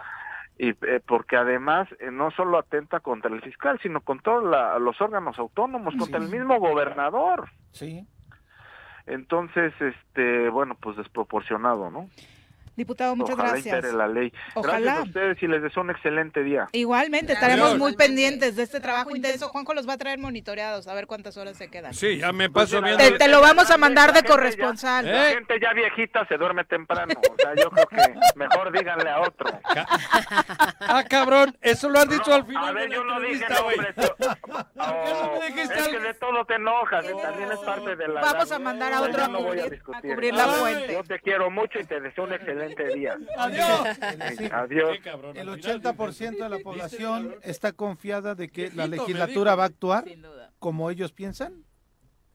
y 0.58 0.70
eh, 0.70 1.02
porque 1.06 1.36
además 1.36 1.90
eh, 2.00 2.10
no 2.12 2.32
solo 2.32 2.58
atenta 2.60 3.00
contra 3.00 3.34
el 3.34 3.42
fiscal 3.42 3.80
sino 3.82 4.02
con 4.02 4.20
todos 4.20 4.44
la- 4.44 4.78
los 4.80 5.02
órganos 5.02 5.38
autónomos 5.40 5.94
contra 5.96 6.20
el 6.20 6.30
mismo 6.30 6.60
gobernador 6.60 7.50
Sí. 7.72 8.08
Entonces 9.08 9.74
este 9.80 10.50
bueno 10.50 10.76
pues 10.80 10.98
desproporcionado 10.98 11.90
no 11.90 12.10
Diputado, 12.76 13.16
muchas 13.16 13.36
ojalá 13.36 13.52
gracias. 13.52 13.94
la 13.94 14.08
ley 14.08 14.34
Ojalá. 14.56 14.80
gracias 14.80 14.98
a 14.98 15.04
ustedes 15.04 15.44
y 15.44 15.48
les 15.48 15.62
deseo 15.62 15.84
un 15.84 15.92
excelente 15.92 16.44
día 16.44 16.68
Igualmente, 16.72 17.34
estaremos 17.34 17.78
muy 17.78 17.96
pendientes 17.96 18.56
de 18.56 18.64
este 18.64 18.80
trabajo 18.80 19.16
intenso. 19.16 19.50
Juanjo 19.50 19.74
los 19.74 19.88
va 19.88 19.94
a 19.94 19.98
traer 19.98 20.18
monitoreados, 20.20 20.88
a 20.88 20.94
ver 20.94 21.06
cuántas 21.08 21.38
horas 21.38 21.56
se 21.58 21.70
quedan. 21.70 21.94
Sí, 21.94 22.18
ya 22.18 22.32
me 22.32 22.50
paso 22.50 22.82
viendo. 22.82 22.98
Te, 23.04 23.12
te 23.12 23.28
lo 23.28 23.42
vamos 23.42 23.70
a 23.70 23.78
mandar 23.78 24.14
de 24.14 24.24
corresponsal. 24.24 25.06
la 25.06 25.26
gente 25.26 25.60
ya 25.62 25.74
viejita 25.74 26.26
se 26.28 26.38
duerme 26.38 26.64
temprano 26.66 27.14
o 27.32 27.36
sea 27.40 27.54
yo 27.56 27.70
creo 27.70 27.88
que 27.88 28.16
mejor 28.36 28.72
díganle 28.72 29.10
a 29.10 29.22
otro 29.22 29.48
Ah, 30.80 31.04
cabrón, 31.10 31.56
eso 31.62 31.90
lo 31.90 32.00
has 32.00 32.10
dicho 32.10 32.34
al 32.34 32.46
final 32.46 32.70
a 32.70 32.72
ver 32.72 32.90
de 32.90 32.96
yo 32.96 33.04
no 33.04 33.20
dije 33.20 33.44
entrevista, 33.46 33.62
güey. 33.64 33.78
nombres 33.78 33.96
Oh, 34.78 35.40
es 35.48 35.88
que 35.88 36.00
de 36.00 36.14
todo 36.16 36.46
te 36.46 36.56
enojas 36.56 37.06
también 37.22 37.52
es 37.52 37.60
parte 37.60 37.96
de 37.96 38.08
la 38.08 38.22
Vamos 38.22 38.52
a 38.52 38.60
mandar 38.60 38.94
a 38.94 38.98
Yo 39.00 39.04
otro 39.06 39.24
a 39.24 39.28
no 39.28 39.40
cubrir- 39.40 39.70
discutir. 39.70 40.12
a 40.12 40.16
cubrir 40.16 40.34
la 40.34 40.48
fuente. 40.48 40.94
Yo 40.94 41.04
te 41.04 41.20
quiero 41.20 41.50
mucho 41.50 41.80
y 41.80 41.84
te 41.86 42.00
deseo 42.00 42.24
un 42.26 42.34
excelente 42.34 42.63
día. 42.94 43.18
Sí. 44.38 44.50
Adiós. 44.52 44.98
El 45.36 45.48
80% 45.50 46.44
de 46.44 46.50
la 46.50 46.60
población 46.60 47.36
está 47.42 47.72
confiada 47.72 48.36
de 48.36 48.50
que 48.50 48.72
la 48.72 48.88
legislatura 48.88 49.56
va 49.56 49.64
a 49.64 49.68
actuar 49.68 50.06
como 50.60 50.90
ellos 50.90 51.12
piensan. 51.12 51.66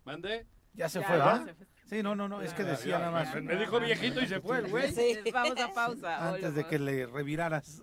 ¿Mande? 0.04 0.46
Ya 0.74 0.88
se 0.88 1.02
fue, 1.02 1.18
¿va? 1.18 1.44
Sí, 1.86 2.02
no, 2.02 2.14
no, 2.14 2.28
no, 2.28 2.42
es 2.42 2.52
que 2.52 2.64
decía 2.64 2.98
nada 2.98 3.10
más. 3.10 3.34
me 3.42 3.56
dijo 3.56 3.80
viejito 3.80 4.20
y 4.20 4.26
se 4.26 4.40
fue 4.40 4.58
el 4.58 4.68
güey. 4.68 4.92
Sí, 4.92 5.18
vamos 5.32 5.58
a 5.58 5.72
pausa. 5.72 6.28
Antes 6.28 6.54
de 6.54 6.64
que 6.64 6.78
le 6.78 7.06
reviraras. 7.06 7.82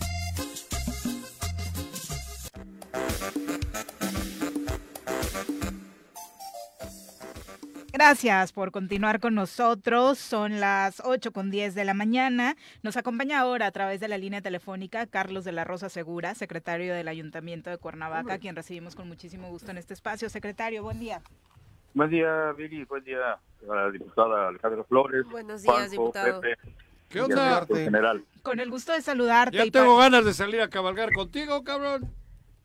Gracias 8.03 8.51
por 8.51 8.71
continuar 8.71 9.19
con 9.19 9.35
nosotros. 9.35 10.17
Son 10.17 10.59
las 10.59 11.03
8 11.05 11.31
con 11.31 11.51
10 11.51 11.75
de 11.75 11.85
la 11.85 11.93
mañana. 11.93 12.55
Nos 12.81 12.97
acompaña 12.97 13.39
ahora 13.39 13.67
a 13.67 13.71
través 13.71 13.99
de 13.99 14.07
la 14.07 14.17
línea 14.17 14.41
telefónica 14.41 15.05
Carlos 15.05 15.45
de 15.45 15.51
la 15.51 15.65
Rosa 15.65 15.87
Segura, 15.87 16.33
secretario 16.33 16.95
del 16.95 17.07
Ayuntamiento 17.07 17.69
de 17.69 17.77
Cuernavaca, 17.77 18.39
quien 18.39 18.55
recibimos 18.55 18.95
con 18.95 19.07
muchísimo 19.07 19.49
gusto 19.49 19.69
en 19.69 19.77
este 19.77 19.93
espacio. 19.93 20.31
Secretario, 20.31 20.81
buen 20.81 20.99
día. 20.99 21.21
Buen 21.93 22.09
día, 22.09 22.51
Viri. 22.53 22.85
Buen 22.85 23.03
día 23.03 23.37
a 23.69 23.75
la 23.75 23.91
diputada 23.91 24.47
Alejandra 24.47 24.83
Flores. 24.85 25.23
Buenos 25.29 25.61
días, 25.61 25.91
diputado. 25.91 26.41
Pepe, 26.41 26.57
¿Qué 27.07 27.21
onda? 27.21 27.67
general. 27.67 28.25
Con 28.41 28.59
el 28.59 28.71
gusto 28.71 28.93
de 28.93 29.03
saludarte. 29.03 29.57
Ya 29.57 29.69
tengo 29.69 29.95
ganas 29.97 30.25
de 30.25 30.33
salir 30.33 30.59
a 30.61 30.69
cabalgar 30.69 31.13
contigo, 31.13 31.63
cabrón. 31.63 32.11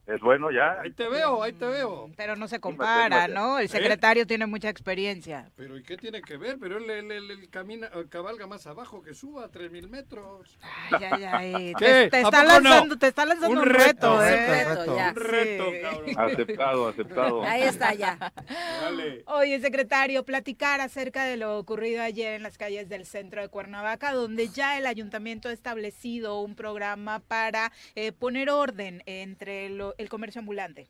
Es 0.07 0.21
bueno 0.21 0.51
ya. 0.51 0.81
Ahí 0.81 0.93
te 0.93 1.09
veo, 1.09 1.43
ahí 1.43 1.53
te 1.53 1.67
veo. 1.67 2.11
Pero 2.17 2.37
no 2.37 2.47
se 2.49 2.61
compara, 2.61 3.29
¿no? 3.29 3.59
El 3.59 3.69
secretario 3.69 4.27
tiene 4.27 4.47
mucha 4.47 4.69
experiencia. 4.69 5.51
Pero 5.57 5.77
¿y 5.77 5.83
qué 5.83 5.97
tiene 5.97 6.23
que 6.23 6.37
ver? 6.37 6.59
Pero 6.61 6.79
él, 6.79 6.89
él- 6.91 7.11
él- 7.11 7.31
él 7.31 7.51
camina, 7.51 7.87
eh, 7.89 8.07
cabalga 8.09 8.47
más 8.47 8.67
abajo 8.67 9.03
que 9.03 9.15
suba 9.15 9.45
a 9.45 9.49
3.000 9.51 9.89
metros. 9.89 10.59
Ay, 10.91 11.05
ay, 11.11 11.25
ay. 11.25 11.73
¿Qué? 11.79 11.85
Te, 11.85 12.11
te 12.11 12.17
¿A 12.19 12.21
está 12.21 12.43
no? 12.43 12.49
lanzando, 12.49 12.97
te 12.99 13.07
está 13.09 13.27
lanzando 13.27 13.61
un, 13.61 13.67
reto, 13.67 14.21
reto, 14.21 14.23
¿eh? 14.23 14.65
reto, 14.65 14.97
ya. 14.97 15.09
Un 15.11 15.17
reto, 15.17 15.65
Sí. 15.71 15.81
cabrón. 15.83 16.31
Aceptado, 16.33 16.89
aceptado. 16.89 17.43
Ahí 17.45 17.63
está 17.63 17.95
ya. 17.95 18.33
Dale. 18.81 19.23
Oye, 19.27 19.61
secretario, 19.61 20.25
platicar 20.25 20.81
acerca 20.81 21.25
de 21.25 21.37
lo 21.37 21.59
ocurrido 21.59 22.03
ayer 22.03 22.35
en 22.35 22.43
las 22.43 22.59
calles 22.59 22.89
del 22.89 23.07
centro 23.07 23.41
de 23.43 23.49
Cuernavaca, 23.49 24.13
donde 24.13 24.49
ya 24.49 24.79
el 24.79 24.87
ayuntamiento 24.87 25.49
ha 25.49 25.53
establecido 25.53 26.41
un 26.41 26.55
programa 26.55 27.21
para 27.21 27.73
eh, 27.95 28.13
poner 28.13 28.51
orden 28.51 29.03
entre 29.07 29.69
lo- 29.71 29.95
el 29.99 30.09
comercio 30.09 30.41
ambulante. 30.41 30.89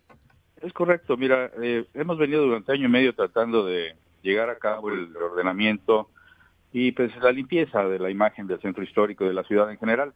Es 0.61 0.73
correcto, 0.73 1.17
mira, 1.17 1.51
eh, 1.63 1.85
hemos 1.95 2.19
venido 2.19 2.43
durante 2.43 2.73
año 2.73 2.87
y 2.87 2.91
medio 2.91 3.15
tratando 3.15 3.65
de 3.67 3.95
llegar 4.23 4.49
a 4.51 4.59
cabo 4.59 4.91
el 4.91 5.15
ordenamiento 5.17 6.11
y 6.73 6.93
pues 6.93 7.15
la 7.19 7.33
limpieza 7.33 7.85
de 7.85 7.99
la 7.99 8.11
imagen 8.11 8.47
del 8.47 8.61
centro 8.61 8.83
histórico 8.83 9.25
de 9.25 9.35
la 9.35 9.45
ciudad 9.45 9.71
en 9.71 9.79
general. 9.79 10.13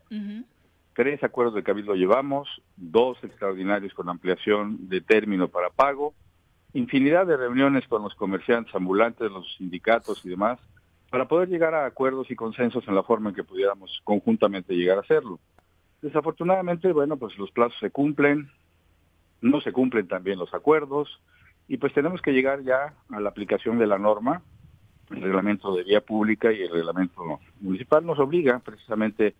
Tres 0.95 1.23
acuerdos 1.23 1.55
de 1.55 1.63
cabildo 1.63 1.95
llevamos, 1.95 2.49
dos 2.77 3.23
extraordinarios 3.23 3.95
con 3.95 4.09
ampliación 4.09 4.89
de 4.89 5.01
término 5.01 5.49
para 5.49 5.71
pago, 5.71 6.15
infinidad 6.73 7.27
de 7.27 7.37
reuniones 7.37 7.87
con 7.87 8.03
los 8.03 8.15
comerciantes 8.15 8.75
ambulantes, 8.75 9.31
los 9.31 9.47
sindicatos 9.57 10.25
y 10.25 10.31
demás, 10.31 10.59
para 11.11 11.27
poder 11.27 11.49
llegar 11.49 11.75
a 11.75 11.87
acuerdos 11.87 12.31
y 12.31 12.37
consensos 12.37 12.87
en 12.89 12.95
la 12.95 13.03
forma 13.03 13.31
en 13.31 13.37
que 13.37 13.45
pudiéramos 13.45 14.01
conjuntamente 14.05 14.75
llegar 14.75 14.99
a 14.99 15.03
hacerlo. 15.03 15.39
Desafortunadamente, 16.03 16.93
bueno, 16.93 17.17
pues 17.17 17.37
los 17.39 17.51
plazos 17.51 17.79
se 17.79 17.91
cumplen, 17.91 18.51
no 19.41 19.61
se 19.61 19.73
cumplen 19.73 20.09
también 20.09 20.39
los 20.39 20.53
acuerdos 20.55 21.21
y 21.69 21.77
pues 21.77 21.93
tenemos 21.93 22.21
que 22.21 22.33
llegar 22.33 22.63
ya 22.63 22.95
a 23.11 23.21
la 23.21 23.29
aplicación 23.29 23.79
de 23.79 23.87
la 23.87 23.99
norma. 23.99 24.43
El 25.11 25.23
reglamento 25.23 25.75
de 25.75 25.85
vía 25.85 26.01
pública 26.01 26.53
y 26.53 26.63
el 26.63 26.71
reglamento 26.71 27.41
municipal 27.61 28.05
nos 28.05 28.19
obliga 28.19 28.59
precisamente 28.61 29.35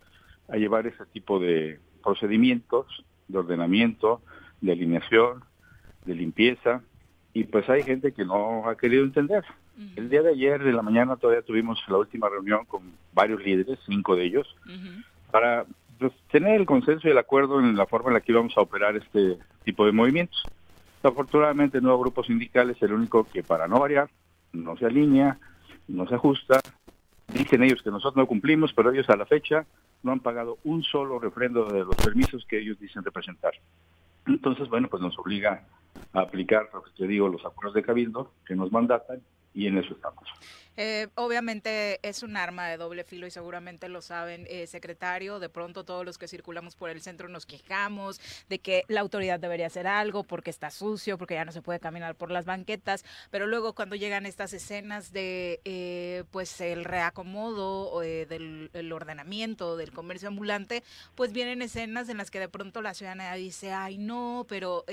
a 0.49 0.57
llevar 0.57 0.87
ese 0.87 1.05
tipo 1.07 1.39
de 1.39 1.79
procedimientos 2.03 3.05
de 3.27 3.37
ordenamiento, 3.37 4.21
de 4.59 4.73
alineación, 4.73 5.43
de 6.05 6.15
limpieza 6.15 6.81
y 7.33 7.45
pues 7.45 7.69
hay 7.69 7.83
gente 7.83 8.11
que 8.11 8.25
no 8.25 8.67
ha 8.69 8.75
querido 8.75 9.03
entender. 9.03 9.43
El 9.95 10.09
día 10.09 10.21
de 10.21 10.31
ayer 10.31 10.63
de 10.63 10.73
la 10.73 10.81
mañana 10.81 11.15
todavía 11.15 11.41
tuvimos 11.41 11.79
la 11.87 11.97
última 11.97 12.29
reunión 12.29 12.65
con 12.65 12.91
varios 13.13 13.43
líderes, 13.43 13.79
cinco 13.85 14.15
de 14.15 14.25
ellos, 14.25 14.55
para 15.31 15.65
pues, 16.01 16.13
tener 16.31 16.59
el 16.59 16.65
consenso 16.65 17.07
y 17.07 17.11
el 17.11 17.17
acuerdo 17.19 17.59
en 17.59 17.75
la 17.75 17.85
forma 17.85 18.09
en 18.09 18.15
la 18.15 18.21
que 18.21 18.31
íbamos 18.31 18.57
a 18.57 18.61
operar 18.61 18.95
este 18.95 19.37
tipo 19.63 19.85
de 19.85 19.91
movimientos. 19.91 20.41
Afortunadamente 21.03 21.77
el 21.77 21.83
nuevo 21.83 21.99
grupo 21.99 22.23
sindical 22.23 22.71
es 22.71 22.81
el 22.81 22.93
único 22.93 23.23
que 23.25 23.43
para 23.43 23.67
no 23.67 23.79
variar, 23.79 24.09
no 24.51 24.75
se 24.77 24.87
alinea, 24.87 25.37
no 25.87 26.07
se 26.07 26.15
ajusta. 26.15 26.59
Dicen 27.27 27.61
ellos 27.61 27.83
que 27.83 27.91
nosotros 27.91 28.17
no 28.17 28.25
cumplimos, 28.25 28.73
pero 28.73 28.91
ellos 28.91 29.07
a 29.11 29.15
la 29.15 29.27
fecha 29.27 29.67
no 30.01 30.11
han 30.11 30.21
pagado 30.21 30.57
un 30.63 30.81
solo 30.81 31.19
refrendo 31.19 31.65
de 31.65 31.85
los 31.85 31.95
permisos 31.95 32.45
que 32.47 32.57
ellos 32.57 32.79
dicen 32.79 33.03
representar. 33.03 33.53
Entonces, 34.25 34.67
bueno, 34.69 34.87
pues 34.87 35.03
nos 35.03 35.17
obliga 35.19 35.67
a 36.13 36.21
aplicar, 36.21 36.67
lo 36.73 36.81
que 36.81 36.91
te 36.97 37.05
digo, 37.05 37.29
los 37.29 37.45
acuerdos 37.45 37.75
de 37.75 37.83
cabildo 37.83 38.31
que 38.43 38.55
nos 38.55 38.71
mandatan 38.71 39.21
y 39.53 39.67
en 39.67 39.77
eso 39.77 39.93
estamos. 39.93 40.27
Eh, 40.77 41.07
obviamente 41.15 41.99
es 42.07 42.23
un 42.23 42.37
arma 42.37 42.67
de 42.67 42.77
doble 42.77 43.03
filo 43.03 43.27
y 43.27 43.31
seguramente 43.31 43.89
lo 43.89 44.01
saben, 44.01 44.45
eh, 44.49 44.67
secretario. 44.67 45.39
De 45.39 45.49
pronto 45.49 45.83
todos 45.83 46.05
los 46.05 46.17
que 46.17 46.27
circulamos 46.27 46.75
por 46.75 46.89
el 46.89 47.01
centro 47.01 47.27
nos 47.27 47.45
quejamos 47.45 48.19
de 48.49 48.59
que 48.59 48.83
la 48.87 49.01
autoridad 49.01 49.39
debería 49.39 49.67
hacer 49.67 49.87
algo 49.87 50.23
porque 50.23 50.49
está 50.49 50.71
sucio, 50.71 51.17
porque 51.17 51.33
ya 51.33 51.45
no 51.45 51.51
se 51.51 51.61
puede 51.61 51.79
caminar 51.79 52.15
por 52.15 52.31
las 52.31 52.45
banquetas. 52.45 53.03
Pero 53.29 53.47
luego 53.47 53.73
cuando 53.73 53.95
llegan 53.95 54.25
estas 54.25 54.53
escenas 54.53 55.11
de 55.11 55.59
eh, 55.65 56.23
pues 56.31 56.61
el 56.61 56.85
reacomodo 56.85 57.99
del 58.01 58.69
el 58.73 58.91
ordenamiento 58.93 59.77
del 59.77 59.91
comercio 59.91 60.27
ambulante, 60.27 60.83
pues 61.15 61.33
vienen 61.33 61.61
escenas 61.61 62.09
en 62.09 62.17
las 62.17 62.31
que 62.31 62.39
de 62.39 62.49
pronto 62.49 62.81
la 62.81 62.93
ciudadanía 62.93 63.33
dice, 63.33 63.71
ay 63.73 63.97
no, 63.97 64.45
pero 64.47 64.85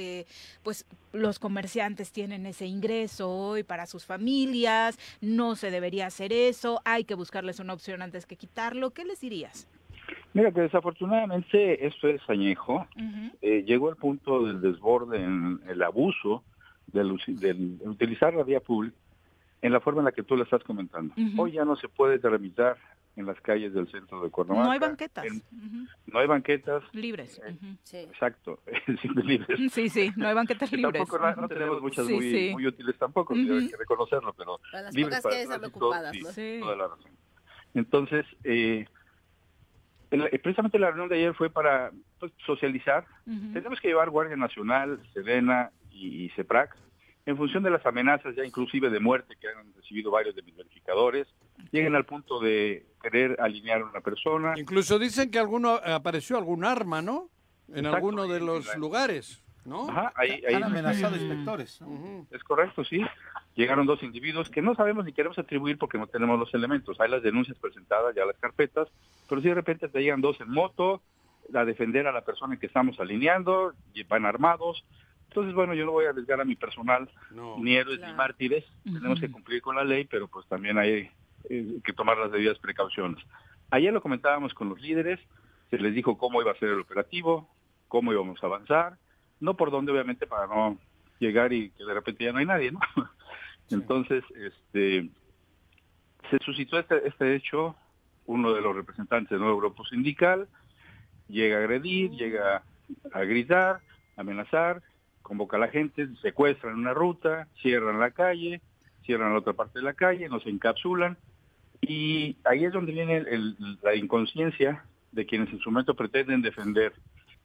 pues 0.62 0.84
los 1.12 1.38
comerciantes 1.38 2.12
tienen 2.12 2.46
ese 2.46 2.66
ingreso 2.66 3.30
hoy 3.30 3.62
para 3.62 3.86
sus 3.86 4.04
familias, 4.04 4.98
no 5.20 5.56
se 5.56 5.70
debería 5.78 6.06
hacer 6.06 6.32
eso, 6.32 6.80
hay 6.84 7.04
que 7.04 7.14
buscarles 7.14 7.60
una 7.60 7.72
opción 7.72 8.02
antes 8.02 8.26
que 8.26 8.36
quitarlo. 8.36 8.90
¿Qué 8.90 9.04
les 9.04 9.20
dirías? 9.20 9.68
Mira 10.34 10.50
que 10.50 10.62
desafortunadamente 10.62 11.86
esto 11.86 12.08
es 12.08 12.20
añejo. 12.28 12.86
Eh, 13.40 13.62
llegó 13.64 13.88
al 13.88 13.96
punto 13.96 14.44
del 14.44 14.60
desborde 14.60 15.22
en 15.22 15.60
el 15.68 15.80
abuso 15.82 16.42
del, 16.88 17.16
del 17.38 17.78
utilizar 17.84 18.34
la 18.34 18.42
vía 18.42 18.60
pública 18.60 18.96
en 19.62 19.72
la 19.72 19.80
forma 19.80 20.00
en 20.00 20.06
la 20.06 20.12
que 20.12 20.22
tú 20.24 20.36
lo 20.36 20.42
estás 20.42 20.64
comentando. 20.64 21.14
Hoy 21.36 21.52
ya 21.52 21.64
no 21.64 21.76
se 21.76 21.88
puede 21.88 22.18
tramitar 22.18 22.76
en 23.18 23.26
las 23.26 23.40
calles 23.40 23.74
del 23.74 23.90
centro 23.90 24.22
de 24.22 24.30
Cuernavaca. 24.30 24.64
No 24.66 24.70
hay 24.72 24.78
banquetas. 24.78 25.24
En- 25.26 25.42
no 26.06 26.18
hay 26.20 26.26
banquetas. 26.28 26.84
Libres. 26.92 27.40
ujú. 27.44 27.76
Sí. 27.82 27.96
Exacto. 27.98 28.60
sí, 29.02 29.08
libres. 29.24 29.58
Sí, 29.72 29.88
sí, 29.88 30.10
no 30.16 30.28
hay 30.28 30.34
banquetas 30.34 30.70
Que 30.70 30.76
libres. 30.76 31.00
Tampoco 31.02 31.18
no, 31.18 31.34
no 31.42 31.48
tenemos 31.48 31.82
muchas 31.82 32.06
Sí, 32.06 32.14
muy, 32.14 32.30
sí. 32.30 32.50
muy 32.52 32.66
útiles 32.66 32.96
tampoco, 32.96 33.34
Ujú. 33.34 33.54
hay 33.54 33.68
que 33.68 33.76
reconocerlo, 33.76 34.32
pero 34.34 34.60
Para 34.70 34.84
las 34.84 34.94
libres 34.94 35.20
para 35.20 35.34
que 35.34 35.42
están 35.42 35.64
ocupadas, 35.64 36.12
sí, 36.12 36.20
¿no? 36.22 36.28
Sí. 36.30 36.58
toda 36.62 36.76
la 36.76 36.86
razón. 36.88 37.10
Entonces, 37.74 38.24
eh, 38.44 38.86
el- 40.10 40.28
precisamente 40.40 40.78
la 40.78 40.88
reunión 40.88 41.08
de 41.08 41.16
ayer 41.16 41.34
fue 41.34 41.50
para 41.50 41.90
pues, 42.20 42.32
socializar. 42.46 43.04
Tenemos 43.24 43.80
que 43.80 43.88
llevar 43.88 44.10
Guardia 44.10 44.36
Nacional, 44.36 45.00
Sedena 45.12 45.70
y, 45.90 46.24
y 46.24 46.28
CEPRAC 46.30 46.76
en 47.26 47.36
función 47.36 47.62
de 47.62 47.70
las 47.70 47.84
amenazas 47.84 48.34
ya 48.36 48.44
inclusive 48.44 48.88
de 48.90 49.00
muerte 49.00 49.34
que 49.40 49.48
han 49.48 49.74
recibido 49.74 50.10
varios 50.12 50.34
de 50.34 50.42
mis 50.42 50.56
verificadores. 50.56 51.26
Lleguen 51.70 51.94
al 51.94 52.04
punto 52.06 52.40
de 52.40 52.86
querer 53.02 53.36
alinear 53.40 53.82
a 53.82 53.86
una 53.86 54.00
persona. 54.00 54.54
Incluso 54.56 54.98
dicen 54.98 55.30
que 55.30 55.38
alguno 55.38 55.74
apareció 55.84 56.36
algún 56.38 56.64
arma, 56.64 57.02
¿no? 57.02 57.28
En 57.68 57.78
Exacto, 57.78 57.96
alguno 57.96 58.26
de 58.26 58.40
los 58.40 58.74
lugares, 58.76 59.42
¿no? 59.64 59.88
Ajá, 59.90 60.12
ahí, 60.16 60.42
ahí- 60.48 60.54
Han 60.54 60.64
amenazado 60.64 61.16
inspectores. 61.16 61.80
Es 62.30 62.42
correcto, 62.44 62.84
sí. 62.84 63.00
Llegaron 63.54 63.86
dos 63.86 64.02
individuos 64.02 64.48
que 64.48 64.62
no 64.62 64.74
sabemos 64.74 65.04
ni 65.04 65.12
queremos 65.12 65.38
atribuir 65.38 65.76
porque 65.78 65.98
no 65.98 66.06
tenemos 66.06 66.38
los 66.38 66.52
elementos. 66.54 66.98
Hay 67.00 67.10
las 67.10 67.22
denuncias 67.22 67.58
presentadas, 67.58 68.14
ya 68.14 68.24
las 68.24 68.38
carpetas, 68.38 68.88
pero 69.28 69.40
si 69.42 69.48
de 69.48 69.54
repente 69.54 69.88
te 69.88 70.00
llegan 70.00 70.20
dos 70.20 70.40
en 70.40 70.50
moto 70.50 71.02
a 71.54 71.64
defender 71.64 72.06
a 72.06 72.12
la 72.12 72.22
persona 72.22 72.56
que 72.58 72.66
estamos 72.66 72.98
alineando, 73.00 73.74
y 73.94 74.02
van 74.04 74.24
armados. 74.26 74.84
Entonces, 75.28 75.54
bueno, 75.54 75.74
yo 75.74 75.84
no 75.84 75.92
voy 75.92 76.06
a 76.06 76.10
arriesgar 76.10 76.40
a 76.40 76.44
mi 76.44 76.56
personal, 76.56 77.10
No. 77.32 77.56
ni 77.58 77.74
héroes 77.76 78.00
ni 78.00 78.12
mártires. 78.14 78.64
Tenemos 78.84 79.20
que 79.20 79.30
cumplir 79.30 79.60
con 79.60 79.76
la 79.76 79.84
ley, 79.84 80.04
pero 80.06 80.26
pues 80.28 80.46
también 80.46 80.78
hay 80.78 81.10
eh, 81.48 81.80
que 81.84 81.92
tomar 81.92 82.18
las 82.18 82.32
debidas 82.32 82.58
precauciones. 82.58 83.22
Ayer 83.70 83.92
lo 83.92 84.02
comentábamos 84.02 84.54
con 84.54 84.68
los 84.68 84.80
líderes, 84.80 85.20
se 85.70 85.78
les 85.78 85.94
dijo 85.94 86.16
cómo 86.16 86.40
iba 86.40 86.52
a 86.52 86.58
ser 86.58 86.70
el 86.70 86.80
operativo, 86.80 87.48
cómo 87.88 88.12
íbamos 88.12 88.42
a 88.42 88.46
avanzar, 88.46 88.98
no 89.40 89.54
por 89.54 89.70
dónde 89.70 89.92
obviamente 89.92 90.26
para 90.26 90.46
no 90.46 90.78
llegar 91.18 91.52
y 91.52 91.70
que 91.70 91.84
de 91.84 91.94
repente 91.94 92.24
ya 92.24 92.32
no 92.32 92.38
hay 92.38 92.46
nadie, 92.46 92.72
¿no? 92.72 92.80
Entonces, 93.70 94.24
este, 94.34 95.10
se 96.30 96.38
suscitó 96.44 96.78
este, 96.78 97.06
este 97.06 97.34
hecho, 97.34 97.76
uno 98.26 98.52
de 98.52 98.60
los 98.60 98.74
representantes 98.74 99.30
del 99.30 99.40
nuevo 99.40 99.58
grupo 99.58 99.84
sindical 99.84 100.48
llega 101.28 101.56
a 101.56 101.60
agredir, 101.60 102.10
llega 102.12 102.62
a 103.12 103.20
gritar, 103.20 103.80
amenazar, 104.16 104.82
convoca 105.22 105.56
a 105.56 105.60
la 105.60 105.68
gente, 105.68 106.08
secuestran 106.22 106.74
una 106.74 106.94
ruta, 106.94 107.48
cierran 107.60 108.00
la 108.00 108.10
calle, 108.10 108.62
cierran 109.08 109.32
la 109.32 109.38
otra 109.38 109.54
parte 109.54 109.78
de 109.78 109.84
la 109.86 109.94
calle, 109.94 110.28
nos 110.28 110.46
encapsulan 110.46 111.16
y 111.80 112.36
ahí 112.44 112.66
es 112.66 112.72
donde 112.74 112.92
viene 112.92 113.16
el- 113.16 113.56
la 113.82 113.94
inconsciencia 113.94 114.84
de 115.12 115.24
quienes 115.24 115.48
en 115.50 115.60
su 115.60 115.70
momento 115.70 115.94
pretenden 115.94 116.42
defender, 116.42 116.92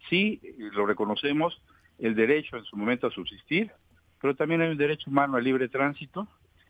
sí, 0.09 0.41
lo 0.73 0.85
reconocemos, 0.85 1.61
el 1.99 2.15
derecho 2.15 2.57
en 2.57 2.65
su 2.65 2.75
momento 2.75 3.07
a 3.07 3.11
subsistir, 3.11 3.71
pero 4.19 4.35
también 4.35 4.59
hay 4.61 4.71
un 4.71 4.77
derecho 4.77 5.09
humano 5.09 5.37
al 5.37 5.43
libre 5.45 5.69
tránsito 5.69 6.27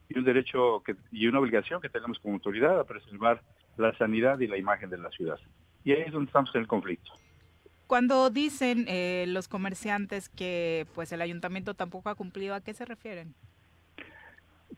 y 0.09 0.19
un 0.19 0.25
derecho 0.25 0.83
que, 0.85 0.95
y 1.11 1.25
una 1.25 1.39
obligación 1.39 1.81
que 1.81 1.89
tenemos 1.89 2.19
como 2.19 2.35
autoridad 2.35 2.79
a 2.79 2.83
preservar 2.83 3.41
la 3.77 3.97
sanidad 3.97 4.39
y 4.41 4.47
la 4.47 4.57
imagen 4.59 4.91
de 4.91 4.99
la 4.99 5.09
ciudad. 5.09 5.39
Y 5.83 5.93
ahí 5.93 6.03
es 6.05 6.11
donde 6.11 6.27
estamos 6.27 6.53
en 6.53 6.61
el 6.61 6.67
conflicto. 6.67 7.11
Cuando 7.87 8.29
dicen 8.29 8.85
eh, 8.87 9.25
los 9.27 9.47
comerciantes 9.47 10.29
que 10.29 10.85
pues 10.93 11.11
el 11.11 11.21
ayuntamiento 11.21 11.73
tampoco 11.73 12.09
ha 12.09 12.15
cumplido, 12.15 12.53
¿a 12.53 12.61
qué 12.61 12.75
se 12.75 12.85
refieren? 12.85 13.33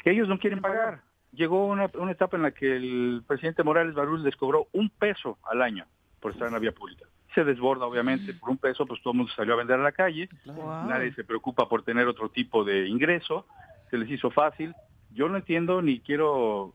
Que 0.01 0.11
ellos 0.11 0.27
no 0.27 0.39
quieren 0.39 0.61
pagar. 0.61 1.01
Llegó 1.31 1.65
una, 1.67 1.89
una 1.95 2.11
etapa 2.11 2.37
en 2.37 2.43
la 2.43 2.51
que 2.51 2.75
el 2.75 3.23
presidente 3.27 3.63
Morales 3.63 3.93
Barús 3.93 4.21
les 4.21 4.35
cobró 4.35 4.67
un 4.71 4.89
peso 4.89 5.37
al 5.43 5.61
año 5.61 5.85
por 6.19 6.31
estar 6.31 6.47
en 6.47 6.53
la 6.53 6.59
vía 6.59 6.71
pública. 6.71 7.05
Se 7.33 7.43
desborda, 7.43 7.85
obviamente, 7.85 8.33
por 8.33 8.49
un 8.49 8.57
peso, 8.57 8.85
pues 8.85 9.01
todo 9.01 9.11
el 9.11 9.17
mundo 9.17 9.33
salió 9.35 9.53
a 9.53 9.57
vender 9.57 9.79
a 9.79 9.83
la 9.83 9.91
calle. 9.91 10.29
Wow. 10.45 10.87
Nadie 10.87 11.13
se 11.13 11.25
preocupa 11.25 11.67
por 11.67 11.83
tener 11.83 12.07
otro 12.07 12.29
tipo 12.29 12.63
de 12.63 12.87
ingreso. 12.87 13.45
Se 13.89 13.97
les 13.97 14.09
hizo 14.09 14.31
fácil. 14.31 14.73
Yo 15.13 15.27
no 15.27 15.35
entiendo 15.35 15.81
ni 15.81 15.99
quiero, 15.99 16.73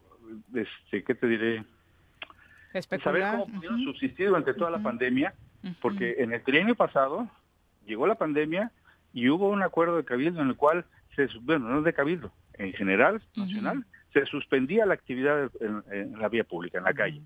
este, 0.54 1.02
¿qué 1.02 1.14
te 1.14 1.26
diré? 1.26 1.64
Saber 2.72 2.74
Especular. 2.74 3.38
cómo 3.38 3.46
pudieron 3.54 3.82
subsistir 3.84 4.28
durante 4.28 4.54
toda 4.54 4.70
la 4.70 4.82
pandemia, 4.82 5.34
porque 5.80 6.16
en 6.18 6.32
el 6.32 6.42
trienio 6.42 6.74
pasado 6.74 7.28
llegó 7.86 8.06
la 8.06 8.14
pandemia, 8.14 8.70
y 9.12 9.28
hubo 9.28 9.48
un 9.48 9.62
acuerdo 9.62 9.96
de 9.96 10.04
cabildo 10.04 10.40
en 10.40 10.48
el 10.48 10.56
cual, 10.56 10.84
se, 11.16 11.26
bueno, 11.40 11.68
no 11.68 11.82
de 11.82 11.92
cabildo, 11.92 12.30
en 12.60 12.72
general, 12.74 13.22
nacional, 13.36 13.84
se 14.12 14.26
suspendía 14.26 14.86
la 14.86 14.94
actividad 14.94 15.50
en, 15.60 16.18
la 16.18 16.28
vía 16.28 16.44
pública, 16.44 16.78
en 16.78 16.84
la 16.84 16.92
calle, 16.92 17.22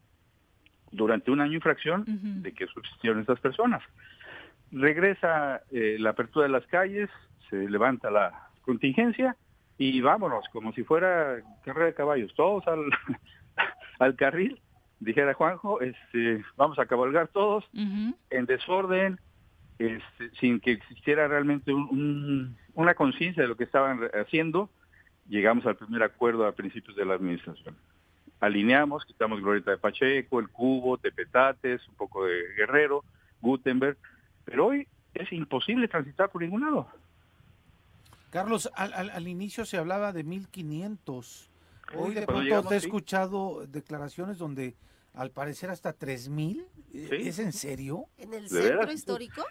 durante 0.93 1.31
un 1.31 1.41
año 1.41 1.59
y 1.59 1.61
fracción 1.61 2.05
de 2.43 2.53
que 2.53 2.67
subsistieron 2.67 3.21
estas 3.21 3.41
personas. 3.41 3.83
Regresa 4.71 5.63
eh, 5.71 5.97
la 5.99 6.11
apertura 6.11 6.47
de 6.47 6.53
las 6.53 6.67
calles, 6.67 7.11
se 7.51 7.69
levanta 7.69 8.11
la 8.11 8.49
contingencia 8.63 9.37
y 9.77 10.01
vámonos, 10.01 10.45
como 10.53 10.73
si 10.73 10.85
fuera 10.85 11.43
carrera 11.65 11.87
de 11.87 11.95
caballos, 11.95 12.33
todos 12.35 12.67
al, 12.69 12.85
al 13.99 14.15
carril, 14.15 14.61
dijera 15.01 15.35
Juanjo, 15.35 15.81
este, 15.81 16.45
vamos 16.57 16.79
a 16.79 16.87
cabalgar 16.87 17.29
todos 17.29 17.65
en 17.73 18.47
desorden, 18.47 19.19
este, 19.79 20.31
sin 20.39 20.61
que 20.61 20.73
existiera 20.73 21.27
realmente 21.27 21.73
una 21.73 22.95
conciencia 22.95 23.43
de 23.43 23.49
lo 23.49 23.57
que 23.57 23.65
estaban 23.65 24.01
haciendo, 24.15 24.71
llegamos 25.29 25.67
al 25.67 25.77
primer 25.77 26.03
acuerdo 26.03 26.47
a 26.47 26.53
principios 26.53 26.97
de 26.97 27.05
la 27.05 27.15
administración. 27.15 27.77
Alineamos, 28.41 29.05
quitamos 29.05 29.41
Glorieta 29.41 29.71
de 29.71 29.79
Pacheco, 29.79 30.41
el 30.41 30.49
Cubo, 30.49 30.99
Tepetates, 30.99 31.87
un 31.89 31.95
poco 31.95 32.25
de 32.27 32.55
Guerrero, 32.57 33.05
Gutenberg, 33.41 33.97
pero 34.45 34.67
hoy 34.67 34.87
es 35.15 35.33
imposible 35.33 35.89
transitar 35.89 36.31
por 36.31 36.43
ningún 36.43 36.63
lado. 36.63 36.89
Carlos, 38.31 38.69
al, 38.75 39.29
inicio 39.29 39.65
se 39.65 39.79
hablaba 39.79 40.13
de 40.13 40.25
1500. 40.25 41.51
Hoy 41.97 42.15
de 42.15 42.27
pronto 42.27 42.65
te 42.65 42.75
he 42.75 42.79
escuchado 42.79 43.65
declaraciones 43.69 44.39
donde 44.39 44.75
al 45.15 45.31
parecer 45.31 45.71
hasta 45.71 45.93
3000. 45.93 46.67
¿Es 46.93 47.39
en 47.39 47.53
serio? 47.53 48.07
¿En 48.19 48.35
el 48.35 48.49
centro 48.49 48.91
histórico? 48.91 49.45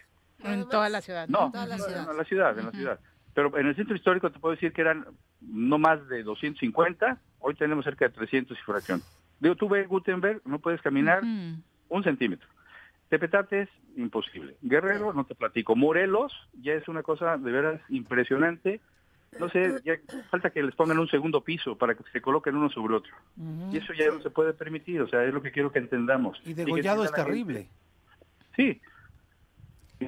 En 0.44 0.68
toda 0.68 0.90
la 0.90 1.02
ciudad. 1.02 1.28
No, 1.30 1.45
en 1.45 1.52
toda 1.54 1.66
la 1.66 1.78
ciudad. 1.78 2.12
en 2.12 2.18
la 2.18 2.24
ciudad, 2.26 2.60
en 2.60 2.66
la 2.66 2.72
ciudad. 2.72 3.00
Pero 3.34 3.58
en 3.58 3.68
el 3.68 3.76
centro 3.76 3.95
histórico 3.95 4.30
te 4.32 4.40
puedo 4.40 4.54
decir 4.56 4.74
que 4.74 4.82
eran 4.82 5.06
no 5.48 5.78
más 5.78 6.07
de 6.07 6.24
250, 6.24 7.20
hoy 7.40 7.56
tenemos 7.56 7.86
cerca 7.86 8.06
de 8.06 8.14
300 8.14 8.57
y 8.57 8.61
fracción. 8.61 9.02
Digo, 9.40 9.56
tú 9.56 9.68
ves 9.68 9.88
Gutenberg, 9.88 10.41
no 10.45 10.60
puedes 10.60 10.82
caminar 10.82 11.22
un 11.24 12.03
centímetro. 12.03 12.48
Tepetates, 13.10 13.70
imposible. 13.95 14.56
Guerrero, 14.61 15.14
no 15.14 15.26
te 15.26 15.36
platico. 15.36 15.76
Morelos, 15.76 16.34
ya 16.61 16.74
es 16.74 16.88
una 16.88 17.03
cosa 17.03 17.38
de 17.38 17.52
veras 17.52 17.82
impresionante. 17.90 18.82
No 19.40 19.49
sé, 19.49 19.82
ya 19.84 19.95
falta 20.30 20.52
que 20.52 20.64
les 20.64 20.76
pongan 20.76 20.99
un 20.99 21.07
segundo 21.07 21.41
piso 21.41 21.78
para 21.78 21.95
que 21.95 22.03
se 22.11 22.22
coloquen 22.22 22.56
uno 22.56 22.70
sobre 22.70 22.95
otro. 22.95 23.14
Y 23.72 23.78
eso 23.78 23.94
ya 23.94 24.07
no 24.07 24.22
se 24.22 24.30
puede 24.30 24.53
permitir, 24.53 25.02
o 25.02 25.07
sea, 25.07 25.24
es 25.24 25.34
lo 25.34 25.41
que 25.41 25.52
quiero 25.52 25.72
que 25.72 25.80
entendamos. 25.80 26.40
Y 26.45 26.53
degollado 26.53 27.03
es 27.03 27.11
terrible. 27.11 27.68
Sí, 28.56 28.80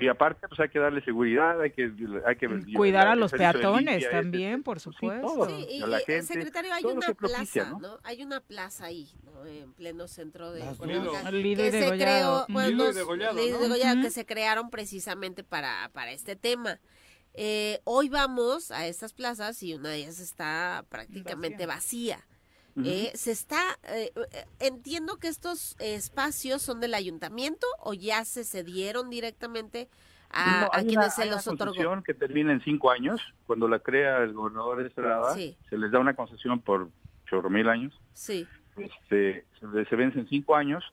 y 0.01 0.07
aparte 0.07 0.47
pues 0.47 0.59
hay 0.59 0.69
que 0.69 0.79
darle 0.79 1.03
seguridad, 1.03 1.59
hay 1.61 1.71
que 1.71 1.91
hay 2.25 2.35
que 2.35 2.47
cuidar 2.73 3.07
a 3.07 3.15
los 3.15 3.31
peatones 3.31 4.09
también, 4.09 4.63
por 4.63 4.79
supuesto. 4.79 5.47
Sí, 5.47 5.67
y, 5.69 5.79
la 5.79 5.99
gente, 5.99 6.23
secretario 6.23 6.73
hay 6.73 6.85
una 6.85 7.13
plaza, 7.13 7.77
¿no? 7.79 7.99
Hay 8.03 8.23
una 8.23 8.39
plaza 8.41 8.85
ahí, 8.85 9.11
¿no? 9.23 9.45
En 9.45 9.73
pleno 9.73 10.07
centro 10.07 10.51
de 10.51 10.61
que 10.61 11.71
se 11.71 11.97
creó, 11.97 12.45
bueno, 12.49 12.85
que 14.01 14.09
se 14.09 14.25
crearon 14.25 14.69
precisamente 14.69 15.43
para 15.43 15.89
para 15.93 16.11
este 16.11 16.35
tema. 16.35 16.79
Eh, 17.37 17.81
hoy 17.83 18.07
vamos 18.07 18.71
a 18.71 18.87
estas 18.87 19.13
plazas 19.13 19.61
y 19.61 19.73
una 19.73 19.89
de 19.89 19.97
ellas 19.97 20.19
está 20.19 20.85
prácticamente 20.89 21.65
vacía. 21.65 22.25
Eh, 22.83 23.11
se 23.15 23.31
está, 23.31 23.61
eh, 23.83 24.11
entiendo 24.59 25.15
que 25.15 25.29
estos 25.29 25.77
espacios 25.79 26.61
son 26.61 26.81
del 26.81 26.93
ayuntamiento 26.93 27.65
o 27.79 27.93
ya 27.93 28.25
se 28.25 28.43
cedieron 28.43 29.09
directamente 29.09 29.87
a, 30.29 30.69
quienes 30.81 31.13
se 31.15 31.25
los 31.25 31.47
otorgó. 31.47 32.03
que 32.03 32.13
termina 32.13 32.51
en 32.51 32.61
cinco 32.61 32.91
años, 32.91 33.21
cuando 33.47 33.69
la 33.69 33.79
crea 33.79 34.23
el 34.23 34.33
gobernador 34.33 34.81
de 34.81 34.89
Estrada, 34.89 35.33
se 35.35 35.77
les 35.77 35.91
da 35.91 35.99
una 35.99 36.15
concesión 36.15 36.59
por 36.59 36.89
chorro 37.29 37.49
mil 37.49 37.69
años. 37.69 37.97
Sí. 38.13 38.45
Este, 38.75 39.45
se, 39.59 39.85
se 39.85 39.95
vence 39.95 40.19
en 40.19 40.27
cinco 40.27 40.55
años. 40.55 40.83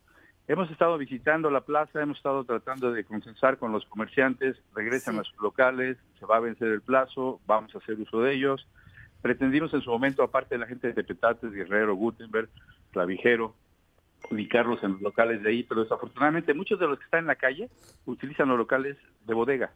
Hemos 0.47 0.71
estado 0.71 0.99
visitando 0.99 1.51
la 1.51 1.63
plaza, 1.63 2.01
hemos 2.01 2.17
estado 2.17 2.45
tratando 2.45 2.93
de 2.93 3.05
consensar 3.05 3.59
con 3.59 3.73
los 3.73 3.85
comerciantes, 3.87 4.57
regresan 4.75 5.19
a 5.19 5.25
sus 5.25 5.37
locales, 5.41 5.99
se 6.19 6.27
va 6.27 6.37
a 6.37 6.41
vencer 6.41 6.69
el 6.69 6.81
plazo, 6.81 7.41
vamos 7.47 7.75
a 7.75 7.79
hacer 7.79 7.99
uso 7.99 8.21
de 8.21 8.35
ellos 8.35 8.67
Pretendimos 9.23 9.73
en 9.73 9.81
su 9.83 9.91
momento, 9.91 10.23
aparte 10.23 10.57
de 10.57 10.59
la 10.59 10.67
gente 10.67 10.93
de 10.93 11.05
Petates, 11.05 11.53
Guerrero, 11.53 11.95
Gutenberg, 11.95 12.49
Clavijero, 12.91 13.55
ubicarlos 14.31 14.83
en 14.83 14.93
los 14.93 15.01
locales 15.01 15.43
de 15.43 15.51
ahí, 15.51 15.63
pero 15.63 15.83
desafortunadamente 15.83 16.55
muchos 16.55 16.79
de 16.79 16.87
los 16.87 16.99
que 16.99 17.05
están 17.05 17.21
en 17.21 17.27
la 17.27 17.37
calle 17.37 17.69
utilizan 18.07 18.49
los 18.49 18.59
locales 18.59 18.97
de 19.27 19.35
bodega. 19.35 19.73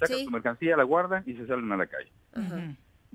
Sacan 0.00 0.24
su 0.24 0.30
mercancía, 0.30 0.76
la 0.76 0.84
guardan 0.84 1.22
y 1.26 1.34
se 1.34 1.46
salen 1.46 1.70
a 1.72 1.76
la 1.76 1.86
calle. 1.86 2.10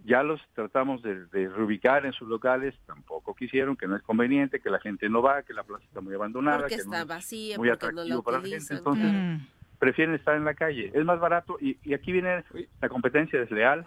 Ya 0.05 0.23
los 0.23 0.39
tratamos 0.53 1.01
de, 1.01 1.25
reubicar 1.49 2.05
en 2.05 2.13
sus 2.13 2.29
locales, 2.29 2.75
tampoco 2.85 3.35
quisieron, 3.35 3.75
que 3.75 3.87
no 3.87 3.95
es 3.95 4.03
conveniente, 4.03 4.59
que 4.59 4.69
la 4.69 4.79
gente 4.79 5.09
no 5.09 5.21
va, 5.21 5.41
que 5.41 5.53
la 5.53 5.63
plaza 5.63 5.83
está 5.83 6.01
muy 6.01 6.13
abandonada, 6.13 6.59
porque 6.59 6.75
que 6.75 6.81
está 6.81 7.03
vacía, 7.03 7.57
muy 7.57 7.69
atractivo 7.69 8.21
para 8.21 8.39
la 8.39 8.47
gente, 8.47 8.73
entonces 8.73 9.41
prefieren 9.79 10.15
estar 10.15 10.35
en 10.35 10.45
la 10.45 10.53
calle. 10.53 10.91
Es 10.93 11.03
más 11.03 11.19
barato 11.19 11.57
y, 11.59 11.77
y 11.83 11.93
aquí 11.93 12.11
viene 12.11 12.43
la 12.81 12.89
competencia 12.89 13.39
desleal, 13.39 13.85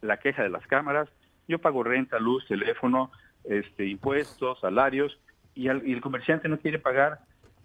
la 0.00 0.18
queja 0.18 0.42
de 0.42 0.48
las 0.48 0.66
cámaras, 0.66 1.08
yo 1.50 1.58
pago 1.58 1.82
renta, 1.82 2.18
luz, 2.18 2.46
teléfono, 2.46 3.10
este, 3.44 3.86
impuestos, 3.86 4.60
salarios, 4.60 5.18
y, 5.54 5.68
el 5.68 6.00
comerciante 6.00 6.48
no 6.48 6.58
quiere 6.58 6.78
pagar. 6.78 7.20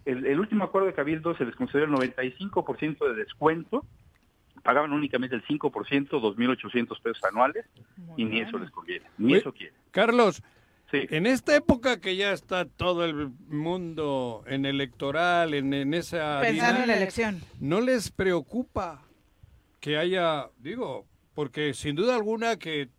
El, 0.05 0.39
último 0.39 0.63
acuerdo 0.63 0.87
de 0.87 0.93
Cabildo 0.93 1.35
se 1.35 1.45
les 1.45 1.55
concedió 1.55 1.85
el 1.85 1.91
95% 1.91 3.07
de 3.07 3.15
descuento, 3.15 3.85
pagaban 4.63 4.93
únicamente 4.93 5.35
el 5.35 5.43
5%, 5.45 5.69
2.800 6.09 7.01
pesos 7.01 7.23
anuales, 7.23 7.65
y 8.17 8.25
ni 8.25 8.39
eso 8.39 8.57
les 8.59 8.69
conviene, 8.69 9.05
ni 9.17 9.35
eso 9.35 9.53
quiere. 9.53 9.73
Carlos, 9.91 10.43
En 10.91 11.25
esta 11.25 11.55
época 11.55 11.99
que 11.99 12.15
ya 12.15 12.31
está 12.31 12.65
todo 12.65 13.03
el 13.03 13.29
mundo 13.49 14.43
en 14.47 14.65
electoral, 14.65 15.53
en, 15.53 15.93
esa... 15.93 16.39
Pensando 16.41 16.81
en 16.81 16.87
la 16.87 16.95
elección. 16.95 17.41
¿No 17.59 17.81
les 17.81 18.11
preocupa 18.11 19.01
que 19.81 19.97
haya, 19.97 20.49
digo, 20.57 21.05
porque 21.33 21.73
sin 21.73 21.95
duda 21.95 22.15
alguna 22.15 22.57
que 22.57 22.89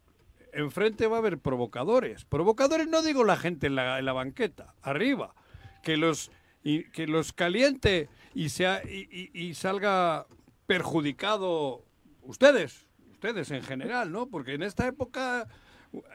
enfrente 0.57 1.07
va 1.07 1.17
a 1.17 1.19
haber 1.19 1.39
provocadores. 1.39 2.25
Provocadores 2.25 2.89
no 2.89 3.03
digo 3.03 3.25
la 3.25 3.37
gente 3.37 3.67
en 3.67 3.75
la, 3.77 4.13
banqueta, 4.13 4.75
arriba, 4.83 5.35
que 5.83 5.97
los, 5.97 6.31
y, 6.65 6.85
que 6.91 7.07
los 7.07 7.33
caliente 7.33 8.09
y, 8.35 8.49
sea, 8.49 8.83
y, 8.85 9.55
salga 9.55 10.27
perjudicado 10.67 11.85
ustedes, 12.23 12.87
ustedes 13.13 13.51
en 13.51 13.63
general, 13.63 14.11
¿no? 14.11 14.27
Porque 14.27 14.55
en 14.55 14.63
esta 14.63 14.87
época 14.87 15.47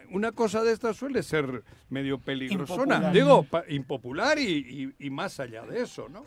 una 0.09 0.31
cosa 0.31 0.63
de 0.63 0.73
esta 0.73 0.93
suele 0.93 1.23
ser 1.23 1.63
medio 1.89 2.19
peligrosona, 2.19 3.11
digo, 3.11 3.47
impopular 3.69 4.38
y, 4.38 4.93
y, 4.99 5.09
más 5.09 5.39
allá 5.39 5.63
de 5.63 5.81
eso, 5.81 6.09
¿no? 6.09 6.26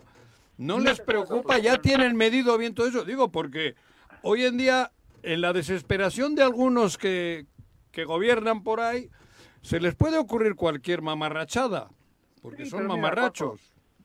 No 0.56 0.78
les 0.78 1.00
preocupa, 1.00 1.58
ya 1.58 1.78
tienen 1.78 2.16
medido 2.16 2.56
bien 2.56 2.74
todo 2.74 2.86
eso, 2.86 3.04
digo, 3.04 3.30
porque 3.30 3.74
hoy 4.22 4.44
en 4.44 4.56
día, 4.56 4.92
en 5.22 5.40
la 5.40 5.52
desesperación 5.52 6.34
de 6.34 6.42
algunos 6.42 6.96
que, 6.96 7.46
que 7.94 8.04
gobiernan 8.04 8.62
por 8.62 8.80
ahí, 8.80 9.08
se 9.62 9.80
les 9.80 9.94
puede 9.94 10.18
ocurrir 10.18 10.56
cualquier 10.56 11.00
mamarrachada, 11.00 11.88
porque 12.42 12.66
son 12.66 12.86
mamarrachos. 12.86 13.60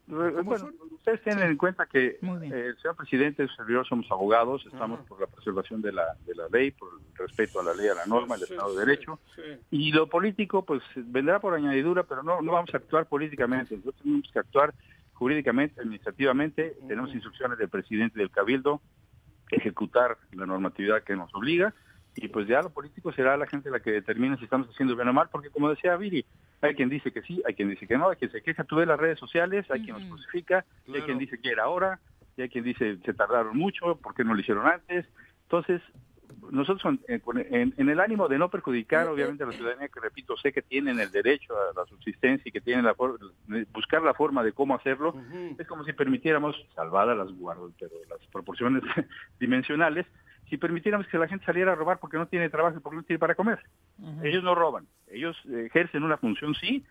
ustedes 0.08 1.22
tienen 1.24 1.50
en 1.50 1.58
cuenta 1.58 1.86
que 1.88 2.06
eh, 2.06 2.20
el 2.22 2.78
señor 2.78 2.96
presidente 2.96 3.44
y 3.44 3.48
su 3.48 3.56
servidor 3.56 3.88
somos 3.88 4.10
abogados, 4.12 4.64
estamos 4.72 5.02
por 5.08 5.20
la 5.20 5.28
preservación 5.28 5.82
de 5.82 5.92
la, 5.92 6.16
de 6.26 6.36
la 6.36 6.48
ley, 6.50 6.72
por 6.72 6.90
el 6.94 7.18
respeto 7.18 7.60
a 7.60 7.64
la 7.64 7.74
ley, 7.74 7.88
a 7.88 7.96
la 7.96 8.06
norma, 8.06 8.36
al 8.36 8.44
Estado 8.44 8.74
de 8.76 8.86
Derecho. 8.86 9.20
Y 9.72 9.92
lo 9.92 10.08
político, 10.08 10.64
pues 10.64 10.82
vendrá 10.96 11.40
por 11.40 11.56
añadidura, 11.56 12.04
pero 12.04 12.24
no, 12.24 12.42
no 12.42 12.54
vamos 12.54 12.74
a 12.74 12.78
actuar 12.78 13.08
políticamente. 13.08 13.76
Nosotros 13.76 14.02
tenemos 14.04 14.30
que 14.32 14.40
actuar 14.40 14.74
jurídicamente, 15.14 15.82
administrativamente. 15.82 16.78
Tenemos 16.88 17.14
instrucciones 17.14 17.58
del 17.58 17.70
presidente 17.70 18.20
del 18.20 18.30
Cabildo, 18.30 18.82
ejecutar 19.50 20.18
la 20.32 20.46
normatividad 20.46 21.04
que 21.04 21.16
nos 21.16 21.34
obliga 21.34 21.74
y 22.22 22.28
pues 22.28 22.48
ya 22.48 22.62
lo 22.62 22.70
político 22.70 23.12
será 23.14 23.38
la 23.38 23.48
gente 23.48 23.70
la 23.70 23.80
que 23.80 23.92
determine 23.92 24.38
si 24.38 24.44
estamos 24.44 24.68
haciendo 24.70 24.96
bien 24.96 25.08
o 25.08 25.14
mal, 25.14 25.30
porque 25.32 25.50
como 25.50 25.70
decía 25.70 25.96
Viri, 25.96 26.26
hay 26.62 26.76
quien 26.76 26.90
dice 26.90 27.12
que 27.12 27.22
sí, 27.22 27.42
hay 27.46 27.56
quien 27.56 27.70
dice 27.70 27.88
que 27.88 27.98
no, 27.98 28.10
hay 28.10 28.18
quien 28.18 28.32
se 28.32 28.42
queja, 28.42 28.64
tú 28.64 28.78
ves 28.78 28.88
las 28.88 29.00
redes 29.00 29.20
sociales, 29.20 29.70
hay 29.72 29.82
quien 29.84 29.98
nos 29.98 30.06
crucifica, 30.06 30.66
hay 30.94 31.02
quien 31.02 31.18
dice 31.18 31.40
que 31.40 31.50
era 31.50 31.64
ahora, 31.64 32.00
y 32.38 32.42
hay 32.42 32.50
quien 32.50 32.64
dice 32.64 32.98
se 33.06 33.14
tardaron 33.14 33.58
mucho, 33.58 33.96
¿por 33.96 34.14
qué 34.14 34.24
no 34.24 34.34
lo 34.34 34.40
hicieron 34.40 34.68
antes? 34.68 35.06
Entonces, 35.44 35.82
nosotros 36.52 36.98
en, 37.08 37.90
el 37.90 38.00
ánimo 38.00 38.28
de 38.28 38.38
no 38.38 38.50
perjudicar 38.50 39.08
obviamente 39.08 39.44
a 39.44 39.48
la 39.48 39.54
ciudadanía, 39.54 39.88
que 39.88 40.00
repito, 40.00 40.38
sé 40.38 40.52
que 40.52 40.62
tienen 40.62 41.00
el 41.00 41.12
derecho 41.12 41.54
a 41.56 41.80
la 41.80 41.86
subsistencia 41.86 42.48
y 42.48 42.52
que 42.52 42.62
tienen 42.62 42.86
la 42.86 42.96
buscar 43.72 44.02
la 44.02 44.14
forma 44.14 44.44
de 44.44 44.52
cómo 44.54 44.76
hacerlo, 44.76 45.16
es 45.58 45.68
como 45.68 45.84
si 45.84 45.94
permitiéramos, 45.94 46.56
salvadas 46.76 47.18
las, 47.18 47.28
pero 47.80 47.92
las 48.10 48.26
proporciones 48.32 48.84
dimensionales, 49.40 50.06
si 50.50 50.58
permitiéramos 50.58 51.08
que 51.08 51.18
la 51.18 51.28
gente 51.28 51.46
saliera 51.46 51.74
a 51.74 51.76
robar 51.76 52.00
porque 52.00 52.18
no 52.18 52.28
tiene 52.28 52.50
trabajo 52.50 52.78
y 52.78 52.82
porque 52.82 52.98
no 52.98 53.04
tiene 53.04 53.20
para 53.20 53.36
comer. 53.36 53.60
Ellos 54.24 54.44
no 54.44 54.56
roban, 54.56 54.88
ellos 55.10 55.38
ejercen 55.46 56.04
una 56.04 56.18
función 56.18 56.56
sí, 56.56 56.86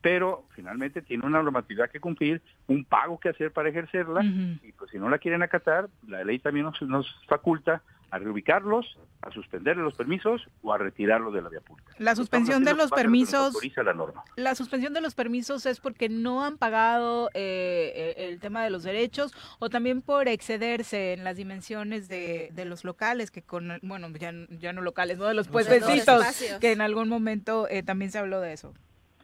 pero 0.00 0.46
finalmente 0.54 1.00
tienen 1.00 1.26
una 1.26 1.42
normatividad 1.42 1.90
que 1.90 2.00
cumplir, 2.00 2.42
un 2.66 2.84
pago 2.84 3.18
que 3.18 3.30
hacer 3.30 3.52
para 3.52 3.70
ejercerla, 3.70 4.22
y 4.22 4.72
pues 4.72 4.90
si 4.90 4.98
no 4.98 5.08
la 5.08 5.18
quieren 5.18 5.42
acatar, 5.42 5.88
la 6.06 6.24
ley 6.24 6.38
también 6.38 6.66
nos, 6.66 6.82
nos 6.82 7.24
faculta 7.26 7.82
a 8.10 8.18
reubicarlos, 8.18 8.98
a 9.22 9.30
suspender 9.32 9.76
los 9.76 9.94
permisos 9.94 10.42
o 10.62 10.72
a 10.72 10.78
retirarlos 10.78 11.32
de 11.34 11.42
la 11.42 11.48
vía 11.48 11.60
pública. 11.60 11.92
La 11.98 12.14
suspensión 12.14 12.64
de 12.64 12.74
los 12.74 12.90
permisos. 12.90 13.54
la, 13.76 13.94
norma. 13.94 14.24
la 14.36 14.54
suspensión 14.54 14.92
de 14.92 15.00
los 15.00 15.14
permisos 15.14 15.66
es 15.66 15.80
porque 15.80 16.08
no 16.08 16.44
han 16.44 16.58
pagado 16.58 17.30
eh, 17.34 18.14
el 18.16 18.40
tema 18.40 18.62
de 18.62 18.70
los 18.70 18.82
derechos 18.82 19.32
o 19.58 19.70
también 19.70 20.02
por 20.02 20.28
excederse 20.28 21.12
en 21.12 21.24
las 21.24 21.36
dimensiones 21.36 22.08
de, 22.08 22.50
de 22.52 22.64
los 22.64 22.84
locales, 22.84 23.30
que 23.30 23.42
con, 23.42 23.78
bueno, 23.82 24.08
ya, 24.10 24.32
ya 24.50 24.72
no 24.72 24.82
locales, 24.82 25.18
no 25.18 25.24
de 25.24 25.34
los 25.34 25.48
puestecitos, 25.48 26.24
que 26.60 26.72
en 26.72 26.80
algún 26.80 27.08
momento 27.08 27.66
eh, 27.68 27.82
también 27.82 28.10
se 28.10 28.18
habló 28.18 28.40
de 28.40 28.52
eso. 28.52 28.74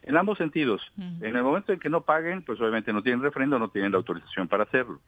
En 0.03 0.17
ambos 0.17 0.37
sentidos. 0.37 0.81
En 0.97 1.35
el 1.35 1.43
momento 1.43 1.73
en 1.73 1.79
que 1.79 1.89
no 1.89 2.01
paguen, 2.01 2.41
pues 2.41 2.59
obviamente 2.59 2.91
no 2.91 3.03
tienen 3.03 3.21
refrendo, 3.21 3.59
no 3.59 3.69
tienen 3.69 3.91
la 3.91 3.99
autorización 3.99 4.47
para 4.47 4.63
hacerlo. 4.63 4.99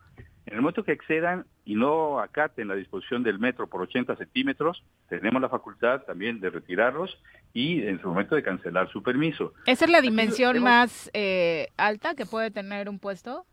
En 0.46 0.56
el 0.56 0.62
momento 0.62 0.84
que 0.84 0.92
excedan 0.92 1.46
y 1.66 1.76
no 1.76 2.20
acaten 2.20 2.68
la 2.68 2.76
disposición 2.76 3.24
del 3.24 3.40
metro 3.40 3.68
por 3.68 3.82
80 3.82 4.16
centímetros, 4.18 4.84
tenemos 5.08 5.42
la 5.42 5.50
facultad 5.50 6.02
también 6.02 6.40
de 6.42 6.50
retirarlos 6.50 7.18
y 7.54 7.82
en 7.84 8.02
su 8.02 8.10
momento 8.10 8.36
de 8.36 8.44
cancelar 8.44 8.92
su 8.92 9.02
permiso. 9.02 9.54
¿Esa 9.66 9.86
es 9.86 9.92
la 9.92 10.02
dimensión 10.02 10.62
más 10.62 11.10
eh, 11.14 11.70
alta 11.78 12.14
que 12.14 12.26
puede 12.26 12.52
tener 12.52 12.90
un 12.90 13.00
puesto? 13.00 13.46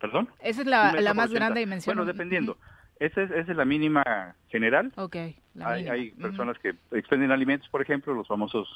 ¿Perdón? 0.00 0.28
Esa 0.40 0.60
es 0.62 0.66
la, 0.66 1.12
más 1.14 1.32
grande 1.32 1.60
dimensión. 1.60 1.96
Bueno, 1.96 2.10
dependiendo. 2.10 2.56
Esa 3.00 3.22
es, 3.22 3.30
esa 3.30 3.50
es 3.50 3.56
la 3.56 3.64
mínima 3.64 4.36
general. 4.48 4.92
Ok. 4.96 5.16
hay, 5.60 5.88
hay 5.88 6.10
personas 6.12 6.56
que 6.60 6.74
expenden 6.92 7.32
alimentos, 7.32 7.68
por 7.68 7.82
ejemplo, 7.82 8.14
los 8.14 8.28
famosos 8.28 8.68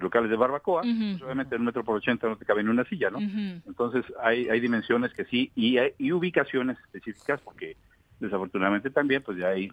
locales 0.00 0.30
de 0.30 0.36
barbacoa, 0.36 0.82
pues, 0.82 1.22
obviamente 1.22 1.54
en 1.54 1.62
un 1.62 1.66
metro 1.66 1.84
por 1.84 1.96
ochenta 1.96 2.28
no 2.28 2.36
te 2.36 2.44
cabe 2.44 2.60
en 2.60 2.68
una 2.68 2.84
silla, 2.84 3.10
¿no? 3.10 3.18
Entonces 3.18 4.04
hay, 4.22 4.48
hay 4.48 4.60
dimensiones 4.60 5.12
que 5.12 5.24
sí 5.24 5.50
y, 5.54 5.78
hay, 5.78 5.92
y 5.98 6.12
ubicaciones 6.12 6.78
específicas 6.80 7.40
porque 7.40 7.76
desafortunadamente 8.20 8.90
también 8.90 9.22
pues 9.22 9.38
ya 9.38 9.48
hay 9.48 9.70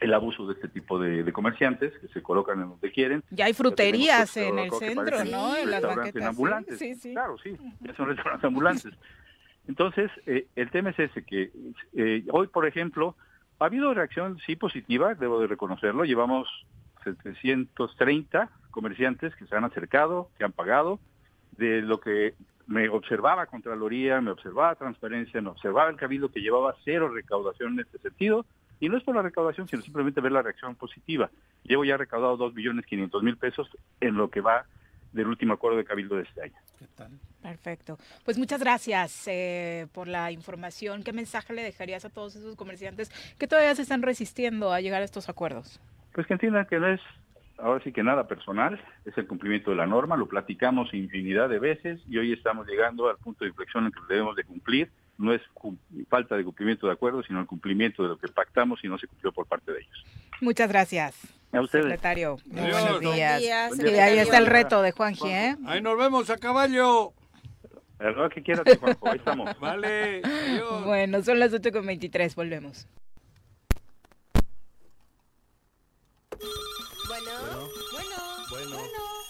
el 0.00 0.14
abuso 0.14 0.46
de 0.46 0.54
este 0.54 0.68
tipo 0.68 0.98
de, 0.98 1.32
comerciantes 1.32 1.92
que 1.98 2.08
se 2.08 2.22
colocan 2.22 2.60
en 2.60 2.68
donde 2.68 2.92
quieren. 2.92 3.22
Ya 3.30 3.46
hay 3.46 3.52
fruterías 3.52 4.36
en 4.36 4.58
el 4.58 4.70
centro, 4.72 5.24
¿no? 5.24 5.56
En 5.56 5.70
las 5.70 5.82
banquetas. 5.82 6.24
ambulantes. 6.24 7.02
Claro, 7.02 7.36
sí, 7.38 7.56
ya 7.80 7.94
son 7.94 8.08
restaurantes 8.08 8.44
ambulantes. 8.44 8.92
Entonces, 9.66 10.10
eh, 10.26 10.46
el 10.56 10.70
tema 10.70 10.90
es 10.90 10.98
ese, 10.98 11.24
que 11.24 11.50
eh, 11.94 12.24
hoy, 12.30 12.46
por 12.46 12.66
ejemplo, 12.66 13.16
ha 13.58 13.66
habido 13.66 13.92
reacción, 13.92 14.38
sí, 14.46 14.56
positiva, 14.56 15.14
debo 15.14 15.40
de 15.40 15.46
reconocerlo. 15.46 16.04
Llevamos 16.04 16.48
730 17.04 18.50
comerciantes 18.78 19.34
que 19.34 19.44
se 19.44 19.56
han 19.56 19.64
acercado, 19.64 20.30
que 20.38 20.44
han 20.44 20.52
pagado, 20.52 21.00
de 21.56 21.82
lo 21.82 21.98
que 21.98 22.34
me 22.68 22.88
observaba 22.88 23.46
Contraloría, 23.46 24.20
me 24.20 24.30
observaba 24.30 24.76
Transparencia, 24.76 25.40
me 25.40 25.48
observaba 25.48 25.90
el 25.90 25.96
Cabildo 25.96 26.30
que 26.30 26.38
llevaba 26.38 26.76
cero 26.84 27.08
recaudación 27.08 27.72
en 27.72 27.80
este 27.80 27.98
sentido, 27.98 28.46
y 28.78 28.88
no 28.88 28.96
es 28.96 29.02
por 29.02 29.16
la 29.16 29.22
recaudación, 29.22 29.66
sino 29.66 29.82
simplemente 29.82 30.20
ver 30.20 30.30
la 30.30 30.42
reacción 30.42 30.76
positiva. 30.76 31.28
Llevo 31.64 31.84
ya 31.84 31.96
recaudado 31.96 32.36
dos 32.36 32.54
millones 32.54 32.86
quinientos 32.86 33.20
mil 33.20 33.36
pesos 33.36 33.68
en 34.00 34.14
lo 34.14 34.30
que 34.30 34.40
va 34.40 34.64
del 35.12 35.26
último 35.26 35.54
acuerdo 35.54 35.78
de 35.78 35.84
Cabildo 35.84 36.14
de 36.14 36.22
este 36.22 36.40
año. 36.40 36.58
¿Qué 36.78 36.86
tal? 36.94 37.10
Perfecto. 37.42 37.98
Pues 38.24 38.38
muchas 38.38 38.60
gracias 38.60 39.26
eh, 39.26 39.88
por 39.92 40.06
la 40.06 40.30
información. 40.30 41.02
¿Qué 41.02 41.12
mensaje 41.12 41.52
le 41.52 41.64
dejarías 41.64 42.04
a 42.04 42.10
todos 42.10 42.36
esos 42.36 42.54
comerciantes 42.54 43.10
que 43.38 43.48
todavía 43.48 43.74
se 43.74 43.82
están 43.82 44.02
resistiendo 44.02 44.72
a 44.72 44.80
llegar 44.80 45.02
a 45.02 45.04
estos 45.04 45.28
acuerdos? 45.28 45.80
Pues 46.12 46.28
que 46.28 46.34
entiendan 46.34 46.66
que 46.66 46.78
no 46.78 46.86
es 46.86 47.00
ahora 47.58 47.82
sí 47.82 47.92
que 47.92 48.02
nada 48.02 48.26
personal, 48.26 48.80
es 49.04 49.16
el 49.18 49.26
cumplimiento 49.26 49.70
de 49.70 49.76
la 49.76 49.86
norma, 49.86 50.16
lo 50.16 50.26
platicamos 50.26 50.92
infinidad 50.94 51.48
de 51.48 51.58
veces 51.58 52.00
y 52.08 52.18
hoy 52.18 52.32
estamos 52.32 52.66
llegando 52.66 53.08
al 53.08 53.16
punto 53.16 53.44
de 53.44 53.50
inflexión 53.50 53.86
en 53.86 53.92
que 53.92 54.00
debemos 54.08 54.36
de 54.36 54.44
cumplir. 54.44 54.90
No 55.18 55.32
es 55.32 55.42
falta 56.08 56.36
de 56.36 56.44
cumplimiento 56.44 56.86
de 56.86 56.92
acuerdo, 56.92 57.24
sino 57.24 57.40
el 57.40 57.46
cumplimiento 57.46 58.04
de 58.04 58.10
lo 58.10 58.18
que 58.18 58.28
pactamos 58.28 58.84
y 58.84 58.88
no 58.88 58.98
se 58.98 59.08
cumplió 59.08 59.32
por 59.32 59.46
parte 59.46 59.72
de 59.72 59.80
ellos. 59.80 60.04
Muchas 60.40 60.68
gracias. 60.68 61.34
A 61.50 61.60
ustedes. 61.60 61.86
Secretario, 61.86 62.36
buenos 62.46 63.00
días. 63.00 63.42
Y 63.42 63.48
ahí 63.98 64.18
está 64.18 64.38
el 64.38 64.46
reto 64.46 64.80
de 64.82 64.92
Juanji, 64.92 65.28
¿eh? 65.28 65.56
Ahí 65.66 65.80
nos 65.80 65.98
vemos 65.98 66.30
a 66.30 66.36
caballo. 66.36 67.14
El 67.98 68.14
que 68.30 68.42
quieras, 68.42 68.64
Juanjo, 68.78 69.08
ahí 69.08 69.18
estamos. 69.18 69.58
Vale, 69.60 70.22
Bueno, 70.84 71.22
son 71.22 71.40
las 71.40 71.52
8.23, 71.52 72.34
volvemos. 72.36 72.86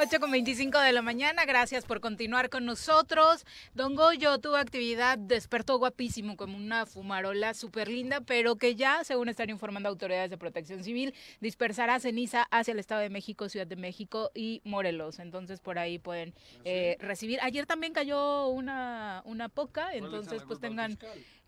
8 0.00 0.20
con 0.20 0.30
25 0.30 0.78
de 0.78 0.92
la 0.92 1.02
mañana, 1.02 1.44
gracias 1.44 1.84
por 1.84 2.00
continuar 2.00 2.50
con 2.50 2.64
nosotros. 2.64 3.44
Don 3.74 3.96
Goyo 3.96 4.38
tuvo 4.38 4.54
actividad, 4.54 5.18
despertó 5.18 5.76
guapísimo, 5.76 6.36
como 6.36 6.56
una 6.56 6.86
fumarola 6.86 7.52
súper 7.52 7.88
linda, 7.88 8.20
pero 8.20 8.54
que 8.54 8.76
ya, 8.76 9.02
según 9.02 9.28
están 9.28 9.50
informando 9.50 9.88
autoridades 9.88 10.30
de 10.30 10.38
protección 10.38 10.84
civil, 10.84 11.14
dispersará 11.40 11.98
ceniza 11.98 12.46
hacia 12.52 12.70
el 12.70 12.78
Estado 12.78 13.00
de 13.00 13.10
México, 13.10 13.48
Ciudad 13.48 13.66
de 13.66 13.74
México 13.74 14.30
y 14.36 14.60
Morelos. 14.62 15.18
Entonces 15.18 15.58
por 15.58 15.80
ahí 15.80 15.98
pueden 15.98 16.32
eh, 16.64 16.96
recibir. 17.00 17.40
Ayer 17.42 17.66
también 17.66 17.92
cayó 17.92 18.46
una, 18.46 19.22
una 19.24 19.48
poca, 19.48 19.92
entonces 19.94 20.44
pues 20.46 20.60
tengan 20.60 20.96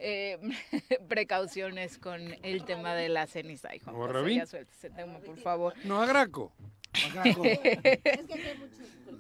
eh, 0.01 0.41
precauciones 1.09 1.99
con 1.99 2.21
el 2.43 2.65
tema 2.65 2.95
de 2.95 3.11
la 3.11 3.29
ceniza. 3.29 3.77
Hijo. 3.77 3.93
por 5.25 5.39
favor. 5.39 5.75
No, 5.85 6.03
agraco. 6.03 6.53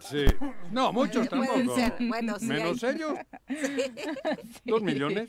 Sí. 0.01 0.25
No, 0.71 0.93
muchos 0.93 1.29
tampoco. 1.29 1.59
Menos 2.01 2.83
ellos. 2.83 3.19
Dos 4.65 4.83
millones. 4.83 5.29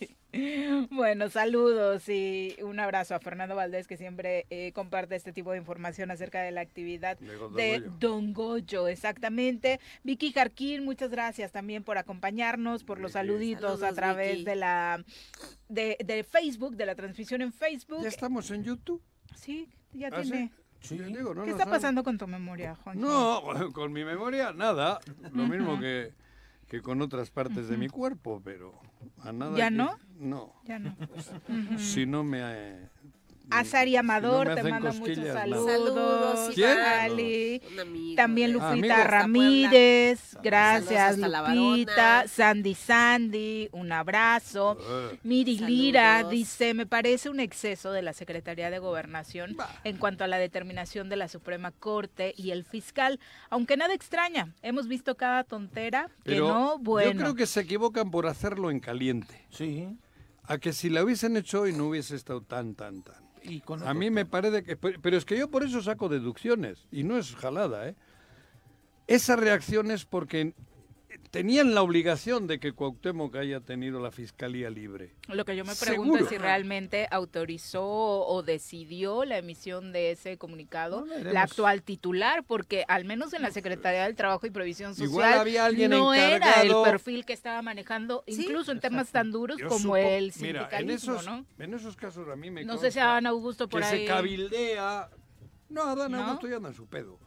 Bueno, 0.89 1.29
saludos 1.29 2.07
y 2.07 2.55
un 2.63 2.79
abrazo 2.79 3.15
a 3.15 3.19
Fernando 3.19 3.53
Valdés 3.53 3.87
que 3.87 3.97
siempre 3.97 4.45
eh, 4.49 4.71
comparte 4.71 5.15
este 5.15 5.33
tipo 5.33 5.51
de 5.51 5.57
información 5.57 6.09
acerca 6.09 6.41
de 6.41 6.51
la 6.51 6.61
actividad 6.61 7.19
de, 7.19 7.83
Don 7.99 8.33
Goyo. 8.33 8.87
Exactamente. 8.87 9.79
Vicky 10.03 10.31
Jarquín, 10.31 10.85
muchas 10.85 11.11
gracias 11.11 11.51
también 11.51 11.83
por 11.83 11.97
acompañarnos, 11.97 12.85
por 12.85 12.99
los 12.99 13.13
saluditos 13.13 13.83
a 13.83 13.93
través 13.93 14.45
de 14.45 14.55
la 14.55 15.03
de, 15.67 15.97
de, 16.03 16.23
Facebook, 16.23 16.77
de 16.77 16.85
la 16.85 16.95
transmisión 16.95 17.41
en 17.41 17.51
Facebook. 17.51 18.03
¿Ya 18.03 18.09
estamos 18.09 18.49
en 18.51 18.63
YouTube? 18.63 19.01
Sí, 19.35 19.67
ya 19.91 20.09
¿Ah, 20.11 20.21
tiene. 20.21 20.51
¿Qué 20.87 21.51
está 21.51 21.65
pasando 21.65 22.03
con 22.03 22.17
tu 22.17 22.27
memoria, 22.27 22.75
Juan? 22.75 22.99
No, 22.99 23.43
con 23.73 23.93
mi 23.93 24.03
memoria 24.03 24.51
nada. 24.51 24.99
Lo 25.33 25.47
mismo 25.47 25.79
que, 25.79 26.13
que 26.67 26.81
con 26.81 27.01
otras 27.01 27.29
partes 27.29 27.67
de 27.67 27.77
mi 27.77 27.87
cuerpo, 27.87 28.41
pero 28.43 28.73
a 29.19 29.31
nada. 29.31 29.57
¿Ya 29.57 29.69
no? 29.69 29.97
No. 30.19 30.53
Ya 30.65 30.79
no. 30.79 30.95
Si 31.77 32.05
no 32.05 32.23
me, 32.23 32.89
Azari 33.51 33.95
Amador 33.97 34.55
te 34.55 34.63
manda 34.63 34.91
muchos 34.93 35.27
saludos. 35.27 36.55
Saludos, 36.55 36.55
También 38.15 38.57
ah, 38.61 38.73
Lupita 38.75 39.03
Ramírez. 39.03 40.37
Gracias, 40.41 41.17
Lupita. 41.17 42.27
Sandy 42.27 42.73
Sandy, 42.73 43.69
un 43.71 43.91
abrazo. 43.91 44.77
Uh. 44.79 45.17
Miri 45.23 45.59
Lira 45.59 46.23
dice, 46.23 46.73
me 46.73 46.85
parece 46.85 47.29
un 47.29 47.39
exceso 47.39 47.91
de 47.91 48.01
la 48.01 48.13
Secretaría 48.13 48.69
de 48.69 48.79
Gobernación 48.79 49.55
en 49.83 49.97
cuanto 49.97 50.23
a 50.23 50.27
la 50.27 50.37
determinación 50.37 51.09
de 51.09 51.17
la 51.17 51.27
Suprema 51.27 51.71
Corte 51.71 52.33
y 52.37 52.51
el 52.51 52.63
fiscal, 52.63 53.19
aunque 53.49 53.77
nada 53.77 53.93
extraña. 53.93 54.53
Hemos 54.61 54.87
visto 54.87 55.15
cada 55.15 55.43
tontera 55.43 56.09
que 56.23 56.37
no, 56.37 56.77
bueno. 56.79 57.11
Yo 57.11 57.17
creo 57.17 57.35
que 57.35 57.45
se 57.45 57.61
equivocan 57.61 58.11
por 58.11 58.27
hacerlo 58.27 58.71
en 58.71 58.79
caliente. 58.79 59.45
Sí. 59.49 59.97
A 60.43 60.57
que 60.57 60.73
si 60.73 60.89
la 60.89 61.03
hubiesen 61.03 61.37
hecho 61.37 61.61
hoy 61.61 61.73
no 61.73 61.87
hubiese 61.87 62.15
estado 62.15 62.41
tan, 62.41 62.75
tan, 62.75 63.03
tan 63.03 63.30
a 63.85 63.93
mí 63.93 64.09
me 64.09 64.25
parece 64.25 64.63
que... 64.63 64.75
Pero 64.75 65.17
es 65.17 65.25
que 65.25 65.37
yo 65.37 65.49
por 65.49 65.63
eso 65.63 65.81
saco 65.81 66.09
deducciones, 66.09 66.87
y 66.91 67.03
no 67.03 67.17
es 67.17 67.35
jalada, 67.35 67.87
¿eh? 67.87 67.95
Esa 69.07 69.35
reacción 69.35 69.91
es 69.91 70.05
porque 70.05 70.53
tenían 71.31 71.73
la 71.73 71.81
obligación 71.81 72.47
de 72.47 72.59
que 72.59 72.73
Cuauhtémoc 72.73 73.35
haya 73.35 73.61
tenido 73.61 73.99
la 73.99 74.11
fiscalía 74.11 74.69
libre. 74.69 75.15
Lo 75.27 75.45
que 75.45 75.55
yo 75.55 75.65
me 75.65 75.75
pregunto 75.75 76.17
es 76.17 76.29
si 76.29 76.37
realmente 76.37 77.07
autorizó 77.09 77.83
o 77.83 78.43
decidió 78.43 79.25
la 79.25 79.37
emisión 79.37 79.91
de 79.91 80.11
ese 80.11 80.37
comunicado 80.37 81.05
la 81.23 81.43
actual 81.43 81.83
titular, 81.83 82.43
porque 82.43 82.85
al 82.87 83.05
menos 83.05 83.33
en 83.33 83.41
la 83.41 83.51
Secretaría 83.51 84.03
del 84.03 84.15
Trabajo 84.15 84.45
y 84.45 84.51
Previsión 84.51 84.95
Social 84.95 85.47
no 85.89 86.13
era 86.13 86.61
el 86.61 86.73
perfil 86.83 87.25
que 87.25 87.33
estaba 87.33 87.61
manejando, 87.61 88.23
incluso 88.27 88.71
en 88.71 88.79
temas 88.79 89.11
tan 89.11 89.31
duros 89.31 89.57
como 89.67 89.95
el 89.95 90.31
sindicalismo, 90.31 91.13
en 91.13 91.19
esos, 91.19 91.27
En 91.59 91.73
esos 91.73 91.95
casos 91.95 92.27
a 92.29 92.35
mí 92.35 92.51
me 92.51 92.63
No 92.63 92.77
sé 92.77 92.91
si 92.91 92.99
Augusto 92.99 93.69
por 93.69 93.81
que 93.81 93.87
ahí... 93.87 93.99
se 94.01 94.05
cabildea. 94.05 95.09
No, 95.69 95.83
Adán 95.83 96.11
¿No? 96.11 96.23
Augusto 96.23 96.47
ya 96.47 96.57
anda 96.57 96.69
en 96.69 96.75
su 96.75 96.85
pedo. 96.87 97.17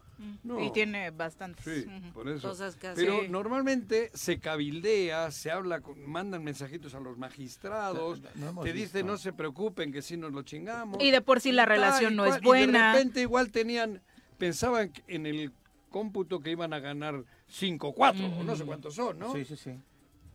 No. 0.43 0.61
Y 0.65 0.73
tiene 0.73 1.11
bastantes 1.11 1.65
Sí, 1.65 1.87
ujú, 1.87 2.13
por 2.13 2.29
eso. 2.29 2.49
cosas 2.49 2.77
que 2.77 2.91
Pero 2.95 3.23
normalmente 3.29 4.11
se 4.15 4.39
cabildea, 4.39 5.31
se 5.31 5.51
habla, 5.51 5.81
con- 5.81 6.09
mandan 6.09 6.45
mensajitos 6.45 6.95
a 6.95 7.01
los 7.01 7.17
magistrados, 7.19 8.21
No 8.37 8.63
te 8.63 8.73
visto. 8.73 8.87
dicen 8.99 9.07
no 9.07 9.17
se 9.19 9.33
preocupen 9.33 9.93
que 9.93 10.03
si 10.03 10.17
nos 10.17 10.33
lo 10.33 10.43
chingamos. 10.43 11.03
Y 11.03 11.11
de 11.11 11.21
por 11.21 11.41
sí 11.41 11.53
la 11.53 11.67
relación 11.67 12.17
no 12.17 12.27
es 12.27 12.39
y 12.41 12.45
buena. 12.45 12.89
de 12.93 12.99
repente 12.99 13.21
igual 13.23 13.51
tenían, 13.51 14.03
pensaban 14.39 14.91
que 14.93 15.03
en 15.09 15.27
el 15.27 15.53
cómputo 15.91 16.41
que 16.41 16.51
iban 16.51 16.73
a 16.73 16.81
ganar 16.81 17.25
5-4, 17.49 18.41
o 18.41 18.43
no 18.45 18.57
sé 18.57 18.65
cuántos 18.65 18.95
son, 18.95 19.19
¿no? 19.19 19.33
Sí, 19.33 19.45
sí, 19.45 19.57
sí. 19.57 19.79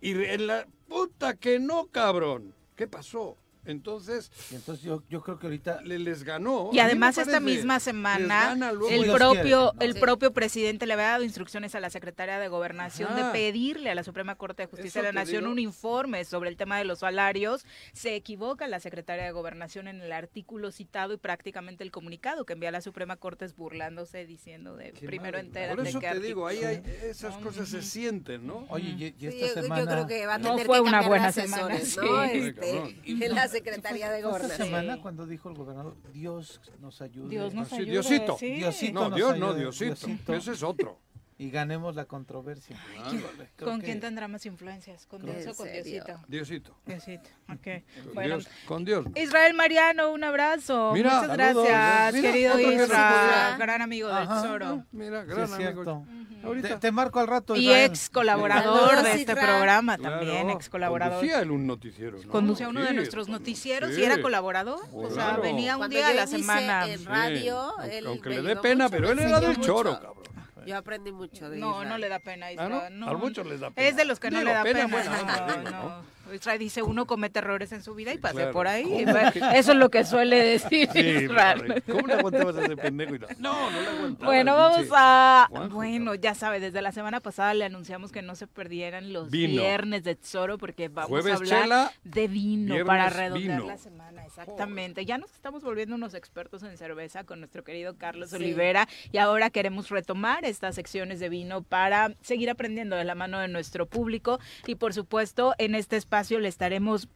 Y 0.02 0.12
en 0.24 0.48
la 0.48 0.66
puta 0.88 1.36
que 1.36 1.60
no, 1.60 1.88
cabrón. 1.88 2.54
¿Qué 2.76 2.88
pasó? 2.88 3.36
Entonces, 3.65 4.31
Y 4.52 4.56
entonces 4.56 4.84
yo, 4.84 5.03
yo 5.10 5.22
creo 5.22 5.38
que 5.38 5.48
ahorita 5.48 5.81
le, 5.81 5.99
les 5.99 6.23
ganó. 6.23 6.69
Y 6.73 6.80
además 6.80 7.18
esta 7.18 7.40
misma 7.40 7.80
semana 7.80 8.53
el 8.90 9.11
propio 9.11 9.31
quiere, 9.34 9.49
¿no? 9.49 9.73
el 9.80 9.94
Sí. 9.94 9.99
propio 9.99 10.34
presidente 10.34 10.86
le 10.86 10.94
había 10.94 11.07
dado 11.07 11.23
instrucciones 11.23 11.76
a 11.76 11.80
la 11.80 11.90
secretaria 11.90 12.40
de 12.40 12.48
Gobernación 12.48 13.10
Ajá. 13.11 13.27
de 13.27 13.31
pedirle 13.34 13.90
a 13.91 13.95
la 13.95 14.03
Suprema 14.03 14.36
Corte 14.36 14.64
de 14.64 14.68
Justicia 14.68 14.99
Eso 14.99 15.07
de 15.07 15.14
la 15.14 15.19
Nación 15.22 15.41
digo. 15.44 15.52
un 15.52 15.60
informe 15.60 16.23
sobre 16.26 16.49
el 16.49 16.57
tema 16.57 16.77
de 16.77 16.86
los 16.86 16.99
salarios. 16.99 17.65
Se 17.94 18.15
equivoca 18.15 18.68
la 18.68 18.80
secretaria 18.80 19.26
de 19.26 19.31
Gobernación 19.31 19.88
en 19.88 20.02
el 20.02 20.11
artículo 20.14 20.72
citado 20.72 21.14
y 21.14 21.18
prácticamente 21.18 21.84
el 21.84 21.91
comunicado 21.91 22.45
que 22.45 22.53
envía 22.53 22.69
a 22.69 22.72
la 22.73 22.81
Suprema 22.81 23.18
Corte 23.18 23.45
es 23.45 23.56
burlándose 23.56 24.26
diciendo 24.26 24.76
de 24.77 24.91
Qué 24.94 25.06
primero 25.06 25.38
entérate 25.38 25.76
Por 25.76 25.88
eso 25.88 25.99
te 25.99 26.19
digo, 26.19 26.48
ahí 26.48 26.64
hay, 26.64 26.81
esas 27.03 27.36
cosas 27.38 27.68
se 27.69 27.81
sienten, 27.81 28.48
¿no? 28.48 28.65
Oye, 28.69 28.90
y, 28.98 29.06
y 29.06 29.31
Sí, 29.31 29.41
esta 29.44 29.48
yo, 29.48 29.56
yo 29.56 29.61
semana... 29.64 29.91
creo 29.91 30.07
que 30.07 30.26
va 30.26 30.36
a 30.36 30.38
No 30.38 30.52
tener 30.52 30.65
fue 30.65 30.77
que 30.77 30.81
una 30.81 31.02
buena 31.07 31.27
asesores, 31.27 31.90
semana, 31.94 32.23
¿no? 32.23 32.27
sí. 32.30 32.40
Este, 32.48 32.95
Secretaría 33.50 34.10
de 34.10 34.18
Esta 34.18 34.30
Gobernación. 34.30 34.68
semana 34.68 35.02
cuando 35.02 35.26
dijo 35.26 35.50
el 35.50 35.56
gobernador, 35.56 35.98
Dios 36.14 36.62
nos 36.80 37.02
ayude. 37.02 37.30
Dios 37.30 37.54
nos 37.54 37.72
ayude, 37.74 37.92
Diosito. 37.92 38.38
sí. 38.40 38.54
Diosito 38.56 39.10
No, 39.10 39.16
Dios 39.16 39.38
no, 39.38 39.54
Diosito. 39.54 39.96
Diosito. 40.08 40.34
Ese 40.34 40.52
es 40.54 40.64
otro. 40.64 41.00
Y 41.41 41.52
ganemos 41.52 41.95
la 41.95 42.03
controversia. 42.03 42.76
Creo 43.56 43.70
¿Con 43.70 43.80
que- 43.80 43.86
quién 43.86 44.02
tendrá 44.02 44.28
más 44.28 44.45
influencias? 44.45 45.06
¿Con 45.06 45.22
¿En 45.22 45.40
Dios 45.41 45.53
o 45.53 45.56
con 45.57 45.68
serio? 45.68 46.03
Diosito? 46.03 46.20
Diosito. 46.28 46.76
Diosito, 46.86 47.30
ok. 47.48 47.84
Con 48.03 48.14
Bueno, 48.14 48.36
Dios. 48.36 48.48
Con 48.66 48.84
Dios. 48.84 49.06
Israel 49.16 49.53
Mariano, 49.53 50.11
un 50.11 50.22
abrazo. 50.26 50.91
Mira, 50.94 51.22
Muchas 51.22 51.38
saludos. 51.38 51.66
gracias, 51.70 52.14
Mira, 52.14 52.32
querido 52.34 52.53
otro 52.56 52.68
que 52.68 52.76
Isra, 52.76 52.88
saluda. 52.88 53.57
gran 53.57 53.82
amigo 53.82 54.07
del 54.10 54.18
Ajá. 54.18 54.41
Tesoro. 54.41 54.84
Mira, 54.91 55.22
Sí, 55.24 55.28
gran 55.30 55.44
es 55.45 55.52
amigo. 55.53 56.06
Ahorita. 56.44 56.68
Te, 56.68 56.76
te 56.78 56.91
marco 56.91 57.20
al 57.22 57.28
rato. 57.28 57.56
Y 57.56 57.68
Israel. 57.70 57.90
ex 57.90 58.10
colaborador 58.10 59.02
de 59.03 59.11
este 59.14 59.34
programa 59.34 59.98
Claro, 59.98 60.18
también, 60.20 60.49
ex 60.49 60.68
colaborador. 60.70 61.14
Conducía 61.20 61.40
él 61.41 61.52
un 61.52 61.68
noticiero, 61.68 62.18
¿no? 62.22 62.32
Conducía 62.32 62.68
uno 62.68 62.82
de 62.82 62.90
Sí, 62.90 62.95
nuestros 62.95 63.28
con- 63.28 63.32
noticieros 63.34 63.95
sí. 63.95 64.02
y 64.02 64.03
era 64.03 64.22
colaborador. 64.22 64.82
O 64.91 65.06
sea, 65.10 65.26
Claro. 65.28 65.41
venía 65.41 65.76
un 65.76 65.80
Cuando 65.80 65.95
día 65.95 66.10
a 66.10 66.14
la 66.14 66.28
semana. 66.28 66.86
en 66.86 67.06
radio, 67.06 67.57
aunque- 67.60 67.98
él 67.98 68.07
aunque 68.07 68.30
me 68.30 68.36
le 68.41 68.41
dé 68.41 68.56
pena, 68.57 68.86
mucho, 68.90 68.98
pero 68.98 69.11
él 69.11 69.20
era 69.20 69.40
del 69.40 69.57
choro, 69.61 69.94
cabrón. 70.02 70.20
Yo 70.70 70.78
aprendí 70.78 71.12
mucho 71.12 71.50
de 71.50 71.58
No, 71.58 71.78
Isra. 71.80 71.90
no 71.90 71.98
le 71.98 72.10
da 72.10 72.20
pena, 72.20 72.52
Isra. 72.52 72.66
¿Ah, 72.66 72.70
no? 72.70 72.90
no. 72.91 73.10
A 73.10 73.14
muchos 73.18 73.46
les 73.48 73.60
da 73.60 73.72
pena. 73.72 73.88
Es 73.88 73.96
de 73.96 74.06
los 74.06 74.20
que 74.20 74.30
no 74.30 74.38
Digo, 74.38 74.50
le 74.50 74.54
da 74.56 74.62
pena, 74.64 74.80
pena. 74.86 74.88
buena 74.91 75.20
onda, 75.20 75.58
no, 75.64 75.72
no. 75.72 76.06
Isra 76.34 76.58
dice, 76.58 76.82
uno 76.84 77.06
comete 77.06 77.40
errores 77.40 77.72
en 77.72 77.84
su 77.84 77.96
vida 77.96 78.14
y 78.14 78.18
pasé 78.18 78.36
Claro. 78.38 78.52
por 78.54 78.68
ahí. 78.68 78.84
¿Cómo 78.84 79.12
Bueno, 79.12 79.52
Eso 79.54 79.72
es 79.72 79.78
lo 79.78 79.90
que 79.90 80.04
suele 80.06 80.38
decir 80.44 80.90
Sí, 80.94 81.00
Israel. 81.26 81.84
¿Cómo 81.90 82.08
le 82.08 82.14
aguantabas 82.14 82.56
a 82.58 82.64
ese 82.66 82.78
pendejo? 82.78 83.14
No, 83.38 83.70
no 83.72 83.82
le 83.82 83.88
aguantaba. 83.88 84.26
Bueno, 84.32 84.56
vamos 84.56 84.88
a... 84.96 85.48
Juanjo, 85.50 85.76
Bueno, 85.76 86.16
ya 86.16 86.34
sabe, 86.36 86.60
desde 86.60 86.82
la 86.82 86.92
semana 86.92 87.20
pasada 87.20 87.54
le 87.54 87.66
anunciamos 87.66 88.12
que 88.12 88.22
no 88.22 88.36
se 88.36 88.48
perdieran 88.48 89.14
los 89.14 89.30
Vino. 89.30 89.62
viernes 89.62 90.04
de 90.04 90.16
Tesoro 90.16 90.58
porque 90.58 90.88
vamos 90.90 91.10
Jueves 91.10 91.34
a 91.34 91.36
hablar 91.38 91.62
chela, 91.64 91.92
de 92.04 92.28
vino 92.28 92.86
para 92.86 93.10
redondear 93.10 93.58
vino. 93.62 93.68
la 93.68 93.78
semana. 93.78 94.26
Exactamente. 94.26 95.06
Ya 95.06 95.18
nos 95.18 95.32
estamos 95.32 95.64
volviendo 95.64 95.96
unos 95.96 96.14
expertos 96.14 96.64
en 96.64 96.78
cerveza 96.78 97.24
con 97.24 97.40
nuestro 97.40 97.64
querido 97.64 97.96
Carlos 97.98 98.30
Sí. 98.30 98.36
Olivera 98.36 98.88
y 99.12 99.18
ahora 99.18 99.50
queremos 99.50 99.90
retomar 99.90 100.46
estas 100.46 100.76
secciones 100.76 101.20
de 101.20 101.30
vino 101.30 101.64
para 101.64 102.14
seguir 102.22 102.50
aprendiendo 102.50 102.96
de 102.96 103.04
la 103.04 103.16
mano 103.16 103.40
de 103.40 103.48
nuestro 103.48 103.86
público 103.88 104.40
y 104.68 104.76
por 104.76 104.94
supuesto 104.94 105.54
en 105.58 105.74
este 105.76 105.98
espacio 105.98 106.19
le 106.28 106.50
estaremos 106.50 107.08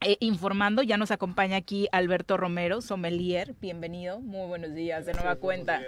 eh, 0.00 0.16
informando. 0.20 0.82
Ya 0.82 0.96
nos 0.96 1.10
acompaña 1.10 1.56
aquí 1.56 1.88
Alberto 1.90 2.36
Romero, 2.36 2.80
sommelier. 2.80 3.54
Bienvenido. 3.60 4.20
Muy 4.20 4.46
buenos 4.46 4.72
días 4.72 5.04
de 5.04 5.14
nueva 5.14 5.34
cuenta. 5.36 5.80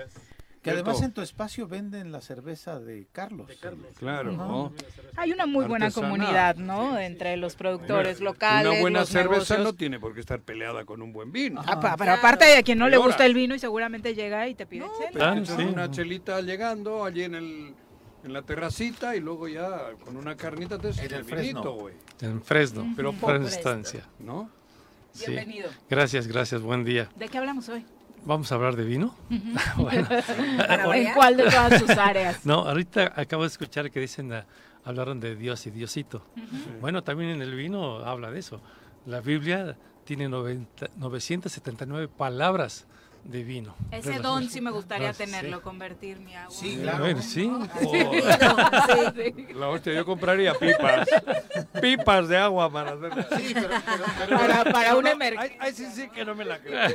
Que 0.60 0.70
además 0.72 1.00
en 1.02 1.12
tu 1.12 1.22
espacio 1.22 1.68
venden 1.68 2.10
la 2.10 2.20
cerveza 2.20 2.80
de 2.80 3.06
Carlos. 3.12 3.48
Claro. 3.96 4.32
¿no? 4.32 4.72
Hay 5.16 5.30
una 5.30 5.46
muy 5.46 5.66
buena 5.66 5.92
comunidad, 5.92 6.56
¿no? 6.56 6.98
Entre 6.98 7.36
los 7.36 7.54
productores 7.54 8.20
locales. 8.20 8.72
Una 8.72 8.80
buena 8.80 9.00
los 9.00 9.08
cerveza 9.08 9.54
negocios. 9.54 9.60
no 9.60 9.72
tiene 9.74 10.00
por 10.00 10.14
qué 10.14 10.20
estar 10.20 10.40
peleada 10.40 10.84
con 10.84 11.00
un 11.00 11.12
buen 11.12 11.30
vino. 11.30 11.62
Ah, 11.64 11.96
pero 11.96 12.12
aparte 12.12 12.44
de 12.44 12.56
a 12.56 12.62
quien 12.64 12.78
no 12.78 12.88
le 12.88 12.96
gusta 12.96 13.24
el 13.24 13.34
vino 13.34 13.54
y 13.54 13.60
seguramente 13.60 14.16
llega 14.16 14.48
y 14.48 14.56
te 14.56 14.66
pide 14.66 14.84
chela. 14.98 15.10
Pero 15.12 15.24
Ah, 15.24 15.40
sí. 15.44 15.62
una 15.62 15.90
chelita 15.92 16.40
llegando 16.40 17.04
allí 17.04 17.22
en 17.22 17.36
el 17.36 17.74
en 18.24 18.32
la 18.32 18.42
terracita 18.42 19.14
y 19.14 19.20
luego 19.20 19.46
ya 19.46 19.92
con 20.04 20.16
una 20.16 20.36
carnita 20.36 20.76
te 20.76 20.88
En 20.90 21.14
el 21.14 21.22
vinito, 21.22 21.74
güey. 21.74 21.94
En 22.20 22.42
Fresno, 22.42 22.92
Pero 22.96 23.14
en 23.28 23.42
estancia. 23.44 24.04
¿No? 24.18 24.50
Sí. 25.12 25.30
Bienvenido. 25.30 25.70
Gracias, 25.88 26.26
gracias, 26.26 26.60
buen 26.62 26.84
día. 26.84 27.08
¿De 27.16 27.28
qué 27.28 27.38
hablamos 27.38 27.68
hoy? 27.68 27.84
Vamos 28.24 28.50
a 28.50 28.56
hablar 28.56 28.76
de 28.76 28.84
vino. 28.84 29.14
Bueno. 29.76 30.08
¿En 30.94 31.14
cuál 31.14 31.36
de 31.36 31.44
todas 31.44 31.78
sus 31.78 31.90
áreas? 31.90 32.44
No, 32.44 32.60
ahorita 32.60 33.12
acabo 33.16 33.42
de 33.42 33.48
escuchar 33.48 33.90
que 33.90 34.00
dicen, 34.00 34.32
ah, 34.32 34.46
hablaron 34.84 35.20
de 35.20 35.36
Dios 35.36 35.66
y 35.66 35.70
Diosito. 35.70 36.24
Bueno, 36.80 37.02
también 37.04 37.30
en 37.30 37.42
el 37.42 37.54
vino 37.54 37.98
habla 37.98 38.30
de 38.30 38.40
eso. 38.40 38.60
La 39.06 39.20
Biblia 39.20 39.76
tiene 40.04 40.28
90 40.28 40.90
979 40.96 42.08
palabras 42.08 42.86
de 43.28 43.44
vino. 43.44 43.74
Ese 43.90 44.10
Relacionadas- 44.10 44.22
don 44.22 44.48
sí 44.48 44.60
me 44.62 44.70
gustaría 44.70 45.12
sí. 45.12 45.24
tenerlo, 45.24 45.60
convertir 45.62 46.18
mi 46.18 46.34
agua. 46.34 46.50
Sí, 46.50 46.78
A 46.78 46.82
claro. 46.82 47.04
ver, 47.04 47.22
sí. 47.22 47.52
La 49.54 49.68
hostia, 49.68 49.92
yo 49.92 50.04
compraría 50.04 50.54
pipas. 50.54 51.08
pipas 51.80 52.28
de 52.28 52.36
agua 52.38 52.70
para 52.72 52.92
hacer. 52.92 53.12
Sí, 53.38 53.50
pero, 53.54 53.68
pero, 53.68 54.04
pero- 54.26 54.38
Para, 54.38 54.64
para 54.72 54.96
una 54.96 55.10
emergencia. 55.12 55.56
ay, 55.60 55.72
sí, 55.72 55.86
sí 55.92 56.08
que 56.08 56.24
no 56.24 56.34
me 56.34 56.44
la 56.44 56.58
creo. 56.58 56.78
Ay, 56.80 56.94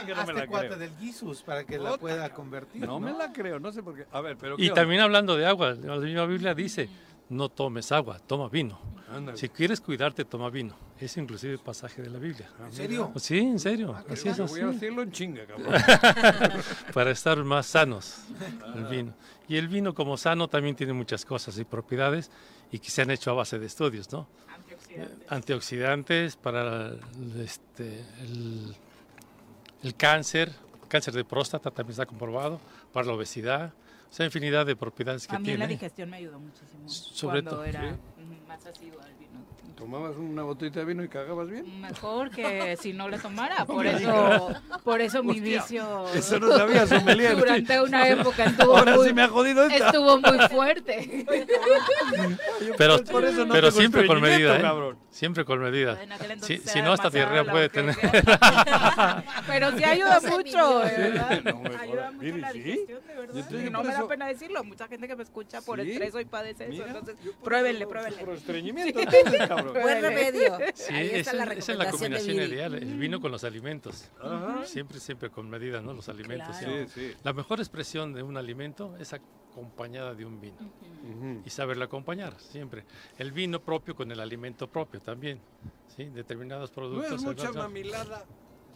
sí 0.00 0.06
que 0.06 0.14
no 0.14 0.24
me 0.26 0.32
la 0.32 0.46
creo. 0.46 0.76
del 0.76 0.90
Jesus 0.98 1.42
para 1.42 1.64
que 1.64 1.78
la 1.78 1.96
pueda 1.98 2.30
convertir. 2.30 2.80
No 2.86 2.98
me 2.98 3.12
la 3.12 3.32
creo, 3.32 3.58
no 3.60 3.70
sé 3.72 3.82
por 3.82 3.94
qué. 3.96 4.06
A 4.12 4.20
ver, 4.20 4.36
pero 4.38 4.56
¿qué 4.56 4.62
Y 4.64 4.68
onda? 4.70 4.80
también 4.82 5.00
hablando 5.02 5.36
de 5.36 5.46
agua, 5.46 5.74
la 5.74 5.96
misma 5.96 6.24
Biblia 6.26 6.54
dice, 6.54 6.88
no 7.30 7.48
tomes 7.48 7.92
agua, 7.92 8.18
toma 8.18 8.48
vino. 8.48 8.78
Ándale. 9.08 9.38
Si 9.38 9.48
quieres 9.48 9.80
cuidarte, 9.80 10.24
toma 10.24 10.50
vino. 10.50 10.74
Es 10.98 11.16
inclusive 11.16 11.58
pasaje 11.58 12.02
de 12.02 12.10
la 12.10 12.18
Biblia. 12.18 12.50
¿En 12.64 12.72
serio? 12.72 13.12
Sí, 13.16 13.38
en 13.38 13.58
serio. 13.58 13.96
Así 14.08 14.28
es 14.28 14.38
así. 14.38 14.52
voy 14.52 14.60
a 14.60 14.66
decirlo 14.72 15.02
en 15.02 15.12
chinga, 15.12 15.46
cabrón. 15.46 15.72
Para 16.94 17.12
estar 17.12 17.42
más 17.42 17.66
sanos, 17.66 18.24
el 18.74 18.84
vino. 18.84 19.14
Y 19.48 19.56
el 19.56 19.68
vino 19.68 19.94
como 19.94 20.16
sano 20.16 20.48
también 20.48 20.76
tiene 20.76 20.92
muchas 20.92 21.24
cosas 21.24 21.56
y 21.58 21.64
propiedades 21.64 22.30
y 22.70 22.78
que 22.78 22.90
se 22.90 23.02
han 23.02 23.10
hecho 23.10 23.30
a 23.30 23.34
base 23.34 23.58
de 23.58 23.66
estudios, 23.66 24.12
¿no? 24.12 24.28
Antioxidantes 25.28 26.36
para 26.36 26.88
el, 26.88 27.40
este, 27.40 28.04
el, 28.22 28.74
el 29.84 29.94
cáncer, 29.94 30.52
cáncer 30.88 31.14
de 31.14 31.24
próstata 31.24 31.70
también 31.70 31.92
está 31.92 32.06
comprobado, 32.06 32.60
para 32.92 33.06
la 33.06 33.12
obesidad, 33.12 33.72
o 34.10 34.12
sea, 34.12 34.26
infinidad 34.26 34.66
de 34.66 34.74
propiedades 34.76 35.26
que 35.26 35.36
A 35.36 35.38
mí 35.38 35.50
en 35.50 35.58
la 35.60 35.66
tiene. 35.66 35.80
digestión 35.80 36.10
me 36.10 36.16
ayudó 36.16 36.40
muchísimo. 36.40 36.88
Sobre 36.88 37.42
cuando 37.42 37.50
todo, 37.52 37.64
era 37.64 37.92
sí. 37.94 37.96
más 38.48 38.66
asidua 38.66 39.04
al 39.04 39.14
vino. 39.14 39.40
¿Tomabas 39.76 40.16
una 40.16 40.42
botellita 40.42 40.80
de 40.80 40.84
vino 40.86 41.02
y 41.02 41.08
cagabas 41.08 41.48
bien? 41.48 41.80
Mejor 41.80 42.30
que 42.30 42.76
si 42.80 42.92
no 42.92 43.08
le 43.08 43.18
tomara. 43.18 43.64
Por 43.64 43.86
eso, 43.86 44.50
por 44.84 45.00
eso 45.00 45.22
mi 45.22 45.38
Hostia, 45.38 45.60
vicio 45.60 46.08
eso 46.14 46.38
no 46.38 46.54
sabía, 46.56 46.86
sommelier. 46.86 47.36
durante 47.36 47.80
una 47.80 48.06
época 48.08 48.44
estuvo 48.44 48.76
Ahora 48.76 48.96
muy, 48.96 49.08
sí 49.08 49.14
me 49.14 49.22
ha 49.22 49.28
jodido 49.28 49.64
esta. 49.66 49.86
estuvo 49.86 50.18
muy 50.20 50.38
fuerte. 50.50 51.24
Pero, 52.76 53.02
Por 53.04 53.24
eso 53.24 53.46
no 53.46 53.52
pero 53.54 53.68
tengo 53.68 53.80
siempre 53.80 54.06
con 54.06 54.20
medida, 54.20 54.58
¿eh? 54.58 54.60
cabrón. 54.60 54.98
Siempre 55.10 55.44
con 55.44 55.58
medida. 55.60 56.00
En 56.02 56.12
aquel 56.12 56.26
Si, 56.28 56.32
entonces 56.54 56.70
si 56.72 56.78
era 56.78 56.86
no, 56.88 56.92
hasta 56.94 57.10
demasiada 57.10 57.42
diarrea 57.42 57.44
la 57.44 57.52
puede 57.52 57.68
tener. 57.68 57.96
urgencia. 57.96 59.24
Pero 59.46 59.76
sí 59.76 59.84
ayuda 59.84 60.20
mucho, 60.20 60.78
de 60.80 60.96
¿verdad? 60.96 61.40
No 61.44 61.60
me 61.60 61.68
Ayuda 61.76 61.78
jodas. 61.86 62.12
mucho 62.14 62.24
Mire, 62.24 62.38
la 62.38 62.52
¿sí? 62.52 62.58
digestión, 62.60 63.00
de 63.06 63.14
verdad. 63.16 63.34
Yo 63.34 63.44
te 63.44 63.56
digo, 63.56 63.66
Y 63.68 63.70
no 63.70 63.78
por 63.80 63.86
me 63.88 63.92
da 63.94 64.08
pena 64.08 64.26
decirlo. 64.26 64.64
Mucha 64.64 64.86
gente 64.88 65.08
que 65.08 65.16
me 65.16 65.22
escucha 65.24 65.60
por 65.62 65.82
¿Sí? 65.82 65.90
estrés 65.90 66.14
hoy 66.14 66.24
padece 66.26 66.64
eso. 66.64 66.72
Mira, 66.72 66.86
Entonces, 66.86 67.16
yo 67.24 67.32
por 67.32 67.42
pruébenle, 67.42 67.80
eso- 67.80 67.88
pruébenle. 67.88 68.24
Por 68.24 68.34
estreñimiento, 68.34 69.00
entonces, 69.00 69.49
cabrón. 69.56 69.82
Buen 69.82 70.02
remedio. 70.02 70.58
Sí, 70.74 70.92
Ahí 70.92 71.06
esa, 71.08 71.18
está 71.32 71.44
la 71.44 71.52
esa 71.52 71.72
es 71.72 71.78
la 71.78 71.90
combinación 71.90 72.36
ideal, 72.36 72.74
el 72.74 72.98
vino 72.98 73.20
con 73.20 73.30
los 73.32 73.44
alimentos. 73.44 74.10
Ajá. 74.20 74.64
Siempre, 74.64 75.00
siempre 75.00 75.30
con 75.30 75.48
medida, 75.48 75.80
¿no? 75.80 75.92
Los 75.92 76.08
alimentos. 76.08 76.56
Claro. 76.56 76.86
Sí, 76.88 76.92
sí. 76.94 77.14
La 77.22 77.32
mejor 77.32 77.60
expresión 77.60 78.12
de 78.12 78.22
un 78.22 78.36
alimento 78.36 78.96
es 78.98 79.12
acompañada 79.12 80.14
de 80.14 80.24
un 80.24 80.40
vino. 80.40 80.58
Ujú. 80.60 81.42
Y 81.44 81.50
saberlo 81.50 81.84
acompañar, 81.84 82.34
siempre. 82.38 82.84
El 83.18 83.32
vino 83.32 83.60
propio 83.60 83.94
con 83.94 84.10
el 84.10 84.20
alimento 84.20 84.68
propio 84.68 85.00
también. 85.00 85.40
¿sí? 85.96 86.04
Determinados 86.04 86.70
No 86.70 86.74
productos. 86.74 87.12
es 87.12 87.22
mucha 87.22 87.52
mamilada 87.52 88.24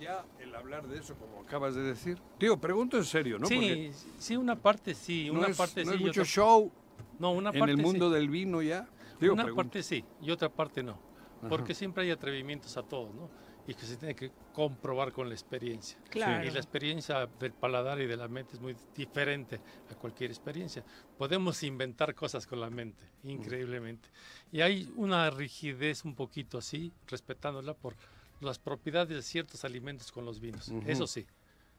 ya 0.00 0.24
el 0.40 0.54
hablar 0.54 0.88
de 0.88 0.98
eso, 0.98 1.14
como 1.14 1.42
acabas 1.42 1.74
de 1.74 1.82
decir. 1.82 2.18
Tío, 2.38 2.56
pregunto 2.58 2.96
en 2.96 3.04
serio, 3.04 3.38
¿no? 3.38 3.46
sí, 3.46 3.54
Porque 3.54 3.92
sí, 4.18 4.36
una 4.36 4.56
parte 4.56 4.94
sí, 4.94 5.30
no 5.32 5.38
una 5.38 5.48
es, 5.48 5.56
parte 5.56 5.84
no 5.84 5.92
sí. 5.92 5.96
es 5.98 6.02
mucho 6.02 6.24
show 6.24 6.70
no, 7.18 7.32
una 7.32 7.50
en 7.50 7.58
parte 7.58 7.72
el 7.72 7.78
sí. 7.78 7.84
mundo 7.84 8.10
del 8.10 8.28
vino 8.28 8.60
ya. 8.62 8.88
Digo, 9.20 9.34
una 9.34 9.44
pregunto. 9.44 9.62
parte 9.64 9.82
sí 9.82 10.04
y 10.20 10.30
otra 10.30 10.48
parte 10.48 10.82
no. 10.82 10.98
Ajá. 11.38 11.48
Porque 11.48 11.74
siempre 11.74 12.04
hay 12.04 12.10
atrevimientos 12.10 12.76
a 12.76 12.82
todos, 12.82 13.14
¿no? 13.14 13.28
y 13.66 13.74
que 13.74 13.86
se 13.86 13.96
tiene 13.96 14.14
que 14.14 14.30
comprobar 14.52 15.12
con 15.12 15.28
la 15.28 15.34
experiencia. 15.34 15.98
Claro. 16.10 16.46
Y 16.46 16.50
la 16.50 16.58
experiencia 16.58 17.26
del 17.26 17.52
paladar 17.52 18.00
y 18.00 18.06
de 18.06 18.16
la 18.16 18.28
mente 18.28 18.54
es 18.54 18.60
muy 18.60 18.76
diferente 18.94 19.60
a 19.90 19.94
cualquier 19.94 20.30
experiencia. 20.30 20.84
Podemos 21.16 21.62
inventar 21.62 22.14
cosas 22.14 22.46
con 22.46 22.60
la 22.60 22.70
mente, 22.70 23.04
increíblemente. 23.22 24.10
Y 24.52 24.60
hay 24.60 24.92
una 24.96 25.30
rigidez 25.30 26.04
un 26.04 26.14
poquito 26.14 26.58
así, 26.58 26.92
respetándola 27.06 27.74
por 27.74 27.96
las 28.40 28.58
propiedades 28.58 29.08
de 29.08 29.22
ciertos 29.22 29.64
alimentos 29.64 30.12
con 30.12 30.24
los 30.24 30.40
vinos. 30.40 30.70
Eso 30.86 31.06
sí, 31.06 31.26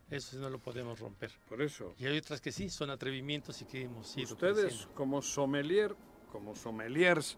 eso 0.10 0.32
sí 0.32 0.38
no 0.38 0.50
lo 0.50 0.58
podemos 0.58 1.00
romper. 1.00 1.32
Por 1.48 1.62
eso. 1.62 1.94
Y 2.00 2.08
hay 2.08 2.18
otras 2.18 2.42
que 2.42 2.52
sí, 2.52 2.70
son 2.70 2.90
atrevimientos 2.90 3.62
y 3.62 3.66
que 3.66 3.84
hemos 3.84 4.18
ido 4.18 4.34
Ustedes, 4.34 4.66
creciendo. 4.66 4.94
como 4.96 5.22
sommelier, 5.22 5.96
como 6.36 6.54
sommeliers, 6.54 7.38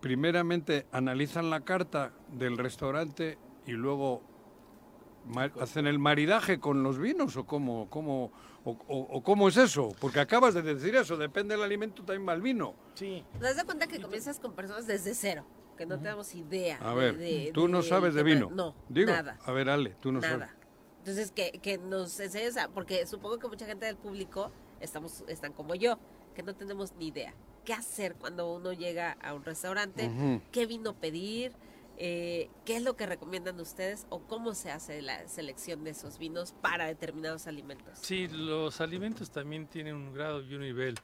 primeramente 0.00 0.86
analizan 0.92 1.50
la 1.50 1.60
carta 1.60 2.10
del 2.32 2.56
restaurante 2.56 3.36
y 3.66 3.72
luego 3.72 4.22
hacen 5.60 5.86
el 5.86 5.98
maridaje 5.98 6.58
con 6.58 6.82
los 6.82 6.98
vinos 6.98 7.36
o 7.36 7.44
cómo, 7.44 7.90
cómo, 7.90 8.32
o, 8.64 8.70
o- 8.70 9.06
o 9.18 9.22
cómo 9.22 9.48
es 9.48 9.58
eso, 9.58 9.94
porque 10.00 10.20
acabas 10.20 10.54
de 10.54 10.62
decir 10.62 10.96
eso, 10.96 11.18
depende 11.18 11.54
del 11.54 11.64
alimento 11.64 12.02
también 12.02 12.26
va 12.26 12.32
el 12.32 12.40
vino. 12.40 12.74
Sí. 12.94 13.22
¿Te 13.34 13.40
das 13.40 13.62
cuenta 13.64 13.86
que 13.86 14.00
comienzas 14.00 14.40
con 14.40 14.54
personas 14.54 14.86
desde 14.86 15.14
cero? 15.14 15.44
Que 15.76 15.84
no 15.84 15.98
tenemos 15.98 16.34
idea. 16.34 16.78
A 16.80 16.94
de- 16.94 16.96
ver, 16.96 17.18
de- 17.18 17.50
tú 17.52 17.68
no 17.68 17.82
sabes 17.82 18.14
de 18.14 18.22
vino. 18.22 18.48
No, 18.50 18.74
Digo, 18.88 19.10
nada. 19.12 19.36
a 19.44 19.52
ver, 19.52 19.68
Ale, 19.68 19.90
tú 20.00 20.12
no 20.12 20.20
nada. 20.20 20.46
sabes. 20.46 20.54
Entonces, 21.00 21.30
que, 21.30 21.52
que 21.62 21.76
nos 21.76 22.18
enseñes 22.18 22.56
a... 22.56 22.68
Porque 22.68 23.06
supongo 23.06 23.38
que 23.38 23.46
mucha 23.48 23.66
gente 23.66 23.84
del 23.84 23.96
público 23.98 24.50
estamos, 24.80 25.22
están 25.28 25.52
como 25.52 25.74
yo, 25.74 25.98
que 26.34 26.42
no 26.42 26.54
tenemos 26.54 26.94
ni 26.96 27.08
idea. 27.08 27.34
¿Qué 27.66 27.74
hacer 27.74 28.14
cuando 28.14 28.54
uno 28.54 28.72
llega 28.72 29.16
a 29.20 29.34
un 29.34 29.44
restaurante? 29.44 30.06
Ujú. 30.06 30.40
¿Qué 30.52 30.66
vino 30.66 30.94
pedir? 30.94 31.52
Eh, 31.96 32.48
¿Qué 32.64 32.76
es 32.76 32.82
lo 32.82 32.96
que 32.96 33.06
recomiendan 33.06 33.58
ustedes? 33.58 34.06
¿O 34.08 34.20
cómo 34.20 34.54
se 34.54 34.70
hace 34.70 35.02
la 35.02 35.26
selección 35.26 35.82
de 35.82 35.90
esos 35.90 36.16
vinos 36.16 36.54
para 36.62 36.86
determinados 36.86 37.48
alimentos? 37.48 37.98
Sí, 38.00 38.28
los 38.28 38.80
alimentos 38.80 39.32
también 39.32 39.66
tienen 39.66 39.96
un 39.96 40.14
grado 40.14 40.42
y 40.42 40.54
un 40.54 40.60
nivel 40.60 40.94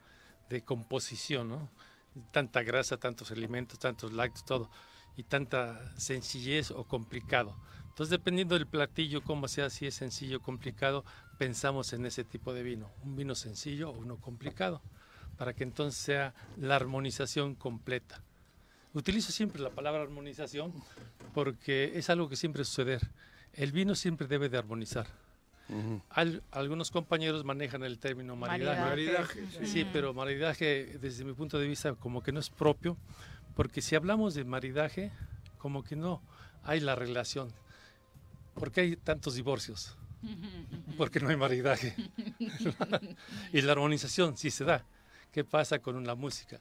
de 0.51 0.63
composición, 0.63 1.49
¿no? 1.49 1.69
Tanta 2.31 2.63
grasa, 2.63 2.97
tantos 2.97 3.33
alimentos, 3.33 3.81
tantos 3.81 4.13
lácteos, 4.13 4.45
todo, 4.45 4.71
y 5.17 5.25
tanta 5.25 5.99
sencillez 5.99 6.71
o 6.71 6.85
complicado. 6.85 7.57
Entonces, 7.89 8.11
dependiendo 8.11 8.55
del 8.55 8.69
platillo, 8.69 9.25
cómo 9.25 9.49
sea, 9.49 9.69
si 9.69 9.89
es 9.89 9.97
sencillo 9.97 10.37
o 10.37 10.43
complicado, 10.43 11.05
pensamos 11.39 11.93
en 11.93 12.07
ese 12.07 12.23
tipo 12.23 12.55
de 12.55 12.63
vino, 12.63 12.93
un 13.03 13.17
vino 13.17 13.35
sencillo 13.35 13.91
o 13.91 13.99
uno 13.99 14.21
complicado, 14.21 14.81
para 15.37 15.53
que 15.55 15.65
entonces 15.65 16.01
sea 16.01 16.35
la 16.59 16.77
armonización 16.77 17.55
completa. 17.55 18.21
Utilizo 18.95 19.33
siempre 19.33 19.63
la 19.63 19.71
palabra 19.71 20.03
armonización 20.03 20.73
porque 21.35 21.93
es 21.95 22.11
algo 22.11 22.29
que 22.29 22.37
siempre 22.37 22.65
suceder. 22.65 23.01
El 23.55 23.73
vino 23.73 23.95
siempre 23.95 24.27
debe 24.27 24.49
de 24.49 24.59
armonizar. 24.59 25.07
Al- 26.11 26.43
algunos 26.51 26.91
compañeros 26.91 27.45
manejan 27.45 27.83
el 27.83 27.99
término 27.99 28.37
maridaje. 28.37 28.81
Maridaje. 28.81 29.41
Maridaje, 29.41 29.67
sí. 29.67 29.73
sí. 29.73 29.87
pero 29.91 30.13
maridaje 30.13 30.99
desde 31.01 31.25
mi 31.25 31.33
punto 31.33 31.59
de 31.59 31.67
vista 31.67 31.95
como 31.95 32.23
que 32.23 32.31
no 32.33 32.41
es 32.41 32.51
propio, 32.51 32.99
porque 33.55 33.81
si 33.81 33.95
hablamos 33.95 34.35
de 34.35 34.45
maridaje, 34.45 35.13
como 35.57 35.83
que 35.83 35.97
no 35.97 36.21
hay 36.63 36.81
la 36.81 36.95
relación. 36.95 37.51
¿Por 38.55 38.71
qué 38.71 38.83
hay 38.83 38.97
tantos 38.97 39.35
divorcios? 39.35 39.97
Porque 40.99 41.19
no 41.21 41.31
hay 41.31 41.37
maridaje. 41.37 41.97
y 43.53 43.61
la 43.63 43.73
armonización 43.73 44.37
sí 44.37 44.51
se 44.51 44.65
da. 44.65 44.85
¿Qué 45.33 45.45
pasa 45.45 45.79
con 45.81 46.05
la 46.07 46.15
música? 46.15 46.61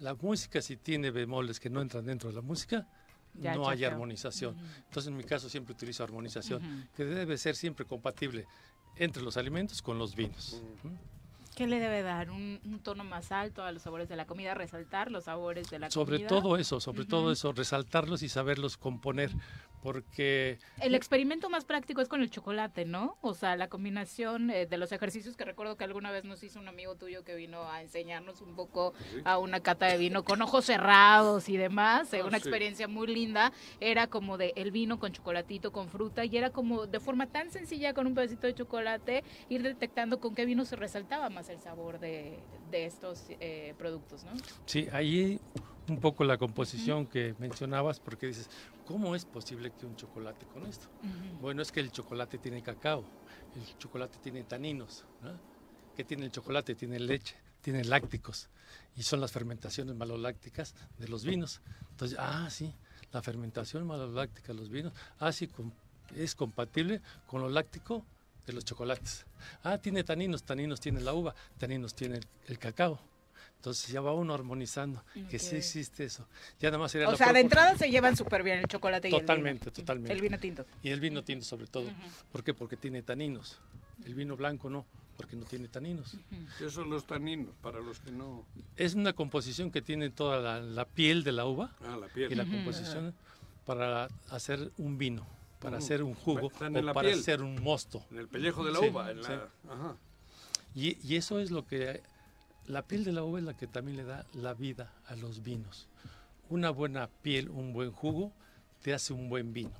La 0.00 0.14
música 0.14 0.60
si 0.60 0.76
tiene 0.76 1.10
bemoles 1.10 1.60
que 1.60 1.70
no 1.70 1.80
entran 1.80 2.04
dentro 2.06 2.30
de 2.30 2.34
la 2.34 2.42
música, 2.42 2.88
Ya 3.34 3.54
no 3.54 3.68
hay 3.68 3.84
armonización. 3.84 4.56
Entonces 4.86 5.08
en 5.08 5.16
mi 5.16 5.24
caso 5.24 5.48
siempre 5.48 5.74
utilizo 5.74 6.02
armonización, 6.02 6.88
que 6.96 7.04
debe 7.04 7.36
ser 7.38 7.54
siempre 7.56 7.84
compatible 7.84 8.46
entre 8.96 9.22
los 9.22 9.36
alimentos 9.36 9.82
con 9.82 9.98
los 9.98 10.14
vinos. 10.14 10.62
¿Qué 11.54 11.68
le 11.68 11.78
debe 11.78 12.02
dar? 12.02 12.30
¿Un, 12.30 12.60
un 12.64 12.80
tono 12.80 13.04
más 13.04 13.30
alto 13.30 13.62
a 13.62 13.70
los 13.70 13.82
sabores 13.82 14.08
de 14.08 14.16
la 14.16 14.26
comida? 14.26 14.54
¿Resaltar 14.54 15.12
los 15.12 15.24
sabores 15.24 15.70
de 15.70 15.78
la 15.78 15.88
Sobre 15.90 16.16
comida? 16.16 16.28
todo 16.28 16.56
eso, 16.56 16.80
sobre 16.80 17.04
todo 17.04 17.30
eso, 17.30 17.52
resaltarlos 17.52 18.24
y 18.24 18.28
saberlos 18.28 18.76
componer, 18.76 19.30
porque 19.84 20.58
El 20.80 20.94
experimento 20.94 21.50
más 21.50 21.66
práctico 21.66 22.00
es 22.00 22.08
con 22.08 22.22
el 22.22 22.30
chocolate, 22.30 22.86
¿no? 22.86 23.18
O 23.20 23.34
sea, 23.34 23.54
la 23.54 23.68
combinación 23.68 24.48
eh, 24.48 24.64
de 24.64 24.78
los 24.78 24.92
ejercicios 24.92 25.36
que 25.36 25.44
recuerdo 25.44 25.76
que 25.76 25.84
alguna 25.84 26.10
vez 26.10 26.24
nos 26.24 26.42
hizo 26.42 26.58
un 26.58 26.68
amigo 26.68 26.94
tuyo 26.96 27.22
que 27.22 27.34
vino 27.34 27.68
a 27.70 27.82
enseñarnos 27.82 28.40
un 28.40 28.56
poco 28.56 28.94
a 29.26 29.36
una 29.36 29.60
cata 29.60 29.84
de 29.86 29.98
vino 29.98 30.24
con 30.24 30.40
ojos 30.40 30.64
cerrados 30.64 31.50
y 31.50 31.58
demás, 31.58 32.10
eh, 32.14 32.20
Ah, 32.22 32.26
una 32.26 32.38
sí. 32.38 32.48
experiencia 32.48 32.88
muy 32.88 33.08
linda. 33.08 33.52
Era 33.78 34.06
como 34.06 34.38
de 34.38 34.54
el 34.56 34.70
vino 34.70 34.98
con 34.98 35.12
chocolatito, 35.12 35.70
con 35.70 35.90
fruta 35.90 36.24
y 36.24 36.34
era 36.34 36.48
como 36.48 36.86
de 36.86 36.98
forma 36.98 37.26
tan 37.26 37.50
sencilla 37.50 37.92
con 37.92 38.06
un 38.06 38.14
pedacito 38.14 38.46
de 38.46 38.54
chocolate 38.54 39.22
ir 39.50 39.62
detectando 39.62 40.18
con 40.18 40.34
qué 40.34 40.46
vino 40.46 40.64
se 40.64 40.76
resaltaba 40.76 41.28
más 41.28 41.50
el 41.50 41.60
sabor 41.60 42.00
de, 42.00 42.38
de 42.70 42.86
estos 42.86 43.26
eh, 43.28 43.74
productos, 43.76 44.24
¿no? 44.24 44.30
Sí, 44.64 44.88
ahí 44.92 45.38
un 45.88 46.00
poco 46.00 46.24
la 46.24 46.38
composición 46.38 47.06
que 47.06 47.34
mencionabas, 47.38 48.00
porque 48.00 48.26
dices, 48.26 48.48
¿cómo 48.86 49.14
es 49.14 49.24
posible 49.24 49.70
que 49.70 49.86
un 49.86 49.96
chocolate 49.96 50.46
con 50.46 50.66
esto? 50.66 50.88
Bueno, 51.40 51.62
es 51.62 51.70
que 51.72 51.80
el 51.80 51.90
chocolate 51.92 52.38
tiene 52.38 52.62
cacao, 52.62 53.04
el 53.54 53.78
chocolate 53.78 54.18
tiene 54.22 54.44
taninos, 54.44 55.04
¿no? 55.22 55.38
¿Qué 55.96 56.04
tiene 56.04 56.24
el 56.24 56.32
chocolate? 56.32 56.74
Tiene 56.74 56.98
leche, 56.98 57.36
tiene 57.60 57.84
lácticos, 57.84 58.48
y 58.96 59.02
son 59.02 59.20
las 59.20 59.32
fermentaciones 59.32 59.94
malolácticas 59.94 60.74
de 60.98 61.08
los 61.08 61.24
vinos. 61.24 61.60
Entonces, 61.90 62.18
ah, 62.20 62.48
sí, 62.50 62.74
la 63.12 63.22
fermentación 63.22 63.86
maloláctica 63.86 64.48
de 64.48 64.58
los 64.58 64.70
vinos, 64.70 64.92
ah, 65.18 65.32
sí, 65.32 65.48
es 66.16 66.34
compatible 66.34 67.00
con 67.26 67.42
lo 67.42 67.48
láctico 67.48 68.04
de 68.46 68.52
los 68.52 68.64
chocolates. 68.64 69.26
Ah, 69.62 69.78
tiene 69.78 70.02
taninos, 70.04 70.42
taninos 70.42 70.80
tiene 70.80 71.00
la 71.00 71.14
uva, 71.14 71.34
taninos 71.58 71.94
tiene 71.94 72.16
el, 72.16 72.26
el 72.48 72.58
cacao. 72.58 72.98
Entonces 73.64 73.88
ya 73.90 74.02
va 74.02 74.12
uno 74.12 74.34
armonizando, 74.34 75.02
que 75.30 75.38
sí 75.38 75.56
existe 75.56 76.04
eso. 76.04 76.28
Ya 76.60 76.68
nada 76.68 76.80
más 76.80 76.92
sería 76.92 77.08
O 77.08 77.12
la 77.12 77.16
sea, 77.16 77.32
de 77.32 77.40
entrada 77.40 77.74
se 77.78 77.88
llevan 77.90 78.14
súper 78.14 78.42
bien 78.42 78.58
el 78.58 78.66
chocolate 78.68 79.08
y 79.08 79.10
Totalmente, 79.10 79.70
el 79.70 79.70
vino. 79.70 79.72
totalmente. 79.72 80.12
El 80.12 80.20
vino 80.20 80.38
tinto. 80.38 80.66
Y 80.82 80.90
el 80.90 81.00
vino 81.00 81.24
tinto 81.24 81.46
sobre 81.46 81.66
todo. 81.66 81.84
Ujú. 81.84 81.94
¿Por 82.30 82.44
qué? 82.44 82.52
Porque 82.52 82.76
tiene 82.76 83.00
taninos. 83.00 83.58
El 84.04 84.14
vino 84.14 84.36
blanco 84.36 84.68
no, 84.68 84.84
porque 85.16 85.34
no 85.34 85.46
tiene 85.46 85.68
taninos. 85.68 86.14
¿Qué 86.58 86.68
son 86.68 86.90
los 86.90 87.06
taninos 87.06 87.54
para 87.62 87.80
los 87.80 88.00
que 88.00 88.10
no...? 88.10 88.44
Es 88.76 88.92
una 88.96 89.14
composición 89.14 89.70
que 89.70 89.80
tiene 89.80 90.10
toda 90.10 90.40
la, 90.40 90.60
la 90.60 90.84
piel 90.84 91.24
de 91.24 91.32
la 91.32 91.46
uva 91.46 91.74
Ah, 91.86 91.96
la 91.98 92.08
piel. 92.08 92.30
y 92.30 92.34
la 92.34 92.44
composición 92.44 93.14
para 93.64 94.10
hacer 94.28 94.72
un 94.76 94.98
vino, 94.98 95.26
para 95.58 95.78
Ujú. 95.78 95.84
hacer 95.86 96.02
un 96.02 96.12
jugo 96.12 96.48
Están 96.52 96.76
o 96.76 96.80
en 96.80 96.84
la 96.84 96.92
para 96.92 97.08
piel. 97.08 97.18
hacer 97.18 97.40
un 97.40 97.62
mosto. 97.62 98.04
En 98.10 98.18
el 98.18 98.28
pellejo 98.28 98.62
de 98.62 98.72
la 98.72 98.80
Sí, 98.80 98.88
uva. 98.88 99.10
en 99.10 99.22
la- 99.22 99.26
sí. 99.26 99.34
Ajá. 99.70 99.96
Y, 100.74 100.98
y 101.02 101.16
eso 101.16 101.40
es 101.40 101.50
lo 101.50 101.64
que 101.66 102.02
la 102.66 102.82
piel 102.82 103.04
de 103.04 103.12
la 103.12 103.22
uva 103.22 103.38
es 103.38 103.44
la 103.44 103.56
que 103.56 103.66
también 103.66 103.96
le 103.96 104.04
da 104.04 104.26
la 104.34 104.54
vida 104.54 104.92
a 105.06 105.16
los 105.16 105.42
vinos. 105.42 105.88
Una 106.48 106.70
buena 106.70 107.08
piel, 107.22 107.48
un 107.48 107.72
buen 107.72 107.90
jugo, 107.92 108.32
te 108.82 108.94
hace 108.94 109.12
un 109.12 109.28
buen 109.28 109.52
vino. 109.52 109.72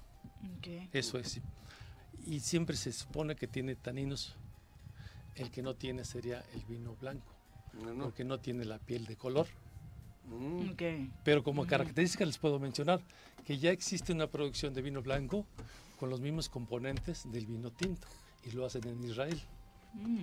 Ok. 0.59 0.89
Eso 0.93 1.19
es. 1.19 1.41
Y 2.27 2.41
siempre 2.41 2.77
se 2.77 2.93
supone 2.93 3.37
que 3.37 3.47
tiene 3.47 3.75
taninos. 3.75 4.35
El 5.35 5.51
que 5.51 5.63
no 5.63 5.75
tiene 5.75 6.05
sería 6.05 6.45
el 6.55 6.65
vino 6.65 6.95
blanco, 6.95 7.35
porque 8.01 8.25
no 8.25 8.39
tiene 8.39 8.65
la 8.65 8.79
piel 8.79 9.05
de 9.07 9.17
color. 9.17 9.49
Mm. 10.27 10.71
Ok. 10.71 10.83
Pero 11.25 11.43
como 11.43 11.67
característica 11.67 12.25
les 12.25 12.39
puedo 12.39 12.59
mencionar 12.59 13.01
que 13.45 13.59
ya 13.59 13.71
existe 13.71 14.13
una 14.13 14.29
producción 14.29 14.73
de 14.75 14.83
vino 14.83 15.03
blanco 15.03 15.45
con 15.99 16.09
los 16.09 16.21
mismos 16.21 16.49
componentes 16.49 17.31
del 17.31 17.47
vino 17.47 17.71
tinto 17.71 18.07
y 18.45 18.53
lo 18.53 18.65
hacen 18.65 18.87
en 18.87 19.03
Israel. 19.05 19.41
Mm. 19.95 20.23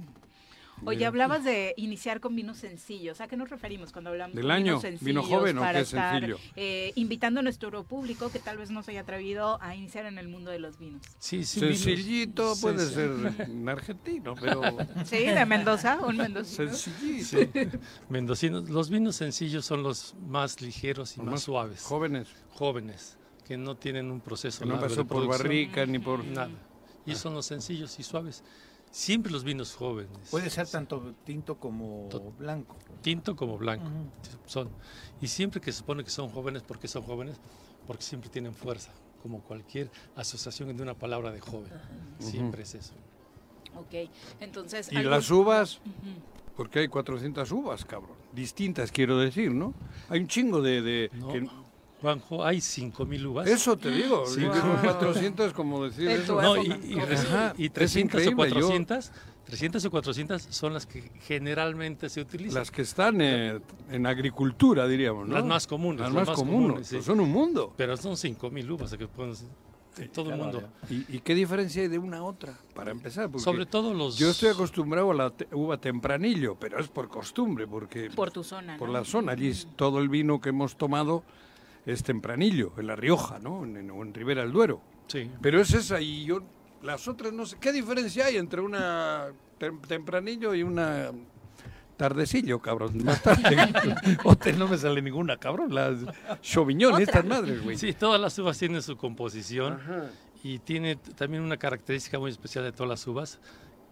Oye, 0.84 1.06
hablabas 1.06 1.44
de 1.44 1.76
iniciar 1.78 2.20
con 2.20 2.36
vinos 2.36 2.58
sencillos. 2.58 3.22
¿A 3.22 3.28
qué 3.28 3.38
nos 3.38 3.50
referimos 3.52 3.92
cuando 3.92 4.10
hablamos 4.10 4.36
Del 4.36 4.48
de 4.48 4.54
año, 4.54 4.64
vinos 4.80 4.82
vino 5.02 5.22
sencillos? 5.22 5.28
joven, 5.40 5.58
¿o 5.60 5.62
para 5.62 5.74
qué 5.80 5.84
estar, 5.84 6.14
sencillo? 6.22 6.40
eh, 6.56 6.92
invitando 6.96 7.40
a 7.40 7.44
nuestro 7.44 7.84
público 7.84 8.32
que 8.32 8.40
tal 8.40 8.58
vez 8.58 8.72
no 8.72 8.82
se 8.82 8.92
haya 8.92 9.02
atrevido 9.02 9.62
a 9.62 9.76
iniciar 9.76 10.08
en 10.08 10.18
el 10.18 10.28
mundo 10.28 10.50
de 10.50 10.58
los 10.58 10.80
vinos. 10.80 11.04
Sí, 11.20 11.44
sí. 11.44 11.60
Sencillito 11.60 12.44
vinos- 12.56 12.62
puede 12.62 12.80
sencillo. 12.80 13.32
ser 13.32 13.50
un 13.52 13.70
argentino, 13.70 14.36
pero... 14.42 14.62
Sí, 15.06 15.18
de 15.18 15.46
Mendoza, 15.46 16.00
un 16.06 16.18
mendocino. 16.18 16.74
Sencillito. 16.74 17.26
Sí, 17.28 17.78
mendocinos. 18.10 18.70
Los 18.70 18.90
vinos 18.90 19.16
sencillos 19.16 19.66
son 19.66 19.84
los 19.84 20.16
más 20.28 20.62
ligeros 20.62 21.16
y 21.18 21.22
más, 21.22 21.32
más 21.32 21.42
suaves. 21.44 21.84
jóvenes. 21.84 22.28
Jóvenes, 22.54 23.18
que 23.48 23.56
no 23.58 23.76
tienen 23.78 24.10
un 24.12 24.20
proceso 24.20 24.60
Que 24.64 24.66
no 24.70 24.80
pasó 24.80 24.96
de 25.04 25.06
por 25.06 25.28
barrica 25.28 25.86
ni 25.86 26.00
por- 26.00 26.24
Nada. 26.26 26.50
Y 27.06 27.16
son 27.16 27.34
los 27.34 27.46
sencillos 27.46 28.00
y 28.00 28.04
suaves. 28.04 28.44
Siempre 28.92 29.32
los 29.32 29.44
vinos 29.44 29.74
jóvenes. 29.76 30.12
Puede 30.30 30.50
ser 30.50 30.68
tanto 30.68 31.16
tinto 31.24 31.56
como 31.58 32.10
blanco. 32.38 32.76
Tinto 33.02 33.36
como 33.36 33.58
blanco. 33.58 33.86
son. 34.46 34.70
Y 35.22 35.28
siempre 35.28 35.62
que 35.62 35.72
se 35.72 35.80
supone 35.80 36.04
que 36.04 36.10
son 36.10 36.30
jóvenes, 36.30 36.62
¿por 36.64 36.78
qué 36.78 36.88
son 36.88 37.04
jóvenes? 37.04 37.38
Porque 37.88 38.04
siempre 38.04 38.30
tienen 38.30 38.54
fuerza, 38.54 38.92
como 39.24 39.42
cualquier 39.42 39.90
asociación 40.16 40.76
de 40.76 40.84
una 40.84 40.94
palabra 40.94 41.32
de 41.32 41.40
joven. 41.40 41.72
Siempre 42.20 42.64
es 42.64 42.76
eso. 42.76 42.94
Ok, 43.76 44.10
entonces... 44.42 44.92
Y 44.92 45.02
las 45.02 45.32
uvas, 45.32 45.80
porque 46.58 46.80
hay 46.80 46.88
400 46.90 47.50
uvas, 47.54 47.86
cabrón. 47.86 48.18
Distintas, 48.34 48.92
quiero 48.92 49.18
decir, 49.18 49.54
¿no? 49.54 49.74
Hay 50.10 50.20
un 50.20 50.28
chingo 50.28 50.62
de... 50.62 50.82
de 50.82 51.10
No. 51.14 51.30
que- 51.30 51.48
Juanjo, 52.02 52.44
hay 52.44 52.58
5.000 52.58 53.26
uvas. 53.28 53.48
Eso 53.48 53.78
te 53.78 53.92
digo, 53.92 54.26
Sí. 54.26 54.42
400 54.82 55.48
es 55.48 55.54
como 55.54 55.84
decir 55.86 56.10
eso. 56.10 56.42
No, 56.42 56.58
y- 56.58 56.68
y 56.84 57.00
Ajá, 57.00 57.54
y 57.58 57.66
es 57.68 57.74
300 57.74 58.20
o 58.20 58.24
increíble, 58.24 58.50
yo- 58.50 58.68
400, 58.68 59.12
300 59.46 59.86
o 59.86 59.92
400 59.92 60.42
son 60.50 60.74
las 60.74 60.86
que 60.86 61.12
generalmente 61.22 62.10
se 62.10 62.22
utilizan. 62.22 62.56
Las 62.56 62.72
que 62.72 62.82
están 62.82 63.22
eh, 63.22 63.60
en 63.92 64.06
agricultura, 64.08 64.88
diríamos, 64.88 65.28
¿no? 65.28 65.36
Las 65.36 65.46
más 65.46 65.68
comunes. 65.68 66.02
Las 66.02 66.14
las 66.14 66.28
más 66.30 66.36
comunes, 66.38 66.88
sí. 66.88 66.96
pues 66.96 67.06
son 67.06 67.20
un 67.20 67.32
mundo. 67.32 67.74
Pero 67.78 67.96
son 67.98 68.14
5.000 68.18 68.70
uvas 68.72 68.96
que 68.98 69.08
pueden 69.08 69.36
en 69.98 70.10
todo 70.10 70.32
el 70.32 70.38
mundo. 70.38 70.64
¿Y, 70.90 71.18
y 71.18 71.20
qué 71.20 71.36
diferencia 71.36 71.82
hay 71.82 71.90
de 71.90 72.00
una 72.00 72.18
a 72.20 72.24
otra? 72.24 72.58
Para 72.74 72.92
empezar, 72.92 73.30
porque 73.30 73.44
Sobre 73.44 73.66
todo 73.66 73.94
los... 73.94 74.18
yo 74.18 74.30
estoy 74.32 74.50
acostumbrado 74.50 75.12
a 75.12 75.14
la 75.14 75.30
te- 75.32 75.48
uva 75.54 75.78
tempranillo, 75.78 76.56
pero 76.56 76.80
es 76.80 76.88
por 76.88 77.10
costumbre, 77.10 77.68
porque 77.68 78.10
Por 78.10 78.32
tu 78.32 78.42
zona, 78.44 78.78
por 78.78 78.88
¿no? 78.88 78.94
la 78.94 79.04
zona 79.06 79.34
allí 79.34 79.50
es- 79.50 79.68
todo 79.76 80.00
el 80.00 80.08
vino 80.10 80.40
que 80.40 80.50
hemos 80.50 80.78
tomado 80.78 81.24
es 81.86 82.04
tempranillo, 82.04 82.74
en 82.78 82.88
La 82.88 82.96
Rioja, 82.96 83.40
¿no? 83.40 83.64
En, 83.64 83.78
en- 83.78 83.92
o 83.92 84.02
en 84.04 84.14
Ribera 84.14 84.42
del 84.42 84.52
Duero. 84.52 84.82
Sí. 85.08 85.30
Pero 85.42 85.60
es 85.62 85.74
esa 85.74 86.00
y 86.02 86.26
yo 86.26 86.42
las 86.82 87.08
otras 87.08 87.32
no 87.34 87.46
sé 87.46 87.58
qué 87.60 87.72
diferencia 87.72 88.26
hay 88.26 88.38
entre 88.38 88.62
una 88.62 89.28
tem- 89.60 89.82
tempranillo 89.88 90.54
y 90.56 90.64
una 90.64 91.12
tardecillo, 91.98 92.60
cabrón. 92.60 93.04
Más 93.04 93.22
tarde. 93.22 93.58
Otra 94.24 94.52
no 94.54 94.68
me 94.68 94.78
sale 94.78 95.02
ninguna, 95.02 95.38
cabrón. 95.38 95.74
Las 95.74 96.00
Sauvignon, 96.42 97.00
estas 97.02 97.26
madres, 97.26 97.64
güey. 97.64 97.78
Sí, 97.78 97.94
todas 97.94 98.20
las 98.20 98.38
uvas 98.40 98.58
tienen 98.58 98.82
su 98.82 98.98
composición 98.98 99.80
y 100.44 100.60
tiene 100.60 100.96
también 100.96 101.44
una 101.44 101.58
característica 101.58 102.18
muy 102.18 102.32
especial 102.32 102.64
de 102.64 102.72
todas 102.72 102.90
las 102.90 103.06
uvas 103.08 103.40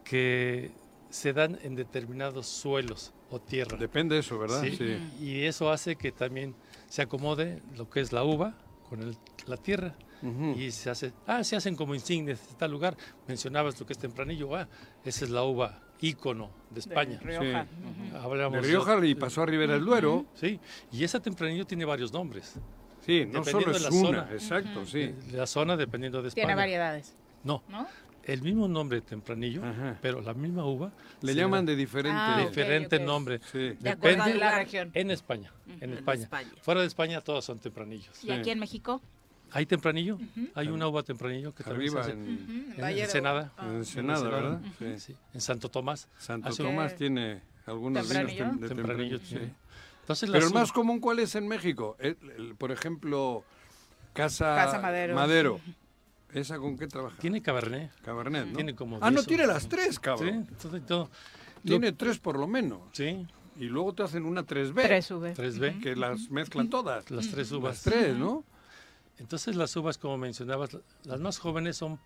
que 0.04 0.72
se 1.10 1.34
dan 1.34 1.58
en 1.64 1.76
determinados 1.76 2.48
suelos 2.48 3.14
o 3.30 3.40
tierra. 3.40 3.78
Depende 3.78 4.16
de 4.16 4.22
eso, 4.22 4.40
¿verdad? 4.40 4.62
Sí, 4.64 4.76
Sí. 4.76 4.98
Y 5.24 5.42
eso 5.44 5.72
hace 5.72 5.96
que 5.96 6.12
también 6.12 6.56
se 6.90 7.02
acomode 7.02 7.62
lo 7.78 7.90
que 7.90 8.02
es 8.02 8.12
la 8.12 8.24
uva 8.24 8.56
con 8.90 9.02
el- 9.02 9.16
la 9.48 9.56
tierra. 9.58 9.96
Y 10.58 10.72
se 10.72 10.90
hace, 10.90 11.14
ah, 11.28 11.46
se 11.46 11.56
hacen 11.56 11.78
como 11.78 11.96
insignias 11.96 12.46
de 12.50 12.56
tal 12.56 12.72
lugar. 12.72 12.98
Mencionabas 13.26 13.80
lo 13.80 13.86
que 13.86 13.94
es 13.94 14.00
tempranillo, 14.00 14.54
ah, 14.54 14.68
esa 15.06 15.24
es 15.24 15.32
la 15.32 15.44
uva 15.44 15.80
ícono 16.02 16.50
de 16.70 16.82
España. 16.82 17.18
Rioja. 17.24 17.64
Sí. 17.64 18.16
Hablamos 18.22 18.62
De 18.62 18.68
Rioja 18.68 19.06
y 19.06 19.16
pasó 19.16 19.44
a 19.44 19.46
Ribera 19.46 19.74
del 19.76 19.86
Duero. 19.86 20.26
Sí, 20.34 20.60
y 20.92 21.06
esa 21.06 21.22
tempranillo 21.22 21.66
tiene 21.66 21.86
varios 21.86 22.12
nombres. 22.12 22.56
Sí, 23.06 23.26
no 23.26 23.40
Dependiendo 23.40 23.50
solo 23.62 23.72
de 23.72 23.78
es 23.78 23.84
la 23.84 23.90
una, 23.90 24.08
zona. 24.26 24.34
exacto, 24.34 24.86
sí. 24.86 25.16
La 25.32 25.48
zona 25.48 25.78
dependiendo 25.78 26.22
de 26.22 26.28
España. 26.28 26.48
Tiene 26.48 26.56
variedades. 26.60 27.14
No, 27.46 27.64
¿No? 27.70 27.88
El 28.34 28.42
mismo 28.42 28.68
nombre 28.68 29.02
tempranillo, 29.02 29.62
pero 30.02 30.22
la 30.22 30.34
misma 30.34 30.66
uva. 30.66 30.92
Le 31.22 31.34
llaman 31.36 31.66
da 31.66 31.72
de 31.72 31.76
diferente- 31.78 32.18
Ah, 32.22 32.46
diferente 32.48 33.00
nombre. 33.00 33.40
Sí. 33.52 33.76
De 33.80 33.90
acuerdo 33.90 34.24
Depende 34.24 34.44
a 34.46 34.50
la 34.52 34.58
región. 34.60 34.92
En 34.94 35.12
España, 35.12 35.52
en 35.82 35.94
España. 35.94 36.24
España. 36.24 36.50
Fuera 36.62 36.82
de 36.82 36.88
España 36.88 37.22
todas 37.22 37.44
son 37.46 37.60
tempranillos. 37.60 38.24
¿Y 38.24 38.32
aquí 38.32 38.50
en 38.52 38.60
México? 38.60 39.02
¿Hay 39.52 39.66
tempranillo? 39.66 40.20
Hay 40.54 40.68
una 40.68 40.88
uva 40.88 41.02
tempranillo 41.02 41.56
que 41.56 41.64
también 41.64 41.90
Arriba 41.90 42.04
se 42.04 42.12
hace 42.12 42.20
en- 42.20 42.74
en 42.78 42.86
de- 42.86 43.02
Ensenada. 43.02 43.52
ah. 43.58 43.66
En 43.68 43.76
Ensenada, 43.78 44.30
¿verdad? 44.30 44.62
Sí. 44.78 45.00
Sí. 45.00 45.16
En 45.34 45.42
Santo 45.42 45.70
Tomás. 45.70 46.08
Santo 46.20 46.50
Hace- 46.50 46.62
Tomás 46.64 46.96
tiene 46.96 47.42
algunos 47.66 48.04
vinos 48.08 48.08
¿Tempranillo? 48.28 48.46
tem- 48.46 48.60
de 48.60 48.68
Tempranillo, 48.68 49.20
tempranillo. 49.20 49.20
sí. 49.20 49.54
sí. 49.54 49.54
Entonces, 50.02 50.30
Pero 50.32 50.48
el 50.48 50.54
más 50.54 50.72
común, 50.72 51.00
¿cuál 51.00 51.20
es 51.20 51.34
en 51.36 51.48
México? 51.48 51.96
El- 52.00 52.18
el- 52.38 52.56
por 52.56 52.72
ejemplo, 52.72 53.44
Casa, 54.14 54.56
Casa 54.56 54.80
Madero. 54.80 55.16
Madero. 55.16 55.60
¿Esa 56.34 56.58
con 56.60 56.78
qué 56.78 56.88
trabaja? 56.88 57.18
Tiene 57.18 57.42
Cabernet. 57.42 57.92
Cabernet, 58.02 58.48
¿no? 58.48 58.54
Tiene 58.56 58.76
como 58.76 58.98
ah, 59.02 59.10
no, 59.10 59.18
10 59.22 59.28
tiene 59.28 59.46
uvas. 59.46 59.56
las 59.56 59.70
tres, 59.70 60.00
cabrón. 60.00 60.46
Sí, 60.50 60.56
todo 60.62 60.78
y 60.78 60.82
todo. 60.82 61.10
Tiene 61.64 61.92
tres 61.92 62.20
por 62.20 62.38
lo 62.38 62.48
menos. 62.48 62.82
Sí, 62.94 63.26
Y 63.58 63.66
luego 63.66 63.94
te 63.94 64.04
hacen 64.04 64.26
una 64.26 64.46
3B. 64.46 64.74
Tres 64.84 65.12
V. 65.12 65.34
3B. 65.36 65.82
Que 65.82 65.96
las 65.96 66.30
mezclan 66.30 66.70
todas. 66.70 67.10
Las 67.12 67.28
tres 67.30 67.52
Las 67.52 67.60
uvas. 67.60 67.82
tres, 67.82 68.16
¿no? 68.16 68.46
Entonces 69.18 69.56
las 69.56 69.76
uvas, 69.76 69.98
como 69.98 70.18
mencionabas, 70.18 70.72
la- 70.74 70.82
las 71.04 71.20
más 71.20 71.40
jóvenes 71.40 71.76
son 71.78 72.00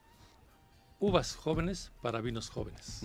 uvas 0.99 1.35
jóvenes 1.35 1.91
para 2.01 2.21
vinos 2.21 2.49
jóvenes. 2.49 3.01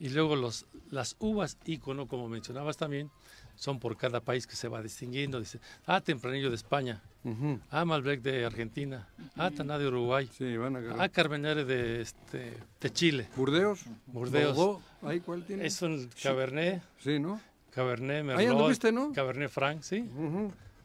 Y 0.00 0.08
luego 0.10 0.34
los, 0.36 0.66
las 0.90 1.16
uvas 1.20 1.56
ícono, 1.64 2.08
como 2.08 2.28
mencionabas 2.28 2.76
también, 2.76 3.10
son 3.56 3.78
por 3.78 3.96
cada 3.96 4.20
país 4.20 4.46
que 4.46 4.56
se 4.56 4.68
va 4.68 4.82
distinguiendo. 4.82 5.38
Dice, 5.40 5.60
ah, 5.86 6.00
Tempranillo 6.00 6.50
de 6.50 6.56
España, 6.56 7.02
Ujú. 7.24 7.60
ah, 7.70 7.84
Malbec 7.84 8.20
de 8.22 8.44
Argentina, 8.44 9.08
ah, 9.36 9.50
Taná 9.50 9.78
de 9.78 9.86
Uruguay, 9.88 10.28
Sí, 10.36 10.56
van 10.56 10.76
a 10.76 11.02
ah, 11.02 11.08
Carmenere 11.08 11.64
de, 11.64 12.00
este, 12.02 12.54
de 12.80 12.90
Chile, 12.92 13.28
Burdeos. 13.36 13.84
Burdeos. 14.06 14.56
Bordeaux, 14.56 14.82
¿Ahí 15.02 15.20
cuál 15.20 15.44
tiene? 15.44 15.66
Es 15.66 15.80
un 15.82 16.08
Cabernet, 16.22 16.82
Sí, 16.98 17.18
¿no? 17.18 17.40
Cabernet 17.70 18.18
Ahí 18.20 18.24
Merlot, 18.46 18.52
anduviste, 18.52 18.92
¿no? 18.92 19.12
Cabernet 19.12 19.50
Franc, 19.50 19.82
sí. 19.82 20.08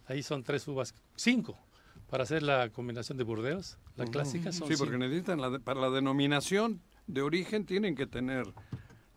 Ahí 0.07 0.23
son 0.23 0.43
tres 0.43 0.67
uvas, 0.67 0.95
cinco, 1.15 1.57
para 2.09 2.23
hacer 2.23 2.41
la 2.41 2.69
combinación 2.69 3.17
de 3.17 3.23
Burdeos, 3.23 3.77
la 3.95 4.05
clásica 4.05 4.51
son 4.51 4.67
Sí, 4.67 4.73
porque 4.77 4.93
cinco. 4.93 5.05
necesitan, 5.05 5.39
la 5.41 5.49
de- 5.51 5.59
para 5.59 5.79
la 5.81 5.89
denominación 5.91 6.81
de 7.05 7.21
origen 7.21 7.65
tienen 7.65 7.95
que 7.95 8.07
tener 8.07 8.45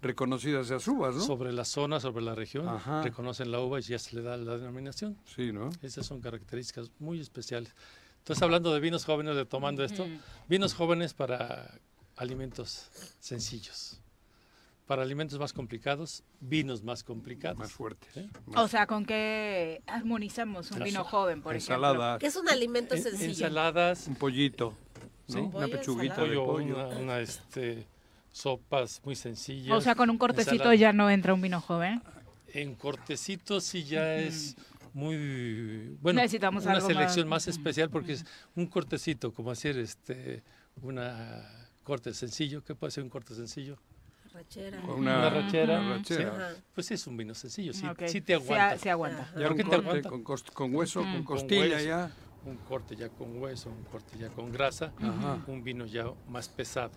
reconocidas 0.02 0.66
esas 0.66 0.86
uvas, 0.88 1.14
¿no? 1.14 1.20
Sobre 1.22 1.52
la 1.52 1.64
zona, 1.64 2.00
sobre 2.00 2.22
la 2.24 2.34
región, 2.34 2.68
Ajá. 2.68 3.02
reconocen 3.02 3.50
la 3.52 3.60
uva 3.60 3.78
y 3.78 3.82
ya 3.82 3.98
se 3.98 4.16
le 4.16 4.22
da 4.22 4.36
la 4.36 4.58
denominación. 4.58 5.16
Sí, 5.24 5.52
¿no? 5.52 5.70
Esas 5.80 6.04
son 6.04 6.20
características 6.20 6.90
muy 6.98 7.20
especiales. 7.20 7.74
Entonces, 8.18 8.42
hablando 8.42 8.74
de 8.74 8.80
vinos 8.80 9.04
jóvenes, 9.04 9.34
retomando 9.36 9.82
esto, 9.84 10.06
vinos 10.48 10.74
jóvenes 10.74 11.14
para 11.14 11.78
alimentos 12.16 12.88
sencillos. 13.20 13.98
Para 14.86 15.02
alimentos 15.02 15.38
más 15.38 15.52
complicados, 15.52 16.24
vinos 16.40 16.82
más 16.82 17.02
complicados. 17.04 17.56
Más 17.58 17.72
fuertes. 17.72 18.10
¿Sí? 18.12 18.28
O 18.56 18.66
sea, 18.68 18.86
¿con 18.86 19.06
qué 19.06 19.82
armonizamos 19.86 20.70
un 20.72 20.80
Las 20.80 20.88
vino 20.88 21.04
joven, 21.04 21.40
por 21.40 21.54
Ensalada, 21.54 22.18
Que 22.18 22.26
es 22.26 22.36
un 22.36 22.48
alimento 22.48 22.94
En- 22.96 23.02
sencillo. 23.02 23.30
ensaladas, 23.30 24.06
un 24.08 24.16
pollito, 24.16 24.74
¿no? 25.28 25.34
Sí. 25.34 25.38
Una 25.40 25.50
Pollo, 25.52 25.70
pechuguita 25.70 26.14
ensalada. 26.14 26.30
de 26.30 26.36
pollo, 26.36 26.52
pollo. 26.74 26.88
una, 26.88 26.98
una, 26.98 27.20
este, 27.20 27.86
sopas 28.32 29.00
muy 29.04 29.14
sencillas. 29.14 29.76
O 29.76 29.80
sea, 29.80 29.94
con 29.94 30.10
un 30.10 30.18
cortecito 30.18 30.52
ensalada. 30.54 30.74
ya 30.74 30.92
no 30.92 31.10
entra 31.10 31.34
un 31.34 31.40
vino 31.42 31.60
joven. 31.60 32.02
En 32.54 32.74
cortecito 32.74 33.60
sí 33.60 33.84
ya 33.84 34.14
es 34.14 34.56
muy 34.92 35.96
bueno. 36.00 36.20
Necesitamos 36.20 36.64
una 36.64 36.74
algo 36.74 36.86
selección 36.88 37.28
más. 37.28 37.46
más, 37.46 37.48
especial 37.56 37.88
porque 37.90 38.12
es 38.14 38.26
un 38.56 38.66
cortecito, 38.66 39.32
como 39.32 39.50
hacer 39.50 39.78
este 39.78 40.42
una 40.82 41.48
corte 41.82 42.12
sencillo. 42.14 42.62
¿Qué 42.64 42.74
puede 42.74 42.90
ser 42.90 43.04
un 43.04 43.10
corte 43.10 43.34
sencillo? 43.34 43.78
Rachera. 44.32 44.80
Una, 44.84 44.94
Una, 44.94 45.30
rachera. 45.30 45.80
una 45.80 45.96
rachera. 45.98 46.56
Pues 46.74 46.86
sí, 46.86 46.94
es 46.94 47.06
un 47.06 47.18
vino 47.18 47.34
sencillo, 47.34 47.74
sí, 47.74 47.84
sí 48.06 48.20
te 48.22 48.32
aguanta. 48.34 48.78
sí 48.78 48.88
aguanta. 48.88 49.26
Ya 49.36 49.42
¿Por 49.42 49.50
un 49.52 49.56
qué 49.58 49.64
te 49.64 49.70
corte 49.70 49.88
aguanta? 49.88 50.08
con, 50.54 50.74
hueso, 50.74 51.00
con 51.02 51.12
Con 51.12 51.24
costilla 51.24 51.60
hueso. 51.76 51.86
ya. 51.86 52.10
Un 52.46 52.56
corte 52.56 52.96
ya 52.96 53.08
con 53.10 53.40
hueso, 53.40 53.68
un 53.70 53.84
corte 53.84 54.18
ya 54.18 54.28
con 54.30 54.50
grasa, 54.50 54.92
Ajá. 55.00 55.38
un 55.46 55.62
vino 55.62 55.84
ya 55.86 56.06
más 56.28 56.48
pesado, 56.48 56.90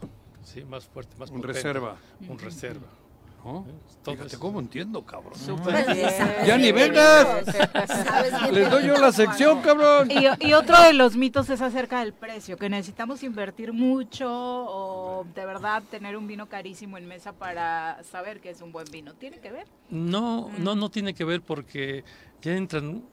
sí, 0.46 0.64
más 0.64 0.86
fuerte, 0.86 1.16
más 1.18 1.30
Un 1.30 1.38
potente, 1.42 1.58
reserva. 1.62 1.98
Un 2.30 2.40
reserva. 2.40 2.88
¿no? 3.44 3.64
Todo 4.04 4.16
Fíjate 4.16 4.38
cómo 4.40 4.60
entiendo, 4.60 5.06
cabrón. 5.06 5.34
Bien. 5.86 6.18
¡Ya 6.48 6.58
ni 6.58 6.72
vengas! 6.72 7.46
¿Sabes 7.88 8.42
bien 8.42 8.56
Les 8.56 8.72
doy 8.72 8.88
yo 8.88 8.98
la 8.98 9.12
sección, 9.12 9.62
cabrón. 9.62 10.10
Y, 10.10 10.48
y 10.48 10.54
otro 10.54 10.82
de 10.82 10.94
los 10.94 11.16
mitos 11.16 11.48
es 11.52 11.62
acerca 11.62 12.00
del 12.00 12.12
precio, 12.14 12.58
que 12.58 12.70
necesitamos 12.70 13.22
invertir 13.22 13.72
mucho 13.72 14.28
o 14.32 15.26
de 15.36 15.46
verdad 15.46 15.84
tener 15.92 16.18
un 16.18 16.26
vino 16.26 16.50
carísimo 16.50 16.98
en 16.98 17.06
mesa 17.08 17.34
para 17.34 18.04
saber 18.04 18.42
que 18.42 18.50
es 18.50 18.62
un 18.64 18.72
buen 18.72 18.88
vino. 18.92 19.14
¿Tiene 19.14 19.40
que 19.40 19.52
ver? 19.52 19.68
No, 19.92 20.50
no, 20.58 20.74
no 20.74 20.90
tiene 20.90 21.14
que 21.14 21.24
ver 21.24 21.44
porque 21.44 22.04
ya 22.42 22.56
entran 22.56 23.04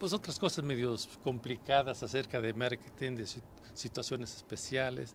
pues 0.00 0.12
otras 0.12 0.36
cosas 0.40 0.64
medio 0.64 0.96
complicadas 1.22 2.02
acerca 2.02 2.40
de 2.40 2.54
marketing, 2.54 3.16
de 3.16 3.26
si- 3.26 3.42
situaciones 3.74 4.34
especiales, 4.34 5.14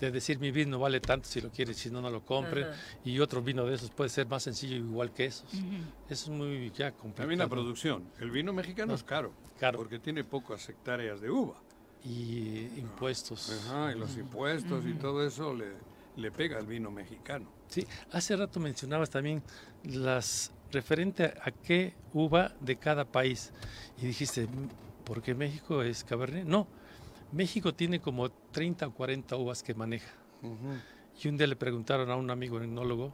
de 0.00 0.10
decir 0.10 0.38
mi 0.38 0.50
vino 0.50 0.78
vale 0.78 1.00
tanto 1.00 1.28
si 1.28 1.40
lo 1.40 1.50
quieres, 1.50 1.76
si 1.76 1.90
no, 1.90 2.00
no 2.00 2.10
lo 2.10 2.24
compren, 2.24 2.64
Ajá. 2.64 2.76
y 3.04 3.18
otro 3.20 3.42
vino 3.42 3.64
de 3.64 3.74
esos 3.74 3.90
puede 3.90 4.10
ser 4.10 4.26
más 4.26 4.42
sencillo 4.42 4.76
igual 4.76 5.12
que 5.12 5.26
esos. 5.26 5.50
Eso 5.52 5.64
es 6.08 6.28
muy 6.28 6.70
ya 6.70 6.90
complicado. 6.92 7.14
También 7.16 7.38
la 7.38 7.48
producción. 7.48 8.04
El 8.20 8.30
vino 8.30 8.52
mexicano 8.52 8.94
es 8.94 9.02
caro. 9.02 9.32
Caro. 9.58 9.78
Porque 9.78 9.98
tiene 9.98 10.22
pocas 10.24 10.68
hectáreas 10.68 11.20
de 11.20 11.30
uva. 11.30 11.54
Y 12.04 12.66
impuestos. 12.78 13.50
Ajá, 13.68 13.92
y 13.92 13.98
los 13.98 14.16
impuestos 14.16 14.84
y 14.86 14.94
todo 14.94 15.26
eso 15.26 15.54
le, 15.54 15.72
le 16.16 16.30
pega 16.30 16.58
al 16.58 16.66
vino 16.66 16.90
mexicano. 16.90 17.50
Sí, 17.68 17.86
hace 18.12 18.36
rato 18.36 18.60
mencionabas 18.60 19.10
también 19.10 19.42
las 19.82 20.52
referente 20.72 21.24
a 21.42 21.50
qué 21.50 21.94
uva 22.12 22.52
de 22.60 22.76
cada 22.76 23.04
país 23.04 23.52
y 24.00 24.06
dijiste, 24.06 24.48
¿por 25.04 25.22
qué 25.22 25.34
México 25.34 25.82
es 25.82 26.04
Cabernet? 26.04 26.44
No, 26.44 26.66
México 27.32 27.74
tiene 27.74 28.00
como 28.00 28.30
30 28.30 28.86
o 28.86 28.94
40 28.94 29.36
uvas 29.36 29.62
que 29.62 29.74
maneja. 29.74 30.12
Y 31.22 31.28
un 31.28 31.36
día 31.36 31.46
le 31.46 31.56
preguntaron 31.56 32.10
a 32.10 32.16
un 32.16 32.30
amigo 32.30 32.60
etnólogo, 32.60 33.12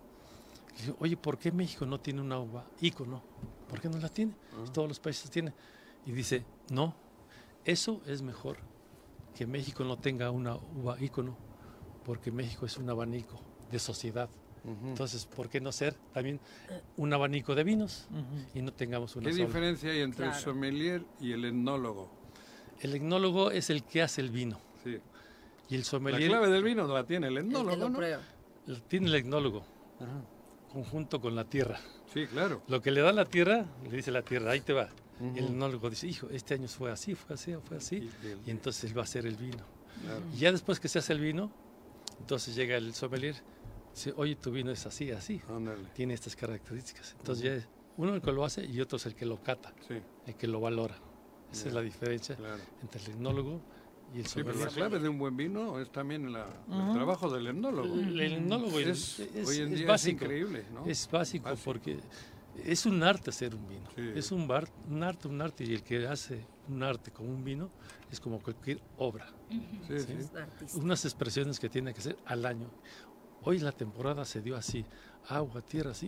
dijo, 0.81 0.97
oye, 1.01 1.17
¿por 1.17 1.39
qué 1.39 1.53
México 1.53 1.87
no 1.87 2.01
tiene 2.01 2.21
una 2.21 2.39
uva 2.39 2.67
ícono? 2.81 3.23
¿Por 3.69 3.81
qué 3.81 3.89
no 3.89 3.99
la 3.99 4.09
tiene? 4.09 4.35
Todos 4.73 4.89
los 4.89 5.01
países 5.01 5.31
tienen. 5.31 5.55
Y 6.05 6.13
dice, 6.13 6.45
no, 6.71 6.95
eso 7.65 8.03
es 8.07 8.23
mejor 8.23 8.59
que 9.35 9.47
México 9.47 9.85
no 9.85 9.99
tenga 9.99 10.31
una 10.31 10.57
uva 10.57 11.01
ícono, 11.01 11.37
porque 12.05 12.31
México 12.31 12.67
es 12.67 12.77
un 12.77 12.91
abanico 12.91 13.41
de 13.71 13.79
sociedad. 13.79 14.29
Entonces, 14.65 15.27
¿por 15.27 15.49
qué 15.49 15.61
no 15.61 15.73
ser 15.73 15.95
también 16.13 16.39
un 16.97 17.13
abanico 17.13 17.55
de 17.55 17.65
vinos 17.65 18.07
y 18.55 18.63
no 18.63 18.73
tengamos 18.73 19.17
una 19.17 19.27
¿Qué 19.29 19.33
sola? 19.33 19.47
diferencia 19.47 19.91
hay 19.91 20.01
entre 20.03 20.27
el 20.27 20.35
sommelier 20.35 21.05
y 21.21 21.33
el 21.33 21.45
etnólogo? 21.47 22.22
El 22.83 22.95
etnólogo 22.95 23.51
es 23.51 23.71
el 23.71 23.85
que 23.85 24.03
hace 24.03 24.21
el 24.21 24.31
vino. 24.31 24.59
Sí. 24.85 24.99
Y 25.69 25.75
el 25.75 25.81
La 25.81 25.87
sommelier 25.87 26.29
clave 26.31 26.51
del 26.51 26.63
vino 26.65 26.87
la 26.87 27.05
tiene 27.05 27.29
el 27.29 27.37
El 27.39 27.45
que 27.45 27.49
etnólogo, 27.51 27.77
lo 27.77 27.89
¿no? 27.89 27.97
prueba. 27.97 28.23
la 28.67 28.81
tiene 28.81 29.07
el 29.09 29.15
etnólogo, 29.15 29.65
conjunto 30.73 31.21
con 31.21 31.35
la 31.35 31.45
tierra. 31.45 31.79
Sí, 32.13 32.27
claro. 32.27 32.63
Lo 32.69 32.81
que 32.83 32.91
le 32.91 33.01
da 33.01 33.13
la 33.13 33.25
tierra, 33.25 33.65
le 33.85 33.97
dice 33.97 34.11
la 34.11 34.23
tierra, 34.23 34.53
ahí 34.53 34.61
te 34.61 34.73
va. 34.73 34.89
El 35.37 35.45
etnólogo 35.45 35.89
dice, 35.89 36.09
hijo, 36.09 36.29
este 36.31 36.55
año 36.55 36.67
fue 36.69 36.91
así, 36.91 37.15
fue 37.15 37.35
así, 37.35 37.55
fue 37.65 37.77
así. 37.77 38.11
Y 38.23 38.27
el- 38.27 38.41
Y 38.47 38.51
entonces 38.51 38.91
él 38.91 38.97
va 38.97 39.03
a 39.03 39.05
hacer 39.05 39.25
el 39.27 39.37
vino. 39.37 39.65
Claro. 40.03 40.23
Y 40.35 40.39
ya 40.39 40.51
después 40.51 40.81
que 40.81 40.89
se 40.89 40.99
hace 40.99 41.13
el 41.13 41.21
vino, 41.21 41.53
entonces 42.19 42.57
llega 42.57 42.77
el 42.77 42.93
sommelier, 42.95 43.37
dice, 43.95 44.13
oye, 44.17 44.35
tu 44.35 44.51
vino 44.51 44.73
es 44.73 44.85
así, 44.85 45.13
así, 45.13 45.41
Ándale. 45.49 45.85
tiene 45.95 46.15
estas 46.15 46.35
características. 46.35 47.15
Entonces 47.19 47.45
ya 47.45 47.53
es 47.55 47.69
uno 47.97 48.15
el 48.15 48.21
que 48.23 48.33
lo 48.33 48.45
hace 48.45 48.65
y 48.65 48.81
otro 48.81 48.97
es 48.97 49.07
el 49.07 49.15
que 49.15 49.25
lo 49.27 49.41
cata, 49.43 49.73
Sí, 49.87 49.95
el 50.27 50.35
que 50.35 50.49
lo 50.49 50.61
valora. 50.61 50.97
Esa 51.53 51.69
es 51.69 51.75
la 51.75 51.81
diferencia 51.83 52.37
claro. 52.37 52.63
entre 52.83 53.01
el 53.03 53.11
etnólogo 53.11 53.61
y 54.15 54.19
el 54.21 54.27
Sí, 54.27 54.41
pero 54.45 54.59
la 54.59 54.67
clave 54.67 54.99
de 54.99 55.09
un 55.09 55.19
buen 55.19 55.37
vino 55.37 55.79
es 55.81 55.91
también 55.91 56.33
la- 56.33 56.47
el 56.71 56.93
trabajo 56.95 57.31
del 57.31 57.47
etnólogo. 57.47 57.95
El 57.95 58.21
etnólogo 58.21 58.79
Es- 58.79 59.21
es, 59.21 59.49
hoy 59.49 59.57
en 59.59 59.69
es 59.69 59.71
día 59.71 59.81
es 59.81 59.87
básico. 59.87 60.25
increíble, 60.25 60.65
¿no? 60.73 60.85
Es 60.87 61.09
básico, 61.11 61.45
Básico. 61.45 61.65
porque 61.65 61.99
es 62.65 62.85
un 62.87 63.03
arte 63.03 63.31
hacer 63.31 63.55
un 63.55 63.67
vino. 63.69 63.89
Sí. 63.97 64.03
Es 64.15 64.31
un, 64.33 64.47
bar- 64.47 64.69
un 64.91 65.03
arte, 65.03 65.29
un 65.29 65.41
arte. 65.41 65.65
Y 65.65 65.73
el 65.75 65.83
que 65.83 66.07
hace 66.07 66.45
un 66.69 66.83
arte 66.83 67.11
como 67.11 67.31
un 67.31 67.43
vino 67.45 67.71
es 68.11 68.21
como 68.21 68.39
cualquier 68.41 68.81
obra. 68.99 69.27
Sí. 69.89 69.99
sí. 69.99 70.79
Unas 70.79 71.05
expresiones 71.07 71.59
que 71.59 71.69
tiene 71.71 71.93
que 71.95 72.01
hacer 72.01 72.17
al 72.27 72.45
año. 72.45 72.69
Hoy 73.45 73.59
la 73.59 73.73
temporada 73.73 74.25
se 74.25 74.41
dio 74.43 74.57
así, 74.57 74.85
agua, 75.29 75.63
tierra, 75.63 75.91
así. 75.93 76.07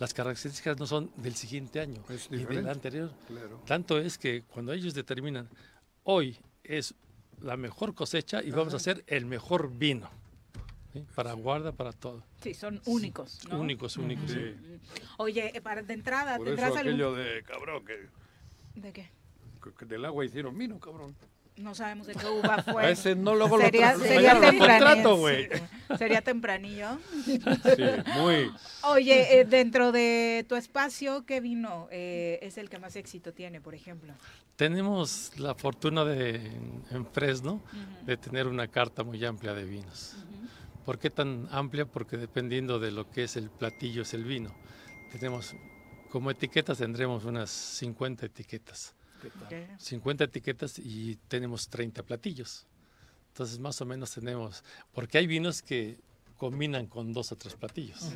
Las 0.00 0.14
características 0.14 0.78
no 0.80 0.86
son 0.86 1.12
del 1.16 1.34
siguiente 1.36 1.78
año 1.78 2.02
Es 2.08 2.30
ni 2.30 2.42
del 2.44 2.66
anterior. 2.68 3.12
Claro. 3.28 3.60
Tanto 3.66 3.98
es 3.98 4.16
que 4.18 4.42
cuando 4.42 4.72
ellos 4.72 4.94
determinan, 4.94 5.48
hoy 6.04 6.38
es 6.64 6.94
la 7.40 7.56
mejor 7.56 7.94
cosecha 7.94 8.42
y 8.42 8.50
vamos 8.50 8.72
a 8.72 8.78
hacer 8.78 9.04
el 9.06 9.26
mejor 9.26 9.70
vino. 9.72 10.10
¿sí? 10.94 11.04
Para 11.14 11.34
guarda, 11.34 11.72
para 11.72 11.92
todo. 11.92 12.24
Sí, 12.42 12.54
son 12.54 12.80
únicos. 12.86 13.40
¿no? 13.50 13.60
Únicos, 13.60 13.96
únicos. 13.98 14.30
Sí. 14.30 14.54
Oye, 15.18 15.52
eh, 15.54 15.60
para 15.60 15.82
de 15.82 15.92
entrada, 15.94 16.38
Por 16.38 16.48
eso 16.48 16.56
¿tendrás 16.56 16.76
algún... 16.78 16.94
aquello 16.94 17.14
de 17.14 17.42
cabrón, 17.42 17.84
que, 17.84 18.08
¿De 18.80 18.92
qué? 18.94 19.10
que 19.78 19.84
del 19.84 20.04
agua 20.06 20.24
hicieron 20.24 20.56
vino, 20.56 20.80
cabrón. 20.80 21.14
No 21.56 21.74
sabemos 21.74 22.06
de 22.06 22.14
qué 22.14 22.26
uva 22.26 22.62
fue. 22.62 22.84
A 22.86 22.90
ese 22.90 23.10
etnólogo 23.10 23.58
lo 23.58 23.64
sería, 23.64 23.94
tra- 23.94 23.98
sería 24.00 24.32
lo 24.34 24.58
contrato, 24.58 25.16
güey. 25.18 25.48
Sería 25.98 26.22
tempranillo. 26.22 26.98
Sí, 27.24 27.84
muy. 28.16 28.50
Oye, 28.84 29.40
eh, 29.40 29.44
dentro 29.44 29.92
de 29.92 30.44
tu 30.48 30.56
espacio, 30.56 31.24
¿qué 31.24 31.40
vino 31.40 31.88
eh, 31.90 32.38
es 32.42 32.58
el 32.58 32.68
que 32.68 32.78
más 32.78 32.96
éxito 32.96 33.32
tiene, 33.32 33.60
por 33.60 33.74
ejemplo? 33.74 34.12
Tenemos 34.56 35.32
la 35.38 35.54
fortuna 35.54 36.04
de, 36.04 36.36
en, 36.90 37.06
Fresno 37.06 37.62
de 38.04 38.16
tener 38.16 38.46
una 38.46 38.68
carta 38.68 39.02
muy 39.02 39.24
amplia 39.24 39.54
de 39.54 39.64
vinos. 39.64 40.16
¿Por 40.84 40.98
qué 40.98 41.10
tan 41.10 41.48
amplia? 41.50 41.86
Porque 41.86 42.16
dependiendo 42.16 42.78
de 42.78 42.90
lo 42.90 43.10
que 43.10 43.24
es 43.24 43.36
el 43.36 43.50
platillo, 43.50 44.02
es 44.02 44.12
el 44.14 44.24
vino. 44.24 44.54
Tenemos, 45.12 45.54
como 46.10 46.30
etiquetas 46.30 46.78
tendremos 46.78 47.24
unas 47.24 47.50
50 47.50 48.26
etiquetas. 48.26 48.94
50 49.78 50.24
etiquetas 50.24 50.78
y 50.78 51.16
tenemos 51.28 51.68
30 51.68 52.02
platillos. 52.02 52.66
Entonces 53.32 53.58
más 53.58 53.80
o 53.80 53.86
menos 53.86 54.12
tenemos, 54.12 54.62
porque 54.92 55.18
hay 55.18 55.26
vinos 55.26 55.62
que 55.62 55.98
combinan 56.36 56.86
con 56.86 57.12
dos 57.12 57.32
o 57.32 57.36
tres 57.36 57.54
platillos. 57.54 58.12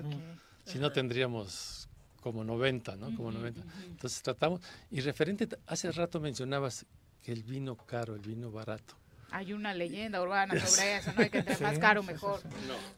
Si 0.65 0.79
no 0.79 0.93
tendríamos 0.93 1.89
como 2.21 2.43
90, 2.43 2.97
¿no? 2.97 3.15
Como 3.17 3.31
90. 3.31 3.61
Entonces 3.87 4.23
tratamos, 4.23 4.61
y 4.91 5.01
referente, 5.01 5.49
hace 5.67 5.93
rato 5.93 6.21
mencionabas 6.21 6.87
que 7.23 7.33
el 7.33 7.43
vino 7.43 7.77
caro, 7.77 8.15
el 8.15 8.23
vino 8.23 8.51
barato. 8.51 8.97
Hay 9.31 9.53
una 9.53 9.75
leyenda 9.75 10.23
urbana 10.23 10.59
sobre 10.65 10.97
eso, 10.97 11.13
¿no? 11.13 11.23
De 11.23 11.31
que 11.31 11.39
entre 11.39 11.59
más 11.59 11.79
caro, 11.79 12.03
mejor. 12.03 12.41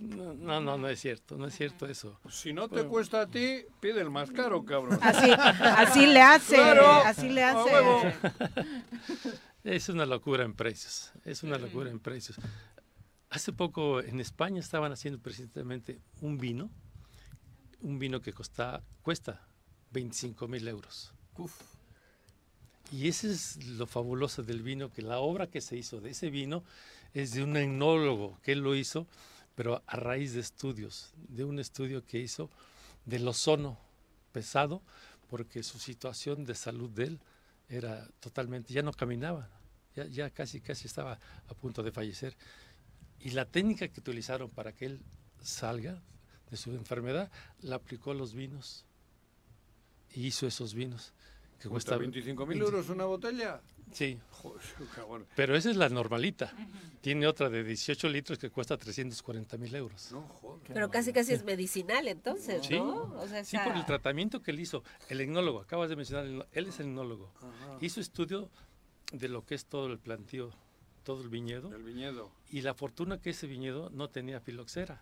No, 0.01 0.34
no, 0.34 0.60
no, 0.60 0.76
no 0.78 0.88
es 0.88 1.01
cierto, 1.01 1.36
no 1.36 1.47
es 1.47 1.56
cierto 1.56 1.86
eso. 1.86 2.20
Si 2.30 2.52
no 2.52 2.68
te 2.68 2.84
cuesta 2.84 3.22
a 3.22 3.26
ti, 3.26 3.64
pide 3.80 4.01
el 4.01 4.10
más 4.10 4.30
caro, 4.30 4.64
cabrón. 4.64 4.98
Así, 5.02 5.30
así 5.32 6.06
le 6.06 6.20
hace, 6.20 6.56
Claro, 6.56 6.86
así 7.05 7.28
le 7.30 7.43
hace. 7.43 8.14
Es 9.66 9.88
una 9.88 10.06
locura 10.06 10.44
en 10.44 10.55
precios, 10.55 11.10
es 11.24 11.43
una 11.43 11.59
locura 11.59 11.90
en 11.90 11.98
precios. 11.98 12.36
Hace 13.30 13.52
poco 13.52 14.01
en 14.01 14.20
España 14.20 14.60
estaban 14.60 14.93
haciendo 14.93 15.20
precisamente 15.20 15.98
un 16.20 16.38
vino, 16.38 16.70
un 17.80 17.98
vino 17.98 18.20
que 18.20 18.32
costa, 18.32 18.84
cuesta 19.02 19.44
25 19.90 20.47
mil 20.47 20.68
euros. 20.68 21.12
Y 22.93 23.09
ese 23.09 23.32
es 23.32 23.66
lo 23.66 23.88
fabuloso 23.88 24.44
del 24.44 24.62
vino, 24.62 24.93
que 24.93 25.02
la 25.02 25.18
obra 25.18 25.48
que 25.48 25.60
se 25.60 25.76
hizo 25.76 26.01
de 26.01 26.10
ese 26.10 26.30
vino 26.30 26.62
es 27.12 27.32
de 27.32 27.43
un 27.43 27.56
etnólogo 27.56 28.38
que 28.43 28.52
él 28.52 28.60
lo 28.60 28.76
hizo, 28.76 29.09
pero 29.56 29.82
a 29.84 29.97
raíz 29.97 30.32
de 30.34 30.43
estudios, 30.43 31.12
de 31.16 31.43
un 31.43 31.59
estudio 31.59 32.05
que 32.05 32.20
hizo 32.20 32.51
del 33.05 33.26
ozono 33.26 33.80
pesado, 34.30 34.80
porque 35.28 35.64
su 35.64 35.80
situación 35.80 36.44
de 36.44 36.55
salud 36.55 36.88
de 36.88 37.02
él 37.02 37.20
era 37.68 38.06
totalmente, 38.20 38.72
ya 38.72 38.82
no 38.82 38.93
caminaba, 38.93 39.56
ya, 39.97 40.05
ya 40.06 40.31
casi, 40.31 40.60
casi 40.60 40.86
estaba 40.86 41.18
a 41.48 41.55
punto 41.55 41.82
de 41.82 41.90
fallecer. 41.90 42.36
Y 43.20 43.31
la 43.31 43.47
técnica 43.47 43.89
que 43.89 43.98
utilizaron 44.01 44.51
para 44.51 44.73
que 44.73 44.86
él 44.86 45.01
salga 45.43 46.02
de 46.51 46.56
su 46.56 46.70
enfermedad, 46.73 47.31
la 47.62 47.77
aplicó 47.77 48.10
a 48.12 48.14
los 48.14 48.35
vinos. 48.35 48.85
Y 50.14 50.27
hizo 50.27 50.47
esos 50.47 50.74
vinos. 50.74 51.12
Que 51.60 51.68
Cuesta 51.70 51.97
cuesta 51.97 51.97
25 51.97 52.47
mil 52.47 52.60
euros 52.60 52.89
una 52.90 53.06
botella. 53.06 53.60
Sí, 53.93 54.18
Joder, 54.31 54.60
cabrón. 54.94 55.27
pero 55.36 55.56
esa 55.56 55.70
es 55.70 55.77
la 55.77 55.89
normalita. 55.89 56.52
Tiene 57.01 57.27
otra 57.27 57.48
de 57.48 57.64
18 57.64 58.09
litros 58.09 58.39
que 58.39 58.51
cuesta 58.51 58.77
340 58.77 59.56
mil 59.56 59.74
euros. 59.74 60.10
No, 60.12 60.23
joder. 60.23 60.73
Pero 60.74 60.90
casi 60.90 61.12
casi 61.12 61.32
es 61.32 61.44
medicinal 61.44 62.06
entonces, 62.09 62.66
Sí, 62.66 62.74
¿no? 62.74 63.14
O 63.14 63.27
sea, 63.28 63.44
sí, 63.44 63.56
por 63.64 63.77
el 63.77 63.86
tratamiento 63.86 64.43
que 64.43 64.51
él 64.51 64.60
hizo. 64.60 64.82
El 65.09 65.20
etnólogo, 65.20 65.60
acabas 65.60 65.89
de 65.89 65.97
mencionar, 65.97 66.27
él 66.52 66.66
es 66.66 66.78
el 66.81 66.86
etnólogo. 66.86 67.32
Hizo 67.81 68.01
estudio 68.01 68.51
de 69.12 69.28
lo 69.28 69.45
que 69.45 69.55
es 69.55 69.65
todo 69.66 69.87
el 69.87 69.99
plantío, 69.99 70.51
todo 71.05 71.23
el 71.23 71.28
viñedo. 71.28 71.74
El 71.74 71.83
viñedo. 71.83 72.31
Y 72.51 72.62
la 72.62 72.74
fortuna 72.74 73.20
que 73.20 73.31
ese 73.31 73.47
viñedo 73.47 73.91
no 73.91 74.09
tenía 74.11 74.41
filoxera, 74.41 75.01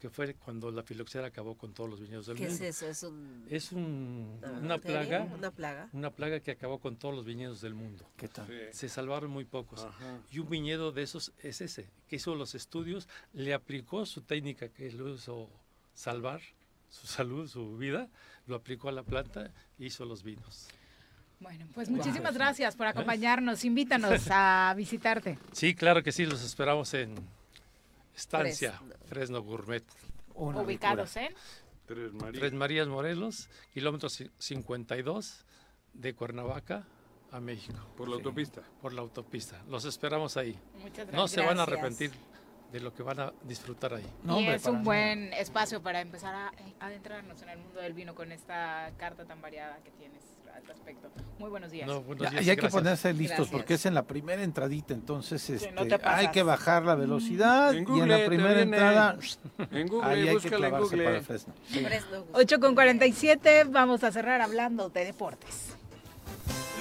que 0.00 0.10
fue 0.10 0.34
cuando 0.34 0.70
la 0.72 0.82
filoxera 0.82 1.28
acabó 1.28 1.56
con 1.56 1.72
todos 1.74 1.88
los 1.88 2.00
viñedos 2.00 2.26
del 2.26 2.36
¿Qué 2.36 2.46
es 2.46 2.52
mundo. 2.52 2.66
eso? 2.66 2.86
Es 2.88 3.02
un... 3.04 3.46
Es 3.48 3.72
un- 3.72 4.40
una 4.60 4.78
plaga, 4.78 5.22
Una 5.32 5.50
plaga. 5.52 5.88
una 5.92 6.10
plaga 6.10 6.40
que 6.40 6.50
acabó 6.50 6.78
con 6.80 6.96
todos 6.96 7.14
los 7.14 7.24
viñedos 7.24 7.60
del 7.60 7.74
mundo. 7.74 8.04
¿Qué 8.16 8.26
tal? 8.28 8.46
Sí. 8.48 8.54
Se 8.72 8.88
salvaron 8.88 9.30
muy 9.30 9.44
pocos. 9.44 9.84
Ajá. 9.84 10.18
Y 10.32 10.40
un 10.40 10.48
viñedo 10.48 10.90
de 10.92 11.02
esos 11.02 11.32
es 11.42 11.60
ese, 11.60 11.88
que 12.08 12.16
hizo 12.16 12.34
los 12.34 12.54
estudios, 12.56 13.08
le 13.32 13.54
aplicó 13.54 14.04
su 14.06 14.22
técnica 14.22 14.68
que 14.68 14.90
lo 14.92 15.14
hizo 15.14 15.48
salvar 15.94 16.40
su 16.88 17.06
salud, 17.06 17.48
su 17.48 17.76
vida, 17.78 18.08
lo 18.46 18.54
aplicó 18.56 18.88
a 18.88 18.92
la 18.92 19.02
planta 19.02 19.50
e 19.78 19.84
hizo 19.86 20.04
los 20.04 20.22
vinos. 20.22 20.68
Bueno, 21.42 21.66
pues 21.74 21.90
muchísimas 21.90 22.34
gracias 22.34 22.76
por 22.76 22.86
acompañarnos. 22.86 23.64
Invítanos 23.64 24.28
a 24.30 24.72
visitarte. 24.76 25.38
Sí, 25.52 25.74
claro 25.74 26.02
que 26.02 26.12
sí, 26.12 26.24
los 26.24 26.42
esperamos 26.42 26.94
en 26.94 27.14
Estancia 28.14 28.72
Fresno. 28.72 28.94
Fresno, 29.06 29.42
Gourmet. 29.42 29.84
Una 30.34 30.60
Ubicados 30.60 31.16
en... 31.16 31.34
Tres 31.86 32.12
Marías. 32.12 32.40
Tres 32.40 32.52
Marías 32.52 32.86
Morelos, 32.88 33.48
kilómetro 33.74 34.08
ci- 34.08 34.30
52 34.38 35.44
de 35.94 36.14
Cuernavaca 36.14 36.84
a 37.32 37.40
México, 37.40 37.76
Por 37.96 38.08
la 38.08 38.14
autopista. 38.16 38.62
por 38.80 38.92
la 38.92 39.00
autopista. 39.02 39.60
Los 39.68 39.84
esperamos 39.84 40.36
ahí. 40.36 40.56
Muchas 40.74 41.06
gracias. 41.08 41.12
No 41.14 41.28
se 41.28 41.40
van 41.40 41.58
a 41.58 41.64
arrepentir 41.64 42.12
de 42.70 42.80
lo 42.80 42.94
que 42.94 43.02
van 43.02 43.20
a 43.20 43.32
disfrutar 43.42 43.94
ahí. 43.94 44.06
No, 44.22 44.36
y 44.36 44.38
hombre, 44.40 44.54
es 44.56 44.64
un 44.66 44.72
nada. 44.74 44.84
buen 44.84 45.32
espacio 45.34 45.82
para 45.82 46.00
empezar 46.00 46.34
a 46.34 46.52
adentrarnos 46.80 47.42
en 47.42 47.48
el 47.50 47.58
mundo 47.58 47.80
del 47.80 47.92
vino 47.94 48.14
con 48.14 48.32
esta 48.32 48.90
carta 48.96 49.24
tan 49.26 49.42
variada 49.42 49.76
que 49.82 49.90
tienes 49.90 50.22
al 50.54 50.64
respecto. 50.66 51.08
Muy 51.38 51.50
buenos 51.50 51.70
días. 51.70 51.86
No, 51.88 52.02
buenos 52.02 52.22
Ya, 52.24 52.30
días 52.30 52.46
y 52.46 52.50
hay 52.50 52.56
que 52.56 52.62
gracias. 52.62 52.80
ponerse 52.82 53.12
listos 53.12 53.36
Gracias. 53.38 53.52
porque 53.52 53.74
es 53.74 53.86
en 53.86 53.94
la 53.94 54.02
primera 54.04 54.42
entradita, 54.42 54.94
entonces 54.94 55.48
este, 55.50 55.72
no 55.72 55.82
hay 56.04 56.28
que 56.28 56.42
bajar 56.42 56.84
la 56.84 56.94
velocidad 56.94 57.70
En 57.70 57.74
y 57.74 57.78
en 57.78 57.84
Google 57.84 58.18
la 58.20 58.26
primera 58.26 58.54
viene. 58.54 58.62
entrada 58.62 59.16
En 59.70 59.88
Google, 59.88 60.08
ahí 60.08 60.28
hay 60.28 60.36
que 60.38 60.48
en 60.48 60.54
clavarse 60.54 60.84
Google. 60.88 61.04
para 61.04 61.22
Fresno. 61.22 61.54
Fresno. 61.68 62.24
8 62.32 62.60
con 62.60 62.74
47, 62.74 63.64
vamos 63.64 64.04
a 64.04 64.12
cerrar 64.12 64.40
hablando 64.40 64.88
de 64.88 65.04
deportes. 65.04 65.74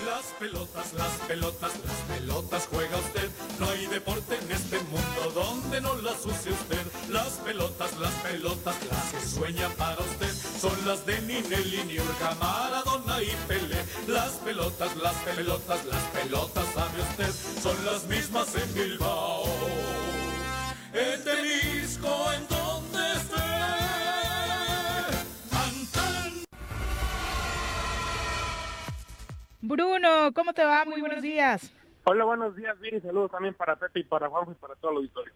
Las 0.05 0.25
pelotas, 0.39 0.93
las 0.93 1.11
pelotas, 1.27 1.71
las 1.85 2.17
pelotas 2.17 2.67
juega 2.71 2.97
usted. 2.97 3.29
No 3.59 3.69
hay 3.69 3.85
deporte 3.85 4.35
en 4.35 4.51
este 4.51 4.79
mundo 4.79 5.31
donde 5.35 5.79
no 5.79 5.95
las 6.01 6.25
use 6.25 6.49
usted. 6.49 6.81
Las 7.11 7.29
pelotas, 7.45 7.97
las 7.99 8.11
pelotas, 8.15 8.75
las 8.89 9.11
que 9.13 9.27
sueña 9.27 9.69
para 9.77 9.99
usted. 10.01 10.33
Son 10.59 10.73
las 10.87 11.05
de 11.05 11.21
Ninelli, 11.21 11.83
Niurka, 11.85 12.35
Maradona 12.39 12.70
y 13.31 13.35
Pelé. 13.47 13.77
Las 14.07 14.31
pelotas, 14.37 14.95
las 14.97 15.13
pelotas, 15.23 15.85
las 15.85 16.03
pelotas, 16.05 16.65
sabe 16.73 17.01
usted. 17.01 17.31
Son 17.61 17.85
las 17.85 18.05
mismas 18.07 18.55
en 18.55 18.73
Bilbao. 18.73 19.45
En 20.93 21.23
Tenisco, 21.23 22.33
en 22.33 22.47
donde 22.47 23.11
esté. 23.13 23.35
Antan. 25.51 26.43
Bruno, 29.61 30.33
¿cómo 30.33 30.53
te 30.53 30.63
va? 30.65 30.85
Muy 30.85 31.01
buenos 31.01 31.21
días. 31.21 31.71
Hola, 32.03 32.25
buenos 32.25 32.55
días, 32.55 32.79
Viri. 32.79 32.99
Saludos 32.99 33.31
también 33.31 33.53
para 33.53 33.75
Pepe 33.75 33.99
y 33.99 34.03
para 34.03 34.27
Juanjo 34.27 34.51
y 34.51 34.55
para 34.55 34.75
todo 34.75 34.91
el 34.91 34.97
auditorio. 34.97 35.33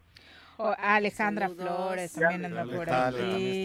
Oh, 0.58 0.74
Alejandra 0.78 1.50
Flores 1.50 2.14
también 2.14 2.46
anda 2.46 2.66
por 2.66 2.90
ahí. 2.90 3.64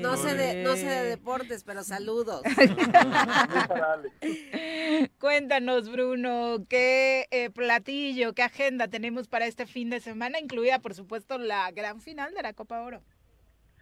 No 0.00 0.16
sé, 0.16 0.34
de, 0.34 0.62
no 0.62 0.76
sé 0.76 0.86
de 0.86 1.04
deportes, 1.04 1.64
pero 1.64 1.82
saludos. 1.82 2.42
Cuéntanos, 5.18 5.90
Bruno, 5.90 6.64
qué 6.68 7.26
eh, 7.30 7.50
platillo, 7.50 8.34
qué 8.34 8.42
agenda 8.42 8.88
tenemos 8.88 9.26
para 9.26 9.46
este 9.46 9.66
fin 9.66 9.90
de 9.90 10.00
semana, 10.00 10.38
incluida, 10.38 10.78
por 10.78 10.94
supuesto, 10.94 11.38
la 11.38 11.70
gran 11.72 12.00
final 12.00 12.34
de 12.34 12.42
la 12.42 12.52
Copa 12.52 12.82
Oro. 12.82 13.02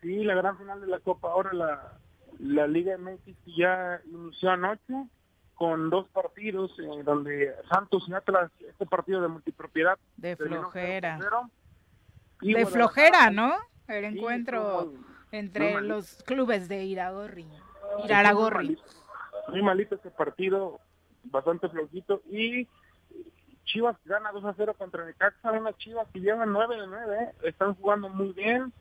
Sí, 0.00 0.24
la 0.24 0.34
gran 0.34 0.56
final 0.56 0.80
de 0.80 0.86
la 0.86 1.00
Copa 1.00 1.34
Oro, 1.34 1.52
la, 1.52 1.98
la 2.38 2.66
Liga 2.66 2.96
MX 2.96 3.36
ya 3.56 4.00
inició 4.06 4.50
anoche 4.50 4.94
con 5.54 5.90
dos 5.90 6.08
partidos 6.08 6.70
eh, 6.78 7.02
donde 7.04 7.54
Santos 7.70 8.06
y 8.08 8.14
Atlas, 8.14 8.50
este 8.66 8.86
partido 8.86 9.20
de 9.20 9.28
multipropiedad. 9.28 9.98
De 10.16 10.34
flojera. 10.34 11.18
De 12.40 12.66
flojera, 12.66 13.30
¿no? 13.30 13.54
El 13.88 14.04
encuentro 14.04 14.92
entre 15.32 15.80
los 15.80 16.22
clubes 16.24 16.68
de 16.68 16.84
Iragorri. 16.84 17.46
Iraragorri. 18.04 18.78
Muy 19.48 19.62
malito 19.62 19.94
este 19.94 20.10
partido, 20.10 20.80
bastante 21.24 21.68
flojito. 21.68 22.22
Y 22.30 22.68
Chivas 23.64 23.96
gana 24.04 24.32
2 24.32 24.44
a 24.44 24.54
0 24.56 24.74
contra 24.76 25.04
Necaxa, 25.04 25.52
unas 25.52 25.76
Chivas 25.78 26.06
que 26.12 26.20
llevan 26.20 26.52
9 26.52 26.76
de 26.80 26.86
9, 26.86 27.16
¿eh? 27.20 27.32
están 27.42 27.74
jugando 27.74 28.08
muy 28.08 28.32
bien 28.32 28.72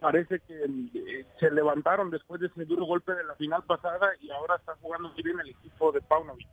parece 0.00 0.40
que 0.40 0.64
eh, 0.64 1.26
se 1.40 1.50
levantaron 1.50 2.10
después 2.10 2.40
de 2.40 2.48
ese 2.48 2.64
duro 2.64 2.84
golpe 2.84 3.14
de 3.14 3.24
la 3.24 3.34
final 3.34 3.62
pasada 3.64 4.10
y 4.20 4.30
ahora 4.30 4.56
está 4.56 4.74
jugando 4.80 5.08
muy 5.10 5.22
bien 5.22 5.40
el 5.40 5.50
equipo 5.50 5.92
de 5.92 6.00
Paunovic. 6.02 6.48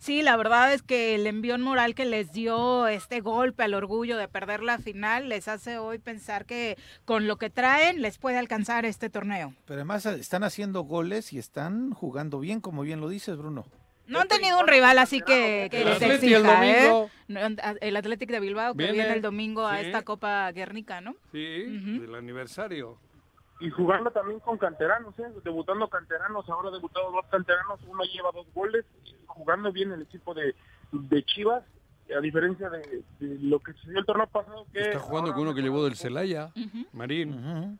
Sí, 0.00 0.22
la 0.22 0.34
verdad 0.38 0.72
es 0.72 0.82
que 0.82 1.14
el 1.14 1.26
envión 1.26 1.60
moral 1.60 1.94
que 1.94 2.06
les 2.06 2.32
dio 2.32 2.86
este 2.86 3.20
golpe 3.20 3.64
al 3.64 3.74
orgullo 3.74 4.16
de 4.16 4.28
perder 4.28 4.62
la 4.62 4.78
final 4.78 5.28
les 5.28 5.46
hace 5.46 5.76
hoy 5.76 5.98
pensar 5.98 6.46
que 6.46 6.78
con 7.04 7.26
lo 7.26 7.36
que 7.36 7.50
traen 7.50 8.00
les 8.00 8.16
puede 8.16 8.38
alcanzar 8.38 8.86
este 8.86 9.10
torneo. 9.10 9.52
Pero 9.66 9.76
además 9.76 10.06
están 10.06 10.42
haciendo 10.42 10.80
goles 10.80 11.34
y 11.34 11.38
están 11.38 11.90
jugando 11.90 12.40
bien, 12.40 12.62
como 12.62 12.80
bien 12.80 13.02
lo 13.02 13.10
dices, 13.10 13.36
Bruno. 13.36 13.66
No 14.06 14.20
han 14.20 14.28
tenido 14.28 14.58
un 14.58 14.66
rival 14.66 14.98
así 14.98 15.20
que, 15.20 15.68
que 15.70 15.84
les 15.84 16.00
exija, 16.00 16.66
¿eh? 16.66 17.08
El 17.82 17.94
Atlético 17.94 18.32
de 18.32 18.40
Bilbao 18.40 18.74
que 18.74 18.90
viene, 18.90 19.12
el 19.12 19.20
domingo 19.20 19.66
a 19.66 19.82
esta 19.82 20.00
Copa 20.00 20.50
Guernica, 20.52 21.02
¿no? 21.02 21.14
Sí, 21.30 21.64
del 21.98 22.14
aniversario. 22.14 22.96
Y 23.60 23.68
jugando 23.68 24.10
también 24.10 24.40
con 24.40 24.56
canteranos, 24.56 25.16
¿eh? 25.18 25.24
Debutando 25.44 25.86
canteranos, 25.88 26.48
ahora 26.48 26.70
debutado 26.70 27.12
dos 27.12 27.26
canteranos, 27.30 27.78
uno 27.86 28.02
lleva 28.04 28.30
dos 28.32 28.46
goles, 28.54 28.86
jugando 29.40 29.72
bien 29.72 29.90
el 29.92 30.02
equipo 30.02 30.34
de, 30.34 30.54
de 30.92 31.22
Chivas, 31.24 31.64
a 32.16 32.20
diferencia 32.20 32.68
de, 32.68 33.02
lo 33.20 33.58
que 33.60 33.72
sucedió 33.72 34.00
el 34.00 34.06
torneo 34.06 34.26
pasado. 34.26 34.66
Que 34.72 34.80
Está 34.80 34.98
jugando 34.98 35.32
con 35.32 35.42
uno 35.42 35.54
que 35.54 35.62
llevó 35.62 35.84
del 35.84 35.96
Celaya, 35.96 36.50
Marín. 36.92 37.78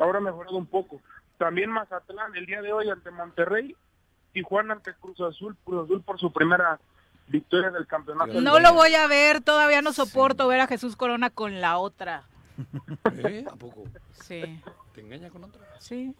ahora 0.00 0.18
ha 0.18 0.22
mejorado 0.22 0.56
un 0.56 0.66
poco. 0.66 1.00
También 1.38 1.70
Mazatlán, 1.70 2.34
el 2.36 2.46
día 2.46 2.62
de 2.62 2.72
hoy 2.72 2.90
ante 2.90 3.10
Monterrey, 3.10 3.76
Tijuana 4.32 4.74
ante 4.74 4.94
Cruz 4.94 5.20
Azul, 5.20 5.56
Cruz 5.64 5.84
Azul 5.84 6.02
por 6.02 6.18
su 6.18 6.32
primera 6.32 6.80
victoria 7.28 7.70
del 7.70 7.86
campeonato. 7.86 8.40
No 8.40 8.58
lo 8.58 8.74
voy 8.74 8.94
a 8.94 9.06
ver, 9.06 9.40
todavía 9.40 9.82
no 9.82 9.92
soporto 9.92 10.48
ver 10.48 10.60
a 10.60 10.66
Jesús 10.66 10.96
Corona 10.96 11.30
con 11.30 11.60
la 11.60 11.78
otra. 11.78 12.24
¿Eh? 13.24 13.44
¿A 13.50 13.56
poco? 13.56 13.84
Sí. 14.12 14.60
¿Te 14.94 15.00
engaña 15.00 15.30
con 15.30 15.44
otra? 15.44 15.62
Sí. 15.78 16.14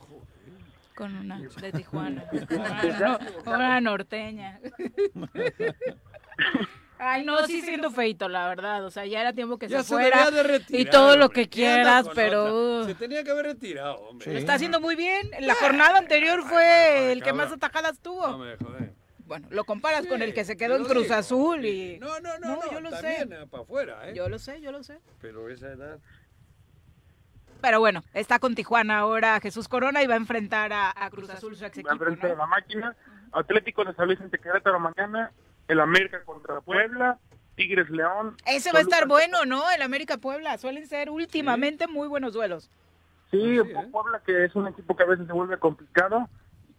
Con 0.94 1.16
una 1.16 1.38
de 1.40 1.72
Tijuana. 1.72 2.24
una 3.46 3.80
norteña. 3.80 4.60
Ay, 7.04 7.24
no, 7.24 7.44
sí 7.48 7.62
siendo 7.62 7.90
feito, 7.90 8.28
la 8.28 8.48
verdad. 8.48 8.84
O 8.84 8.90
sea, 8.90 9.04
ya 9.06 9.20
era 9.20 9.32
tiempo 9.32 9.58
que 9.58 9.68
se, 9.68 9.82
fuera. 9.82 10.28
y 10.68 10.84
todo 10.84 11.16
lo 11.16 11.30
que 11.30 11.48
quieras, 11.48 12.06
pero. 12.14 12.84
Se 12.84 12.94
tenía 12.94 13.24
que 13.24 13.30
haber 13.32 13.46
retirado, 13.46 13.96
hombre. 13.96 14.32
Lo 14.32 14.38
está 14.38 14.54
haciendo 14.54 14.80
muy 14.80 14.94
bien. 14.94 15.30
La 15.40 15.56
jornada 15.56 15.98
anterior 15.98 16.42
fue 16.44 17.10
el 17.10 17.22
que 17.22 17.32
más 17.32 17.50
atajadas 17.50 17.98
tuvo. 17.98 18.28
No 18.28 18.38
me 18.38 18.56
joder. 18.56 18.92
Bueno, 19.24 19.48
lo 19.50 19.64
comparas 19.64 20.06
con 20.06 20.20
el 20.20 20.34
que 20.34 20.44
se 20.44 20.56
quedó 20.56 20.76
en 20.76 20.84
Cruz 20.84 21.10
Azul 21.10 21.64
y. 21.64 21.98
No, 21.98 22.20
no, 22.20 22.38
no, 22.38 22.56
no, 22.56 22.70
yo 22.70 22.80
lo 22.80 22.90
sé. 22.92 23.26
Para 23.50 23.62
afuera, 23.62 24.08
¿eh? 24.08 24.14
Yo 24.14 24.28
lo 24.28 24.38
sé, 24.38 24.60
yo 24.60 24.70
lo 24.70 24.82
sé. 24.84 24.98
Pero 25.20 25.48
esa 25.48 25.72
edad. 25.72 25.98
Pero 27.62 27.78
bueno, 27.78 28.02
está 28.12 28.40
con 28.40 28.56
Tijuana 28.56 28.98
ahora 28.98 29.38
Jesús 29.40 29.68
Corona 29.68 30.02
y 30.02 30.06
va 30.08 30.14
a 30.14 30.18
enfrentar 30.18 30.72
a, 30.72 30.92
Cruz 31.10 31.30
Azul, 31.30 31.54
su 31.56 31.64
ex 31.64 31.78
equipo. 31.78 31.86
Va 31.86 31.92
a 31.92 31.94
enfrentar 31.94 32.32
a 32.32 32.34
la 32.34 32.46
máquina. 32.46 32.96
Atlético 33.32 33.84
de 33.84 33.94
San 33.94 34.08
Luis 34.08 34.20
ante 34.20 34.38
Querétaro 34.38 34.78
mañana 34.80 35.30
el 35.68 35.80
América 35.80 36.22
contra 36.24 36.60
Puebla, 36.60 37.18
Tigres 37.54 37.88
León. 37.88 38.36
Ese 38.44 38.72
va 38.72 38.80
a 38.80 38.82
estar 38.82 39.06
bueno, 39.06 39.44
¿no? 39.46 39.70
El 39.70 39.80
América 39.80 40.18
Puebla. 40.18 40.58
Suelen 40.58 40.86
ser 40.88 41.08
últimamente 41.08 41.86
muy 41.86 42.08
buenos 42.08 42.34
duelos. 42.34 42.68
Sí, 43.30 43.58
¿eh? 43.58 43.88
Puebla 43.90 44.20
que 44.26 44.44
es 44.44 44.54
un 44.56 44.66
equipo 44.66 44.96
que 44.96 45.04
a 45.04 45.06
veces 45.06 45.26
se 45.28 45.32
vuelve 45.32 45.56
complicado. 45.58 46.28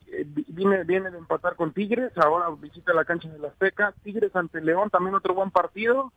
Eh, 0.08 0.26
viene, 0.28 0.84
viene 0.84 1.10
de 1.10 1.18
empatar 1.18 1.56
con 1.56 1.74
Tigres, 1.74 2.12
ahora 2.18 2.50
visita 2.60 2.94
la 2.94 3.06
cancha 3.06 3.30
de 3.30 3.40
la 3.40 3.48
Azteca. 3.48 3.94
Tigres 4.04 4.36
ante 4.36 4.60
León, 4.60 4.90
también 4.90 5.16
otro 5.16 5.34
buen 5.34 5.50
partido. 5.50 6.12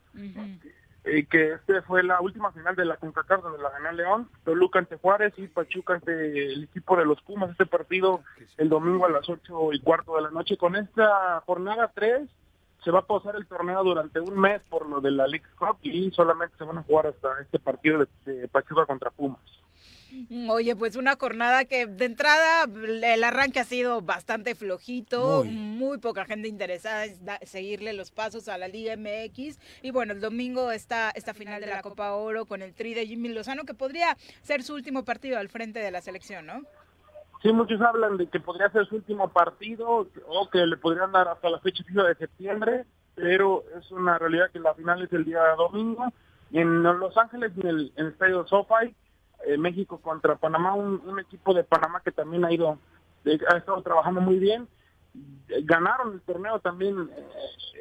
Eh, 1.09 1.25
que 1.31 1.53
este 1.53 1.83
fue 1.83 2.03
la 2.03 2.21
última 2.21 2.51
final 2.51 2.75
de 2.75 2.85
la 2.85 2.97
CONCACAF 2.97 3.41
donde 3.41 3.63
la 3.63 3.71
ganó 3.71 3.93
León, 3.93 4.29
Toluca 4.45 4.81
ante 4.81 4.97
Juárez 4.97 5.33
y 5.37 5.47
Pachuca 5.47 5.95
ante 5.95 6.53
el 6.53 6.65
equipo 6.65 6.97
de 6.97 7.05
los 7.05 7.23
Pumas, 7.23 7.51
este 7.51 7.65
partido 7.65 8.23
el 8.57 8.69
domingo 8.69 9.07
a 9.07 9.11
las 9.11 9.29
ocho 9.29 9.73
y 9.73 9.81
cuarto 9.81 10.17
de 10.17 10.23
la 10.23 10.31
noche. 10.31 10.57
Con 10.57 10.75
esta 10.75 11.45
jornada 11.47 11.93
3 11.95 12.29
se 12.87 12.93
va 12.93 13.01
a 13.01 13.05
posar 13.05 13.35
el 13.35 13.49
torneo 13.49 13.83
durante 13.83 14.21
un 14.21 14.39
mes 14.39 14.63
por 14.71 14.89
lo 14.89 15.01
de 15.01 15.11
la 15.11 15.27
League 15.27 15.45
Cup 15.59 15.79
y 15.83 16.09
solamente 16.13 16.57
se 16.57 16.63
van 16.63 16.79
a 16.79 16.85
jugar 16.85 17.09
hasta 17.09 17.41
este 17.43 17.59
partido 17.59 18.07
de, 18.25 18.47
Pachuca 18.47 18.87
contra 18.87 19.11
Pumas. 19.11 19.41
Oye, 20.49 20.77
pues 20.77 20.95
una 20.95 21.17
jornada 21.17 21.65
que 21.65 21.87
de 21.87 22.05
entrada 22.05 22.65
el 22.65 23.25
arranque 23.25 23.59
ha 23.59 23.65
sido 23.65 24.03
bastante 24.03 24.55
flojito, 24.55 25.43
muy, 25.43 25.99
poca 25.99 26.27
gente 26.27 26.47
interesada 26.47 27.07
en 27.07 27.17
seguirle 27.43 27.93
los 27.93 28.13
pasos 28.13 28.47
a 28.47 28.57
la 28.57 28.69
Liga 28.69 28.97
MX 28.97 29.59
y 29.83 29.91
bueno, 29.91 30.13
el 30.13 30.21
domingo 30.21 30.71
está 30.71 31.11
esta 31.11 31.35
final 31.35 31.61
de 31.61 31.67
la 31.67 31.83
Copa 31.83 32.13
Oro 32.13 32.47
con 32.47 32.63
el 32.63 32.73
tri 32.73 32.95
de 32.95 33.05
Jimmy 33.05 33.31
Lozano 33.31 33.65
que 33.65 33.75
podría 33.75 34.17
ser 34.43 34.63
su 34.63 34.75
último 34.75 35.05
partido 35.05 35.39
al 35.41 35.49
frente 35.49 35.81
de 35.81 35.91
la 35.91 36.01
selección, 36.01 36.47
¿no? 36.47 36.63
Sí, 37.43 37.53
muchos 37.53 37.81
hablan 37.81 38.17
de 38.17 38.29
que 38.29 38.41
podría 38.41 38.71
ser 38.71 38.87
su 38.87 38.97
último 38.97 39.29
partido 39.29 40.07
o 40.27 40.51
que 40.51 40.67
le 40.67 40.77
podrían 40.77 41.13
dar 41.13 41.29
hasta 41.29 41.51
la 41.51 41.61
fecha 41.61 41.85
fija 41.85 42.03
de 42.05 42.15
septiembre, 42.15 42.87
pero 43.15 43.65
es 43.79 43.91
una 43.91 44.19
realidad 44.19 44.51
que 44.51 44.59
la 44.59 44.75
final 44.75 45.03
es 45.03 45.13
el 45.13 45.25
día 45.25 45.41
domingo. 45.57 46.13
En 46.53 46.83
Los 46.83 47.17
Ángeles, 47.17 47.53
en 47.57 47.67
el, 47.69 47.93
estadio 47.97 48.47
SoFi, 48.47 48.95
eh, 49.47 49.59
México 49.59 49.99
contra 50.01 50.37
Panamá, 50.37 50.75
un, 50.75 51.19
equipo 51.21 51.53
de 51.53 51.65
Panamá 51.65 52.01
que 52.05 52.13
también 52.13 52.45
ha 52.45 52.53
ido, 52.53 52.79
eh, 53.25 53.39
ha 53.49 53.57
estado 53.57 53.83
trabajando 53.83 54.21
muy 54.21 54.39
bien. 54.39 54.69
Ganaron 55.63 56.15
el 56.15 56.21
torneo 56.23 56.61
también, 56.61 57.11
eh, 57.11 57.27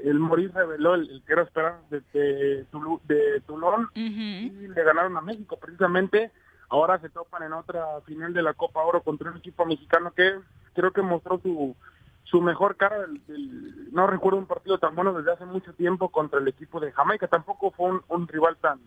el 0.04 0.20
Morir 0.20 0.52
reveló 0.54 0.96
el, 0.96 1.24
que 1.26 1.34
era 1.34 1.44
esperar 1.44 1.80
de, 1.90 2.02
de, 2.12 3.42
Tulón 3.46 3.90
y 3.94 4.50
le 4.50 4.84
ganaron 4.84 5.16
a 5.18 5.22
México 5.22 5.58
precisamente 5.58 6.32
ahora 6.70 7.00
se 7.00 7.10
topan 7.10 7.44
en 7.44 7.54
otra 7.54 8.02
final 8.06 8.34
de 8.34 8.42
la 8.42 8.54
Copa 8.54 8.84
Oro 8.84 9.02
contra 9.02 9.32
un 9.32 9.38
equipo 9.38 9.66
mexicano 9.66 10.12
que 10.12 10.40
creo 10.74 10.92
que 10.92 11.02
mostró 11.02 11.40
su, 11.40 11.76
su 12.24 12.42
mejor 12.42 12.76
cara. 12.76 13.06
no 13.92 14.08
recuerdo 14.08 14.40
un 14.40 14.48
partido 14.48 14.78
tan 14.78 14.96
bueno 14.96 15.14
desde 15.14 15.34
hace 15.34 15.46
mucho 15.46 15.74
tiempo 15.74 16.10
contra 16.10 16.40
el 16.40 16.48
equipo 16.48 16.80
de 16.80 16.92
Jamaica. 16.92 17.28
Tampoco 17.28 17.72
fue 17.72 18.00
un 18.08 18.28
rival 18.28 18.58
tan, 18.58 18.80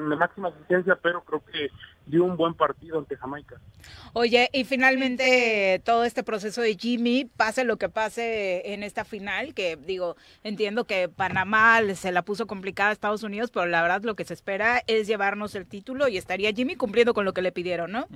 de 0.00 0.16
máxima 0.16 0.48
asistencia, 0.48 0.98
pero 1.02 1.22
creo 1.24 1.42
que 1.44 1.70
dio 2.06 2.24
un 2.24 2.36
buen 2.36 2.54
partido 2.54 2.98
ante 2.98 3.16
Jamaica. 3.16 3.56
Oye, 4.12 4.48
y 4.52 4.64
finalmente 4.64 5.80
todo 5.84 6.04
este 6.04 6.22
proceso 6.22 6.60
de 6.60 6.74
Jimmy, 6.74 7.24
pase 7.24 7.64
lo 7.64 7.76
que 7.76 7.88
pase 7.88 8.74
en 8.74 8.82
esta 8.82 9.04
final, 9.04 9.54
que 9.54 9.76
digo, 9.76 10.16
entiendo 10.42 10.84
que 10.84 11.08
Panamá 11.08 11.80
se 11.94 12.12
la 12.12 12.22
puso 12.22 12.46
complicada 12.46 12.90
a 12.90 12.92
Estados 12.92 13.22
Unidos, 13.22 13.50
pero 13.50 13.66
la 13.66 13.82
verdad 13.82 14.02
lo 14.02 14.16
que 14.16 14.24
se 14.24 14.34
espera 14.34 14.82
es 14.86 15.06
llevarnos 15.06 15.54
el 15.54 15.66
título 15.66 16.08
y 16.08 16.16
estaría 16.16 16.52
Jimmy 16.52 16.76
cumpliendo 16.76 17.14
con 17.14 17.24
lo 17.24 17.32
que 17.32 17.42
le 17.42 17.52
pidieron, 17.52 17.92
¿no? 17.92 18.06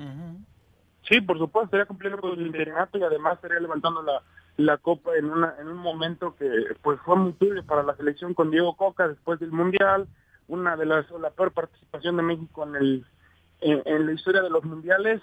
Sí, 1.08 1.20
por 1.20 1.38
supuesto, 1.38 1.66
estaría 1.66 1.86
cumpliendo 1.86 2.20
con 2.20 2.32
el 2.32 2.54
y 2.54 3.02
además 3.02 3.34
estaría 3.34 3.60
levantando 3.60 4.02
la, 4.02 4.22
la 4.56 4.78
copa 4.78 5.16
en, 5.16 5.26
una, 5.26 5.54
en 5.60 5.68
un 5.68 5.78
momento 5.78 6.34
que 6.36 6.48
pues 6.82 6.98
fue 7.04 7.16
muy 7.16 7.34
duro 7.38 7.62
para 7.64 7.82
la 7.82 7.96
selección 7.96 8.34
con 8.34 8.50
Diego 8.50 8.76
Coca 8.76 9.06
después 9.06 9.38
del 9.38 9.52
Mundial, 9.52 10.08
una 10.48 10.76
de 10.76 10.86
las 10.86 11.10
la 11.10 11.30
peor 11.30 11.52
participación 11.52 12.16
de 12.16 12.22
México 12.22 12.64
en 12.64 12.76
el 12.76 13.06
en, 13.60 14.06
la 14.06 14.12
historia 14.12 14.42
de 14.42 14.50
los 14.50 14.64
mundiales 14.64 15.22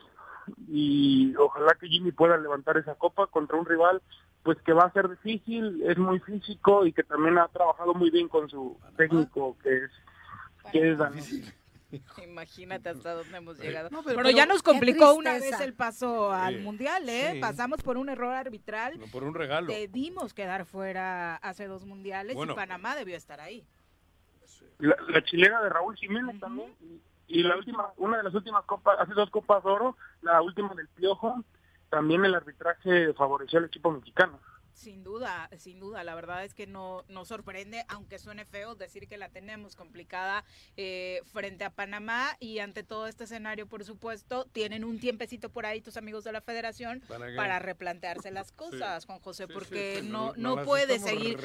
y 0.67 1.35
ojalá 1.37 1.75
que 1.79 1.87
Jimmy 1.87 2.11
pueda 2.11 2.37
levantar 2.37 2.77
esa 2.77 2.95
copa 2.95 3.27
contra 3.27 3.57
un 3.57 3.65
rival 3.65 4.01
pues 4.41 4.57
que 4.63 4.73
va 4.73 4.83
a 4.83 4.91
ser 4.91 5.09
difícil, 5.09 5.81
es 5.83 5.97
muy 5.97 6.19
físico 6.19 6.85
y 6.85 6.91
que 6.91 7.03
también 7.03 7.37
ha 7.37 7.47
trabajado 7.47 7.93
muy 7.93 8.09
bien 8.09 8.27
con 8.27 8.49
su 8.49 8.77
técnico 8.97 9.57
que 9.63 9.85
es 9.85 9.91
que 10.71 10.91
es 10.91 10.99
Imagínate 12.23 12.89
hasta 12.89 13.13
dónde 13.13 13.37
hemos 13.37 13.59
llegado. 13.59 13.89
No, 13.91 14.03
pero, 14.03 14.17
pero- 14.17 14.29
ya 14.31 14.45
nos 14.45 14.63
complicó 14.63 15.13
una 15.13 15.33
vez 15.33 15.59
el 15.59 15.73
paso 15.73 16.31
al 16.31 16.55
Sí. 16.57 16.61
mundial, 16.61 17.07
¿eh? 17.07 17.33
Sí. 17.33 17.39
Pasamos 17.39 17.81
por 17.83 17.97
un 17.97 18.09
error 18.09 18.33
arbitral. 18.33 18.99
No, 18.99 19.05
por 19.07 19.23
un 19.23 19.35
regalo. 19.35 19.67
Debimos 19.67 20.33
quedar 20.33 20.65
fuera 20.65 21.35
hace 21.35 21.67
dos 21.67 21.85
mundiales 21.85 22.35
Bueno. 22.35 22.53
y 22.53 22.55
Panamá 22.55 22.95
debió 22.95 23.15
estar 23.15 23.39
ahí. 23.39 23.63
La, 24.79 24.95
la 25.07 25.23
chilena 25.23 25.61
de 25.61 25.69
Raúl 25.69 25.95
Jiménez 25.95 26.39
también. 26.39 26.73
Y, 26.81 27.01
y 27.27 27.43
la 27.43 27.55
última, 27.55 27.91
una 27.97 28.17
de 28.17 28.23
las 28.23 28.33
últimas 28.33 28.63
copas, 28.65 28.99
hace 28.99 29.13
dos 29.13 29.29
copas 29.29 29.63
de 29.63 29.69
oro, 29.69 29.97
la 30.21 30.41
última 30.41 30.73
del 30.75 30.87
Piojo, 30.89 31.43
también 31.89 32.25
el 32.25 32.35
arbitraje 32.35 33.13
favoreció 33.13 33.59
al 33.59 33.65
equipo 33.65 33.91
mexicano. 33.91 34.39
Sin 34.73 35.03
duda, 35.03 35.49
sin 35.57 35.79
duda, 35.79 36.03
la 36.03 36.15
verdad 36.15 36.43
es 36.43 36.53
que 36.53 36.67
no 36.67 37.05
nos 37.07 37.27
sorprende, 37.27 37.85
aunque 37.87 38.19
suene 38.19 38.45
feo, 38.45 38.75
decir 38.75 39.07
que 39.07 39.17
la 39.17 39.29
tenemos 39.29 39.75
complicada 39.75 40.43
eh, 40.77 41.21
frente 41.31 41.63
a 41.63 41.69
Panamá 41.69 42.35
y 42.39 42.59
ante 42.59 42.83
todo 42.83 43.07
este 43.07 43.25
escenario, 43.25 43.67
por 43.67 43.83
supuesto, 43.85 44.45
tienen 44.51 44.83
un 44.83 44.99
tiempecito 44.99 45.49
por 45.49 45.65
ahí 45.65 45.81
tus 45.81 45.97
amigos 45.97 46.23
de 46.23 46.31
la 46.31 46.41
federación 46.41 47.01
¿Para 47.07 47.59
replantearse 47.59 48.31
las 48.31 48.51
cosas, 48.51 49.05
Juan 49.05 49.19
José, 49.19 49.45
Sí, 49.47 49.53
porque 49.53 49.95
sí, 49.97 50.05
sí, 50.05 50.09
no, 50.09 50.33
no 50.35 50.63
puede 50.63 50.99
seguir 50.99 51.39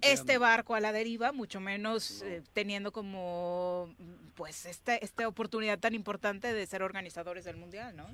este 0.00 0.38
barco 0.38 0.74
a 0.74 0.80
la 0.80 0.92
deriva, 0.92 1.32
mucho 1.32 1.60
menos 1.60 2.22
eh, 2.22 2.42
teniendo 2.52 2.92
como 2.92 3.94
pues 4.34 4.66
este, 4.66 5.04
esta 5.04 5.28
oportunidad 5.28 5.78
tan 5.78 5.94
importante 5.94 6.52
de 6.52 6.66
ser 6.66 6.82
organizadores 6.82 7.44
del 7.44 7.56
mundial, 7.56 7.96
¿no? 7.96 8.08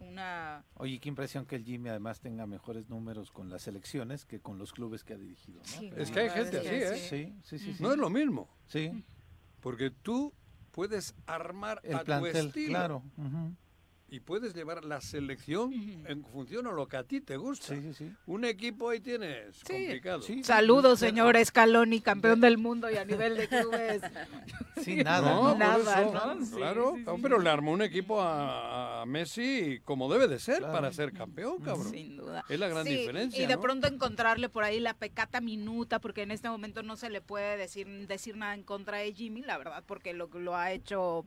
Una 0.00 0.64
Oye, 0.74 0.98
qué 0.98 1.08
impresión 1.08 1.46
que 1.46 1.56
el 1.56 1.64
Jimmy 1.64 1.90
además 1.90 2.20
tenga 2.20 2.46
mejores 2.46 2.88
números 2.88 3.30
con 3.30 3.48
las 3.50 3.62
selecciones 4.00 4.24
que 4.26 4.40
con 4.40 4.58
los 4.58 4.72
clubes 4.72 5.04
que 5.04 5.14
ha 5.14 5.18
dirigido. 5.18 5.58
¿no? 5.60 5.64
Sí, 5.66 5.88
Pero- 5.90 6.02
Es 6.02 6.10
que 6.10 6.20
hay 6.20 6.30
gente 6.30 6.58
así, 6.58 6.68
¿eh? 6.68 6.96
Sí, 6.96 7.34
sí, 7.44 7.58
sí. 7.58 7.74
sí. 7.74 7.82
No 7.82 7.92
es 7.92 7.98
lo 7.98 8.10
mismo. 8.10 8.48
Sí. 8.66 9.04
Porque 9.60 9.90
tú 9.90 10.32
puedes 10.72 11.14
armar 11.26 11.80
El 11.84 11.94
a 11.96 11.98
tu 12.00 12.04
plantel, 12.06 12.46
estilo. 12.46 12.68
claro. 12.70 13.02
ujú. 13.16 13.54
Y 14.12 14.18
puedes 14.20 14.54
llevar 14.54 14.84
la 14.84 15.00
selección 15.00 15.72
en 16.06 16.24
función 16.24 16.66
a 16.66 16.72
lo 16.72 16.88
que 16.88 16.96
a 16.96 17.04
ti 17.04 17.20
te 17.20 17.36
gusta. 17.36 17.68
Sí, 17.74 17.80
sí, 17.80 17.94
sí. 17.94 18.12
Un 18.26 18.44
equipo 18.44 18.90
ahí 18.90 18.98
tienes 19.00 19.62
complicado. 19.64 20.22
Saludos, 20.42 20.98
señor 20.98 21.36
Scaloni, 21.44 22.00
campeón 22.00 22.40
del 22.40 22.58
mundo 22.58 22.90
y 22.90 22.96
a 22.96 23.04
nivel 23.04 23.36
de 23.36 23.48
clubes. 23.48 24.02
Sí, 24.82 24.96
nada, 25.04 25.30
No, 25.32 25.42
¿no? 25.42 25.48
por 25.50 25.58
Nada, 25.58 26.00
eso, 26.02 26.12
¿no? 26.14 26.44
Sí, 26.46 26.52
claro, 26.56 26.92
sí, 26.96 27.02
no, 27.04 27.16
sí, 27.16 27.22
pero 27.22 27.38
le 27.38 27.50
armó 27.50 27.72
un 27.72 27.82
equipo 27.82 28.20
a, 28.22 29.02
a 29.02 29.06
Messi 29.06 29.78
como 29.84 30.10
debe 30.10 30.26
de 30.26 30.38
ser 30.38 30.58
Claro. 30.58 30.72
para 30.72 30.90
ser 30.92 31.12
campeón, 31.12 31.58
cabrón. 31.60 31.90
Sin 31.90 32.16
duda. 32.16 32.44
Es 32.48 32.58
la 32.58 32.66
gran 32.68 32.86
Sí, 32.86 32.94
diferencia. 32.96 33.42
Y 33.44 33.46
de 33.46 33.56
¿no? 33.56 33.60
pronto 33.60 33.86
encontrarle 33.88 34.48
por 34.48 34.64
ahí 34.64 34.80
la 34.80 34.94
pecata 34.94 35.40
minuta, 35.42 36.00
porque 36.00 36.22
en 36.22 36.30
este 36.30 36.48
momento 36.48 36.82
no 36.82 36.96
se 36.96 37.10
le 37.10 37.20
puede 37.20 37.58
decir, 37.58 37.86
decir 38.08 38.36
nada 38.38 38.54
en 38.54 38.62
contra 38.62 38.98
de 38.98 39.12
Jimmy, 39.12 39.42
la 39.42 39.58
verdad, 39.58 39.84
porque 39.86 40.14
lo, 40.14 40.28
lo 40.32 40.56
ha 40.56 40.72
hecho 40.72 41.26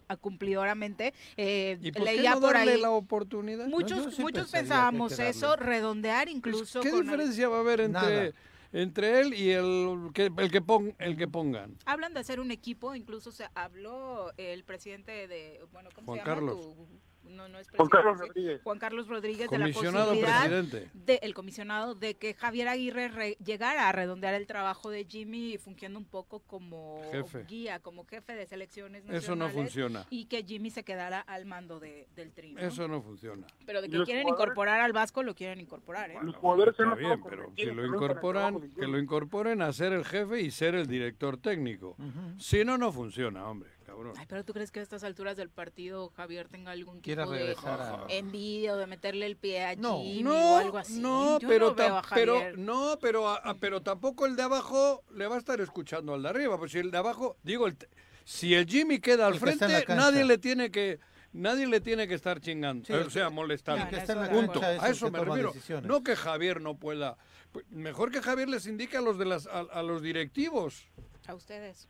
cu- 0.00 0.16
cumplidoramente. 0.20 1.12
Eh, 1.36 1.78
¿Y 1.80 1.92
por 1.92 2.04
qué 2.04 2.16
leía 2.16 2.34
no 2.34 2.40
por 2.40 2.54
darle 2.54 2.72
ahí. 2.74 2.80
la 2.80 2.90
oportunidad? 2.90 3.66
Muchos, 3.66 4.18
muchos 4.18 4.50
pensábamos 4.50 5.18
eso, 5.18 5.56
redondear 5.56 6.28
incluso 6.28 6.80
¿Qué 6.80 6.90
con 6.90 7.02
diferencia 7.04 7.48
va 7.48 7.58
a 7.58 7.60
haber 7.60 7.88
Nada. 7.90 8.08
entre, 8.26 8.34
entre 8.72 9.20
él 9.20 9.34
y 9.34 9.50
el 9.50 10.10
que, 10.14 10.30
el 10.36 10.50
que, 10.50 10.62
pon- 10.62 10.94
el 10.98 11.16
que 11.16 11.28
pongan? 11.28 11.76
Hablan 11.84 12.14
de 12.14 12.20
hacer 12.20 12.40
un 12.40 12.50
equipo, 12.50 12.94
incluso 12.94 13.32
se 13.32 13.46
habló 13.54 14.32
el 14.36 14.64
presidente 14.64 15.28
de, 15.28 15.60
bueno, 15.72 15.90
¿cómo 15.94 16.06
Juan 16.06 16.18
se 16.20 16.24
llama? 16.24 16.34
Carlos. 16.34 16.60
Tu- 16.60 17.11
no, 17.24 17.48
no 17.48 17.58
es 17.58 17.68
Juan 17.70 17.88
Carlos 17.88 18.16
presidente, 18.18 18.26
Rodríguez. 18.40 18.60
Juan 18.62 18.78
Carlos 18.78 19.08
Rodríguez 19.08 19.50
de 19.50 19.58
la 19.58 19.66
posibilidad 19.72 20.40
presidente. 20.48 20.90
de 20.94 21.20
el 21.22 21.34
comisionado 21.34 21.94
de 21.94 22.14
que 22.14 22.34
Javier 22.34 22.68
Aguirre 22.68 23.08
re- 23.08 23.36
llegara 23.44 23.88
a 23.88 23.92
redondear 23.92 24.34
el 24.34 24.46
trabajo 24.46 24.90
de 24.90 25.04
Jimmy 25.04 25.58
fungiendo 25.58 25.98
un 25.98 26.04
poco 26.04 26.40
como 26.40 27.00
Jefe. 27.10 27.44
guía, 27.48 27.80
como 27.80 28.04
jefe 28.06 28.34
de 28.34 28.46
selecciones 28.46 29.04
Eso 29.04 29.34
no 29.34 29.46
nacionales 29.46 29.54
funciona. 29.54 30.06
y 30.10 30.26
que 30.26 30.42
Jimmy 30.44 30.70
se 30.70 30.84
quedara 30.84 31.20
al 31.20 31.46
mando 31.46 31.80
de, 31.80 32.08
del 32.14 32.32
tri. 32.32 32.52
¿no? 32.54 32.60
Eso 32.60 32.86
no 32.88 33.00
funciona. 33.02 33.46
Pero 33.66 33.80
de 33.82 33.88
que 33.88 33.96
los 33.98 34.04
quieren 34.06 34.24
jugadores- 34.24 34.42
incorporar 34.44 34.80
al 34.80 34.92
Vasco 34.92 35.22
lo 35.22 35.34
quieren 35.34 35.60
incorporar, 35.60 36.10
¿eh? 36.10 36.18
Los 36.22 36.36
jugadores 36.36 36.76
se 36.76 36.84
bien, 36.96 37.22
pero 37.28 37.52
si 37.56 37.64
lo 37.66 37.86
incorporan, 37.86 38.60
que 38.72 38.86
lo 38.86 38.98
incorporen 38.98 39.62
a 39.62 39.72
ser 39.72 39.92
el 39.92 40.04
jefe 40.04 40.40
y 40.40 40.50
ser 40.50 40.74
el 40.74 40.86
director 40.86 41.36
técnico. 41.38 41.96
Si 42.38 42.64
no, 42.64 42.76
no 42.78 42.92
funciona, 42.92 43.46
hombre, 43.48 43.70
cabrón. 44.02 44.16
Ay, 44.18 44.26
pero 44.28 44.44
tú 44.44 44.52
crees 44.52 44.70
que 44.70 44.80
a 44.80 44.82
estas 44.82 45.04
alturas 45.04 45.36
del 45.36 45.48
partido 45.50 46.10
Javier 46.10 46.48
tenga 46.48 46.72
algún 46.72 47.00
Quiera 47.00 47.24
tipo 47.24 47.34
de 47.34 47.56
a- 47.64 48.04
envidia 48.08 48.74
o 48.74 48.76
de 48.76 48.86
meterle 48.86 49.26
el 49.26 49.36
pie 49.36 49.64
a 49.64 49.76
No, 49.76 50.02
Jimmy 50.02 50.30
o 50.30 50.56
algo 50.56 50.78
así? 50.78 51.00
no, 51.00 51.38
Yo 51.38 51.48
pero, 51.48 51.68
no 51.70 51.74
veo 51.74 52.02
pero 52.14 52.56
no, 52.56 52.98
pero, 53.00 53.28
a- 53.28 53.36
a- 53.36 53.54
pero 53.54 53.80
tampoco 53.82 54.26
el 54.26 54.36
de 54.36 54.42
abajo 54.42 55.02
le 55.14 55.26
va 55.26 55.36
a 55.36 55.38
estar 55.38 55.60
escuchando 55.60 56.14
al 56.14 56.22
de 56.22 56.28
arriba, 56.28 56.58
pues 56.58 56.72
si 56.72 56.78
el 56.78 56.90
de 56.90 56.98
abajo, 56.98 57.36
digo, 57.42 57.66
el 57.66 57.76
si 58.24 58.54
el 58.54 58.66
Jimmy 58.66 59.00
queda 59.00 59.26
al 59.26 59.34
El 59.34 59.40
frente, 59.40 59.84
nadie 59.88 60.24
le 60.24 60.38
tiene 60.38 60.70
que 60.70 61.00
nadie 61.32 61.66
le 61.66 61.80
tiene 61.80 62.06
que 62.06 62.14
estar 62.14 62.40
chingando, 62.40 62.84
Sí, 62.84 62.92
eh, 62.92 62.96
o 63.06 63.10
sea, 63.10 63.30
molestando. 63.30 63.84
el 63.84 63.90
que 63.90 63.96
está 63.96 64.12
en 64.12 64.20
la 64.20 64.28
Punto. 64.30 64.58
es 64.62 64.82
A 64.82 64.88
eso 64.90 65.06
que 65.06 65.12
me 65.12 65.24
refiero. 65.24 65.48
decisiones. 65.52 65.88
No 65.88 66.02
que 66.04 66.14
Javier 66.14 66.60
no 66.60 66.76
pueda, 66.76 67.16
pues, 67.52 67.64
mejor 67.70 68.10
que 68.12 68.20
Javier 68.20 68.48
les 68.50 68.66
indique 68.66 68.96
a 68.98 69.00
los 69.00 69.16
de 69.18 69.24
las 69.24 69.46
a, 69.46 69.60
a 69.60 69.82
los 69.82 70.02
directivos. 70.02 70.84
A 71.26 71.34
ustedes. 71.34 71.88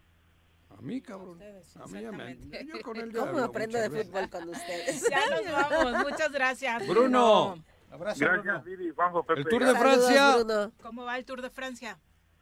A 0.76 0.80
mí, 0.82 1.00
cabrón. 1.00 1.30
ustedes, 1.30 1.76
A 1.76 1.86
mí 1.86 2.00
ya 2.02 2.12
me- 2.12 2.30
exactamente. 2.32 2.66
yo 2.66 2.80
con 2.82 2.96
él 2.96 3.12
ya 3.12 3.18
¿Cómo 3.20 3.30
hablo 3.32 3.44
aprendo 3.44 3.78
de 3.78 3.88
veces. 3.88 4.06
fútbol 4.08 4.30
con 4.30 4.48
ustedes? 4.48 5.08
Ya 5.10 5.20
nos 5.30 5.70
vamos. 5.70 6.02
Muchas 6.10 6.32
gracias. 6.32 6.88
Bruno, 6.88 7.62
Abrazo, 7.90 8.20
Gracias, 8.24 8.42
Bruno. 8.44 8.62
Viri, 8.64 8.90
Juanjo, 8.90 9.22
Pepe. 9.24 9.40
el 9.40 9.46
Tour 9.48 9.64
de. 9.64 9.74
Francia. 9.74 10.16
Saludos, 10.32 10.46
Bruno. 10.46 10.72
¿Cómo 10.82 11.04
va 11.04 11.18
el 11.18 11.24
Tour 11.24 11.42
de 11.42 11.50
Francia? 11.50 11.98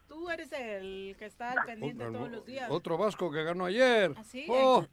Tú 0.07 0.29
eres 0.29 0.51
el 0.51 1.15
que 1.17 1.25
está 1.25 1.51
al 1.51 1.65
pendiente 1.65 2.03
Otro, 2.05 2.17
todos 2.19 2.31
los 2.31 2.45
días. 2.45 2.69
otro 2.69 2.97
vasco 2.97 3.31
que 3.31 3.43
ganó 3.43 3.65
ayer. 3.65 4.13
¿Ah, 4.17 4.23
sí? 4.23 4.45
Oh, 4.49 4.85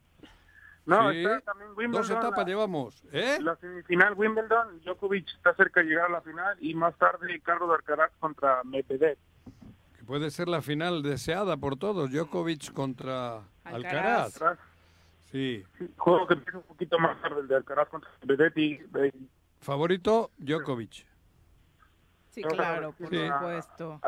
No, 0.85 1.11
Sí. 1.11 1.19
está 1.23 1.41
también 1.41 1.69
Wimbledon. 1.71 1.91
dos 1.91 2.09
etapas 2.09 2.37
la, 2.39 2.45
llevamos. 2.45 3.03
¿Eh? 3.11 3.37
la 3.41 3.55
semifinal 3.57 4.13
Wimbledon, 4.15 4.79
Djokovic 4.81 5.27
está 5.35 5.53
cerca 5.55 5.81
de 5.81 5.87
llegar 5.87 6.05
a 6.05 6.09
la 6.09 6.21
final 6.21 6.57
y 6.61 6.73
más 6.73 6.97
tarde 6.97 7.39
Carlos 7.41 7.69
Alcaraz 7.75 8.11
contra 8.19 8.63
Medvedev. 8.63 9.17
Puede 10.09 10.31
ser 10.31 10.47
la 10.47 10.63
final 10.63 11.03
deseada 11.03 11.55
por 11.55 11.77
todos. 11.77 12.09
Djokovic 12.09 12.73
contra 12.73 13.43
Alcaraz. 13.63 14.33
Alcaraz. 14.41 14.59
Sí. 15.25 15.63
Sí, 15.77 15.87
juego 15.97 16.25
que 16.25 16.33
empieza 16.33 16.57
un 16.57 16.63
poquito 16.63 16.97
más 16.97 17.21
tarde, 17.21 17.41
el 17.41 17.47
de 17.47 17.55
Alcaraz 17.57 17.89
contra 17.89 18.09
y- 18.55 18.79
Favorito, 19.61 20.31
Djokovic. 20.39 21.05
Sí, 22.31 22.41
claro, 22.41 22.91
por 22.93 23.11
ver, 23.11 23.31
supuesto. 23.31 24.01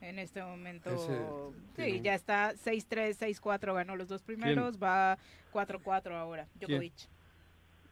En 0.00 0.18
este 0.18 0.42
momento, 0.42 0.90
Ese 0.90 1.16
sí, 1.16 1.56
tiene- 1.76 2.00
ya 2.00 2.14
está 2.16 2.56
6-3, 2.56 3.16
6-4, 3.16 3.72
ganó 3.72 3.94
los 3.94 4.08
dos 4.08 4.22
primeros, 4.22 4.78
va 4.82 5.16
4-4 5.52 6.16
ahora, 6.16 6.48
Djokovic. 6.56 7.08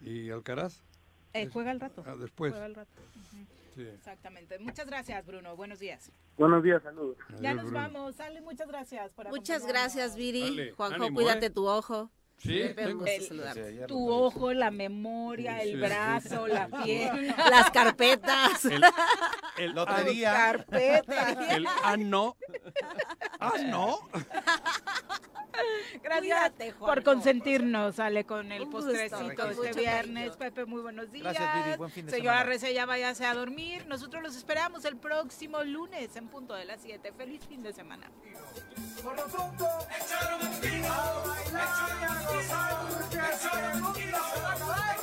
¿Y 0.00 0.28
Alcaraz? 0.30 0.82
Eh, 1.34 1.46
juega 1.46 1.70
al 1.70 1.78
rato. 1.78 2.02
Ah, 2.04 2.16
después. 2.18 2.50
Juega 2.50 2.66
al 2.66 2.74
rato. 2.74 2.90
Ujú, 3.14 3.46
Sí. 3.78 3.86
Exactamente. 3.86 4.58
Muchas 4.58 4.86
gracias, 4.88 5.24
Bruno. 5.24 5.54
Buenos 5.56 5.78
días. 5.78 6.10
Buenos 6.36 6.64
días, 6.64 6.82
saludos. 6.82 7.16
ya 7.40 7.50
Adiós, 7.50 7.54
nos 7.62 7.70
Bruno. 7.72 7.80
vamos. 7.80 8.16
Sale, 8.16 8.40
muchas 8.40 8.66
gracias 8.66 9.12
por 9.12 9.28
Muchas 9.28 9.64
gracias, 9.68 10.16
Viri. 10.16 10.40
Dale, 10.56 10.72
Juanjo, 10.72 10.96
ánimo, 11.04 11.14
cuídate 11.16 11.46
¿eh? 11.46 11.50
tu 11.50 11.68
ojo. 11.68 12.10
Sí, 12.38 12.60
tengo- 12.74 13.04
El- 13.06 13.86
Tu 13.86 14.10
ojo, 14.10 14.52
la 14.52 14.72
memoria, 14.72 15.60
Sí, 15.60 15.68
el 15.68 15.74
sí. 15.74 15.76
brazo, 15.80 16.46
la 16.48 16.66
pierna, 16.84 17.36
Las 17.50 17.70
carpetas. 17.70 18.64
El, 18.64 18.82
el, 19.58 19.72
Lotería. 19.72 20.32
carpeta. 20.32 21.54
el 21.56 21.66
ano. 21.84 22.36
Ah, 23.38 23.52
no. 23.64 23.98
Gracias 26.02 26.20
Cuídate, 26.20 26.74
por 26.74 27.02
consentirnos. 27.02 27.96
Sale 27.96 28.24
con 28.24 28.52
el 28.52 28.68
postrecito 28.68 29.34
con 29.36 29.50
este 29.50 29.80
viernes. 29.80 30.36
cariño. 30.36 30.38
Pepe, 30.38 30.64
muy 30.64 30.82
buenos 30.82 31.10
días. 31.10 31.34
Gracias, 31.34 31.64
Viri. 31.64 31.76
Buen 31.76 31.90
fin 31.90 32.06
de 32.06 32.12
Señora 32.12 32.38
semana. 32.38 32.50
Rece, 32.50 32.74
ya 32.74 32.86
váyase 32.86 33.24
a 33.26 33.34
dormir. 33.34 33.86
Nosotros 33.86 34.22
los 34.22 34.36
esperamos 34.36 34.84
el 34.84 34.96
próximo 34.96 35.62
lunes 35.64 36.14
en 36.16 36.28
punto 36.28 36.54
de 36.54 36.64
las 36.64 36.80
7. 36.82 37.12
Feliz 37.16 37.44
fin 37.46 37.62
de 37.62 37.72
semana. 37.72 38.10
Por 39.02 39.16
lo 39.16 39.26
pronto, 39.26 39.66
echaron 40.00 40.46
un 40.46 40.60
tiro, 40.60 40.86
a 40.92 41.24
bailar 41.26 41.68
y 42.00 42.04
a 42.04 42.32
gozar, 42.32 43.08
que 43.10 43.16
echaron 43.16 43.84
un 43.84 43.92
tiro, 43.92 44.18
echaron 44.18 44.62
un 44.62 44.97